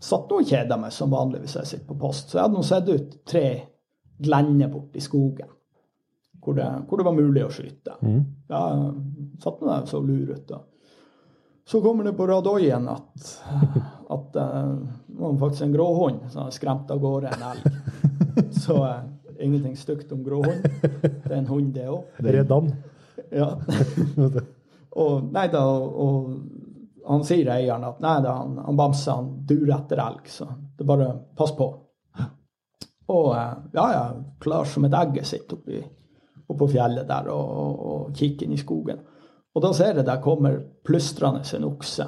satt 0.00 0.30
nå 0.30 0.40
og 0.40 0.48
kjeda 0.48 0.78
meg 0.80 0.92
som 0.96 1.12
vanlig 1.12 1.44
hvis 1.44 1.58
jeg 1.60 1.70
sitter 1.70 1.88
på 1.92 1.98
post. 2.00 2.30
Så 2.30 2.38
jeg 2.38 2.46
hadde 2.46 2.58
nå 2.58 2.66
sett 2.66 2.88
ut 2.88 3.16
tre 3.28 3.46
glender 4.20 4.72
borti 4.72 5.00
skogen 5.04 5.48
hvor 6.40 6.56
det, 6.56 6.66
hvor 6.88 6.98
det 6.98 7.04
var 7.04 7.16
mulig 7.16 7.44
å 7.44 7.52
skyte. 7.52 7.98
Ja, 8.48 8.60
jeg 8.72 9.40
satt 9.42 9.60
nå 9.60 9.68
der 9.68 9.84
og 9.84 9.90
så 9.90 10.00
lur 10.00 10.30
ut. 10.32 10.46
da. 10.48 10.62
Så 11.68 11.82
kommer 11.84 12.06
det 12.08 12.14
på 12.16 12.26
radoien 12.26 12.88
at, 12.88 13.26
at 14.16 14.38
uh, 14.40 14.78
det 15.06 15.20
var 15.20 15.36
faktisk 15.42 15.66
en 15.66 15.74
gråhund 15.76 16.22
som 16.30 16.46
hadde 16.46 16.56
skremt 16.56 16.90
av 16.90 17.02
gårde 17.02 17.34
en 17.34 17.44
elg. 17.50 17.68
Så 18.64 18.78
eh, 18.86 19.02
ingenting 19.40 19.76
stygt 19.76 20.12
om 20.12 20.24
gråhund. 20.24 20.64
Det 20.92 21.30
er 21.30 21.38
en 21.38 21.50
hund, 21.50 21.74
det 21.74 21.88
òg. 21.90 22.22
Redd 22.24 22.52
han. 22.52 22.72
Ja. 23.30 23.50
og 25.02 25.30
nei 25.32 25.46
da, 25.52 25.62
og 25.70 26.32
han 27.06 27.24
sier 27.26 27.50
eieren 27.54 27.86
at 27.86 28.00
nei 28.02 28.16
da, 28.24 28.34
han, 28.40 28.58
han 28.64 28.78
Bamse 28.78 29.14
han 29.14 29.30
durer 29.46 29.76
etter 29.78 30.02
elg, 30.02 30.28
så 30.30 30.48
det 30.50 30.84
er 30.84 30.90
bare 30.90 31.12
pass 31.38 31.54
på. 31.56 31.68
Og 33.10 33.30
eh, 33.34 33.54
ja, 33.74 33.86
ja, 33.94 34.04
klar 34.42 34.68
som 34.70 34.86
et 34.86 34.94
egg 34.94 35.20
sitter 35.26 35.58
oppi, 35.58 35.80
oppå 36.50 36.68
fjellet 36.70 37.08
der 37.08 37.30
og, 37.34 37.54
og, 37.62 37.80
og 37.92 38.16
kikker 38.16 38.46
inn 38.46 38.54
i 38.54 38.60
skogen. 38.60 39.00
Og 39.50 39.64
da 39.64 39.72
ser 39.74 39.96
jeg 39.98 40.06
der 40.06 40.22
kommer 40.22 40.60
plystrende 40.86 41.42
en 41.56 41.66
okse. 41.66 42.06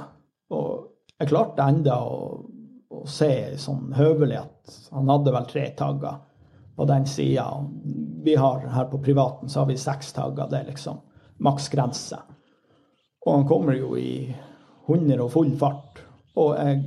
Og 0.54 0.68
jeg 1.18 1.30
klarte 1.30 1.66
enda 1.66 1.98
å, 2.06 2.18
å 2.92 3.02
se 3.10 3.32
sånn 3.58 3.90
høvelig 3.96 4.38
at 4.44 4.76
han 4.94 5.10
hadde 5.10 5.34
vel 5.34 5.48
tre 5.50 5.64
tagger 5.78 6.20
den 6.88 7.06
sida. 7.06 7.46
Vi 8.24 8.34
har 8.38 8.66
her 8.74 8.90
på 8.90 9.00
privaten 9.02 9.48
så 9.48 9.62
har 9.62 9.70
vi 9.70 9.76
seks 9.80 10.12
tagger. 10.12 10.48
Det 10.50 10.60
er 10.60 10.70
liksom 10.70 11.00
maksgrense. 11.42 12.18
Og 13.26 13.36
han 13.36 13.46
kommer 13.48 13.76
jo 13.76 13.96
i 13.98 14.34
100 14.88 15.22
og 15.22 15.30
full 15.32 15.52
fart. 15.58 16.02
Og 16.38 16.54
jeg 16.56 16.82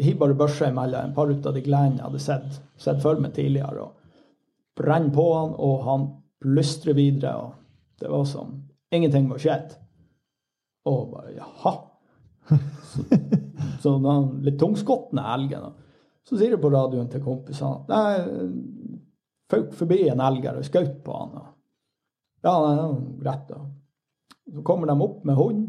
hiver 0.00 0.20
bare 0.24 0.38
børsa 0.38 0.70
imellom 0.70 1.10
en 1.10 1.14
par 1.16 1.30
ut 1.30 1.46
av 1.46 1.56
de 1.56 1.64
gledene 1.64 1.98
jeg 1.98 2.06
hadde 2.06 2.22
sett, 2.24 2.60
sett 2.80 3.02
for 3.02 3.20
meg 3.20 3.34
tidligere. 3.36 3.86
Og 3.86 4.80
brenner 4.80 5.12
på 5.14 5.26
han, 5.34 5.54
og 5.56 5.84
han 5.86 6.08
plystrer 6.40 6.96
videre. 6.98 7.36
Og 7.36 8.00
det 8.00 8.10
var 8.12 8.26
som 8.28 8.56
ingenting 8.92 9.28
var 9.30 9.42
skjedd. 9.42 9.76
Og 10.88 11.14
bare 11.14 11.36
jaha. 11.38 11.76
Så, 12.90 13.04
så 13.82 13.90
den 14.02 14.24
litt 14.42 14.56
tungskottende 14.58 15.22
elgen. 15.36 15.68
Så 16.26 16.34
sier 16.34 16.56
jeg 16.56 16.62
på 16.62 16.72
radioen 16.72 17.06
til 17.12 17.22
kompisene 17.22 17.76
at 17.76 17.92
nei, 17.92 18.48
føk 19.50 19.74
forbi 19.76 20.02
en 20.08 20.22
elger 20.24 20.58
og 20.60 20.66
skjøt 20.66 21.00
på 21.04 21.16
han. 21.16 21.38
Ja, 22.44 22.54
det 22.54 22.76
var 22.80 22.98
greit, 23.20 23.48
da. 23.48 23.60
Så 24.50 24.62
kommer 24.66 24.90
de 24.90 24.96
opp 25.04 25.24
med 25.28 25.38
hund, 25.38 25.64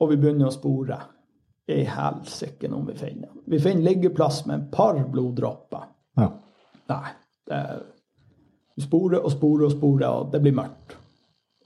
og 0.00 0.10
vi 0.10 0.18
begynner 0.20 0.50
å 0.50 0.54
spore. 0.54 1.00
I 1.70 1.84
helsike 1.86 2.66
om 2.74 2.86
vi 2.88 2.96
finner. 2.98 3.30
Vi 3.46 3.58
finner 3.62 3.84
liggeplass 3.92 4.40
med 4.48 4.56
en 4.56 4.70
par 4.72 4.96
bloddråper. 5.06 5.84
Ja. 6.18 6.26
Nei. 6.90 7.12
Det, 7.46 7.60
vi 8.74 8.82
sporer 8.82 9.22
og 9.22 9.30
sporer 9.30 9.68
og 9.68 9.76
sporer, 9.76 10.06
og 10.08 10.32
det 10.32 10.40
blir 10.42 10.56
mørkt. 10.56 10.96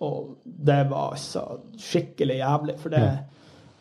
Og 0.05 0.35
det 0.45 0.83
var 0.91 1.15
altså 1.15 1.45
skikkelig 1.81 2.37
jævlig. 2.43 2.75
For 2.83 2.93
det 2.93 3.01
er 3.01 3.17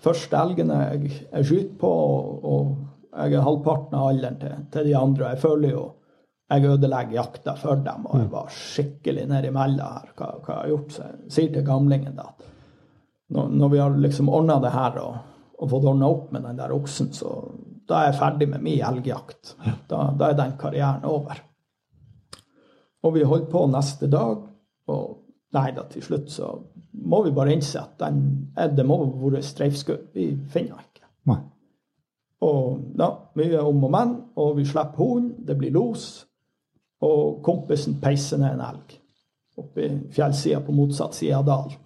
første 0.06 0.40
elgene 0.40 0.80
jeg, 0.84 1.12
jeg 1.26 1.50
skyter 1.50 1.76
på, 1.82 1.92
og, 1.92 2.48
og 2.54 3.20
jeg 3.26 3.36
er 3.36 3.46
halvparten 3.50 4.00
av 4.00 4.08
alderen 4.14 4.40
til, 4.40 4.56
til 4.72 4.88
de 4.88 4.96
andre. 5.00 5.34
Jeg 5.34 5.44
føler 5.44 5.76
jo 5.76 5.84
jeg 6.52 6.66
ødelegger 6.70 7.16
jakta 7.18 7.54
for 7.58 7.80
dem, 7.82 8.08
og 8.10 8.20
jeg 8.20 8.32
var 8.32 8.50
skikkelig 8.54 9.28
nedimellom 9.32 9.94
her. 9.96 10.10
Hva, 10.18 10.32
hva 10.44 10.58
jeg 10.58 10.60
har 10.60 10.72
gjort. 10.74 10.92
Så 10.96 11.06
jeg 11.06 11.36
sier 11.38 11.54
til 11.54 11.66
gamlingen 11.68 12.18
da 12.18 12.28
at 12.30 12.50
når, 13.34 13.48
når 13.50 13.70
vi 13.70 13.80
har 13.82 13.96
liksom 13.98 14.30
ordna 14.30 14.60
det 14.62 14.74
her 14.74 15.00
og, 15.02 15.16
og 15.58 15.72
fått 15.72 15.88
ordna 15.90 16.10
opp 16.12 16.34
med 16.36 16.44
den 16.46 16.60
der 16.60 16.74
oksen, 16.76 17.10
så 17.16 17.32
da 17.90 18.00
er 18.00 18.12
jeg 18.12 18.20
ferdig 18.20 18.50
med 18.52 18.64
min 18.64 18.84
elgjakt. 18.86 19.56
Da, 19.90 20.06
da 20.20 20.30
er 20.30 20.38
den 20.38 20.56
karrieren 20.60 21.08
over. 21.10 21.40
Og 23.04 23.16
vi 23.18 23.26
holdt 23.28 23.50
på 23.52 23.66
neste 23.72 24.08
dag, 24.12 24.46
og 24.92 25.08
nei 25.56 25.72
da, 25.76 25.88
til 25.92 26.06
slutt 26.06 26.30
så 26.32 26.52
må 27.04 27.24
vi 27.26 27.34
bare 27.36 27.56
innse 27.56 27.82
at 27.82 27.98
den, 28.00 28.22
eh, 28.58 28.70
det 28.70 28.86
må 28.88 29.00
ha 29.02 29.10
vært 29.10 29.48
streifskudd. 29.48 30.12
Vi 30.16 30.30
finner 30.54 30.78
den 30.78 30.86
ikke. 30.92 31.08
Nei. 31.32 31.40
Og 32.44 32.86
da, 33.00 33.10
vi 33.36 33.50
er 33.50 33.66
om 33.66 33.84
og 33.88 33.92
men, 33.92 34.14
og 34.40 34.56
vi 34.60 34.68
slipper 34.68 35.02
hunden, 35.02 35.34
det 35.48 35.58
blir 35.60 35.74
los, 35.76 36.26
og 37.04 37.42
kompisen 37.46 38.00
peiser 38.02 38.40
ned 38.42 38.56
en 38.56 38.68
elg 38.72 39.00
oppe 39.60 39.86
i 39.86 39.90
fjellsida 40.14 40.62
på 40.66 40.74
motsatt 40.74 41.14
side 41.14 41.38
av 41.38 41.46
dalen. 41.46 41.80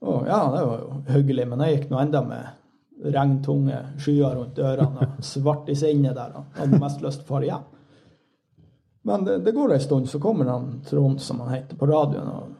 Og 0.00 0.24
ja, 0.26 0.38
det 0.54 0.62
var 0.64 0.80
jo 0.80 1.02
hyggelig, 1.12 1.44
men 1.50 1.62
jeg 1.62 1.76
gikk 1.76 1.90
nå 1.90 2.00
enda 2.00 2.22
med 2.24 3.10
regntunge 3.14 3.76
skyer 4.00 4.36
rundt 4.36 4.58
ørene 4.60 5.06
og 5.16 5.24
svart 5.24 5.68
i 5.72 5.76
sinnet 5.76 6.16
der 6.16 6.34
og 6.40 6.56
hadde 6.56 6.80
mest 6.80 7.04
lyst 7.04 7.22
til 7.22 7.28
å 7.28 7.32
fare 7.34 7.48
hjem. 7.48 7.68
Men 9.08 9.24
det, 9.24 9.38
det 9.44 9.54
går 9.56 9.74
ei 9.74 9.80
stund, 9.80 10.08
så 10.08 10.20
kommer 10.20 10.48
han 10.52 10.72
Trond, 10.88 11.20
som 11.24 11.40
han 11.44 11.54
heter, 11.54 11.76
på 11.76 11.88
radioen 11.88 12.32
og 12.32 12.56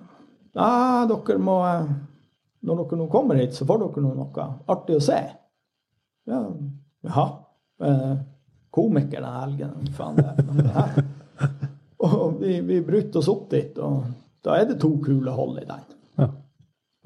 Ja, 0.56 1.06
dere 1.06 1.36
må 1.38 1.58
eh, 1.68 1.90
Når 2.66 2.78
dere 2.80 2.98
nå 2.98 3.08
kommer 3.12 3.38
hit, 3.38 3.54
så 3.54 3.66
får 3.68 3.82
dere 3.84 4.04
nå 4.04 4.14
noe 4.16 4.46
artig 4.72 4.96
å 4.98 5.04
se. 5.04 5.18
Ja, 6.28 6.40
jaha. 7.06 7.26
Eh, 7.84 8.16
komiker, 8.70 9.20
den 9.20 9.40
helgen. 9.40 9.92
Faen 9.96 10.16
det? 10.16 11.04
Og 12.06 12.40
vi, 12.40 12.60
vi 12.64 12.80
bryter 12.84 13.20
oss 13.20 13.28
opp 13.28 13.50
dit, 13.52 13.76
og 13.76 14.06
da 14.40 14.54
er 14.56 14.70
det 14.70 14.78
to 14.80 14.94
kule 15.04 15.32
hold 15.36 15.58
i 15.60 15.66
den. 15.68 15.82
Ja. 16.16 16.28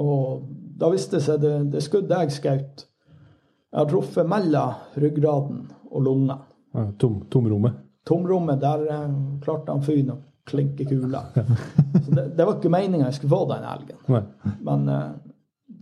Og 0.05 0.45
da 0.79 0.91
viste 0.93 1.19
det 1.19 1.25
seg 1.27 1.41
det, 1.43 1.55
det 1.73 1.83
skuddet 1.83 2.15
jeg 2.15 2.35
skjøt 2.37 2.85
Jeg 2.85 3.79
har 3.81 3.89
truffet 3.91 4.29
mellom 4.31 5.01
ryggraden 5.03 5.65
og 5.91 6.07
lungene. 6.07 6.39
Ja, 6.75 6.87
tom, 6.99 7.25
tomrommet. 7.31 7.81
Tomrommet, 8.07 8.63
der 8.63 8.87
eh, 8.91 9.19
klarte 9.43 9.75
han 9.75 9.83
fyren 9.83 10.15
å 10.15 10.19
klinke 10.47 10.87
kula. 10.87 11.25
Så 12.05 12.15
det, 12.15 12.29
det 12.39 12.47
var 12.47 12.59
ikke 12.59 12.71
meninga 12.71 13.09
jeg 13.09 13.19
skulle 13.19 13.35
få 13.35 13.45
den 13.51 13.67
helgen. 13.67 14.01
Nei. 14.15 14.23
Men 14.67 14.89
eh, 14.95 15.11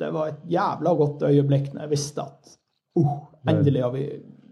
det 0.03 0.11
var 0.15 0.33
et 0.33 0.45
jævla 0.51 0.95
godt 0.99 1.25
øyeblikk 1.29 1.73
når 1.73 1.85
jeg 1.85 1.93
visste 1.93 2.25
at 2.25 2.55
uh, 2.99 3.17
endelig 3.49 3.85
har 3.85 3.93
vi 3.95 4.07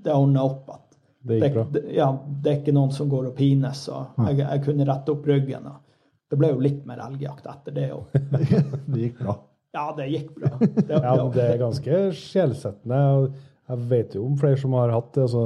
det 0.04 0.14
ordna 0.14 0.44
opp. 0.46 0.70
At 0.74 0.89
Det 1.20 1.36
gikk 1.40 1.54
bra. 1.54 1.66
Det, 1.74 1.82
ja, 1.94 2.08
det 2.42 2.50
er 2.50 2.58
ikke 2.62 2.74
noen 2.76 2.92
som 2.96 3.10
går 3.12 3.30
og 3.30 3.36
pines. 3.36 3.84
Og 3.92 4.20
jeg, 4.24 4.40
jeg 4.40 4.64
kunne 4.64 4.86
rette 4.88 5.12
opp 5.12 5.28
ryggen. 5.28 5.68
Det 6.30 6.38
ble 6.40 6.52
jo 6.52 6.62
litt 6.64 6.82
mer 6.88 7.02
elgjakt 7.04 7.48
etter 7.50 7.76
det 7.76 7.88
òg. 7.96 8.16
Det 8.90 9.02
gikk 9.02 9.20
bra. 9.20 9.36
Ja, 9.70 9.84
det 9.94 10.08
gikk 10.10 10.30
bra. 10.34 10.52
Det, 10.88 10.96
Ja, 10.96 11.12
men 11.14 11.32
det 11.34 11.46
er 11.46 11.60
ganske 11.60 11.98
sjelsettende. 12.18 13.02
Jeg 13.70 13.84
vet 13.92 14.16
jo 14.16 14.24
om 14.26 14.38
flere 14.38 14.58
som 14.58 14.74
har 14.78 14.90
hatt 14.94 15.18
altså, 15.20 15.44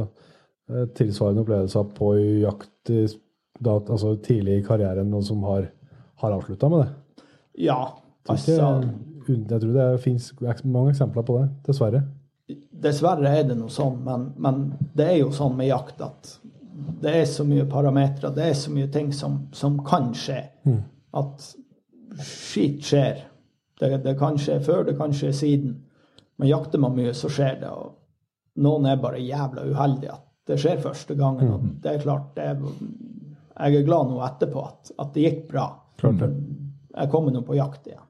eh, 0.71 0.87
tilsvarende 0.97 1.45
opplevelser 1.45 1.91
på 1.99 2.15
jakt 2.45 2.95
da, 2.95 3.75
altså, 3.79 4.15
tidlig 4.25 4.61
i 4.61 4.65
karrieren, 4.65 5.11
noen 5.13 5.27
som 5.27 5.43
har, 5.47 5.69
har 6.23 6.37
avslutta 6.39 6.71
med 6.73 6.85
det. 6.85 7.27
ja, 7.67 7.81
altså 8.29 8.57
jeg 9.25 9.61
tror 9.61 9.73
det 9.73 10.03
finnes 10.05 10.27
mange 10.65 10.93
eksempler 10.93 11.25
på 11.25 11.39
det, 11.39 11.49
dessverre. 11.69 12.03
Dessverre 12.85 13.31
er 13.39 13.47
det 13.49 13.57
noe 13.57 13.73
sånn, 13.73 14.01
men, 14.05 14.27
men 14.37 14.65
det 14.97 15.07
er 15.09 15.19
jo 15.23 15.31
sånn 15.33 15.55
med 15.57 15.71
jakt 15.71 16.03
at 16.05 16.35
det 17.01 17.13
er 17.21 17.25
så 17.31 17.45
mye 17.47 17.65
parametere, 17.71 18.33
det 18.35 18.49
er 18.51 18.57
så 18.59 18.73
mye 18.75 18.89
ting 18.93 19.13
som, 19.15 19.45
som 19.57 19.79
kan 19.87 20.11
skje, 20.17 20.41
at 21.15 21.47
skit 22.21 22.83
skjer. 22.85 23.23
Det, 23.81 23.91
det 24.05 24.15
kan 24.19 24.37
skje 24.39 24.59
før, 24.65 24.85
det 24.89 24.97
kan 24.99 25.15
skje 25.15 25.31
siden. 25.35 25.77
Men 26.37 26.51
jakter 26.51 26.83
man 26.83 26.97
mye, 26.97 27.15
så 27.15 27.31
skjer 27.31 27.61
det. 27.63 27.71
Og 27.71 27.95
noen 28.65 28.89
er 28.91 29.01
bare 29.03 29.23
jævla 29.23 29.65
uheldige 29.71 30.13
at 30.15 30.25
det 30.51 30.59
skjer 30.61 30.83
første 30.83 31.17
gangen. 31.19 31.53
Og 31.55 31.69
det 31.83 31.93
er 31.95 32.03
klart, 32.03 32.35
det 32.37 32.49
er, 32.53 32.59
jeg 33.55 33.81
er 33.81 33.87
glad 33.87 34.11
nå 34.11 34.21
etterpå 34.27 34.67
at, 34.67 34.93
at 34.99 35.15
det 35.15 35.25
gikk 35.29 35.47
bra. 35.55 35.69
For 36.03 36.27
jeg 36.27 37.11
kommer 37.15 37.35
nå 37.35 37.45
på 37.47 37.57
jakt 37.59 37.87
igjen. 37.89 38.03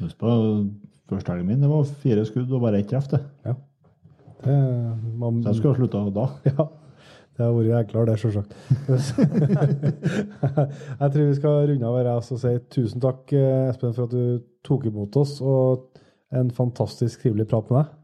Husk 0.00 0.18
på 0.22 0.32
første 1.10 1.34
helgen 1.34 1.50
min, 1.50 1.60
det 1.62 1.70
var 1.70 1.84
fire 2.02 2.24
skudd 2.26 2.50
og 2.54 2.62
bare 2.64 2.80
ett 2.80 2.90
treff. 2.90 3.10
det. 3.10 3.20
Ja. 3.46 3.54
Det, 4.42 4.56
man, 5.18 5.42
Så 5.42 5.52
jeg 5.52 5.60
skulle 5.60 5.74
ha 5.74 5.80
slutta 5.80 6.04
da. 6.14 6.26
Ja, 6.52 6.66
det 7.32 7.46
har 7.46 7.54
vært 7.56 7.78
enklere, 7.78 8.06
det, 8.10 8.18
sjølsagt. 8.20 8.52
jeg 11.00 11.14
tror 11.14 11.28
vi 11.30 11.38
skal 11.38 11.66
runde 11.70 11.88
av 11.88 11.96
her 11.96 12.10
og 12.12 12.26
si 12.28 12.52
tusen 12.74 13.02
takk, 13.02 13.32
eh, 13.32 13.70
Espen, 13.70 13.94
for 13.96 14.08
at 14.08 14.12
du 14.12 14.42
tok 14.66 14.84
imot 14.90 15.16
oss, 15.22 15.38
og 15.40 15.88
en 16.32 16.52
fantastisk 16.52 17.24
trivelig 17.24 17.48
prat 17.48 17.70
med 17.70 17.80
deg. 17.80 17.98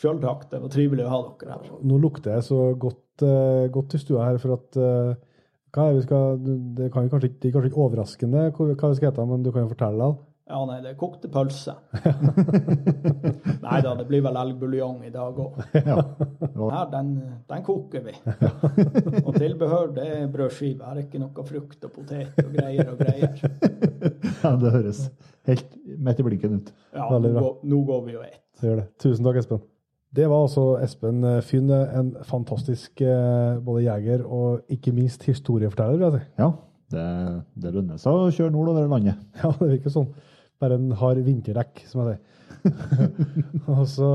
Sjøl 0.00 0.20
takk, 0.20 0.46
det 0.52 0.62
var 0.62 0.72
trivelig 0.72 1.04
å 1.06 1.12
ha 1.12 1.22
dere 1.40 1.56
her. 1.56 1.72
Nå 1.88 1.98
lukter 2.00 2.36
jeg 2.36 2.46
så 2.46 2.60
godt, 2.80 3.24
eh, 3.24 3.66
godt 3.72 3.96
i 3.96 4.00
stua 4.00 4.28
her, 4.28 4.40
for 4.40 4.56
at 4.56 4.80
eh, 4.80 5.18
hva 5.70 5.86
er 5.86 5.96
vi 5.98 6.04
skal, 6.04 6.40
det, 6.76 6.88
kan 6.92 7.08
kanskje, 7.10 7.30
det 7.38 7.50
er 7.50 7.54
kanskje 7.54 7.70
ikke 7.70 7.84
overraskende 7.84 8.48
hva 8.50 8.68
vi 8.70 8.76
skal 8.78 9.10
hete, 9.10 9.26
men 9.28 9.44
du 9.44 9.52
kan 9.54 9.66
jo 9.66 9.72
fortelle 9.74 10.08
det. 10.08 10.29
Ja, 10.50 10.60
nei, 10.66 10.80
det 10.82 10.90
er 10.90 10.96
kokte 10.98 11.28
pølse. 11.30 11.76
nei 13.64 13.78
da, 13.84 13.92
det 13.94 14.06
blir 14.08 14.22
vel 14.24 14.38
elgbuljong 14.40 15.04
i 15.06 15.12
dag 15.14 15.38
òg. 15.38 15.60
Ja. 15.90 15.96
Her, 16.60 16.88
den, 16.92 17.12
den 17.48 17.62
koker 17.64 18.02
vi. 18.04 18.12
og 19.26 19.30
tilbehør, 19.38 19.92
det 19.96 20.06
er 20.16 20.26
brødskive. 20.32 20.84
Her 20.84 20.98
er 20.98 21.04
ikke 21.06 21.20
noe 21.22 21.44
frukt 21.46 21.86
og 21.86 21.92
potet 21.94 22.40
og 22.42 22.50
greier 22.52 22.90
og 22.90 22.98
greier. 23.00 23.38
ja, 24.42 24.52
det 24.60 24.72
høres 24.74 25.04
helt 25.48 25.76
midt 25.98 26.20
i 26.20 26.26
blinken 26.26 26.56
ut. 26.58 26.72
Ja, 26.96 27.06
nå 27.14 27.32
går, 27.36 27.52
nå 27.70 27.82
går 27.88 28.02
vi 28.08 28.16
og 28.18 28.24
et. 28.26 28.40
Så 28.58 28.68
gjør 28.68 28.82
det. 28.82 28.88
Tusen 29.00 29.28
takk, 29.28 29.38
Espen. 29.40 29.62
Det 30.18 30.26
var 30.26 30.42
altså 30.48 30.64
Espen 30.82 31.22
Fynne, 31.46 31.78
Fynn, 31.86 32.00
en 32.00 32.10
fantastisk 32.26 33.00
eh, 33.06 33.60
både 33.62 33.84
jeger 33.86 34.26
og 34.26 34.66
ikke 34.74 34.92
minst 34.96 35.22
historieforteller. 35.30 36.00
vil 36.00 36.08
jeg 36.08 36.18
si. 36.18 36.42
Ja, 36.42 36.50
det, 36.90 37.06
det 37.62 37.72
lønner 37.76 38.00
seg 38.02 38.18
å 38.18 38.32
kjøre 38.34 38.50
nordover 38.54 38.90
landet. 38.90 39.22
Ja, 39.38 39.52
det 39.60 39.76
virker 39.76 39.94
sånn. 39.94 40.10
Bare 40.60 40.76
en 40.76 40.90
hard 41.00 41.22
vinterdekk, 41.24 41.84
som 41.88 42.04
jeg 42.04 42.16
sier. 42.16 42.26
og 43.72 43.86
så 43.88 44.10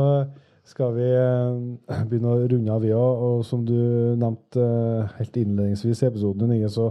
skal 0.66 0.96
vi 0.96 1.08
eh, 1.14 2.04
begynne 2.10 2.34
å 2.34 2.46
runde 2.50 2.74
av, 2.74 2.84
vi 2.84 2.94
òg. 2.96 3.24
Og 3.28 3.46
som 3.48 3.66
du 3.66 3.76
nevnte 4.18 4.62
eh, 4.62 5.16
helt 5.20 5.40
innledningsvis 5.42 6.04
i 6.04 6.10
episoden, 6.10 6.54
Inge, 6.56 6.72
så 6.74 6.90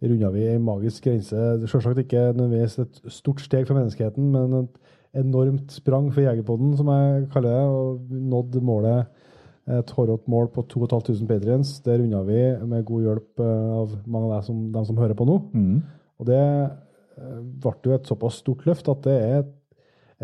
runda 0.00 0.30
vi 0.32 0.46
ei 0.48 0.60
magisk 0.62 1.08
grense. 1.08 1.36
Selvsagt 1.68 2.00
ikke 2.04 2.30
nødvendigvis 2.32 2.78
et 2.80 3.00
stort 3.12 3.42
steg 3.44 3.66
for 3.68 3.76
menneskeheten, 3.76 4.30
men 4.32 4.56
et 4.62 5.20
enormt 5.20 5.72
sprang 5.74 6.08
for 6.14 6.24
Jegerpodden, 6.24 6.76
som 6.78 6.88
jeg 6.94 7.26
kaller 7.34 7.56
det, 7.56 7.64
og 7.68 8.20
nådd 8.34 8.60
målet. 8.64 9.16
Et 9.70 9.90
hårrått 9.94 10.24
mål 10.32 10.48
på 10.54 10.64
2500 10.72 11.28
patrients. 11.28 11.74
Det 11.84 11.98
runda 12.00 12.22
vi 12.26 12.40
med 12.66 12.86
god 12.88 13.08
hjelp 13.08 13.42
eh, 13.44 13.72
av 13.80 13.98
mange 14.06 14.30
av 14.30 14.38
dem 14.38 14.46
som, 14.48 14.62
dem 14.78 14.88
som 14.88 15.02
hører 15.02 15.18
på 15.18 15.28
nå. 15.28 15.36
Og 16.20 16.28
det 16.28 16.40
ble 17.20 17.74
jo 17.84 17.96
et 17.96 18.08
såpass 18.08 18.40
stort 18.40 18.64
løft 18.68 18.88
at 18.90 19.04
det 19.06 19.16
er 19.16 19.44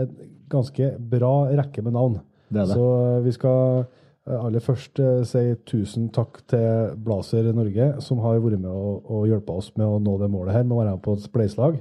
et 0.02 0.16
ganske 0.52 0.90
bra 1.12 1.35
rekke 1.56 1.85
med 1.85 1.97
navn. 1.97 2.18
Det 2.48 2.62
det. 2.62 2.74
Så 2.77 2.86
eh, 2.86 3.23
vi 3.24 3.32
skal 3.35 3.62
eh, 3.82 4.36
aller 4.39 4.64
først 4.64 5.01
eh, 5.02 5.23
si 5.28 5.44
tusen 5.68 6.10
takk 6.14 6.43
til 6.52 6.97
Blazer 7.02 7.48
Norge, 7.56 7.89
som 8.05 8.20
har 8.24 8.43
vært 8.44 8.60
med 8.60 8.70
og, 8.70 9.09
og 9.09 9.24
hjulpet 9.31 9.55
oss 9.56 9.73
med 9.77 9.86
å 9.89 10.01
nå 10.02 10.18
det 10.20 10.31
målet 10.32 10.59
her, 10.59 10.66
med 10.66 10.77
å 10.77 10.82
være 10.82 10.98
med 10.98 11.05
på 11.06 11.16
et 11.16 11.24
spleiselag, 11.24 11.81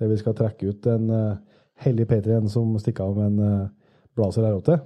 der 0.00 0.10
vi 0.10 0.18
skal 0.20 0.36
trekke 0.38 0.72
ut 0.72 0.88
en 0.88 1.12
uh, 1.12 1.60
hellig 1.84 2.06
Patrion 2.08 2.48
som 2.48 2.72
stikker 2.80 3.10
av 3.10 3.20
med 3.20 3.28
en 3.28 3.68
uh, 3.68 3.92
Blazer 4.16 4.48
R8. 4.48 4.80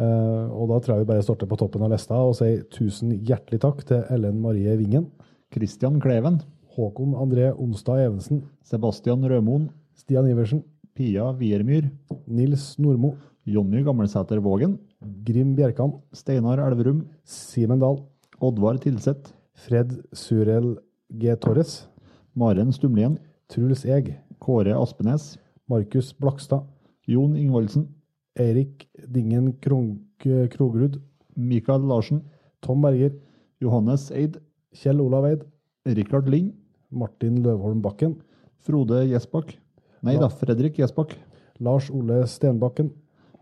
Eh, 0.00 0.44
og 0.48 0.70
da 0.70 0.78
tror 0.80 0.96
jeg 0.96 1.04
vi 1.04 1.10
bare 1.10 1.24
starter 1.24 1.48
på 1.50 1.58
toppen 1.60 1.84
av 1.84 1.90
lista 1.92 2.16
og 2.16 2.36
sier 2.38 2.62
tusen 2.72 3.12
hjertelig 3.12 3.60
takk 3.60 3.82
til 3.88 4.06
Ellen 4.14 4.38
Marie 4.40 4.76
Vingen, 4.80 5.10
Kristian 5.52 5.98
Kleven, 6.00 6.40
Håkon 6.72 7.14
André 7.14 7.50
Onstad 7.52 8.00
Evensen, 8.00 8.42
Sebastian 8.64 9.22
Rømoen, 9.28 9.68
Stian 9.94 10.28
Iversen, 10.30 10.62
Pia 10.94 11.32
Wiermyr, 11.36 11.90
Nils 12.26 12.78
Nordmo, 12.78 13.14
Jonny 13.44 13.82
Gammelsæter 13.84 14.40
Vågen, 14.40 14.78
Grim 15.26 15.54
Bjerkan, 15.56 15.92
Steinar 16.12 16.58
Elverum, 16.58 17.06
Simen 17.24 17.80
Dahl, 17.80 17.98
Oddvar 18.40 18.78
Tilseth, 18.80 19.32
Fred 19.54 19.92
Surel 20.12 20.78
G. 21.18 21.36
Torres, 21.36 21.88
Maren 22.34 22.72
Stumlien, 22.72 23.18
Truls 23.48 23.84
Eg, 23.84 24.14
Kåre 24.40 24.72
Aspenes, 24.72 25.36
Markus 25.68 26.12
Blakstad, 26.12 26.64
Jon 27.06 27.36
Ingvoldsen, 27.36 27.88
Eirik 28.38 28.88
Dingen 29.12 29.52
Krogrud, 29.60 31.00
Mikael 31.36 31.80
Larsen, 31.80 32.22
Tom 32.62 32.80
Berger, 32.80 33.12
Johannes 33.60 34.10
Eid, 34.10 34.40
Kjell 34.72 35.00
Olav 35.00 35.26
Eid, 35.26 35.44
Rikard 35.84 36.28
Lind, 36.28 36.54
Martin 36.92 37.40
Løvholm 37.42 37.82
Bakken, 37.82 38.16
Frode 38.62 39.02
Gjesbakk, 39.08 39.56
nei 40.04 40.18
da, 40.20 40.28
Fredrik 40.30 40.76
Gjesbakk, 40.78 41.16
Lars 41.62 41.90
Ole 41.90 42.22
Stenbakken, 42.30 42.92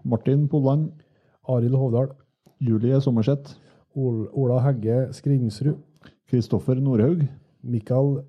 Martin 0.04 0.46
Polland, 0.48 0.90
Arild 1.48 1.76
Hovdal, 1.76 2.14
Julie 2.60 3.00
Sommerseth, 3.00 3.56
Ol 3.96 4.28
Ola 4.32 4.60
Hegge 4.64 5.08
Skrinsrud, 5.16 5.80
Kristoffer 6.30 6.78
Nordhaug, 6.80 7.24
Mikael 7.62 8.20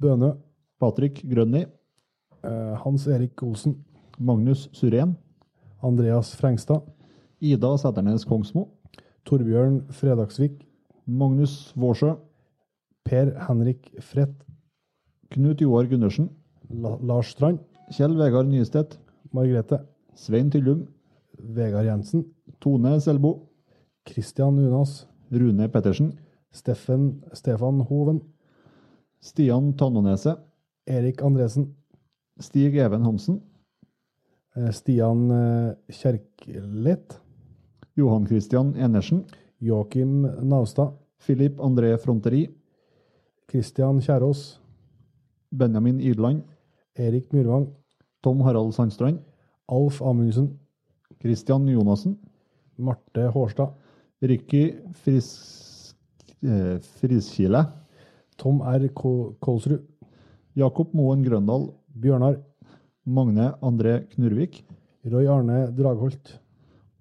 Bønø, 0.00 0.32
Patrick 0.80 1.22
Grønni, 1.28 1.66
eh, 2.42 2.74
Hans 2.84 3.06
Erik 3.06 3.42
Olsen, 3.42 3.76
Magnus 4.18 4.68
Surén, 4.72 5.16
Andreas 5.82 6.34
Frengstad, 6.34 6.82
Ida 7.40 7.76
Sæternes 7.78 8.24
Kongsmo, 8.24 8.68
Torbjørn 9.26 9.82
Fredagsvik, 9.90 10.66
Magnus 11.06 11.72
Vårsjø, 11.76 12.16
Per 13.04 13.32
Henrik 13.48 13.90
Frett, 14.00 14.34
Knut 15.32 15.60
Joar 15.60 15.86
Gundersen, 15.88 16.28
La 16.70 16.96
Lars 17.00 17.32
Strand, 17.32 17.58
Kjell 17.90 18.16
Vegard 18.18 18.48
Nystedt, 18.48 18.98
Margrethe, 19.32 19.78
Svein 20.14 20.50
Tyllum, 20.50 20.86
Vegard 21.38 21.86
Jensen, 21.86 22.26
Tone 22.60 23.00
Selbo, 23.00 23.48
Kristian 24.04 24.58
Unas, 24.58 25.06
Rune 25.30 25.68
Pettersen, 25.68 26.12
Steffen 26.52 27.22
Stefan 27.32 27.80
Hoven, 27.80 28.20
Stian 29.20 29.72
Tannoneset, 29.76 30.38
Erik 30.86 31.22
Andresen, 31.22 31.74
Stig 32.38 32.76
Even 32.76 33.04
Hansen, 33.04 33.40
eh, 34.56 34.70
Stian 34.70 35.30
eh, 35.30 35.74
Kjerklet, 35.88 37.20
Johan 37.96 38.26
Christian 38.26 38.74
Enersen, 38.76 39.24
Joakim 39.60 40.26
Naustad, 40.42 40.92
Filip 41.18 41.60
André 41.60 41.96
Fronteri, 41.96 42.48
Kristian 43.46 44.00
Kjærås, 44.00 44.61
Benjamin 45.52 46.00
Ydland, 46.00 46.42
Erik 46.96 47.32
Myrvang, 47.32 47.68
Tom 48.22 48.40
Harald 48.40 48.72
Sandstrand, 48.74 49.20
Alf 49.68 50.00
Amundsen, 50.02 50.58
Christian 51.20 51.66
Jonassen, 51.68 52.16
Marte 52.78 53.28
Hårstad, 53.34 53.74
Ricky 54.22 54.74
Fris, 55.02 55.94
eh, 56.42 56.78
Friskile, 57.00 57.66
Tom 58.36 58.60
R. 58.62 58.88
Ko- 58.94 59.36
Kolsrud, 59.40 59.82
Jakob 60.56 60.92
Moen 60.94 61.22
Grøndal, 61.24 61.72
Bjørnar, 61.94 62.40
Magne 63.06 63.52
André 63.62 64.06
Knurvik, 64.14 64.62
Roy 65.04 65.26
Arne 65.26 65.66
Dragholt, 65.74 66.38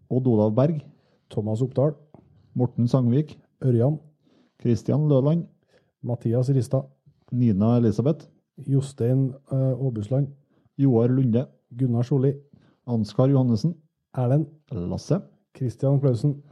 Odd 0.09 0.27
Olav 0.27 0.55
Berg, 0.55 0.81
Thomas 1.29 1.61
Oppdal, 1.61 1.93
Morten 2.55 2.87
Sangvik, 2.87 3.37
Ørjan, 3.63 3.99
Kristian 4.59 5.07
Løland, 5.07 5.45
Mathias 6.03 6.49
Ristad, 6.49 6.87
Nina 7.31 7.77
Elisabeth, 7.77 8.27
Jostein 8.65 9.33
eh, 9.51 9.55
Aabusland, 9.55 10.29
Joar 10.77 11.09
Lunde, 11.09 11.47
Gunnar 11.71 12.03
Solli, 12.03 12.35
Ansgar 12.85 13.29
Johannessen, 13.29 13.75
Erlend, 14.13 14.47
Lasse, 14.71 15.21
Christian 15.53 15.99
Klausen, 15.99 16.43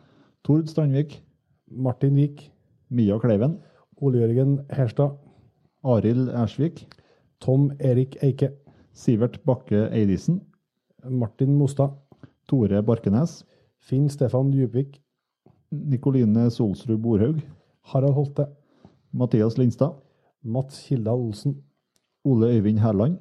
Tord 0.43 0.69
Strandvik, 0.69 1.21
Martin 1.67 2.15
Vik, 2.15 2.51
Mia 2.89 3.17
Kleiven, 3.19 3.59
Ole 3.97 4.19
Jørgen 4.19 4.65
Herstad, 4.69 5.17
Arild 5.83 6.29
Ersvik, 6.29 6.87
Tom 7.39 7.71
Erik 7.79 8.21
Eike, 8.23 8.53
Sivert 8.93 9.43
Bakke 9.45 9.89
Eidisen, 9.91 10.41
Martin 11.09 11.55
Mostad, 11.55 11.91
Tore 12.47 12.81
Barkenes, 12.83 13.45
Finn 13.77 14.09
Stefan 14.09 14.51
Djupvik, 14.51 15.01
Nikoline 15.71 16.49
Solsrud 16.49 16.97
Borhaug, 16.97 17.41
Harald 17.81 18.15
Holte, 18.15 18.47
Mathias 19.11 19.57
Lindstad, 19.57 20.01
Mats 20.43 20.79
Kildal 20.87 21.19
Olsen, 21.19 21.63
Ole 22.25 22.47
Øyvind 22.47 22.79
Herland, 22.79 23.17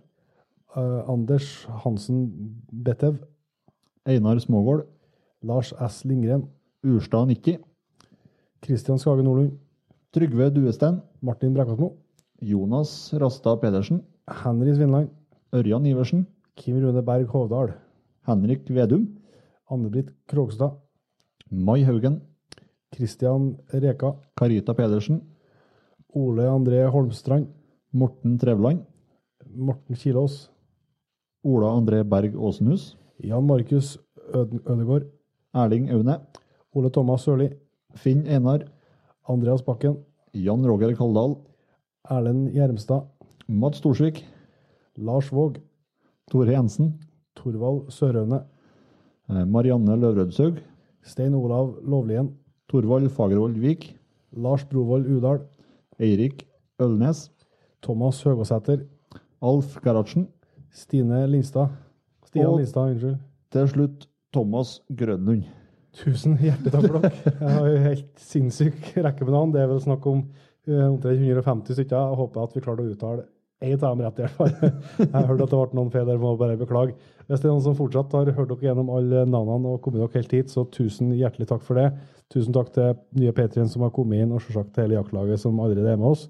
eh, 0.76 1.10
Anders 1.10 1.64
Hansen 1.64 2.32
Bettev, 2.72 3.14
Einar 4.06 4.38
Smågård, 4.38 4.86
Lars 5.42 5.72
S. 5.90 6.04
Lindgren, 6.04 6.48
Urstad 6.84 7.26
Nikki, 7.26 7.58
Kristian 8.62 8.98
Skage 8.98 9.22
Nordlund, 9.22 9.58
Trygve 10.12 10.50
Duestein, 10.54 11.02
Martin 11.22 11.54
Brekkasmo, 11.54 11.92
Jonas 12.40 13.12
Rastad 13.12 13.60
Pedersen, 13.60 14.02
Henry 14.26 14.74
Svinland, 14.74 15.10
Ørjan 15.54 15.86
Iversen, 15.86 16.26
Kim 16.56 16.80
Rune 16.82 17.02
Berg 17.02 17.26
Hovdal, 17.26 17.74
Henrik 18.26 18.68
Vedum, 18.70 19.06
Anne-Britt 19.70 20.10
Krogstad, 20.26 20.72
Mai 21.50 21.84
Haugen, 21.84 22.20
Kristian 22.92 23.56
Reka, 23.72 24.14
Karita 24.36 24.74
Pedersen, 24.74 25.22
Ole 26.14 26.48
André 26.48 26.86
Holmstrand, 26.88 27.46
Morten 27.92 28.38
Trevland, 28.38 28.84
Morten 29.54 29.96
Kilås, 29.96 30.50
Ola 31.44 31.70
André 31.72 32.02
Berg 32.04 32.34
Åsenhus, 32.36 32.96
Jan 33.18 33.46
Markus 33.46 33.98
Ød- 34.34 34.60
Ødegård, 34.66 35.06
Erling 35.54 35.90
Aune, 35.90 36.18
Ole 36.74 36.90
Thomas 36.90 37.22
Sørli, 37.24 37.48
Finn 37.94 38.26
Einar, 38.26 38.66
Andreas 39.28 39.62
Bakken, 39.62 39.96
Jan 40.34 40.66
Roger 40.66 40.94
Kaldal, 40.96 41.36
Erlend 42.10 42.50
Gjermstad, 42.52 43.06
Mats 43.48 43.78
Storsvik, 43.78 44.24
Lars 44.96 45.32
Våg, 45.32 45.56
Tore 46.30 46.52
Jensen, 46.52 46.92
Torvald 47.36 47.88
Sørøvne, 47.90 48.42
eh, 49.30 49.44
Marianne 49.46 49.96
Løvrødshaug, 49.96 50.58
Stein 51.02 51.34
Olav 51.34 51.78
Lovlien, 51.82 52.34
Torvald 52.68 53.08
Fagervold 53.08 53.56
Vik, 53.58 53.94
Lars 54.36 54.64
Brovold 54.64 55.06
Udal, 55.08 55.40
Eirik 55.98 56.44
Ølnes, 56.80 57.30
Thomas 57.82 58.22
Høgåsæter, 58.26 58.82
Alf 59.42 59.76
Gerhardsen, 59.84 60.26
Stine 60.74 61.24
Lindstad, 61.30 61.68
Stian 62.26 62.46
Og- 62.50 62.58
Linstad, 62.60 62.90
unnskyld. 62.92 63.18
til 63.52 63.68
slutt 63.68 64.06
Thomas 64.34 64.80
Grønlund. 64.94 65.44
Tusen 65.98 66.36
hjertelig 66.38 66.70
takk 66.74 66.84
for 66.86 66.98
dere. 67.00 67.12
Jeg 67.40 67.48
har 67.54 67.66
jo 67.70 67.78
helt 67.86 68.20
sinnssyk 68.20 68.92
rekke 69.06 69.24
med 69.24 69.32
navn. 69.34 69.52
Det 69.54 69.62
er 69.62 69.70
vel 69.70 69.80
snakk 69.80 70.04
om 70.06 70.18
eh, 70.68 70.84
omtrent 70.84 71.18
150 71.24 71.74
stykker. 71.78 71.96
Jeg 71.96 72.18
håper 72.20 72.42
at 72.44 72.54
vi 72.54 72.60
klarte 72.60 72.84
å 72.84 72.92
uttale 72.92 73.24
ett 73.60 73.82
av 73.82 73.96
dem 73.96 74.04
rett, 74.06 74.18
i 74.20 74.22
hvert 74.22 74.36
fall. 74.38 74.52
Jeg 75.00 75.08
har 75.14 75.24
hørt 75.26 75.40
at 75.42 75.50
det 75.50 75.58
ble 75.58 75.78
noen 75.80 75.88
feil 75.90 76.04
der, 76.06 76.18
må 76.22 76.36
bare 76.38 76.58
beklage. 76.60 76.92
Hvis 77.26 77.40
det 77.42 77.48
er 77.48 77.54
noen 77.56 77.64
som 77.64 77.74
fortsatt 77.74 78.12
har 78.14 78.28
hørt 78.36 78.52
dere 78.52 78.68
gjennom 78.68 78.92
alle 78.94 79.24
navnene 79.26 79.72
og 79.72 79.80
kommet 79.82 79.98
dere 80.04 80.20
helt 80.20 80.34
hit, 80.36 80.52
så 80.52 80.62
tusen 80.70 81.10
hjertelig 81.16 81.48
takk 81.50 81.64
for 81.66 81.80
det. 81.80 81.88
Tusen 82.30 82.54
takk 82.54 82.70
til 82.76 82.92
nye 83.18 83.32
Patrion 83.34 83.66
som 83.72 83.82
har 83.82 83.90
kommet 83.96 84.20
inn, 84.22 84.30
og 84.36 84.44
selvsagt 84.44 84.70
til 84.76 84.84
hele 84.86 85.00
jaktlaget 85.00 85.40
som 85.42 85.58
allerede 85.64 85.90
er 85.90 85.98
med 85.98 86.12
oss. 86.12 86.28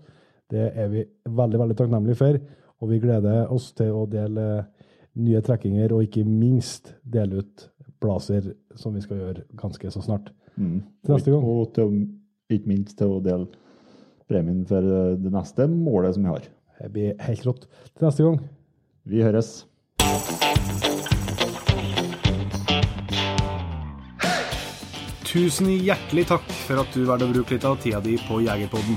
Det 0.49 0.71
er 0.73 0.89
vi 0.93 1.05
veldig, 1.29 1.61
veldig 1.61 1.77
takknemlige 1.77 2.19
for. 2.19 2.39
Og 2.79 2.93
vi 2.93 3.01
gleder 3.03 3.51
oss 3.53 3.73
til 3.77 3.93
å 3.93 4.07
dele 4.09 4.47
nye 5.19 5.41
trekkinger, 5.45 5.93
og 5.93 6.07
ikke 6.07 6.25
minst 6.25 6.95
dele 7.03 7.43
ut 7.43 7.69
blazer, 7.99 8.53
som 8.79 8.95
vi 8.95 9.03
skal 9.03 9.19
gjøre 9.21 9.47
ganske 9.59 9.91
så 9.91 10.03
snart. 10.05 10.31
Mm. 10.57 10.83
Til 11.05 11.15
neste 11.15 11.35
gang. 11.35 11.45
Og 11.45 11.73
til, 11.75 12.05
ikke 12.51 12.71
minst 12.71 12.97
til 12.99 13.17
å 13.17 13.23
dele 13.25 13.49
premien 14.29 14.65
for 14.69 14.85
eh, 14.85 15.17
det 15.21 15.33
neste 15.35 15.67
målet 15.71 16.17
som 16.17 16.29
vi 16.29 16.37
har. 16.37 16.47
Det 16.79 16.93
blir 16.95 17.19
helt 17.27 17.49
rått. 17.49 17.67
Til 17.97 18.09
neste 18.09 18.29
gang. 18.29 18.41
Vi 19.09 19.25
høres. 19.25 19.65
Tusen 25.29 25.69
hjertelig 25.85 26.25
takk 26.31 26.47
for 26.65 26.81
at 26.81 26.95
du 26.97 27.03
valgte 27.05 27.27
å 27.29 27.33
bruke 27.35 27.57
litt 27.57 27.67
av 27.69 27.77
tida 27.83 28.01
di 28.05 28.17
på 28.25 28.41
Jegerpodden. 28.47 28.97